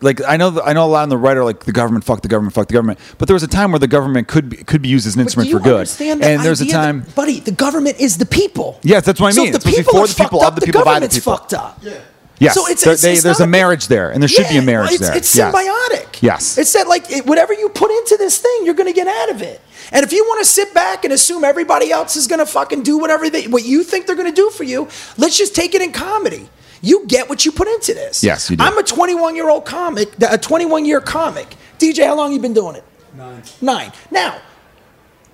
like 0.00 0.20
I 0.26 0.36
know, 0.36 0.60
I 0.64 0.72
know 0.72 0.84
a 0.84 0.86
lot 0.86 1.02
on 1.02 1.08
the 1.08 1.16
right 1.16 1.36
are 1.36 1.44
like 1.44 1.60
the 1.64 1.72
government, 1.72 2.04
fuck 2.04 2.22
the 2.22 2.28
government, 2.28 2.54
fuck 2.54 2.68
the 2.68 2.74
government. 2.74 2.98
But 3.18 3.26
there 3.28 3.34
was 3.34 3.42
a 3.42 3.48
time 3.48 3.72
where 3.72 3.78
the 3.80 3.88
government 3.88 4.28
could 4.28 4.48
be, 4.48 4.56
could 4.58 4.80
be 4.82 4.88
used 4.88 5.06
as 5.06 5.14
an 5.14 5.18
But 5.20 5.22
instrument 5.26 5.46
do 5.48 5.50
you 5.52 5.58
for 5.58 5.64
good. 5.64 5.74
understand 5.78 6.22
the 6.22 6.26
And 6.28 6.42
there's 6.44 6.60
a 6.60 6.64
idea 6.64 6.74
that- 6.76 6.82
time. 6.84 7.06
buddy, 7.14 7.40
the 7.40 7.50
government 7.52 7.98
is 7.98 8.16
the 8.18 8.26
people. 8.26 8.78
Yes, 8.82 9.04
that's 9.04 9.20
what 9.20 9.28
I 9.28 9.30
So 9.32 9.44
mean. 9.44 9.54
if 9.54 9.62
the 9.62 9.68
It's 9.68 9.78
supposed 9.78 9.78
to 9.78 9.82
be 9.82 9.84
people 9.84 10.00
for 10.00 10.06
the 10.08 10.14
people, 10.14 10.40
fucked 10.40 10.42
of 10.48 10.54
up, 10.54 10.60
the 10.60 10.66
people, 10.66 10.80
by 10.84 10.84
the 10.84 11.06
government's 11.08 11.16
people. 11.16 11.36
fucked 11.36 11.54
up. 11.54 11.78
Yeah. 11.82 11.92
Yes, 12.40 12.54
So 12.54 12.66
it's, 12.68 12.86
it's, 12.86 13.02
they- 13.02 13.14
it's 13.14 13.22
there's 13.24 13.40
not 13.40 13.46
a 13.46 13.50
marriage 13.50 13.88
there, 13.88 14.10
and 14.10 14.22
there 14.22 14.28
should 14.28 14.48
be 14.48 14.58
a 14.58 14.62
marriage 14.62 14.92
it's, 14.92 15.00
there. 15.00 15.16
It's 15.16 15.34
Yes. 15.34 15.52
symbiotic. 15.52 16.22
Yes. 16.22 16.56
It's 16.56 16.72
that 16.74 16.86
like 16.86 17.10
it, 17.10 17.26
whatever 17.26 17.52
you 17.52 17.68
put 17.68 17.90
into 17.90 18.16
this 18.16 18.38
thing, 18.38 18.60
you're 18.62 18.74
going 18.74 18.86
to 18.86 18.92
get 18.92 19.08
out 19.08 19.30
of 19.30 19.42
it. 19.42 19.60
And 19.90 20.04
if 20.04 20.12
you 20.12 20.22
want 20.24 20.44
to 20.44 20.48
sit 20.48 20.72
back 20.72 21.02
and 21.04 21.12
assume 21.12 21.42
everybody 21.42 21.90
else 21.90 22.14
is 22.14 22.28
going 22.28 22.38
to 22.38 22.46
fucking 22.46 22.84
do 22.84 22.96
whatever 22.98 23.28
they, 23.28 23.48
what 23.48 23.64
you 23.64 23.82
think 23.82 24.06
they're 24.06 24.14
going 24.14 24.32
to 24.32 24.36
do 24.36 24.50
for 24.50 24.62
you, 24.62 24.86
let's 25.16 25.36
just 25.36 25.56
take 25.56 25.74
it 25.74 25.82
in 25.82 25.90
comedy. 25.90 26.48
You 26.80 27.06
get 27.06 27.28
what 27.28 27.44
you 27.44 27.52
put 27.52 27.68
into 27.68 27.94
this. 27.94 28.22
Yes, 28.22 28.50
you 28.50 28.56
do. 28.56 28.64
I'm 28.64 28.76
a 28.78 28.82
21 28.82 29.36
year 29.36 29.48
old 29.48 29.64
comic, 29.64 30.08
a 30.22 30.38
21 30.38 30.84
year 30.84 31.00
comic. 31.00 31.56
DJ, 31.78 32.06
how 32.06 32.16
long 32.16 32.32
you 32.32 32.40
been 32.40 32.54
doing 32.54 32.76
it? 32.76 32.84
Nine. 33.14 33.42
Nine. 33.60 33.92
Now, 34.10 34.40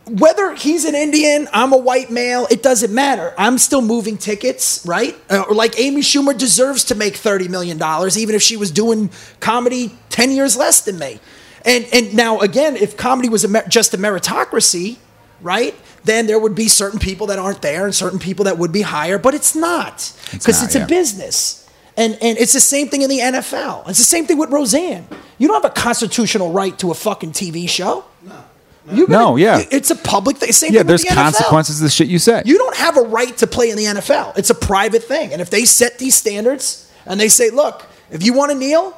whether 0.07 0.55
he's 0.55 0.85
an 0.85 0.95
Indian, 0.95 1.49
I'm 1.53 1.73
a 1.73 1.77
white 1.79 2.11
male, 2.11 2.47
it 2.51 2.63
doesn't 2.63 2.93
matter. 2.93 3.33
I'm 3.39 3.57
still 3.57 3.81
moving 3.81 4.19
tickets, 4.19 4.85
right? 4.87 5.17
Uh, 5.31 5.45
like 5.51 5.79
Amy 5.81 6.03
Schumer 6.03 6.37
deserves 6.37 6.85
to 6.85 6.95
make 6.95 7.15
$30 7.15 7.49
million, 7.49 7.77
even 8.19 8.35
if 8.35 8.43
she 8.43 8.57
was 8.57 8.71
doing 8.71 9.11
comedy 9.41 9.97
10 10.11 10.31
years 10.31 10.57
less 10.57 10.83
than 10.83 10.99
me. 10.99 11.21
And, 11.65 11.87
and 11.93 12.15
now, 12.15 12.41
again, 12.41 12.77
if 12.77 12.97
comedy 12.97 13.31
was 13.31 13.45
a 13.45 13.49
mer- 13.49 13.67
just 13.67 13.95
a 13.95 13.99
meritocracy, 13.99 14.99
right? 15.41 15.75
Then 16.05 16.27
there 16.27 16.39
would 16.39 16.55
be 16.55 16.69
certain 16.69 16.99
people 16.99 17.27
that 17.29 17.39
aren't 17.39 17.63
there 17.63 17.85
and 17.85 17.95
certain 17.95 18.19
people 18.19 18.45
that 18.45 18.59
would 18.59 18.73
be 18.73 18.83
higher, 18.83 19.19
but 19.19 19.35
it's 19.35 19.55
not 19.55 20.13
because 20.33 20.61
not, 20.61 20.67
it's, 20.67 20.75
a 20.77 20.81
yeah. 20.81 20.87
business. 20.87 21.69
And, 21.97 22.15
and 22.21 22.39
it's 22.39 22.53
the 22.53 22.61
same 22.61 22.89
thing 22.89 23.03
in 23.03 23.11
the 23.11 23.21
NFL. 23.21 23.89
It's 23.89 23.99
the 23.99 24.05
same 24.05 24.27
thing 24.27 24.39
with 24.39 24.51
Roseanne. 24.51 25.07
You 25.39 25.49
don't 25.49 25.63
have 25.63 25.71
a 25.71 25.75
constitutional 25.75 26.53
right 26.53 26.77
to 26.81 26.91
a 26.91 26.95
fucking 26.95 27.33
TV 27.33 27.69
show. 27.69 28.05
No. 28.23 28.45
You 28.93 29.07
No, 29.07 29.37
yeah. 29.37 29.63
It's 29.71 29.91
a 29.91 29.97
public 29.97 30.37
thing. 30.37 30.53
Same 30.53 30.73
Yeah, 30.73 30.81
thing 30.81 30.87
with 30.89 30.89
there's 30.89 31.03
the 31.03 31.09
NFL. 31.11 31.15
consequences 31.15 31.79
to 31.79 31.85
the 31.85 31.91
shit 31.91 32.09
you 32.09 32.19
say. 32.19 32.43
You 32.45 32.59
don't 32.59 32.77
have 32.77 32.97
a 32.97 33.03
right 33.03 33.35
to 33.39 33.47
play 33.47 33.71
in 33.71 33.77
the 33.77 33.85
NFL. 33.85 34.37
It's 34.37 34.51
a 34.51 34.55
private 34.55 35.05
thing. 35.05 35.33
And 35.33 35.41
if 35.41 35.51
they 35.51 35.65
set 35.65 35.99
these 35.99 36.15
standards 36.15 36.91
and 37.07 37.19
they 37.19 37.29
say, 37.29 37.51
look, 37.51 37.87
if 38.11 38.23
you 38.23 38.33
want 38.35 38.51
to 38.53 38.59
kneel, 38.59 38.97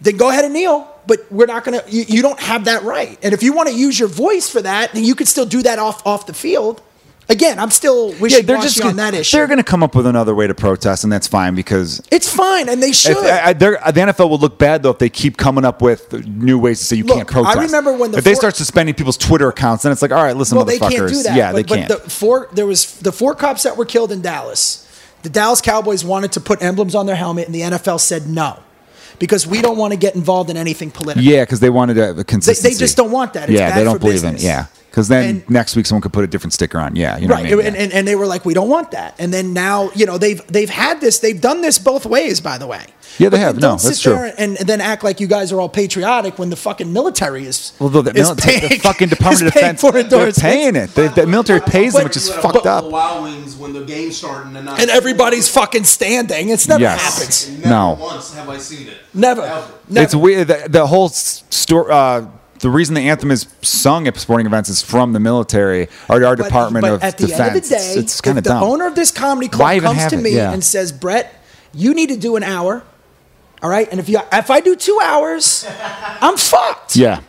then 0.00 0.16
go 0.16 0.30
ahead 0.30 0.44
and 0.44 0.54
kneel. 0.54 0.92
But 1.08 1.20
we're 1.32 1.46
not 1.46 1.64
going 1.64 1.80
to, 1.80 1.90
you, 1.90 2.04
you 2.06 2.22
don't 2.22 2.38
have 2.38 2.66
that 2.66 2.82
right. 2.84 3.18
And 3.22 3.32
if 3.32 3.42
you 3.42 3.54
want 3.54 3.70
to 3.70 3.74
use 3.74 3.98
your 3.98 4.08
voice 4.08 4.48
for 4.48 4.60
that, 4.62 4.92
then 4.92 5.02
you 5.02 5.14
could 5.14 5.26
still 5.26 5.46
do 5.46 5.62
that 5.62 5.78
off, 5.78 6.06
off 6.06 6.26
the 6.26 6.34
field. 6.34 6.82
Again, 7.30 7.58
I'm 7.58 7.70
still 7.70 8.14
yeah, 8.26 8.40
they're 8.40 8.56
just 8.58 8.82
on 8.82 8.96
that 8.96 9.12
issue. 9.12 9.36
They're 9.36 9.46
going 9.46 9.58
to 9.58 9.64
come 9.64 9.82
up 9.82 9.94
with 9.94 10.06
another 10.06 10.34
way 10.34 10.46
to 10.46 10.54
protest, 10.54 11.04
and 11.04 11.12
that's 11.12 11.26
fine 11.26 11.54
because 11.54 12.00
it's 12.10 12.32
fine, 12.34 12.70
and 12.70 12.82
they 12.82 12.92
should. 12.92 13.18
If, 13.18 13.18
I, 13.18 13.48
I- 13.50 13.52
the 13.52 14.00
NFL 14.00 14.30
will 14.30 14.38
look 14.38 14.58
bad 14.58 14.82
though 14.82 14.92
if 14.92 14.98
they 14.98 15.10
keep 15.10 15.36
coming 15.36 15.62
up 15.66 15.82
with 15.82 16.26
new 16.26 16.58
ways 16.58 16.78
to 16.78 16.84
say 16.86 16.96
you 16.96 17.04
Look, 17.04 17.16
can't 17.18 17.28
protest. 17.28 17.58
I 17.58 17.62
remember 17.64 17.92
when 17.92 18.12
the 18.12 18.18
if 18.18 18.24
they 18.24 18.32
four- 18.32 18.40
start 18.40 18.56
suspending 18.56 18.94
people's 18.94 19.18
Twitter 19.18 19.48
accounts, 19.50 19.82
then 19.82 19.92
it's 19.92 20.00
like, 20.00 20.10
all 20.10 20.24
right, 20.24 20.34
listen, 20.36 20.56
well, 20.56 20.64
they 20.64 20.78
motherfuckers. 20.78 20.96
can't 20.96 21.08
do 21.08 21.22
that. 21.24 21.36
Yeah, 21.36 21.52
but, 21.52 21.68
they 21.68 21.76
can't. 21.76 21.88
the 21.88 21.98
four 21.98 22.48
there 22.52 22.66
was 22.66 22.98
the 23.00 23.12
four 23.12 23.34
cops 23.34 23.64
that 23.64 23.76
were 23.76 23.84
killed 23.84 24.10
in 24.10 24.22
Dallas. 24.22 24.86
The 25.22 25.28
Dallas 25.28 25.60
Cowboys 25.60 26.06
wanted 26.06 26.32
to 26.32 26.40
put 26.40 26.62
emblems 26.62 26.94
on 26.94 27.04
their 27.04 27.16
helmet, 27.16 27.44
and 27.44 27.54
the 27.54 27.60
NFL 27.60 28.00
said 28.00 28.26
no 28.26 28.58
because 29.18 29.46
we 29.46 29.60
don't 29.62 29.76
want 29.76 29.92
to 29.92 29.98
get 29.98 30.14
involved 30.14 30.50
in 30.50 30.56
anything 30.56 30.90
political. 30.90 31.22
yeah, 31.22 31.42
because 31.44 31.60
they 31.60 31.70
wanted 31.70 31.98
a, 31.98 32.10
a 32.10 32.14
They, 32.14 32.24
consistency. 32.24 32.74
they 32.74 32.78
just 32.78 32.96
don't 32.96 33.10
want 33.10 33.32
that. 33.34 33.48
It's 33.50 33.58
yeah, 33.58 33.74
they 33.76 33.84
don't 33.84 34.00
believe 34.00 34.22
business. 34.22 34.42
in. 34.42 34.46
Yeah, 34.48 34.66
because 34.98 35.06
then 35.06 35.28
And- 35.28 35.48
next 35.50 35.76
week 35.76 35.86
someone 35.86 36.02
could 36.02 36.12
put 36.12 36.24
a 36.24 36.26
different 36.26 36.52
sticker 36.52 36.76
on. 36.76 36.96
Yeah, 36.96 37.16
you 37.18 37.28
know 37.28 37.34
right, 37.34 37.44
what 37.44 37.52
I 37.52 37.56
mean? 37.56 37.66
and, 37.66 37.76
Yeah. 37.76 37.82
and, 37.84 37.92
and 37.92 38.08
they 38.08 38.16
were 38.16 38.26
like, 38.26 38.44
we 38.44 38.52
don't 38.52 38.68
want 38.68 38.90
that. 38.90 39.14
And 39.20 39.32
then 39.32 39.52
now, 39.52 39.92
you 39.94 40.06
know, 40.06 40.18
they've 40.18 40.44
they've 40.48 40.68
had 40.68 41.00
this, 41.00 41.20
they've 41.20 41.40
done 41.40 41.60
this 41.60 41.78
both 41.78 42.04
ways, 42.04 42.40
by 42.40 42.58
the 42.58 42.66
way. 42.66 42.84
Yeah, 43.16 43.28
they 43.28 43.36
But 43.36 43.40
have. 43.40 43.54
then 43.54 43.60
No, 43.62 43.68
don't 43.70 43.82
that's 43.82 44.02
there 44.02 44.16
true. 44.16 44.32
And, 44.36 44.58
and 44.58 44.68
then 44.68 44.80
act 44.80 45.04
like 45.04 45.20
you 45.20 45.28
guys 45.28 45.52
are 45.52 45.60
all 45.60 45.68
patriotic 45.68 46.36
when 46.38 46.50
the 46.50 46.56
fucking 46.56 46.92
military 46.92 47.46
is. 47.46 47.72
well, 47.78 47.88
the, 47.90 48.02
the, 48.02 48.10
is 48.10 48.16
military, 48.26 48.60
the 48.60 48.68
paying- 48.68 48.80
fucking 48.80 49.08
Department 49.08 49.46
of 49.48 49.52
Defense, 49.54 49.80
for 49.80 49.92
they're 49.92 50.02
endorsements. 50.02 50.38
paying 50.40 50.74
it. 50.76 50.94
The, 50.96 51.08
the 51.14 51.26
military 51.28 51.60
pays 51.60 51.92
them, 51.94 52.02
which 52.04 52.16
is 52.16 52.26
You 52.26 52.32
at 52.34 52.38
a 52.40 52.42
fucked 52.42 52.66
up. 52.66 52.84
Wild 52.90 53.22
Wings 53.22 53.54
when 53.56 53.72
the 53.72 53.84
game's 53.84 54.16
starting 54.16 54.56
and 54.56 54.68
And 54.68 54.90
everybody's 54.90 55.48
fucking 55.48 55.84
standing. 55.84 56.48
It's 56.48 56.66
never 56.66 56.80
Yes. 56.82 57.00
happens. 57.00 57.48
Never 57.58 57.68
No. 57.70 57.96
once 58.00 58.34
have 58.34 58.48
I 58.48 58.58
seen 58.58 58.88
it. 58.88 58.96
Never. 59.14 59.42
Ever. 59.42 59.68
Never. 59.88 60.04
It's 60.04 60.14
weird. 60.16 60.48
The, 60.48 60.66
the 60.68 60.86
whole 60.88 61.08
story. 61.08 61.92
Uh, 61.92 62.22
the 62.60 62.70
reason 62.70 62.94
the 62.94 63.08
anthem 63.08 63.30
is 63.30 63.46
sung 63.62 64.06
at 64.08 64.16
sporting 64.16 64.46
events 64.46 64.68
is 64.68 64.82
from 64.82 65.12
the 65.12 65.20
military 65.20 65.88
or 66.08 66.24
our 66.24 66.36
But- 66.36 66.44
Department 66.44 66.82
but 66.82 66.92
of 66.94 67.02
at 67.02 67.18
the 67.18 67.26
Defense. 67.28 67.40
end 67.48 67.56
of 67.56 67.62
the 67.62 67.68
day, 67.68 67.76
it's 67.76 67.96
it's 67.96 68.20
kind 68.20 68.36
if 68.36 68.38
of 68.38 68.44
the 68.44 68.50
dumb. 68.50 68.62
owner 68.64 68.86
of 68.86 68.94
this 68.94 69.10
comedy 69.10 69.48
club 69.48 69.80
comes 69.82 70.06
to 70.06 70.16
it? 70.18 70.22
me 70.22 70.30
Yeah. 70.36 70.52
and 70.52 70.62
says, 70.64 70.92
"Brett, 70.92 71.32
you 71.72 71.94
need 71.94 72.08
to 72.08 72.16
do 72.16 72.36
an 72.36 72.42
hour." 72.42 72.82
All 73.62 73.70
right, 73.70 73.88
and 73.90 73.98
if 73.98 74.08
you 74.08 74.20
if 74.32 74.50
I 74.50 74.60
do 74.60 74.76
two 74.76 74.98
hours, 75.02 75.64
I'm 76.20 76.36
fucked. 76.36 76.94
yeah. 76.96 77.20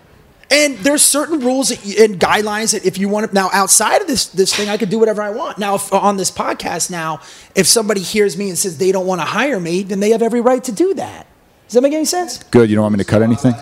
And 0.52 0.80
there's 0.80 1.04
certain 1.04 1.42
rules 1.42 1.70
and 1.70 2.20
guidelines 2.20 2.72
that 2.72 2.84
if 2.84 2.98
you 2.98 3.08
want 3.08 3.28
to 3.30 3.34
now 3.36 3.52
outside 3.54 4.02
of 4.02 4.08
this 4.08 4.26
this 4.26 4.52
thing, 4.54 4.68
I 4.68 4.78
could 4.78 4.90
do 4.90 4.98
whatever 4.98 5.22
I 5.22 5.30
want. 5.30 5.60
Now, 5.60 5.76
if, 5.76 5.94
on 5.94 6.18
this 6.18 6.32
podcast, 6.32 6.90
now 6.90 7.20
if 7.54 7.68
somebody 7.68 8.02
hears 8.02 8.36
me 8.36 8.50
and 8.50 8.58
says 8.58 8.78
they 8.80 8.92
don't 8.92 9.06
want 9.06 9.22
to 9.22 9.26
hire 9.26 9.60
me, 9.60 9.84
then 9.84 10.00
they 10.00 10.10
have 10.10 10.24
every 10.24 10.42
right 10.42 10.64
to 10.64 10.72
do 10.72 10.96
that. 10.96 11.28
Does 11.68 11.76
that 11.76 11.82
make 11.82 11.94
any 11.94 12.06
sense? 12.06 12.40
Good. 12.50 12.68
You 12.70 12.76
don't 12.78 12.82
want 12.84 12.94
me 12.94 13.04
to 13.04 13.10
cut 13.10 13.22
anything? 13.22 13.54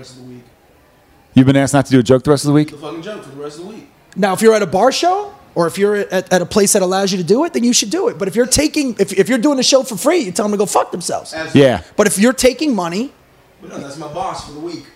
I 0.00 0.02
asked 0.02 0.16
him 0.16 0.22
not 0.22 0.26
to 0.26 0.32
do 0.32 0.38
a 0.38 0.42
joke 0.42 0.64
for 0.64 0.64
the 0.64 0.80
rest 0.80 0.96
of 0.96 0.96
the 0.96 1.02
week. 1.02 1.34
You've 1.34 1.46
been 1.46 1.56
asked 1.56 1.74
not 1.74 1.86
to 1.86 1.90
do 1.92 1.98
a 1.98 2.02
joke 2.02 2.22
the 2.24 2.30
rest 2.30 2.44
of 2.44 2.48
the 2.48 2.54
week? 2.54 2.70
The 2.70 2.76
fucking 2.78 3.02
joke 3.02 3.22
for 3.22 3.30
the 3.30 3.36
rest 3.42 3.58
of 3.58 3.64
the 3.66 3.70
week. 3.70 3.88
Now, 4.16 4.32
if 4.32 4.42
you're 4.42 4.54
at 4.54 4.62
a 4.62 4.66
bar 4.66 4.90
show 4.92 5.34
or 5.54 5.66
if 5.66 5.78
you're 5.78 5.96
at, 5.96 6.32
at 6.32 6.42
a 6.42 6.46
place 6.46 6.72
that 6.72 6.82
allows 6.82 7.12
you 7.12 7.18
to 7.18 7.24
do 7.24 7.44
it, 7.44 7.52
then 7.52 7.64
you 7.64 7.72
should 7.72 7.90
do 7.90 8.08
it. 8.08 8.18
But 8.18 8.26
if 8.28 8.34
you're 8.34 8.46
taking 8.46 8.96
if, 8.98 9.12
if 9.12 9.28
you're 9.28 9.38
doing 9.38 9.58
a 9.58 9.62
show 9.62 9.82
for 9.82 9.96
free, 9.96 10.18
you 10.18 10.32
tell 10.32 10.44
them 10.46 10.52
to 10.52 10.58
go 10.58 10.66
fuck 10.66 10.90
themselves. 10.90 11.32
Absolutely. 11.34 11.60
Yeah. 11.60 11.82
But 11.96 12.06
if 12.06 12.18
you're 12.18 12.32
taking 12.32 12.74
money, 12.74 13.12
But 13.60 13.70
no, 13.70 13.78
that's 13.78 13.98
my 13.98 14.12
boss 14.12 14.46
for 14.46 14.52
the 14.52 14.60
week. 14.60 14.86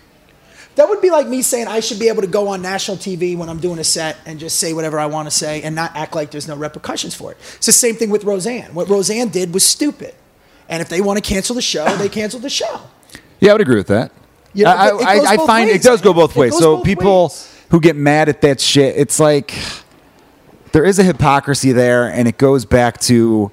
that 0.75 0.89
would 0.89 1.01
be 1.01 1.09
like 1.11 1.27
me 1.27 1.41
saying 1.41 1.67
I 1.67 1.79
should 1.79 1.99
be 1.99 2.09
able 2.09 2.21
to 2.21 2.27
go 2.27 2.47
on 2.49 2.61
national 2.61 2.97
TV 2.97 3.37
when 3.37 3.47
I'm 3.47 3.59
doing 3.59 3.79
a 3.79 3.83
set 3.83 4.17
and 4.25 4.39
just 4.39 4.59
say 4.59 4.73
whatever 4.73 4.99
I 4.99 5.05
want 5.05 5.27
to 5.27 5.31
say 5.31 5.61
and 5.61 5.75
not 5.75 5.95
act 5.95 6.15
like 6.15 6.31
there's 6.31 6.47
no 6.47 6.55
repercussions 6.57 7.15
for 7.15 7.31
it. 7.31 7.37
It's 7.57 7.65
the 7.67 7.71
same 7.71 7.95
thing 7.95 8.09
with 8.09 8.23
Roseanne. 8.25 8.73
What 8.73 8.89
Roseanne 8.89 9.29
did 9.29 9.53
was 9.53 9.65
stupid. 9.65 10.13
And 10.67 10.81
if 10.81 10.89
they 10.89 10.99
want 10.99 11.23
to 11.23 11.33
cancel 11.33 11.53
the 11.55 11.61
show, 11.61 11.85
they 11.97 12.09
cancel 12.09 12.39
the 12.39 12.49
show. 12.49 12.81
Yeah, 13.39 13.51
I 13.51 13.53
would 13.53 13.61
agree 13.61 13.75
with 13.77 13.87
that. 13.87 14.11
You 14.55 14.63
know, 14.63 14.71
I, 14.71 14.87
I, 14.89 15.19
I 15.33 15.37
find 15.45 15.67
ways, 15.69 15.75
it 15.77 15.83
does 15.83 16.01
go 16.01 16.13
both 16.13 16.35
It 16.35 16.39
ways. 16.39 16.57
So 16.57 16.77
both 16.77 16.85
people 16.85 17.23
ways. 17.23 17.65
who 17.71 17.79
get 17.79 17.95
mad 17.95 18.29
at 18.29 18.41
that 18.41 18.59
shit, 18.61 18.95
it's 18.97 19.19
like 19.19 19.53
there 20.71 20.83
is 20.85 20.97
a 20.99 21.03
hypocrisy 21.03 21.71
there, 21.71 22.07
and 22.07 22.27
it 22.27 22.37
goes 22.37 22.65
back 22.65 22.99
to 23.01 23.51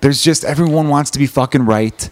there's 0.00 0.22
just 0.22 0.44
everyone 0.44 0.88
wants 0.88 1.10
to 1.12 1.18
be 1.18 1.26
fucking 1.26 1.64
right. 1.66 2.08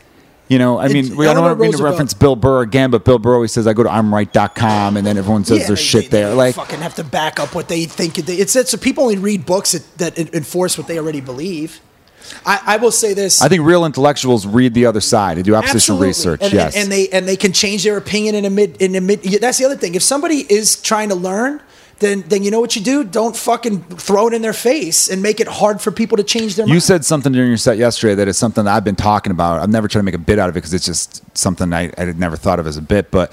You 0.49 0.59
know, 0.59 0.79
I 0.79 0.89
mean, 0.89 1.15
we, 1.15 1.29
I 1.29 1.35
don't 1.35 1.43
want 1.45 1.59
to 1.59 1.63
Roosevelt- 1.63 1.91
reference 1.91 2.15
Bill 2.15 2.35
Burr 2.35 2.63
again, 2.63 2.91
but 2.91 3.05
Bill 3.05 3.19
Burr 3.19 3.35
always 3.35 3.53
says, 3.53 3.67
I 3.67 3.75
go 3.75 3.83
to 3.83 3.91
I'mRight.com, 3.91 4.97
and 4.97 5.07
then 5.07 5.19
everyone 5.19 5.45
says 5.45 5.59
Yeah, 5.59 5.67
there's 5.67 5.79
they- 5.81 5.85
shit 5.85 6.11
they- 6.11 6.21
there. 6.23 6.31
they 6.31 6.35
Like, 6.35 6.55
fucking 6.55 6.81
have 6.81 6.95
to 6.95 7.05
back 7.05 7.39
up 7.39 7.55
what 7.55 7.69
they 7.69 7.85
think. 7.85 8.15
They, 8.15 8.37
it's, 8.37 8.57
it's 8.57 8.71
so 8.71 8.79
people 8.79 9.03
only 9.05 9.19
read 9.19 9.45
books 9.45 9.73
that, 9.73 9.99
that 10.17 10.35
enforce 10.35 10.79
what 10.79 10.87
they 10.87 10.99
already 10.99 11.21
believe. 11.21 11.81
I, 12.45 12.61
I 12.67 12.77
will 12.77 12.93
say 12.93 13.15
this. 13.15 13.41
I 13.43 13.49
think 13.49 13.65
real 13.65 13.85
intellectuals 13.85 14.47
read 14.47 14.75
the 14.75 14.87
other 14.87 15.01
side. 15.01 15.39
They 15.39 15.43
do 15.43 15.55
opposition 15.55 15.95
Absolutely. 15.95 16.07
research. 16.09 16.43
and, 16.43 16.53
yes. 16.53 16.75
and, 16.75 16.85
and 16.85 16.93
they 16.93 17.09
and 17.11 17.29
they 17.29 17.37
can 17.37 17.53
change 17.53 17.85
their 17.85 17.97
opinion 17.97 18.35
in 18.35 18.45
a 18.45 18.51
mid 18.51 18.81
in 18.81 18.95
a 18.95 19.01
mid. 19.01 19.23
That's 19.23 19.59
the 19.59 19.65
other 19.65 19.77
thing. 19.77 19.95
If 19.95 20.03
somebody 20.03 20.47
is 20.53 20.81
trying 20.81 21.09
to 21.11 21.15
learn, 21.15 21.61
then 22.01 22.23
then 22.29 22.43
you 22.43 22.51
know 22.51 22.61
what 22.61 22.77
you 22.77 22.83
do. 22.83 23.05
Don't 23.05 23.37
fucking 23.37 23.83
throw 23.85 24.29
it 24.29 24.35
in 24.35 24.43
their 24.43 24.53
face 24.53 25.09
and 25.09 25.23
make 25.23 25.41
it 25.41 25.49
hard 25.49 25.81
for 25.81 25.91
people 25.91 26.17
to 26.17 26.23
change 26.23 26.57
their 26.57 26.67
You 26.67 26.75
mind. 26.75 26.83
said 26.83 27.05
something 27.05 27.33
during 27.33 27.49
your 27.49 27.57
set 27.57 27.77
yesterday 27.79 28.15
that 28.17 28.29
is 28.29 28.39
something 28.39 28.65
that 28.65 28.75
I've 28.75 28.85
been 28.85 28.97
talking 28.97 29.31
about. 29.33 29.61
I've 29.61 29.71
never 29.71 29.89
tried 29.89 30.01
to 30.01 30.05
make 30.05 30.15
a 30.15 30.19
bit 30.19 30.39
out 30.39 30.49
of 30.49 30.55
it 30.55 30.59
because 30.59 30.75
it's 30.75 30.87
just 30.87 31.23
something 31.37 31.73
I, 31.73 31.93
I 31.99 32.05
had 32.05 32.19
never 32.19 32.37
thought 32.37 32.61
of 32.61 32.67
as 32.67 32.77
a 32.77 32.83
bit. 32.83 33.11
But 33.11 33.33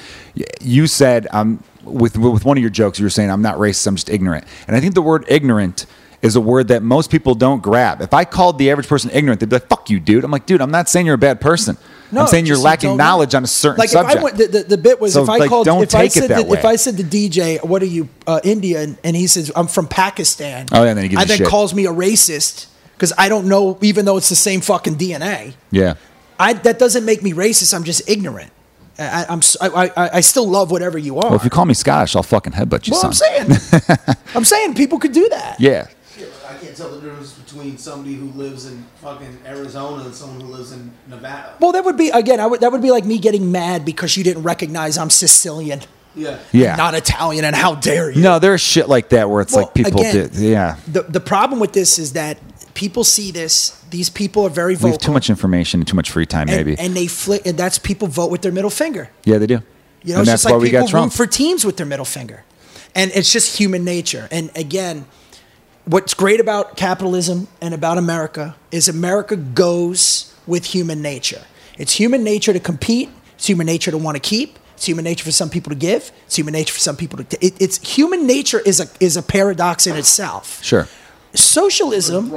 you 0.62 0.88
said 0.88 1.28
um, 1.32 1.64
with 1.84 2.18
with 2.18 2.46
one 2.46 2.58
of 2.58 2.62
your 2.62 2.72
jokes, 2.72 3.00
you 3.00 3.06
were 3.06 3.10
saying 3.12 3.30
I'm 3.30 3.42
not 3.42 3.58
racist, 3.58 3.88
I'm 3.88 3.96
just 3.96 4.10
ignorant. 4.10 4.46
And 4.68 4.76
I 4.76 4.80
think 4.80 4.96
the 4.96 5.02
word 5.02 5.26
ignorant 5.28 5.86
is 6.26 6.36
a 6.36 6.42
word 6.42 6.68
that 6.70 6.84
most 6.84 7.12
people 7.12 7.36
don't 7.36 7.62
grab. 7.62 8.02
If 8.02 8.14
I 8.14 8.26
called 8.26 8.58
the 8.58 8.72
average 8.72 8.88
person 8.88 9.10
ignorant, 9.14 9.40
they'd 9.40 9.50
be 9.50 9.56
like, 9.56 9.68
"Fuck 9.68 9.90
you, 9.90 10.00
dude." 10.00 10.24
I'm 10.24 10.32
like, 10.32 10.46
dude, 10.46 10.62
I'm 10.62 10.72
not 10.72 10.90
saying 10.90 11.06
you're 11.06 11.16
a 11.16 11.20
bad 11.20 11.40
person. 11.42 11.78
I'm 12.16 12.28
saying 12.28 12.46
you're 12.46 12.58
lacking 12.58 12.92
know. 12.92 12.96
knowledge 12.96 13.36
on 13.36 13.44
a 13.44 13.48
certain 13.48 13.80
like 13.80 13.90
subject. 13.90 14.16
If 14.16 14.20
I 14.20 14.24
went, 14.24 14.38
the, 14.38 14.48
the, 14.48 14.64
the 14.64 14.78
bit 14.78 15.02
was 15.02 15.14
So, 15.14 15.24
if 15.24 15.30
I 15.30 15.38
like, 15.38 15.50
called 15.50 15.68
if 15.68 15.96
I 15.96 16.08
said 16.08 16.30
the, 16.30 16.54
if. 16.54 16.64
I 16.64 16.76
said 16.76 16.98
to 16.98 17.04
DJ, 17.04 17.64
"What 17.64 17.82
are 17.82 17.88
you 17.88 18.10
uh, 18.28 18.40
Indian?" 18.44 18.98
and 19.04 19.16
he 19.16 19.28
says, 19.28 19.52
"I'm 19.56 19.68
from 19.68 19.88
Pakistan." 19.88 20.68
Oh, 20.72 20.84
yeah, 20.84 20.94
then 20.94 21.04
he 21.04 21.10
gives 21.10 21.22
I 21.22 21.26
then 21.26 21.38
shit. 21.38 21.48
calls 21.48 21.74
me 21.74 21.86
a 21.86 21.92
racist 21.92 22.68
because 22.94 23.12
I 23.18 23.30
don't 23.30 23.48
know, 23.48 23.78
even 23.82 24.06
though 24.06 24.18
it's 24.18 24.30
the 24.30 24.36
same 24.36 24.62
fucking 24.62 24.96
DNA. 24.96 25.54
yeah. 25.72 25.96
I, 26.38 26.52
that 26.52 26.80
doesn't 26.80 27.06
make 27.06 27.24
me 27.24 27.32
racist. 27.32 27.74
I'm 27.74 27.86
just 27.86 28.10
ignorant. 28.10 28.52
I, 28.98 29.26
I, 29.62 29.68
I, 29.96 30.10
I 30.16 30.22
still 30.22 30.48
love 30.48 30.72
whatever 30.72 30.98
you 30.98 31.18
are. 31.18 31.30
Well, 31.30 31.36
if 31.36 31.44
you 31.44 31.50
call 31.50 31.66
me 31.66 31.74
Scottish, 31.74 32.16
I'll 32.16 32.24
fucking 32.24 32.54
headbutt 32.54 32.88
you, 32.88 32.92
well, 32.92 33.12
son. 33.12 33.52
I'm 33.52 33.54
saying, 33.54 34.18
I'm 34.36 34.46
saying 34.46 34.74
people 34.76 35.00
could 35.00 35.12
do 35.12 35.28
that. 35.30 35.60
yeah. 35.60 35.88
Yeah, 36.78 36.84
but 36.86 36.92
I 36.92 36.96
can't 36.96 37.00
tell 37.00 37.00
the 37.00 37.02
difference 37.08 37.34
between 37.34 37.78
somebody 37.78 38.16
who 38.16 38.26
lives 38.32 38.66
in 38.66 38.86
fucking 39.02 39.40
Arizona 39.46 40.04
and 40.06 40.14
someone 40.16 40.42
who 40.42 40.48
lives 40.48 40.72
in 40.72 40.92
Nevada. 41.08 41.56
Well, 41.60 41.72
that 41.72 41.86
would 41.86 41.98
be 41.98 42.10
again. 42.10 42.40
I 42.40 42.46
would, 42.48 42.62
that 42.62 42.72
would 42.72 42.82
be 42.82 42.92
like 42.92 43.06
me 43.06 43.18
getting 43.20 43.52
mad 43.52 43.86
because 43.86 44.18
you 44.18 44.24
didn't 44.24 44.44
recognize 44.44 44.98
I'm 44.98 45.10
Sicilian, 45.10 45.82
Yeah. 46.16 46.40
Yeah. 46.52 46.76
not 46.76 46.94
Italian, 46.96 47.46
and 47.46 47.56
how 47.56 47.76
dare 47.76 48.10
you? 48.12 48.22
No, 48.22 48.40
there's 48.40 48.62
shit 48.62 48.88
like 48.90 49.10
that 49.10 49.30
where 49.30 49.42
it's 49.42 49.54
Well, 49.54 49.66
like 49.66 49.74
people 49.74 50.00
again, 50.02 50.14
did. 50.16 50.36
Yeah. 50.36 50.78
The 50.88 51.04
the 51.04 51.20
problem 51.20 51.60
with 51.60 51.74
this 51.74 51.98
is 52.00 52.14
that 52.14 52.38
people 52.74 53.04
see 53.04 53.32
this. 53.32 53.72
These 53.90 54.10
people 54.10 54.44
are 54.46 54.50
very 54.50 54.76
We 54.76 54.90
have 54.92 55.00
too 55.00 55.14
much 55.14 55.30
information 55.30 55.80
and 55.82 55.88
too 55.88 55.96
much 55.96 56.12
free 56.12 56.26
time, 56.26 56.50
and, 56.50 56.58
maybe. 56.58 56.76
and 56.78 56.94
they 56.96 57.08
flick, 57.08 57.46
and 57.46 57.58
that's 57.58 57.80
people 57.80 58.08
vote 58.08 58.30
with 58.32 58.42
their 58.42 58.52
middle 58.52 58.70
finger. 58.72 59.10
yeah, 59.24 59.38
they 59.38 59.48
do. 59.48 59.62
You 60.04 60.14
know, 60.14 60.20
and 60.20 60.28
it's 60.28 60.30
that's 60.30 60.44
just 60.44 60.46
like 60.46 60.52
why 60.54 60.58
we 60.60 60.68
people 60.70 60.82
got 60.82 60.90
Trump. 60.90 61.12
root 61.12 61.18
for 61.18 61.26
teams 61.26 61.66
with 61.66 61.78
their 61.78 61.86
middle 61.86 62.06
finger, 62.06 62.44
and 62.94 63.12
it's 63.16 63.32
just 63.32 63.58
human 63.58 63.84
nature. 63.84 64.28
And 64.30 64.52
again, 64.56 65.06
what's 65.86 66.14
great 66.14 66.40
about 66.40 66.78
capitalism 66.78 67.48
and 67.62 67.74
about 67.74 67.98
America 67.98 68.56
is 68.72 68.88
America 68.88 69.36
goes 69.36 70.34
with 70.48 70.66
human 70.66 71.02
nature. 71.02 71.42
It's 71.78 71.94
human 71.94 72.24
nature 72.24 72.54
to 72.54 72.60
compete. 72.60 73.10
It's 73.36 73.48
human 73.48 73.66
nature 73.66 73.92
to 73.92 73.98
want 73.98 74.16
to 74.16 74.22
keep. 74.22 74.58
It's 74.76 74.86
human 74.86 75.04
nature 75.04 75.24
for 75.26 75.32
some 75.32 75.50
people 75.50 75.70
to 75.70 75.76
give. 75.76 76.12
It's 76.26 76.36
human 76.38 76.52
nature 76.54 76.74
for 76.74 76.80
some 76.80 76.96
people 76.98 77.24
to. 77.24 77.46
It, 77.46 77.62
it's 77.62 77.78
human 77.96 78.28
nature 78.28 78.60
is 78.60 78.80
a 78.80 78.88
is 79.00 79.18
a 79.18 79.24
paradox 79.24 79.88
in 79.88 79.96
itself. 79.96 80.64
Sure. 80.64 80.88
Socialism. 81.34 82.34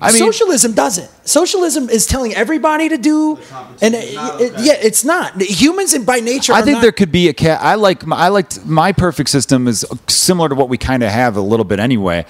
I 0.00 0.08
mean- 0.12 0.18
socialism 0.18 0.72
doesn't. 0.72 1.08
Socialism 1.26 1.88
is 1.88 2.06
telling 2.06 2.34
everybody 2.34 2.88
to 2.88 2.98
do, 2.98 3.36
and 3.80 3.94
competition 3.94 3.94
it, 3.94 4.04
is 4.04 4.14
not 4.14 4.40
it- 4.40 4.52
okay. 4.54 4.64
yeah, 4.64 4.72
it's 4.82 5.04
not. 5.04 5.40
Humans, 5.40 5.94
and 5.94 6.04
by 6.06 6.16
nature, 6.20 6.52
I 6.52 6.60
are 6.60 6.64
think 6.64 6.74
not- 6.76 6.82
there 6.82 6.92
could 6.92 7.12
be 7.12 7.28
a 7.28 7.32
cat. 7.32 7.60
I 7.62 7.76
like 7.76 8.04
my, 8.06 8.16
I 8.16 8.28
liked 8.28 8.64
my 8.66 8.92
perfect 8.92 9.30
system 9.30 9.66
is 9.68 9.84
similar 10.08 10.48
to 10.48 10.54
what 10.54 10.68
we 10.68 10.76
kind 10.78 11.02
of 11.02 11.10
have 11.10 11.36
a 11.36 11.40
little 11.40 11.64
bit 11.64 11.78
anyway. 11.80 12.26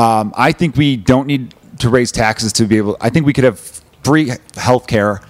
Um, 0.00 0.32
I 0.36 0.52
think 0.52 0.76
we 0.76 0.96
don't 0.96 1.26
need 1.26 1.54
to 1.80 1.88
raise 1.88 2.10
taxes 2.12 2.52
to 2.54 2.64
be 2.66 2.76
able. 2.78 2.96
I 3.00 3.10
think 3.10 3.26
we 3.26 3.32
could 3.32 3.44
have 3.44 3.58
free 4.02 4.32
health 4.56 4.86
care 4.86 5.20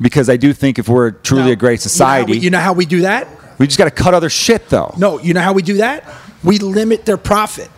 because 0.00 0.30
I 0.30 0.36
do 0.36 0.52
think 0.52 0.78
if 0.78 0.88
we're 0.88 1.10
truly 1.10 1.46
Now, 1.46 1.50
a 1.52 1.56
great 1.56 1.80
society, 1.80 2.32
You 2.32 2.36
know, 2.36 2.40
we, 2.40 2.44
you 2.44 2.50
know 2.50 2.60
how 2.60 2.72
we 2.72 2.86
do 2.86 3.00
that? 3.02 3.28
we 3.58 3.66
just 3.66 3.78
got 3.78 3.84
to 3.84 3.90
cut 3.90 4.14
other 4.14 4.30
shit 4.30 4.68
though. 4.70 4.94
No, 4.96 5.18
you 5.20 5.34
know 5.34 5.42
how 5.42 5.52
we 5.52 5.62
do 5.62 5.76
that? 5.78 6.04
we 6.42 6.58
limit 6.58 7.04
their 7.04 7.18
profit. 7.18 7.68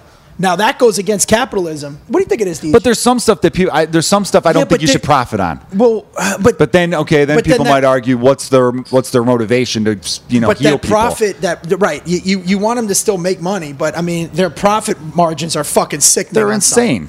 Now 0.42 0.56
that 0.56 0.78
goes 0.80 0.98
against 0.98 1.28
capitalism. 1.28 2.00
What 2.08 2.18
do 2.18 2.24
you 2.24 2.28
think 2.28 2.40
it 2.40 2.48
is, 2.48 2.60
DJ? 2.60 2.72
But 2.72 2.82
there's 2.82 2.98
some 3.00 3.20
stuff 3.20 3.40
that 3.42 3.54
people. 3.54 3.72
I, 3.72 3.84
there's 3.86 4.08
some 4.08 4.24
stuff 4.24 4.44
I 4.44 4.52
don't 4.52 4.62
Yeah, 4.62 4.68
think 4.70 4.80
you 4.80 4.88
they- 4.88 4.92
should 4.94 5.02
profit 5.04 5.38
on. 5.38 5.60
well, 5.72 6.04
uh, 6.16 6.36
but 6.42 6.58
But 6.58 6.72
then, 6.72 6.92
okay, 6.94 7.24
then 7.24 7.36
But 7.36 7.44
then 7.44 7.52
people 7.52 7.64
that- 7.64 7.70
might 7.70 7.84
argue, 7.84 8.18
what's 8.18 8.48
their 8.48 8.72
what's 8.90 9.10
their 9.10 9.22
motivation 9.22 9.84
to 9.84 9.96
you 10.28 10.40
know 10.40 10.48
but 10.48 10.58
heal 10.58 10.72
that 10.72 10.82
people? 10.82 10.96
profit 10.98 11.40
that 11.42 11.64
right 11.78 12.02
you, 12.06 12.18
you 12.24 12.42
you 12.44 12.58
want 12.58 12.76
them 12.78 12.88
to 12.88 12.94
still 12.96 13.18
make 13.18 13.40
money, 13.40 13.72
but 13.72 13.96
I 13.96 14.00
mean 14.02 14.30
their 14.32 14.50
profit 14.50 14.96
margins 15.14 15.54
are 15.54 15.62
fucking 15.64 16.00
sickening. 16.00 16.34
They're 16.34 16.52
insane. 16.52 17.08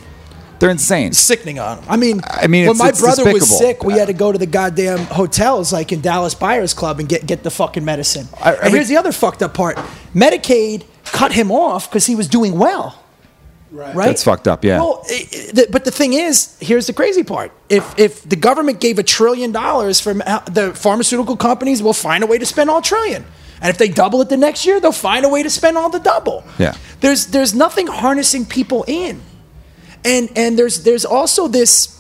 They're 0.60 0.70
insane. 0.70 1.12
Sickening 1.14 1.58
on 1.60 1.78
them. 1.78 1.86
I 1.90 1.98
mean, 1.98 2.22
I 2.30 2.46
mean, 2.48 2.68
when 2.68 2.76
it's- 2.78 3.02
my 3.02 3.06
brother 3.06 3.34
was 3.34 3.50
sick, 3.58 3.84
we 3.84 3.94
had 3.94 4.08
to 4.08 4.14
go 4.14 4.32
to 4.32 4.38
the 4.38 4.46
goddamn 4.46 5.00
hotels 5.08 5.74
like 5.74 5.92
in 5.92 6.00
Dallas 6.02 6.36
Buyers 6.36 6.74
Club 6.76 7.00
and 7.00 7.10
get 7.10 7.26
get 7.26 7.42
the 7.44 7.50
fucking 7.52 7.84
medicine. 7.84 8.28
I- 8.40 8.50
I 8.50 8.54
and 8.54 8.64
mean- 8.66 8.74
here's 8.76 8.90
the 8.90 8.98
other 8.98 9.12
fucked 9.12 9.42
up 9.42 9.56
part: 9.56 9.78
Medicaid 10.16 10.84
cut 11.06 11.32
him 11.34 11.52
off 11.52 11.90
because 11.90 12.06
he 12.06 12.16
was 12.16 12.28
doing 12.28 12.58
well. 12.60 13.00
Right. 13.74 13.96
Right? 13.96 14.06
That's 14.06 14.24
fucked 14.24 14.48
up, 14.48 14.64
yeah. 14.64 14.78
Well, 14.80 15.04
i- 15.10 15.28
i- 15.34 15.52
the- 15.52 15.68
but 15.72 15.84
the 15.84 15.92
thing 15.92 16.14
is, 16.14 16.56
here's 16.60 16.86
the 16.88 16.94
crazy 16.94 17.24
part: 17.24 17.52
if 17.70 17.84
if 17.98 18.22
the 18.30 18.36
government 18.36 18.80
gave 18.80 19.00
a 19.00 19.04
trillion 19.04 19.52
dollars 19.52 20.00
from 20.00 20.20
the 20.20 20.72
pharmaceutical 20.76 21.36
companies, 21.36 21.82
will 21.82 21.94
find 21.94 22.24
a 22.24 22.28
way 22.28 22.38
to 22.38 22.46
spend 22.46 22.70
all 22.70 22.82
trillion. 22.82 23.26
And 23.62 23.70
if 23.70 23.78
they 23.78 23.88
double 23.88 24.22
it 24.22 24.30
the 24.30 24.38
next 24.38 24.66
year, 24.66 24.80
they'll 24.80 24.92
find 24.92 25.26
a 25.26 25.30
way 25.30 25.42
to 25.42 25.50
spend 25.50 25.78
all 25.78 25.90
the 25.90 26.00
double. 26.00 26.44
Yeah. 26.60 26.74
There's 27.02 27.28
there's 27.28 27.54
nothing 27.56 27.88
harnessing 27.88 28.46
people 28.46 28.84
in, 28.88 29.22
and 30.06 30.30
and 30.36 30.58
there's 30.60 30.84
there's 30.84 31.06
also 31.06 31.48
this, 31.48 32.00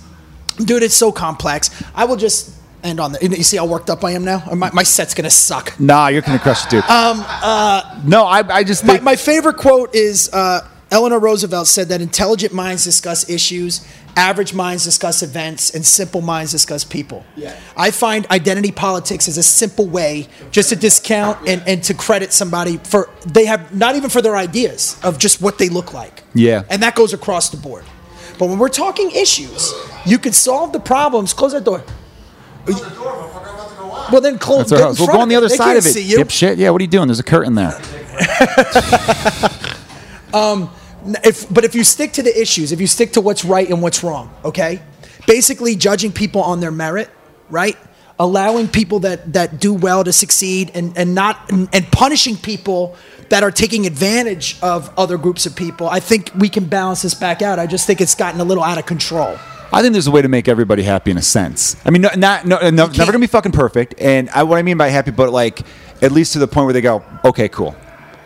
dude. 0.57 0.83
It's 0.83 0.93
so 0.95 1.11
complex. 1.11 1.69
I 1.95 2.05
will 2.05 2.17
just 2.17 2.51
end 2.83 2.99
on 2.99 3.13
the. 3.13 3.19
You 3.37 3.43
see 3.43 3.57
how 3.57 3.65
worked 3.65 3.89
up 3.89 4.03
I 4.03 4.11
am 4.11 4.25
now? 4.25 4.43
My, 4.53 4.69
my 4.73 4.83
set's 4.83 5.13
gonna 5.15 5.29
suck. 5.29 5.73
Nah, 5.79 6.07
you're 6.09 6.21
gonna 6.21 6.37
crush 6.39 6.65
it, 6.65 6.69
dude. 6.69 6.83
Um. 6.83 7.23
Uh. 7.25 7.81
No, 8.05 8.25
I. 8.25 8.43
I 8.59 8.63
just 8.63 8.83
My, 8.85 8.99
my 8.99 9.15
favorite 9.15 9.55
quote 9.57 9.95
is 9.95 10.29
uh, 10.33 10.67
Eleanor 10.93 11.17
Roosevelt 11.17 11.67
said 11.67 11.89
that 11.89 12.01
intelligent 12.01 12.53
minds 12.53 12.83
discuss 12.83 13.27
issues, 13.27 13.83
average 14.15 14.53
minds 14.53 14.83
discuss 14.83 15.23
events, 15.23 15.73
and 15.73 15.83
simple 15.83 16.21
minds 16.21 16.51
discuss 16.51 16.83
people. 16.83 17.25
Yeah. 17.35 17.59
I 17.75 17.89
find 17.89 18.27
identity 18.27 18.71
politics 18.71 19.27
is 19.27 19.39
a 19.39 19.43
simple 19.43 19.87
way 19.87 20.27
just 20.51 20.69
to 20.69 20.75
discount 20.75 21.49
and, 21.49 21.63
and 21.67 21.83
to 21.85 21.95
credit 21.95 22.31
somebody 22.31 22.77
for 22.77 23.09
they 23.25 23.45
have 23.45 23.73
not 23.73 23.95
even 23.95 24.11
for 24.11 24.21
their 24.21 24.37
ideas 24.37 24.99
of 25.03 25.17
just 25.17 25.41
what 25.41 25.57
they 25.57 25.67
look 25.67 25.95
like. 25.95 26.21
Yeah. 26.35 26.61
And 26.69 26.83
that 26.83 26.93
goes 26.93 27.11
across 27.11 27.49
the 27.49 27.57
board. 27.57 27.85
But 28.37 28.49
when 28.49 28.59
we're 28.59 28.69
talking 28.69 29.09
issues, 29.09 29.73
you 30.05 30.19
can 30.19 30.31
solve 30.31 30.73
the 30.73 30.79
problems. 30.79 31.33
Close 31.33 31.53
that 31.53 31.63
door. 31.63 31.83
Close 32.65 32.83
the 32.83 32.89
door, 32.91 33.13
motherfucker. 33.13 33.47
I'm 33.47 33.55
about 33.55 33.69
to 33.69 33.75
go 33.77 33.91
out. 33.91 34.11
Well, 34.11 34.21
then 34.21 34.37
close. 34.37 34.69
That's 34.69 34.73
our 34.73 34.77
get 34.77 34.83
in 34.83 34.87
house. 34.89 34.99
We'll 34.99 35.07
go 35.07 35.21
on 35.21 35.29
the 35.29 35.37
other 35.37 35.49
They 35.49 35.55
side 35.55 35.77
of 35.77 35.87
it. 35.87 35.93
see 35.93 36.03
you. 36.03 36.19
Dipshit. 36.19 36.57
Yeah. 36.57 36.69
What 36.69 36.81
are 36.81 36.83
you 36.83 36.89
doing? 36.91 37.07
There's 37.07 37.19
a 37.19 37.23
curtain 37.23 37.55
there. 37.55 37.73
if 41.23 41.51
but 41.53 41.63
if 41.63 41.75
you 41.75 41.83
stick 41.83 42.13
to 42.13 42.23
the 42.23 42.41
issues, 42.41 42.71
if 42.71 42.79
you 42.81 42.87
stick 42.87 43.13
to 43.13 43.21
what's 43.21 43.45
right 43.45 43.69
and 43.69 43.81
what's 43.81 44.03
wrong, 44.03 44.33
okay? 44.43 44.81
Basically 45.27 45.75
judging 45.75 46.11
people 46.11 46.41
on 46.41 46.59
their 46.59 46.71
merit, 46.71 47.09
right? 47.49 47.77
Allowing 48.19 48.67
people 48.67 48.99
that 48.99 49.33
that 49.33 49.59
do 49.59 49.73
well 49.73 50.03
to 50.03 50.13
succeed 50.13 50.71
and 50.73 50.97
and 50.97 51.15
not 51.15 51.51
and, 51.51 51.69
and 51.73 51.91
punishing 51.91 52.37
people 52.37 52.95
that 53.29 53.43
are 53.43 53.51
taking 53.51 53.87
advantage 53.87 54.57
of 54.61 54.91
other 54.97 55.17
groups 55.17 55.45
of 55.45 55.55
people. 55.55 55.89
I 55.89 55.99
think 55.99 56.31
we 56.35 56.49
can 56.49 56.65
balance 56.65 57.01
this 57.01 57.13
back 57.13 57.41
out. 57.41 57.57
I 57.57 57.65
just 57.65 57.87
think 57.87 57.99
it's 57.99 58.15
gotten 58.15 58.39
a 58.39 58.43
little 58.43 58.63
out 58.63 58.77
of 58.77 58.85
control. 58.85 59.37
I 59.71 59.81
think 59.81 59.93
there's 59.93 60.05
a 60.05 60.11
way 60.11 60.21
to 60.21 60.27
make 60.27 60.47
everybody 60.47 60.83
happy 60.83 61.09
in 61.09 61.17
a 61.17 61.21
sense. 61.23 61.75
I 61.83 61.89
mean, 61.89 62.03
no, 62.03 62.09
not 62.15 62.45
no, 62.45 62.59
no 62.69 62.85
never 62.85 63.11
gonna 63.11 63.19
be 63.19 63.27
fucking 63.27 63.51
perfect. 63.51 63.95
And 63.97 64.29
I, 64.29 64.43
what 64.43 64.59
I 64.59 64.61
mean 64.61 64.77
by 64.77 64.89
happy, 64.89 65.09
but 65.09 65.31
like 65.31 65.63
at 66.03 66.11
least 66.11 66.33
to 66.33 66.39
the 66.39 66.47
point 66.47 66.65
where 66.65 66.73
they 66.73 66.81
go, 66.81 67.03
okay, 67.25 67.49
cool, 67.49 67.75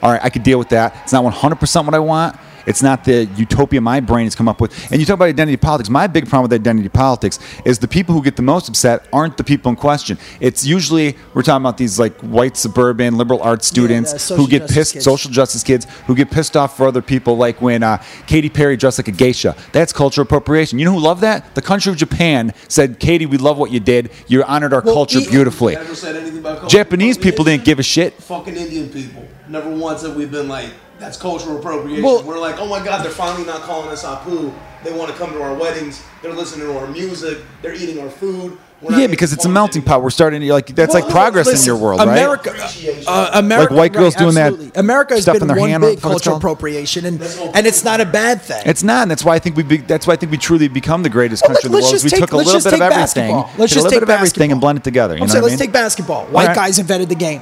all 0.01 0.11
right, 0.11 0.21
I 0.21 0.29
could 0.29 0.43
deal 0.43 0.59
with 0.59 0.69
that. 0.69 0.93
It's 1.03 1.13
not 1.13 1.23
100 1.23 1.55
percent 1.55 1.85
what 1.85 1.95
I 1.95 1.99
want. 1.99 2.37
It's 2.67 2.83
not 2.83 3.05
the 3.05 3.25
utopia 3.37 3.81
my 3.81 3.99
brain 4.01 4.25
has 4.25 4.35
come 4.35 4.47
up 4.47 4.61
with. 4.61 4.91
And 4.91 4.99
you 4.99 5.05
talk 5.05 5.15
about 5.15 5.29
identity 5.29 5.57
politics. 5.57 5.89
My 5.89 6.05
big 6.05 6.29
problem 6.29 6.43
with 6.49 6.53
identity 6.53 6.89
politics 6.89 7.39
is 7.65 7.79
the 7.79 7.87
people 7.87 8.13
who 8.13 8.21
get 8.21 8.35
the 8.35 8.41
most 8.41 8.67
upset 8.69 9.07
aren't 9.13 9.37
the 9.37 9.43
people 9.43 9.69
in 9.69 9.77
question. 9.77 10.17
It's 10.39 10.65
usually 10.65 11.15
we're 11.33 11.43
talking 11.43 11.63
about 11.63 11.77
these 11.77 11.97
like 11.97 12.19
white 12.19 12.57
suburban 12.57 13.17
liberal 13.17 13.41
arts 13.41 13.67
students 13.67 14.11
the 14.13 14.19
social 14.19 14.43
who 14.45 14.51
get 14.51 14.69
pissed, 14.69 14.93
kids. 14.93 15.05
social 15.05 15.31
justice 15.31 15.63
kids 15.63 15.87
who 16.05 16.13
get 16.13 16.29
pissed 16.29 16.57
off 16.57 16.75
for 16.75 16.87
other 16.87 17.01
people. 17.01 17.37
Like 17.37 17.61
when 17.61 17.83
uh, 17.83 18.03
Katy 18.27 18.49
Perry 18.49 18.75
dressed 18.75 18.99
like 18.99 19.07
a 19.07 19.11
geisha. 19.11 19.55
That's 19.71 19.93
cultural 19.93 20.23
appropriation. 20.25 20.77
You 20.77 20.85
know 20.85 20.93
who 20.93 20.99
loved 20.99 21.21
that? 21.21 21.55
The 21.55 21.61
country 21.61 21.91
of 21.91 21.97
Japan 21.97 22.53
said, 22.67 22.99
"Katy, 22.99 23.25
we 23.25 23.37
love 23.37 23.57
what 23.57 23.71
you 23.71 23.79
did. 23.79 24.11
You 24.27 24.43
honored 24.43 24.73
our 24.73 24.81
Well, 24.81 24.93
culture 24.93 25.21
beautifully." 25.21 25.75
Never 25.75 25.95
said 25.95 26.15
anything 26.17 26.39
about 26.39 26.59
cultural 26.59 26.69
Japanese 26.69 27.17
people 27.17 27.45
didn't 27.45 27.63
give 27.63 27.79
a 27.79 27.83
shit. 27.83 28.13
Fucking 28.15 28.55
Indian 28.55 28.89
people. 28.89 29.25
Never 29.47 29.69
once 29.69 30.01
have 30.01 30.15
we 30.15 30.25
been 30.25 30.49
like, 30.49 30.71
that's 30.99 31.17
cultural 31.17 31.57
appropriation. 31.57 32.03
Well- 32.03 32.23
We're 32.23 32.39
like, 32.39 32.59
oh 32.59 32.67
my 32.67 32.83
god, 32.83 33.03
they're 33.03 33.11
finally 33.11 33.45
not 33.45 33.61
calling 33.61 33.89
us 33.89 34.03
Apu. 34.03 34.53
They 34.83 34.93
want 34.93 35.11
to 35.11 35.17
come 35.17 35.31
to 35.31 35.41
our 35.41 35.53
weddings. 35.55 36.03
They're 36.21 36.33
listening 36.33 36.67
to 36.67 36.77
our 36.77 36.87
music. 36.87 37.39
They're 37.61 37.73
eating 37.73 37.99
our 37.99 38.09
food. 38.09 38.57
Yeah, 38.91 39.07
because 39.07 39.33
it's 39.33 39.43
a 39.43 39.49
melting 39.49 39.81
pot. 39.81 40.03
We're 40.03 40.11
starting 40.11 40.39
to 40.39 40.53
like 40.53 40.67
that's 40.67 40.93
Well, 40.93 41.01
like 41.03 41.11
progress 41.11 41.47
in 41.59 41.65
your 41.65 41.77
world, 41.77 41.99
America, 41.99 42.51
Appreciation. 42.51 43.05
uh, 43.07 43.31
America, 43.33 43.73
Like 43.73 43.79
white 43.79 43.93
girls 43.93 44.13
right, 44.13 44.21
doing 44.21 44.35
that 44.35 44.53
absolutely. 44.53 44.79
America 44.79 45.13
has 45.15 45.23
stuff 45.23 45.33
been 45.33 45.41
in 45.41 45.47
their 45.47 45.57
one 45.57 45.69
hand, 45.71 45.81
what 45.81 45.89
big 45.89 45.95
the 45.97 46.01
fuck 46.03 46.11
it's 46.11 46.21
cultural 46.25 46.37
appropriation, 46.37 47.05
and 47.07 47.19
and 47.55 47.65
it's 47.65 47.83
not 47.83 48.01
a 48.01 48.05
bad 48.05 48.39
thing. 48.43 48.61
It's 48.67 48.83
not. 48.83 49.01
And 49.01 49.09
that's 49.09 49.25
why 49.25 49.33
I 49.33 49.39
think 49.39 49.55
we. 49.57 49.63
Be, 49.63 49.77
that's 49.77 50.05
why 50.05 50.13
I 50.13 50.17
think 50.17 50.31
we 50.31 50.37
truly 50.37 50.67
become 50.67 51.01
the 51.01 51.09
greatest 51.09 51.41
Well, 51.41 51.55
country 51.55 51.69
in 51.69 51.71
the 51.71 51.77
world. 51.79 51.89
just 51.91 52.03
we 52.03 52.11
take- 52.11 52.19
took 52.19 52.33
a 52.33 52.37
little 52.37 52.53
bit 52.53 52.67
of 52.67 52.73
everything, 52.73 52.89
basketball. 53.31 53.49
Let's 53.57 53.73
did 53.73 53.79
a 53.79 53.81
little 53.81 53.89
take 53.89 53.99
bit 54.01 54.03
of 54.03 54.09
everything, 54.11 54.51
and 54.51 54.61
basketball. 54.61 54.61
blend 54.61 54.77
it 54.77 54.83
together. 54.83 55.13
You 55.15 55.21
I'm 55.21 55.27
know 55.27 55.31
saying 55.33 55.41
what 55.41 55.49
let's 55.49 55.59
mean? 55.59 55.67
take 55.69 55.73
basketball. 55.73 56.25
White 56.27 56.47
right. 56.49 56.55
guys 56.55 56.77
invented 56.77 57.09
the 57.09 57.15
game, 57.15 57.41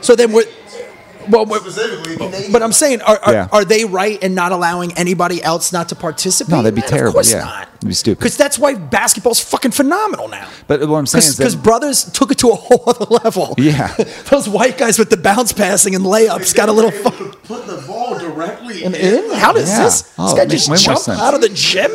so 0.00 0.14
then 0.14 0.30
we're. 0.32 0.44
Well, 1.30 1.46
we're, 1.46 1.58
Specifically, 1.60 2.16
Canadian. 2.16 2.52
but 2.52 2.62
I'm 2.62 2.72
saying, 2.72 3.02
are, 3.02 3.18
are, 3.18 3.32
Yeah. 3.32 3.48
are 3.52 3.64
they 3.64 3.84
right 3.84 4.22
in 4.22 4.34
not 4.34 4.52
allowing 4.52 4.92
anybody 4.96 5.42
else 5.42 5.72
not 5.72 5.88
to 5.90 5.94
participate? 5.94 6.50
No, 6.50 6.58
that'd 6.62 6.74
be 6.74 6.80
Man, 6.82 6.90
terrible, 6.90 7.08
Of 7.08 7.14
course 7.14 7.32
yeah. 7.32 7.40
not. 7.44 7.68
It'd 7.78 7.88
be 7.88 7.94
stupid. 7.94 8.18
Because 8.20 8.36
that's 8.36 8.58
why 8.58 8.74
basketball's 8.74 9.40
fucking 9.40 9.70
phenomenal 9.70 10.28
now. 10.28 10.48
But 10.66 10.80
what 10.88 10.98
I'm 10.98 11.06
saying 11.06 11.24
is 11.24 11.36
Because 11.36 11.54
brothers 11.56 12.04
took 12.12 12.32
it 12.32 12.38
to 12.38 12.48
a 12.50 12.54
whole 12.54 12.82
other 12.86 13.04
level. 13.22 13.54
Yeah. 13.58 13.94
Those 14.30 14.48
white 14.48 14.78
guys 14.78 14.98
with 14.98 15.10
the 15.10 15.16
bounce 15.16 15.52
passing 15.52 15.94
and 15.94 16.04
layups 16.04 16.54
got 16.54 16.68
a 16.68 16.72
little 16.72 16.90
They 16.90 16.98
were 16.98 17.10
fucking. 17.10 17.26
able 17.26 17.32
to 17.32 17.38
Put 17.48 17.66
the 17.66 17.86
ball 17.86 18.18
directly 18.18 18.84
And 18.84 18.94
in? 18.94 19.30
How 19.34 19.52
does 19.52 19.68
Yeah. 19.68 19.84
this? 19.84 20.12
Oh, 20.18 20.34
this 20.34 20.38
guy 20.38 20.46
just 20.46 20.68
way 20.70 20.76
jump 20.78 21.08
out 21.08 21.34
of 21.34 21.40
the 21.40 21.48
gym? 21.50 21.90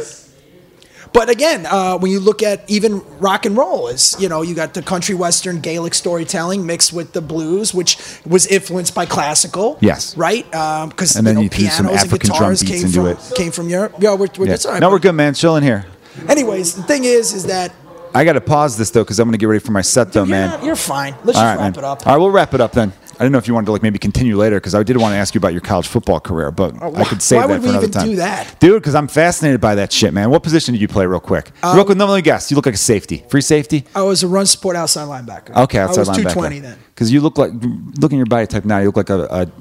But 1.13 1.29
again, 1.29 1.65
uh, 1.67 1.97
when 1.99 2.11
you 2.11 2.19
look 2.19 2.41
at 2.41 2.67
even 2.69 3.01
rock 3.19 3.45
and 3.45 3.55
roll, 3.55 3.87
is 3.87 4.15
you 4.19 4.27
know 4.29 4.41
you 4.41 4.55
got 4.55 4.73
the 4.73 4.81
country 4.81 5.13
western 5.15 5.61
Gaelic 5.61 5.93
storytelling 5.93 6.65
mixed 6.65 6.91
with 6.91 7.13
the 7.13 7.21
blues, 7.21 7.73
which 7.73 7.97
was 8.25 8.47
influenced 8.47 8.95
by 8.95 9.05
classical. 9.05 9.77
Yes. 9.79 10.17
right. 10.17 10.43
Because 10.45 11.13
then 11.13 11.25
you 11.25 11.33
know, 11.33 11.41
you 11.41 11.49
pianos 11.49 12.01
and 12.03 12.19
guitars 12.19 12.63
came 12.63 12.85
into 12.85 12.93
from 12.93 13.07
it. 13.07 13.31
came 13.35 13.51
from 13.51 13.69
Europe. 13.69 13.93
Yeah, 13.99 14.15
we're, 14.15 14.27
we're 14.37 14.47
Yeah. 14.47 14.79
no, 14.79 14.89
we're 14.89 14.99
good, 14.99 15.13
man. 15.13 15.33
Chilling 15.35 15.63
here. 15.63 15.85
Anyways, 16.27 16.75
the 16.75 16.83
thing 16.83 17.03
is, 17.03 17.33
is 17.33 17.45
that 17.45 17.73
I 18.15 18.23
got 18.25 18.33
to 18.33 18.41
pause 18.41 18.77
this 18.77 18.91
though 18.91 19.03
because 19.03 19.19
I'm 19.19 19.27
going 19.27 19.33
to 19.33 19.37
get 19.39 19.47
ready 19.47 19.59
for 19.59 19.71
my 19.71 19.81
set 19.81 20.13
though, 20.13 20.21
you're, 20.21 20.27
man. 20.29 20.49
not- 20.51 20.63
you're 20.63 20.75
fine. 20.75 21.15
Let's 21.23 21.37
All 21.37 21.43
just 21.43 21.43
right, 21.43 21.49
wrap 21.55 21.75
man. 21.75 21.83
it 21.83 21.83
up. 21.83 22.07
All 22.07 22.13
right, 22.13 22.19
we'll 22.19 22.29
wrap 22.31 22.53
it 22.53 22.61
up 22.61 22.71
then. 22.71 22.91
I 23.15 23.17
didn't 23.17 23.31
know 23.33 23.37
if 23.37 23.47
you 23.47 23.53
wanted 23.53 23.67
to 23.67 23.71
like 23.73 23.83
maybe 23.83 23.99
continue 23.99 24.35
later 24.37 24.57
because 24.57 24.73
I 24.73 24.81
did 24.83 24.97
want 24.97 25.13
to 25.13 25.17
ask 25.17 25.35
you 25.35 25.39
about 25.39 25.53
your 25.53 25.61
college 25.61 25.87
football 25.87 26.19
career, 26.19 26.49
but 26.51 26.81
I 26.81 27.03
could 27.05 27.21
save 27.21 27.41
why 27.41 27.47
that 27.47 27.53
would 27.53 27.61
for 27.61 27.63
we 27.63 27.69
another 27.69 27.85
even 27.87 27.91
time. 27.91 28.07
do 28.09 28.15
that? 28.17 28.59
dude? 28.59 28.81
Because 28.81 28.95
I'm 28.95 29.07
fascinated 29.07 29.61
by 29.61 29.75
that 29.75 29.91
shit, 29.93 30.13
man. 30.13 30.29
What 30.29 30.41
position 30.43 30.73
did 30.73 30.81
you 30.81 30.87
play, 30.87 31.05
real 31.05 31.19
quick? 31.19 31.51
Um, 31.61 31.75
real 31.75 31.85
quick, 31.85 31.97
no, 31.97 32.05
let 32.07 32.15
me 32.15 32.21
guess. 32.21 32.49
You 32.49 32.55
look 32.55 32.65
like 32.65 32.75
a 32.75 32.77
safety, 32.77 33.23
free 33.29 33.41
safety. 33.41 33.85
I 33.95 34.01
was 34.01 34.23
a 34.23 34.27
run 34.27 34.45
support 34.45 34.75
outside 34.75 35.07
linebacker. 35.07 35.55
Okay, 35.63 35.77
outside 35.77 35.97
I 35.97 35.99
was 35.99 36.09
linebacker. 36.09 36.33
220 36.33 36.59
then. 36.59 36.77
Because 36.93 37.11
you 37.11 37.21
look 37.21 37.37
like 37.37 37.51
looking 37.99 38.17
at 38.17 38.21
your 38.21 38.25
body 38.25 38.47
type 38.47 38.65
now, 38.65 38.79
you 38.79 38.87
look 38.87 38.97
like 38.97 39.09
a, 39.09 39.23
a 39.25 39.51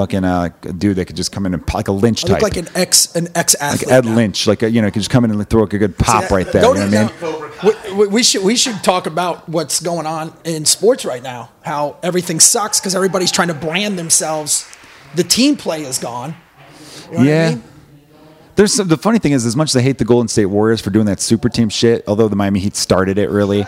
fucking 0.00 0.24
uh, 0.24 0.48
a 0.62 0.72
dude 0.72 0.96
that 0.96 1.04
could 1.04 1.16
just 1.16 1.30
come 1.30 1.44
in 1.44 1.52
and 1.52 1.62
like 1.74 1.88
a 1.88 1.92
Lynch 1.92 2.24
type, 2.24 2.40
like 2.40 2.56
an 2.56 2.68
ex 2.74 3.14
an 3.14 3.28
ex 3.34 3.54
athlete. 3.60 3.88
like 3.88 3.92
Ed 3.92 4.06
Lynch, 4.06 4.46
like 4.46 4.62
a, 4.62 4.70
you 4.70 4.80
know, 4.80 4.90
could 4.90 5.00
just 5.00 5.10
come 5.10 5.24
in 5.26 5.30
and 5.30 5.50
throw 5.50 5.62
a 5.64 5.66
good 5.66 5.98
pop 5.98 6.22
that- 6.22 6.30
right 6.30 6.46
there. 6.50 6.62
You 6.64 6.74
know 6.74 6.80
what 6.86 6.94
I 7.62 7.70
mean? 7.84 7.98
We, 7.98 8.06
we- 8.06 8.22
should 8.22 8.42
we 8.42 8.56
should 8.56 8.82
talk 8.82 9.06
about 9.06 9.46
what's 9.48 9.80
going 9.80 10.06
on 10.06 10.32
in 10.44 10.64
sports 10.64 11.04
right 11.04 11.22
now. 11.22 11.50
How 11.62 11.96
everything 12.02 12.40
sucks 12.40 12.80
because 12.80 12.94
everybody's 12.94 13.30
trying 13.30 13.48
to 13.48 13.54
brand 13.54 13.98
themselves. 13.98 14.66
The 15.16 15.24
team 15.24 15.56
play 15.56 15.82
is 15.82 15.98
gone. 15.98 16.34
You 17.10 17.12
know 17.12 17.18
what 17.18 17.26
I 17.26 17.30
Yeah. 17.30 17.48
mean? 17.50 17.62
There's 18.56 18.72
some, 18.72 18.88
the 18.88 18.96
funny 18.96 19.18
thing 19.18 19.32
is, 19.32 19.44
as 19.46 19.56
much 19.56 19.70
as 19.70 19.76
I 19.76 19.80
hate 19.82 19.98
the 19.98 20.04
Golden 20.04 20.28
State 20.28 20.46
Warriors 20.46 20.80
for 20.80 20.90
doing 20.90 21.06
that 21.06 21.20
super 21.20 21.48
team 21.48 21.68
shit, 21.68 22.04
although 22.06 22.28
the 22.28 22.36
Miami 22.36 22.60
Heat 22.60 22.76
started 22.76 23.18
it 23.18 23.28
really, 23.30 23.64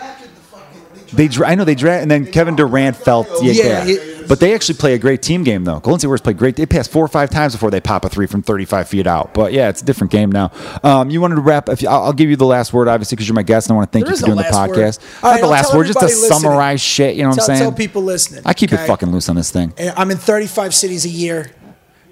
they 1.13 1.29
I 1.45 1.53
know 1.55 1.63
they 1.63 1.75
draft, 1.75 2.01
and 2.01 2.09
then 2.09 2.25
Kevin 2.31 2.55
Durant 2.55 2.95
felt 2.95 3.27
yeah, 3.43 3.51
Yeah, 3.51 3.85
yeah. 3.85 4.12
But 4.27 4.39
they 4.39 4.53
actually 4.53 4.77
play 4.77 4.93
a 4.93 4.97
great 4.97 5.21
team 5.21 5.43
game 5.43 5.63
though. 5.63 5.79
Golden 5.79 5.99
State 5.99 6.07
Warriors 6.07 6.21
play 6.21 6.33
great. 6.33 6.55
They 6.55 6.65
pass 6.65 6.87
four 6.87 7.03
or 7.03 7.07
five 7.07 7.29
times 7.29 7.53
before 7.53 7.71
they 7.71 7.79
pop 7.81 8.05
a 8.05 8.09
three 8.09 8.27
from 8.27 8.41
35 8.41 8.87
feet 8.87 9.07
out. 9.07 9.33
But 9.33 9.53
yeah, 9.53 9.69
it's 9.69 9.81
a 9.81 9.85
different 9.85 10.11
game 10.11 10.31
now. 10.31 10.51
Um, 10.83 11.09
you 11.09 11.21
wanted 11.21 11.35
to 11.35 11.41
wrap? 11.41 11.69
If 11.69 11.81
you, 11.81 11.89
I'll, 11.89 12.03
I'll 12.03 12.13
give 12.13 12.29
you 12.29 12.35
the 12.35 12.45
last 12.45 12.73
word, 12.73 12.87
obviously, 12.87 13.15
because 13.15 13.27
you're 13.27 13.35
my 13.35 13.43
guest, 13.43 13.67
and 13.67 13.73
I 13.73 13.77
want 13.77 13.91
to 13.91 13.93
thank 13.95 14.05
There 14.05 14.13
you 14.13 14.19
for 14.19 14.25
doing 14.25 14.37
the 14.37 14.43
last 14.43 14.69
word. 14.69 14.77
podcast. 14.77 14.99
All 15.23 15.29
Not 15.29 15.31
right, 15.31 15.39
the 15.41 15.45
I'll 15.45 15.51
last 15.51 15.73
word, 15.75 15.87
just 15.87 15.99
to 15.99 16.05
listening. 16.05 16.29
summarize 16.39 16.81
shit. 16.81 17.15
You 17.15 17.23
know 17.23 17.29
what 17.29 17.39
I'm 17.39 17.45
saying? 17.45 17.59
tell 17.59 17.71
people 17.71 18.01
listening. 18.03 18.41
I 18.45 18.53
keep 18.53 18.71
okay? 18.73 18.83
it 18.83 18.87
fucking 18.87 19.09
loose 19.11 19.29
on 19.29 19.35
this 19.35 19.51
thing. 19.51 19.73
And 19.77 19.93
I'm 19.97 20.11
in 20.11 20.17
35 20.17 20.73
cities 20.73 21.05
a 21.05 21.09
year. 21.09 21.51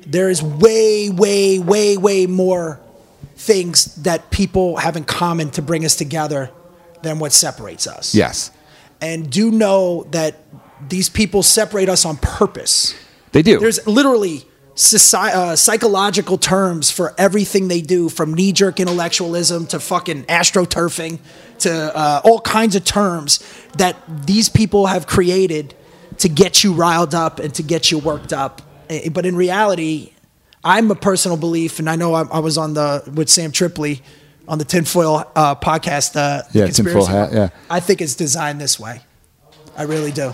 There 0.05 0.29
is 0.29 0.41
way, 0.41 1.09
way, 1.09 1.59
way, 1.59 1.97
way 1.97 2.25
more 2.27 2.79
things 3.35 3.95
that 4.03 4.29
people 4.31 4.77
have 4.77 4.95
in 4.97 5.03
common 5.03 5.49
to 5.51 5.61
bring 5.61 5.85
us 5.85 5.95
together 5.95 6.51
than 7.01 7.19
what 7.19 7.31
separates 7.31 7.88
us. 7.88 8.13
Yes, 8.13 8.51
And 9.01 9.31
do 9.31 9.49
know 9.51 10.03
that 10.11 10.35
these 10.89 11.09
people 11.09 11.43
separate 11.43 11.89
us 11.89 12.05
on 12.05 12.17
purpose. 12.17 12.95
they 13.31 13.41
do. 13.41 13.59
There's 13.59 13.85
literally 13.87 14.45
soci- 14.75 15.13
uh, 15.33 15.55
psychological 15.55 16.37
terms 16.37 16.91
for 16.91 17.13
everything 17.17 17.67
they 17.67 17.81
do, 17.81 18.09
from 18.09 18.33
knee 18.33 18.51
jerk 18.51 18.79
intellectualism 18.79 19.67
to 19.67 19.79
fucking 19.79 20.23
astroturfing 20.25 21.19
to 21.59 21.95
uh, 21.95 22.21
all 22.23 22.41
kinds 22.41 22.75
of 22.75 22.83
terms 22.83 23.39
that 23.77 23.95
these 24.25 24.49
people 24.49 24.87
have 24.87 25.07
created 25.07 25.75
to 26.17 26.29
get 26.29 26.63
you 26.63 26.73
riled 26.73 27.13
up 27.15 27.39
and 27.39 27.53
to 27.55 27.63
get 27.63 27.91
you 27.91 27.97
worked 27.99 28.33
up. 28.33 28.61
But 29.11 29.25
in 29.25 29.35
reality, 29.35 30.13
I'm 30.63 30.91
a 30.91 30.95
personal 30.95 31.37
belief, 31.37 31.79
and 31.79 31.89
I 31.89 31.95
know 31.95 32.13
I, 32.13 32.23
I 32.23 32.39
was 32.39 32.57
on 32.57 32.73
the 32.73 33.03
with 33.15 33.29
Sam 33.29 33.51
Tripoli 33.51 34.01
on 34.47 34.57
the 34.57 34.65
Tinfoil 34.65 35.25
uh, 35.35 35.55
podcast. 35.55 36.15
Uh, 36.15 36.43
Yeah, 36.51 36.67
Tinfoil 36.67 37.05
Hat, 37.05 37.31
yeah. 37.31 37.49
I 37.69 37.79
think 37.79 38.01
it's 38.01 38.15
designed 38.15 38.59
this 38.59 38.79
way. 38.79 39.01
I 39.77 39.83
really 39.83 40.11
do. 40.11 40.33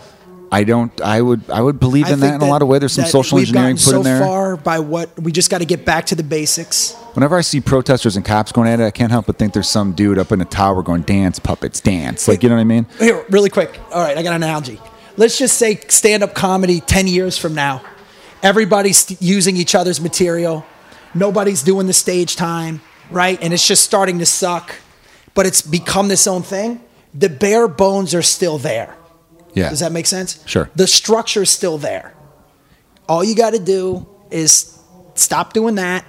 I 0.52 0.64
don't. 0.64 1.02
I 1.02 1.22
would. 1.22 1.50
I 1.50 1.62
would 1.62 1.80
believe 1.80 2.08
in 2.08 2.20
that 2.20 2.32
think 2.32 2.42
in 2.42 2.48
a 2.48 2.52
lot 2.52 2.62
of 2.62 2.68
ways. 2.68 2.80
There's 2.80 2.94
some 2.94 3.06
social 3.06 3.40
engineering 3.40 3.78
put 3.78 3.96
in 3.96 4.04
there. 4.04 4.20
so 4.20 4.26
far 4.26 4.58
by 4.58 4.80
what 4.80 5.18
we 5.20 5.32
just 5.32 5.50
got 5.50 5.60
to 5.60 5.66
get 5.66 5.86
back 5.86 6.06
to 6.08 6.16
the 6.16 6.24
basics. 6.24 6.94
Whenever 7.14 7.38
I 7.38 7.42
see 7.42 7.60
protesters 7.60 8.16
and 8.16 8.24
cops 8.24 8.52
going 8.52 8.70
at 8.70 8.80
it, 8.80 8.86
I 8.86 8.92
can't 8.92 9.12
help 9.12 9.26
but 9.26 9.38
think 9.38 9.54
there's 9.54 9.70
some 9.70 9.94
dude 9.94 10.18
up 10.18 10.32
in 10.32 10.40
a 10.42 10.46
tower 10.46 10.84
going, 10.84 11.02
"Dance, 11.02 11.40
puppets, 11.40 11.80
dance." 11.82 12.28
Like 12.28 12.44
you 12.44 12.50
know 12.50 12.56
what 12.56 12.62
I 12.62 12.66
mean? 12.66 12.86
Here, 13.00 13.26
really 13.30 13.50
quick. 13.50 13.80
All 13.92 14.02
right, 14.02 14.18
I 14.18 14.24
got 14.24 14.36
an 14.36 14.44
analogy. 14.44 14.80
Let's 15.18 15.38
just 15.38 15.58
say 15.58 15.80
stand-up 15.88 16.36
comedy 16.36 16.80
10 16.80 17.08
years 17.08 17.38
from 17.38 17.56
now. 17.56 17.82
Everybody's 18.44 19.20
using 19.20 19.58
each 19.58 19.74
other's 19.74 20.00
material. 20.00 20.64
Nobody's 21.16 21.64
doing 21.64 21.88
the 21.88 21.94
stage 21.94 22.36
time, 22.36 22.82
right? 23.10 23.40
And 23.42 23.52
it's 23.52 23.66
just 23.66 23.84
starting 23.84 24.20
to 24.20 24.28
suck. 24.28 24.76
But 25.34 25.46
it's 25.48 25.62
become 25.62 26.08
this 26.08 26.28
own 26.28 26.44
thing. 26.44 26.82
The 27.16 27.30
bare 27.30 27.68
bones 27.68 28.14
are 28.14 28.22
still 28.22 28.60
there. 28.60 28.97
Yeah. 29.58 29.70
Does 29.70 29.80
that 29.80 29.92
make 29.92 30.06
sense? 30.06 30.40
Sure. 30.46 30.70
The 30.76 30.88
structure 30.88 31.42
is 31.42 31.50
still 31.50 31.78
there. 31.78 32.14
All 33.10 33.24
you 33.24 33.36
got 33.36 33.52
to 33.54 33.60
do 33.60 34.06
is 34.32 34.78
stop 35.16 35.54
doing 35.54 35.76
that, 35.76 36.06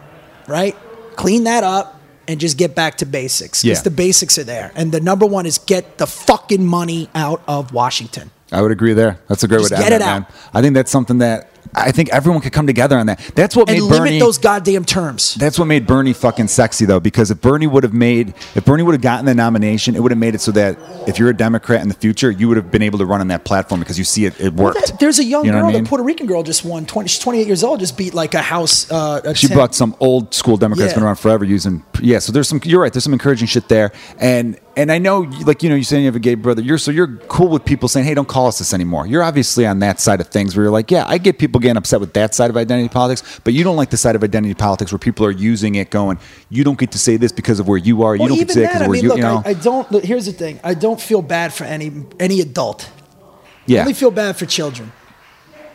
right? 0.46 0.76
Clean 1.16 1.44
that 1.44 1.64
up 1.64 2.00
and 2.26 2.38
just 2.38 2.58
get 2.58 2.74
back 2.74 2.98
to 2.98 3.06
basics. 3.06 3.62
Because 3.62 3.78
Yeah. 3.78 3.82
the 3.82 3.90
basics 3.90 4.38
are 4.38 4.44
there. 4.44 4.70
And 4.74 4.92
the 4.92 5.00
number 5.00 5.24
one 5.26 5.46
is 5.46 5.58
get 5.58 5.98
the 5.98 6.06
fucking 6.06 6.64
money 6.66 7.08
out 7.14 7.42
of 7.48 7.72
Washington. 7.72 8.30
I 8.52 8.60
would 8.62 8.70
agree 8.72 8.92
there. 8.94 9.18
That's 9.28 9.42
a 9.44 9.48
great 9.48 9.60
Just 9.60 9.70
way 9.72 9.76
to 9.78 9.82
get 9.82 9.92
it 9.92 9.98
that, 10.00 10.08
out. 10.08 10.20
man. 10.22 10.26
I 10.54 10.62
think 10.62 10.74
that's 10.74 10.90
something 10.90 11.18
that 11.18 11.50
I 11.74 11.92
think 11.92 12.08
everyone 12.10 12.40
could 12.40 12.52
come 12.52 12.66
together 12.66 12.98
on 12.98 13.06
that. 13.06 13.18
That's 13.34 13.54
what 13.56 13.68
made 13.68 13.74
Bernie. 13.74 13.80
And 13.80 13.90
made 13.90 13.94
limit 13.96 14.08
Bernie. 14.10 14.18
those 14.20 14.38
goddamn 14.38 14.84
terms. 14.84 15.34
that's 15.34 15.58
what 15.58 15.66
made 15.66 15.86
Bernie 15.86 16.12
fucking 16.12 16.48
sexy 16.48 16.84
though, 16.84 17.00
because 17.00 17.30
if 17.30 17.40
Bernie 17.40 17.66
would 17.66 17.82
have 17.82 17.92
made, 17.94 18.34
if 18.54 18.64
Bernie 18.64 18.82
would 18.82 18.92
have 18.94 19.02
gotten 19.02 19.26
the 19.26 19.34
nomination, 19.34 19.94
it 19.96 20.00
would 20.02 20.10
have 20.12 20.18
made 20.18 20.34
it 20.34 20.40
so 20.40 20.52
that 20.52 20.78
if 21.06 21.18
you're 21.18 21.30
a 21.30 21.36
Democrat 21.36 21.82
in 21.82 21.88
the 21.88 21.94
future, 21.94 22.30
you 22.30 22.48
would 22.48 22.56
have 22.56 22.70
been 22.70 22.82
able 22.82 22.98
to 22.98 23.06
run 23.06 23.20
on 23.20 23.28
that 23.28 23.44
platform 23.44 23.80
because 23.80 23.98
you 23.98 24.04
see 24.04 24.24
it, 24.24 24.40
it 24.40 24.52
worked. 24.54 24.98
There's 25.00 25.18
a 25.18 25.24
young 25.24 25.44
You 25.44 25.52
know 25.52 25.58
girl, 25.60 25.70
I 25.70 25.72
mean? 25.72 25.84
the 25.84 25.88
Puerto 25.88 26.04
Rican 26.04 26.26
girl 26.26 26.42
just 26.42 26.64
won. 26.64 26.86
20, 26.86 27.08
she's 27.08 27.18
28 27.20 27.46
years 27.46 27.64
old, 27.64 27.80
just 27.80 27.96
beat 27.96 28.14
like 28.14 28.34
a 28.34 28.42
house. 28.42 28.90
Uh, 28.90 29.20
a 29.24 29.34
She 29.34 29.48
10 29.48 29.56
brought 29.56 29.74
some 29.74 29.94
old 30.00 30.34
school 30.34 30.56
Democrats 30.56 30.92
Yeah. 30.92 30.96
been 30.98 31.04
around 31.04 31.16
forever 31.16 31.44
using 31.44 31.82
yeah. 32.00 32.18
So 32.18 32.32
there's 32.32 32.48
some 32.48 32.60
you're 32.64 32.80
right. 32.80 32.92
There's 32.92 33.04
some 33.04 33.12
encouraging 33.12 33.48
shit 33.48 33.68
there, 33.68 33.92
and 34.18 34.58
and 34.78 34.92
I 34.92 34.98
know 34.98 35.20
like 35.44 35.62
you 35.64 35.68
know 35.68 35.74
you 35.74 35.82
saying 35.82 36.04
you 36.04 36.08
have 36.08 36.16
a 36.16 36.20
gay 36.20 36.36
brother. 36.36 36.62
You're 36.62 36.78
so 36.78 36.92
you're 36.92 37.16
cool 37.26 37.48
with 37.48 37.64
people 37.64 37.88
saying 37.88 38.06
hey 38.06 38.14
don't 38.14 38.28
call 38.28 38.46
us 38.46 38.58
this 38.58 38.72
anymore. 38.72 39.06
You're 39.06 39.24
obviously 39.24 39.66
on 39.66 39.80
that 39.80 39.98
side 39.98 40.20
of 40.20 40.28
things 40.28 40.56
where 40.56 40.64
you're 40.64 40.72
like 40.72 40.90
yeah 40.90 41.04
I 41.06 41.18
get 41.18 41.38
people 41.38 41.60
getting 41.60 41.76
upset 41.76 42.00
with 42.00 42.14
that 42.14 42.34
side 42.34 42.48
of 42.48 42.56
identity 42.56 42.88
politics, 42.88 43.40
but 43.42 43.54
you 43.54 43.64
don't 43.64 43.76
like 43.76 43.90
the 43.90 43.96
side 43.96 44.14
of 44.14 44.22
identity 44.22 44.54
politics 44.54 44.92
where 44.92 44.98
people 45.00 45.26
are 45.26 45.32
using 45.32 45.74
it 45.74 45.90
going 45.90 46.18
you 46.48 46.62
don't 46.62 46.78
get 46.78 46.92
to 46.92 46.98
say 46.98 47.16
this 47.16 47.32
because 47.32 47.58
of 47.58 47.66
where 47.66 47.76
you 47.76 48.04
are. 48.04 48.14
You 48.14 48.20
Well, 48.20 48.28
don't 48.28 48.38
get 48.38 48.48
to 48.48 48.54
say 48.54 48.60
it 48.60 48.66
that, 48.66 48.68
because 48.74 48.82
I 48.82 48.84
of 48.84 48.88
where 48.88 48.96
mean, 48.96 49.02
you 49.02 49.08
look, 49.08 49.18
you 49.18 49.24
know 49.24 49.42
I, 49.44 49.50
I 49.50 49.54
don't. 49.54 49.90
Look, 49.90 50.04
here's 50.04 50.26
the 50.26 50.32
thing: 50.32 50.60
I 50.62 50.74
don't 50.74 51.00
feel 51.00 51.22
bad 51.22 51.52
for 51.52 51.64
any 51.64 52.06
any 52.20 52.40
adult. 52.40 52.88
I 52.88 53.72
yeah 53.72 53.80
only 53.80 53.94
feel 53.94 54.12
bad 54.12 54.36
for 54.36 54.46
children. 54.46 54.92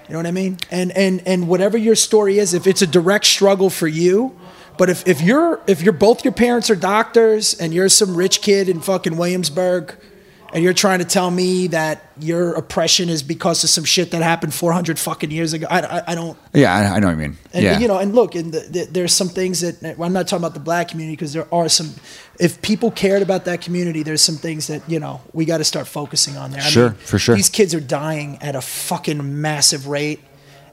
You 0.07 0.13
know 0.13 0.19
what 0.19 0.27
I 0.27 0.31
mean? 0.31 0.57
And 0.71 0.91
and 0.97 1.21
and 1.25 1.47
whatever 1.47 1.77
your 1.77 1.95
story 1.95 2.39
is, 2.39 2.53
if 2.53 2.67
it's 2.67 2.81
a 2.81 2.87
direct 2.87 3.25
struggle 3.25 3.69
for 3.69 3.87
you, 3.87 4.35
but 4.77 4.89
if 4.89 5.07
if 5.07 5.21
you're 5.21 5.61
if 5.67 5.81
you're 5.81 5.93
both 5.93 6.23
your 6.23 6.33
parents 6.33 6.69
are 6.69 6.75
doctors 6.75 7.53
and 7.53 7.73
you're 7.73 7.89
some 7.89 8.15
rich 8.15 8.41
kid 8.41 8.69
in 8.69 8.81
fucking 8.81 9.17
Williamsburg, 9.17 9.95
and 10.53 10.63
you're 10.63 10.73
trying 10.73 10.99
to 10.99 11.05
tell 11.05 11.31
me 11.31 11.67
that 11.67 12.11
your 12.19 12.53
oppression 12.53 13.09
is 13.09 13.23
because 13.23 13.63
of 13.63 13.71
some 13.71 13.83
shit 13.83 14.11
that 14.11 14.21
happened 14.21 14.53
400 14.53 14.99
fucking 14.99 15.31
years 15.31 15.53
ago, 15.53 15.65
I 15.69 15.81
I, 15.81 16.03
I 16.11 16.15
don't. 16.15 16.37
yeah 16.53 16.73
I, 16.73 16.95
I 16.95 16.99
know 16.99 17.07
what 17.07 17.13
you 17.13 17.17
mean 17.17 17.37
And 17.53 17.63
yeah 17.63 17.79
you 17.79 17.87
know, 17.87 17.97
and 17.97 18.13
look, 18.13 18.35
and 18.35 18.53
the, 18.53 18.59
the, 18.59 18.85
there's 18.85 19.13
some 19.13 19.29
things 19.29 19.61
that 19.61 19.99
I'm 19.99 20.13
not 20.13 20.27
talking 20.27 20.43
about 20.43 20.53
the 20.53 20.59
black 20.59 20.89
community 20.89 21.15
because 21.15 21.33
there 21.33 21.51
are 21.53 21.69
some. 21.69 21.93
If 22.39 22.61
people 22.61 22.91
cared 22.91 23.21
about 23.21 23.45
that 23.45 23.61
community, 23.61 24.03
there's 24.03 24.21
some 24.21 24.35
things 24.35 24.67
that 24.67 24.87
you 24.89 24.99
know 24.99 25.21
we 25.33 25.45
got 25.45 25.57
to 25.57 25.63
start 25.63 25.87
focusing 25.87 26.37
on 26.37 26.51
there. 26.51 26.61
I 26.61 26.69
Sure, 26.69 26.91
for 26.91 27.19
sure. 27.19 27.35
These 27.35 27.49
kids 27.49 27.73
are 27.73 27.79
dying 27.79 28.37
at 28.41 28.55
a 28.55 28.61
fucking 28.61 29.41
massive 29.41 29.87
rate, 29.87 30.19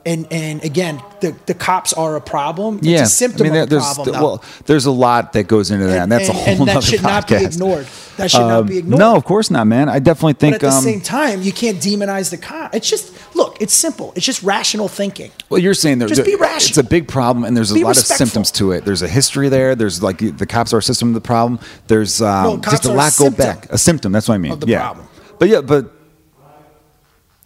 and 0.06 0.26
and 0.32 0.64
again, 0.64 1.02
the 1.20 1.36
the 1.46 1.54
cops 1.54 1.92
are 1.92 2.16
a 2.16 2.20
problem. 2.20 2.78
It's 2.78 2.86
yeah 2.86 3.02
a 3.02 3.06
symptom 3.06 3.46
I 3.46 3.50
mean, 3.50 3.62
of 3.62 3.68
the 3.68 3.76
there's 3.76 3.94
problem. 3.94 4.20
well 4.20 4.44
there's 4.66 4.86
a 4.86 4.90
lot 4.90 5.32
that 5.34 5.44
goes 5.44 5.70
into 5.70 5.86
that, 5.86 6.04
and, 6.04 6.12
that's 6.12 6.28
a 6.28 6.32
whole 6.32 6.60
and 6.60 6.68
that 6.68 6.82
should 6.82 7.02
not 7.02 7.28
be 7.28 7.36
ignored. 7.36 7.86
That 8.16 8.30
should 8.30 8.40
not 8.40 8.66
be 8.66 8.78
ignored. 8.78 8.98
No, 8.98 9.16
of 9.16 9.24
course 9.24 9.50
not, 9.50 9.66
man. 9.66 9.88
I 9.88 9.98
definitely 9.98 10.34
But 10.34 10.40
think. 10.40 10.54
at 10.56 10.60
the 10.60 10.68
um, 10.70 10.84
same 10.84 11.00
time, 11.00 11.42
you 11.42 11.52
can't 11.52 11.78
demonize 11.78 12.30
the 12.30 12.38
cop. 12.38 12.74
It's 12.74 12.88
just 12.88 13.12
look. 13.34 13.56
It's 13.60 13.74
simple. 13.74 14.12
It's 14.16 14.26
just 14.26 14.42
rational 14.42 14.88
thinking. 14.88 15.30
Well, 15.48 15.60
you're 15.60 15.74
saying 15.74 15.98
there's 15.98 16.12
Just 16.12 16.24
be 16.24 16.34
rational. 16.34 16.68
It's 16.70 16.78
a 16.78 16.84
big 16.84 17.06
problem, 17.08 17.44
and 17.44 17.56
there's 17.56 17.70
a 17.70 17.74
Be 17.74 17.84
lot 17.84 17.90
respectful. 17.90 18.14
of 18.14 18.18
symptoms 18.18 18.50
to 18.52 18.72
it. 18.72 18.84
There's 18.84 19.02
a 19.02 19.08
history 19.08 19.48
there. 19.48 19.74
There's 19.74 20.02
like 20.02 20.18
the 20.18 20.46
cops 20.46 20.72
are 20.72 20.78
a 20.78 20.82
system 20.82 21.08
of 21.08 21.14
the 21.14 21.20
problem. 21.20 21.60
There's 21.88 22.22
um, 22.22 22.44
No, 22.44 22.56
just 22.58 22.86
a 22.86 22.92
lot 22.92 23.14
go 23.18 23.30
back. 23.30 23.70
A 23.70 23.78
symptom. 23.78 24.12
That's 24.12 24.28
what 24.28 24.34
I 24.34 24.38
mean. 24.38 24.52
of 24.52 24.60
the 24.60 24.68
yeah. 24.68 24.80
problem. 24.80 25.08
But 25.38 25.48
yeah, 25.48 25.60
but 25.60 25.90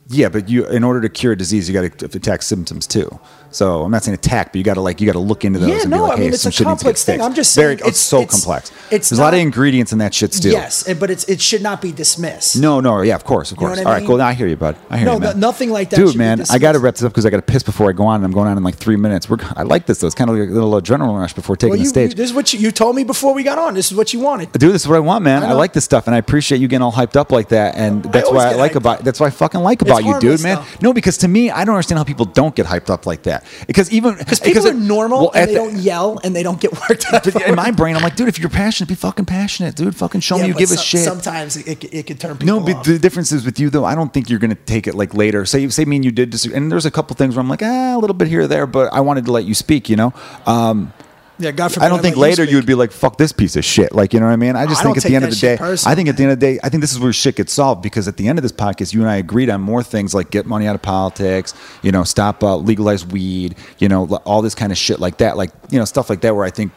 yeah, 0.09 0.29
but 0.29 0.49
you 0.49 0.67
in 0.67 0.85
order 0.85 1.01
to 1.01 1.09
cure 1.09 1.33
a 1.33 1.37
disease, 1.37 1.69
you 1.69 1.75
got 1.81 1.99
to 1.99 2.05
attack 2.19 2.43
symptoms 2.43 2.87
too. 2.87 3.19
So 3.51 3.85
I'm 3.85 3.91
not 3.93 4.03
saying 4.03 4.15
attack, 4.17 4.51
but 4.53 4.57
you 4.59 4.65
got 4.65 4.75
to 4.75 4.81
like 4.81 5.01
you 5.01 5.07
got 5.07 5.13
to 5.13 5.21
look 5.21 5.45
into 5.45 5.61
those 5.61 5.69
Yeah, 5.69 5.81
and 5.83 5.91
no, 5.91 5.97
be 5.99 6.03
like, 6.03 6.13
I 6.19 6.21
mean, 6.21 6.33
it's 6.33 6.43
some 6.43 6.49
a 6.51 6.53
shit 6.53 6.67
needs 6.67 6.81
to 6.81 6.85
get 6.85 6.89
complex 6.89 7.05
thing. 7.05 7.15
fixed. 7.19 7.27
I'm 7.29 7.35
just 7.35 7.55
Very, 7.55 7.77
saying 7.79 7.89
it's, 7.89 7.99
so 8.01 8.21
it's- 8.23 8.33
complex. 8.45 8.73
it's 8.91 9.09
There's 9.11 9.19
a 9.21 9.23
lot 9.23 9.33
of 9.33 9.39
ingredients 9.39 9.93
in 9.93 9.99
that 9.99 10.13
shit 10.13 10.35
still. 10.35 10.53
Yes, 10.53 10.93
but 10.95 11.09
it's 11.09 11.23
it 11.25 11.41
should 11.41 11.63
not 11.63 11.81
be 11.81 11.93
dismissed. 11.93 12.57
No, 12.61 12.81
no, 12.81 13.01
yeah, 13.03 13.15
of 13.15 13.23
course, 13.25 13.53
of 13.53 13.59
know 13.59 13.69
course. 13.69 13.79
what 13.79 13.87
I 13.87 13.89
All 13.89 13.93
right, 13.93 14.01
mean? 14.01 14.09
cool. 14.09 14.17
Now 14.17 14.27
I 14.27 14.33
hear 14.35 14.49
you, 14.49 14.57
bud. 14.57 14.77
I 14.91 14.97
hear 14.99 15.07
No, 15.07 15.15
you, 15.15 15.21
man. 15.21 15.39
no- 15.41 15.47
nothing 15.47 15.71
like 15.71 15.91
that 15.91 15.97
dude, 15.97 16.17
man. 16.17 16.43
I 16.51 16.59
got 16.59 16.73
to 16.73 16.81
wrap 16.81 16.95
this 16.95 17.05
up 17.05 17.13
because 17.13 17.25
I 17.27 17.31
got 17.31 17.37
to 17.37 17.43
piss 17.53 17.63
before 17.63 17.89
I 17.89 17.93
go 17.93 18.05
on. 18.07 18.17
and 18.17 18.25
I'm 18.25 18.33
going 18.33 18.49
on 18.49 18.57
in 18.59 18.65
like 18.65 18.75
three 18.75 18.97
minutes. 18.97 19.31
We're, 19.31 19.39
I 19.55 19.63
like 19.63 19.87
this 19.87 19.99
though. 19.99 20.09
It's 20.09 20.17
kind 20.17 20.29
of 20.31 20.37
like 20.37 20.49
a 20.49 20.53
little 20.53 20.73
adrenaline 20.73 21.19
rush 21.21 21.33
before 21.33 21.55
taking 21.57 21.71
Well, 21.75 21.79
the 21.79 21.85
stage. 21.89 22.11
you- 22.11 22.17
this 22.17 22.31
is 22.31 22.35
what 22.35 22.53
you, 22.53 22.59
you 22.59 22.73
told 22.73 22.97
me 22.97 23.05
before 23.05 23.35
we 23.35 23.45
got 23.45 23.59
on. 23.59 23.75
This 23.75 23.91
is 23.93 23.97
what 23.97 24.13
you 24.13 24.19
wanted. 24.19 24.51
Dude, 24.51 24.75
this 24.75 24.83
is 24.83 24.89
what 24.89 24.97
I 24.97 25.01
want, 25.01 25.23
man. 25.25 25.45
I 25.45 25.51
I, 25.51 25.53
like 25.53 25.73
this 25.75 25.85
stuff, 25.85 26.09
and 26.09 26.15
I 26.17 26.19
appreciate 26.19 26.61
you 26.61 26.67
getting 26.67 26.83
all 26.83 26.93
hyped 26.93 27.15
up 27.15 27.31
like 27.31 27.51
that. 27.51 27.77
And 27.77 28.03
that's 28.03 28.31
why 28.33 28.51
I 28.51 28.55
like 28.55 28.75
about. 28.75 29.05
That's 29.05 29.21
why 29.21 29.29
I 29.29 29.31
fucking 29.31 29.61
like 29.61 29.81
about 29.81 29.94
you, 30.01 30.21
dude, 30.21 30.43
man. 30.43 30.57
though. 30.57 30.65
No, 30.89 30.93
because 30.93 31.19
to 31.19 31.29
me, 31.29 31.51
I 31.51 31.65
don't 31.65 31.75
understand 31.75 31.99
how 31.99 32.05
people 32.05 32.25
don't 32.27 32.55
get 32.55 32.67
hyped 32.67 32.89
up 32.91 33.05
like 33.07 33.25
that. 33.25 33.45
Because 33.67 33.91
even 33.93 34.17
Because 34.17 34.39
people 34.41 34.65
it- 34.67 34.71
are 34.75 34.79
normal 34.79 35.19
well, 35.19 35.31
and 35.35 35.49
they 35.51 35.55
the- 35.55 35.59
don't 35.61 35.77
yell 35.77 36.21
and 36.23 36.35
they 36.37 36.43
don't 36.45 36.61
get 36.61 36.73
worked 36.89 37.13
up. 37.13 37.27
In 37.27 37.55
my 37.57 37.71
brain, 37.73 37.97
I'm 37.97 38.03
like, 38.03 38.17
dude, 38.17 38.29
if 38.29 38.39
you're 38.39 38.49
passionate, 38.49 38.89
be 38.89 38.95
fucking 38.95 39.25
passionate, 39.27 39.75
dude. 39.75 39.97
Fucking 39.97 40.21
show 40.21 40.39
me 40.39 40.47
you 40.47 40.55
give 40.55 40.71
a 40.71 40.77
shit. 40.77 41.01
Sometimes 41.05 41.57
it, 41.57 41.83
it, 41.85 41.95
it 41.95 42.07
could 42.07 42.21
turn 42.21 42.37
people 42.39 42.61
No, 42.61 42.65
but 42.65 42.77
off. 42.77 42.87
the 42.87 42.99
difference 42.99 43.33
is 43.33 43.45
with 43.45 43.59
you 43.59 43.69
though. 43.71 43.85
I 43.85 43.95
don't 43.95 44.13
think 44.13 44.31
you're 44.31 44.39
to 44.39 44.55
take 44.55 44.87
it 44.87 44.95
like 44.95 45.15
later. 45.15 45.45
Say, 45.45 45.69
say 45.69 45.85
me 45.85 45.97
and 45.97 46.05
you 46.05 46.11
did 46.11 46.31
disagree, 46.31 46.57
and 46.57 46.71
there's 46.71 46.87
a 46.87 46.91
couple 46.91 47.17
things 47.17 47.35
where 47.35 47.41
I'm 47.41 47.49
like, 47.49 47.63
ah, 47.63 47.97
a 47.97 47.99
little 47.99 48.15
bit 48.15 48.29
here 48.29 48.43
or 48.43 48.47
there, 48.47 48.67
but 48.67 48.93
I 48.93 49.01
wanted 49.01 49.25
to 49.27 49.33
let 49.33 49.45
you 49.45 49.55
speak. 49.55 49.89
You 49.89 49.97
know, 49.97 50.13
um, 50.47 50.93
yeah, 51.39 51.51
God 51.51 51.73
forbid 51.73 51.87
I 51.87 51.89
don't 51.89 52.01
think 52.01 52.17
later 52.17 52.45
you 52.45 52.57
would 52.57 52.67
be 52.67 52.75
like, 52.75 52.93
fuck 52.93 53.19
this 53.19 53.33
piece 53.33 53.57
of 53.57 53.65
shit. 53.65 53.93
Like, 53.93 54.13
you 54.13 54.21
know 54.21 54.27
what 54.27 54.33
I 54.33 54.37
mean? 54.37 54.55
I 54.55 54.67
just 54.67 54.81
I 54.81 54.85
think 54.85 54.99
at 54.99 55.03
the 55.03 55.17
end 55.17 55.25
of 55.25 55.31
the 55.31 55.37
day, 55.37 55.57
personally, 55.57 55.93
I 55.93 55.95
think 55.97 56.09
at 56.09 56.17
the 56.17 56.23
end 56.23 56.33
of 56.33 56.41
the 56.41 56.47
day, 56.47 56.61
I 56.63 56.69
think 56.69 56.81
this 56.81 56.93
is 56.93 57.01
where 57.01 57.13
shit 57.13 57.37
gets 57.37 57.53
solved 57.53 57.83
because 57.83 58.07
at 58.07 58.17
the 58.17 58.29
end 58.29 58.39
of 58.39 58.43
this 58.43 58.53
podcast, 58.53 58.95
you 58.95 59.01
and 59.01 59.11
I 59.11 59.17
agreed 59.17 59.51
on 59.51 59.61
more 59.61 59.83
things 59.83 60.15
like 60.15 60.31
get 60.31 60.47
money 60.47 60.67
out 60.67 60.75
of 60.75 60.83
politics, 60.83 61.53
you 61.83 61.91
know, 61.91 62.05
stop 62.05 62.43
uh, 62.45 62.57
legalize 62.57 63.05
weed, 63.05 63.57
you 63.79 63.89
know, 63.89 64.07
all 64.25 64.43
this 64.43 64.55
kind 64.55 64.71
of 64.71 64.79
shit 64.79 65.01
like 65.01 65.19
that, 65.19 65.37
like 65.37 65.51
you 65.71 65.79
know, 65.79 65.85
stuff 65.85 66.09
like 66.09 66.21
that. 66.21 66.37
Where 66.37 66.45
I 66.45 66.51
think 66.51 66.73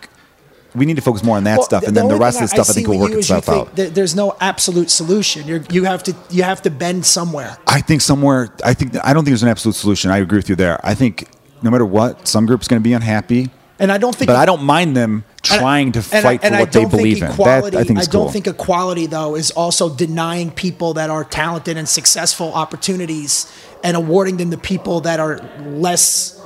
we 0.76 0.86
need 0.86 0.96
to 0.96 1.02
focus 1.02 1.24
more 1.24 1.38
on 1.38 1.44
that 1.46 1.58
Well, 1.58 1.66
stuff, 1.66 1.84
and 1.84 1.96
then 1.96 2.08
the 2.08 2.18
rest 2.18 2.38
of 2.38 2.44
the 2.44 2.48
stuff 2.48 2.70
I, 2.70 2.74
think 2.74 2.88
will 2.88 3.00
work 3.00 3.12
you 3.12 3.20
is 3.20 3.30
you 3.30 3.36
itself 3.36 3.46
think 3.74 3.88
out. 3.90 3.94
there's 3.96 4.16
no 4.16 4.36
absolute 4.40 4.90
solution. 4.90 5.48
You're, 5.48 5.62
you 5.72 5.84
have 5.86 6.04
to 6.04 6.16
you 6.30 6.44
have 6.44 6.62
to 6.64 6.70
bend 6.72 7.06
somewhere. 7.06 7.58
I 7.68 7.82
think 7.82 8.02
somewhere. 8.02 8.50
I 8.64 8.74
think 8.74 8.96
I 9.04 9.14
don't 9.14 9.24
think 9.24 9.32
there's 9.32 9.44
an 9.44 9.50
absolute 9.50 9.76
solution. 9.76 10.12
I 10.12 10.18
agree 10.18 10.40
with 10.40 10.50
you 10.50 10.56
there. 10.56 10.80
I 10.84 10.96
think 10.96 11.30
no 11.62 11.72
matter 11.72 11.86
what, 11.86 12.28
some 12.28 12.46
group's 12.46 12.68
going 12.68 12.82
to 12.82 12.84
be 12.84 12.94
unhappy, 12.94 13.50
And 13.80 13.92
I 13.92 13.98
don't 14.00 14.16
think 14.16 14.28
but 14.28 14.36
I 14.36 14.46
don't 14.46 14.64
mind 14.64 14.98
them 14.98 15.24
trying 15.44 15.92
to 15.94 16.00
and 16.00 16.14
I- 16.16 16.22
fight 16.22 16.40
and 16.44 16.54
for 16.54 16.58
I 16.58 16.62
what 16.62 16.72
they 16.72 16.86
believe 16.86 17.18
in. 17.18 17.20
That 17.22 17.32
equality- 17.34 17.78
I 17.78 17.84
think 17.84 18.00
is 18.00 18.08
don't 18.08 18.24
cool. 18.24 18.32
think 18.32 18.48
equality 18.48 19.06
though 19.06 19.36
is 19.36 19.52
also 19.52 19.88
denying 19.90 20.50
people 20.52 20.94
that 20.96 21.10
are 21.10 21.24
talented 21.24 21.78
and 21.78 21.88
successful 21.88 22.52
opportunities 22.54 23.46
and 23.84 23.96
awarding 23.96 24.38
them 24.38 24.50
to 24.52 24.58
people 24.58 25.02
that 25.02 25.20
are 25.20 25.40
less 25.66 26.40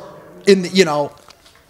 in 0.45 0.63
the, 0.63 0.69
you 0.69 0.83
know 0.85 1.11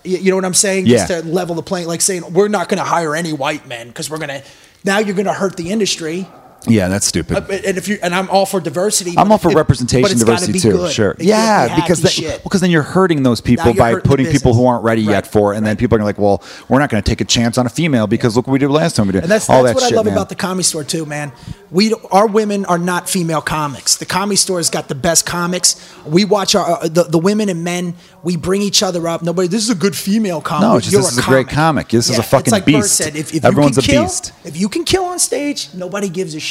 you 0.03 0.31
know 0.31 0.35
what 0.35 0.45
I'm 0.45 0.55
saying 0.55 0.87
just 0.87 1.09
Yeah. 1.11 1.21
to 1.21 1.27
level 1.27 1.53
the 1.53 1.61
playing 1.61 1.87
like 1.87 2.01
saying 2.01 2.33
we're 2.33 2.47
not 2.47 2.67
going 2.69 2.79
to 2.79 2.83
hire 2.83 3.15
any 3.15 3.33
white 3.33 3.67
men 3.67 3.87
because 3.89 4.09
we're 4.09 4.17
going 4.17 4.29
to 4.29 4.41
now 4.83 4.97
you're 4.97 5.13
going 5.15 5.27
to 5.27 5.33
hurt 5.33 5.57
the 5.57 5.69
industry 5.69 6.27
Yeah, 6.67 6.87
that's 6.89 7.05
stupid. 7.05 7.37
Uh, 7.37 7.53
and 7.65 7.77
if 7.77 7.87
you 7.87 7.97
and 8.03 8.13
I'm 8.13 8.29
all 8.29 8.45
for 8.45 8.59
diversity. 8.59 9.13
I'm 9.17 9.31
all 9.31 9.37
for 9.37 9.51
it- 9.51 9.55
representation, 9.55 10.01
but 10.03 10.11
it's 10.11 10.23
gotta 10.23 10.45
diversity 10.45 10.53
be 10.53 10.59
too. 10.59 10.71
good. 10.71 10.91
Sure. 10.91 11.11
It 11.11 11.21
Yeah, 11.23 11.75
be 11.75 11.81
because 11.81 12.01
then, 12.01 12.27
well, 12.29 12.39
because 12.43 12.61
then 12.61 12.69
you're 12.71 12.83
hurting 12.83 13.23
those 13.23 13.41
people 13.41 13.73
by 13.73 13.95
putting 13.99 14.27
people 14.27 14.53
who 14.53 14.65
aren't 14.65 14.83
ready 14.83 15.05
Right, 15.05 15.13
yet 15.13 15.27
for, 15.27 15.53
it, 15.53 15.57
and 15.57 15.65
then 15.65 15.75
people 15.77 15.97
are 15.97 16.03
like, 16.03 16.19
"Well, 16.19 16.43
we're 16.69 16.79
not 16.79 16.89
going 16.89 17.01
to 17.01 17.09
take 17.09 17.21
a 17.21 17.25
chance 17.25 17.57
on 17.57 17.65
a 17.65 17.69
female 17.69 18.05
because 18.07 18.35
look 18.35 18.47
what 18.47 18.53
we 18.53 18.59
did 18.59 18.69
last 18.69 18.95
time 18.95 19.07
we 19.07 19.13
did." 19.13 19.23
And 19.23 19.31
that's, 19.31 19.49
all 19.49 19.63
that's 19.63 19.75
that 19.79 19.81
what 19.83 19.89
shit, 19.89 19.93
I 19.93 19.95
love 19.97 20.05
man. 20.05 20.13
about 20.13 20.29
the 20.29 20.35
comedy 20.35 20.63
store 20.63 20.83
too, 20.83 21.05
man. 21.05 21.31
We 21.71 21.93
our 22.11 22.27
women 22.27 22.65
are 22.65 22.77
not 22.77 23.09
female 23.09 23.41
comics. 23.41 23.95
The 23.95 24.05
comedy 24.05 24.35
store 24.35 24.57
has 24.59 24.69
got 24.69 24.87
the 24.89 24.95
best 24.95 25.25
comics. 25.25 25.77
We 26.05 26.25
watch 26.25 26.53
our 26.53 26.83
uh, 26.83 26.87
the, 26.87 27.03
the 27.05 27.19
women 27.19 27.47
and 27.49 27.63
men. 27.63 27.95
We 28.23 28.35
bring 28.35 28.61
each 28.61 28.83
other 28.83 29.07
up. 29.07 29.23
Nobody. 29.23 29.47
This 29.47 29.63
is 29.63 29.69
a 29.69 29.75
good 29.75 29.95
female 29.95 30.41
comic. 30.41 30.67
No, 30.67 30.79
just 30.79 30.91
this 30.95 31.11
is 31.13 31.17
a 31.17 31.23
great 31.23 31.47
comic. 31.47 31.87
This 31.87 32.09
is 32.09 32.19
a 32.19 32.23
fucking 32.23 32.51
like 32.51 32.65
beast. 32.65 32.95
said, 32.97 33.15
if, 33.15 33.33
if 33.33 33.45
Everyone's 33.45 33.77
you 33.77 33.83
can 33.83 33.97
a 33.99 34.03
beast. 34.03 34.33
If 34.43 34.59
you 34.59 34.69
can 34.69 34.83
kill 34.83 35.05
on 35.05 35.17
stage, 35.17 35.73
nobody 35.73 36.09
gives 36.09 36.35
a 36.35 36.39
shit. 36.39 36.50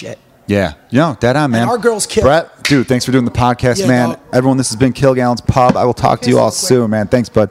Yeah, 0.50 0.72
no, 0.90 1.16
dead 1.20 1.36
on, 1.36 1.52
man. 1.52 1.68
our 1.68 1.78
girls 1.78 2.06
kill. 2.06 2.24
Brett, 2.24 2.64
dude, 2.64 2.88
thanks 2.88 3.04
for 3.04 3.12
doing 3.12 3.24
the 3.24 3.30
podcast, 3.30 3.78
Yeah, 3.78 3.86
man. 3.86 4.08
dog. 4.10 4.20
Everyone, 4.32 4.56
this 4.56 4.68
has 4.70 4.76
been 4.76 4.92
Kilgallen's 4.92 5.40
Pub. 5.40 5.76
I 5.76 5.84
will 5.84 5.94
talk 5.94 6.20
to 6.22 6.28
you 6.28 6.40
all 6.40 6.50
quick. 6.50 6.58
soon, 6.58 6.90
man. 6.90 7.06
Thanks, 7.06 7.28
bud. 7.28 7.50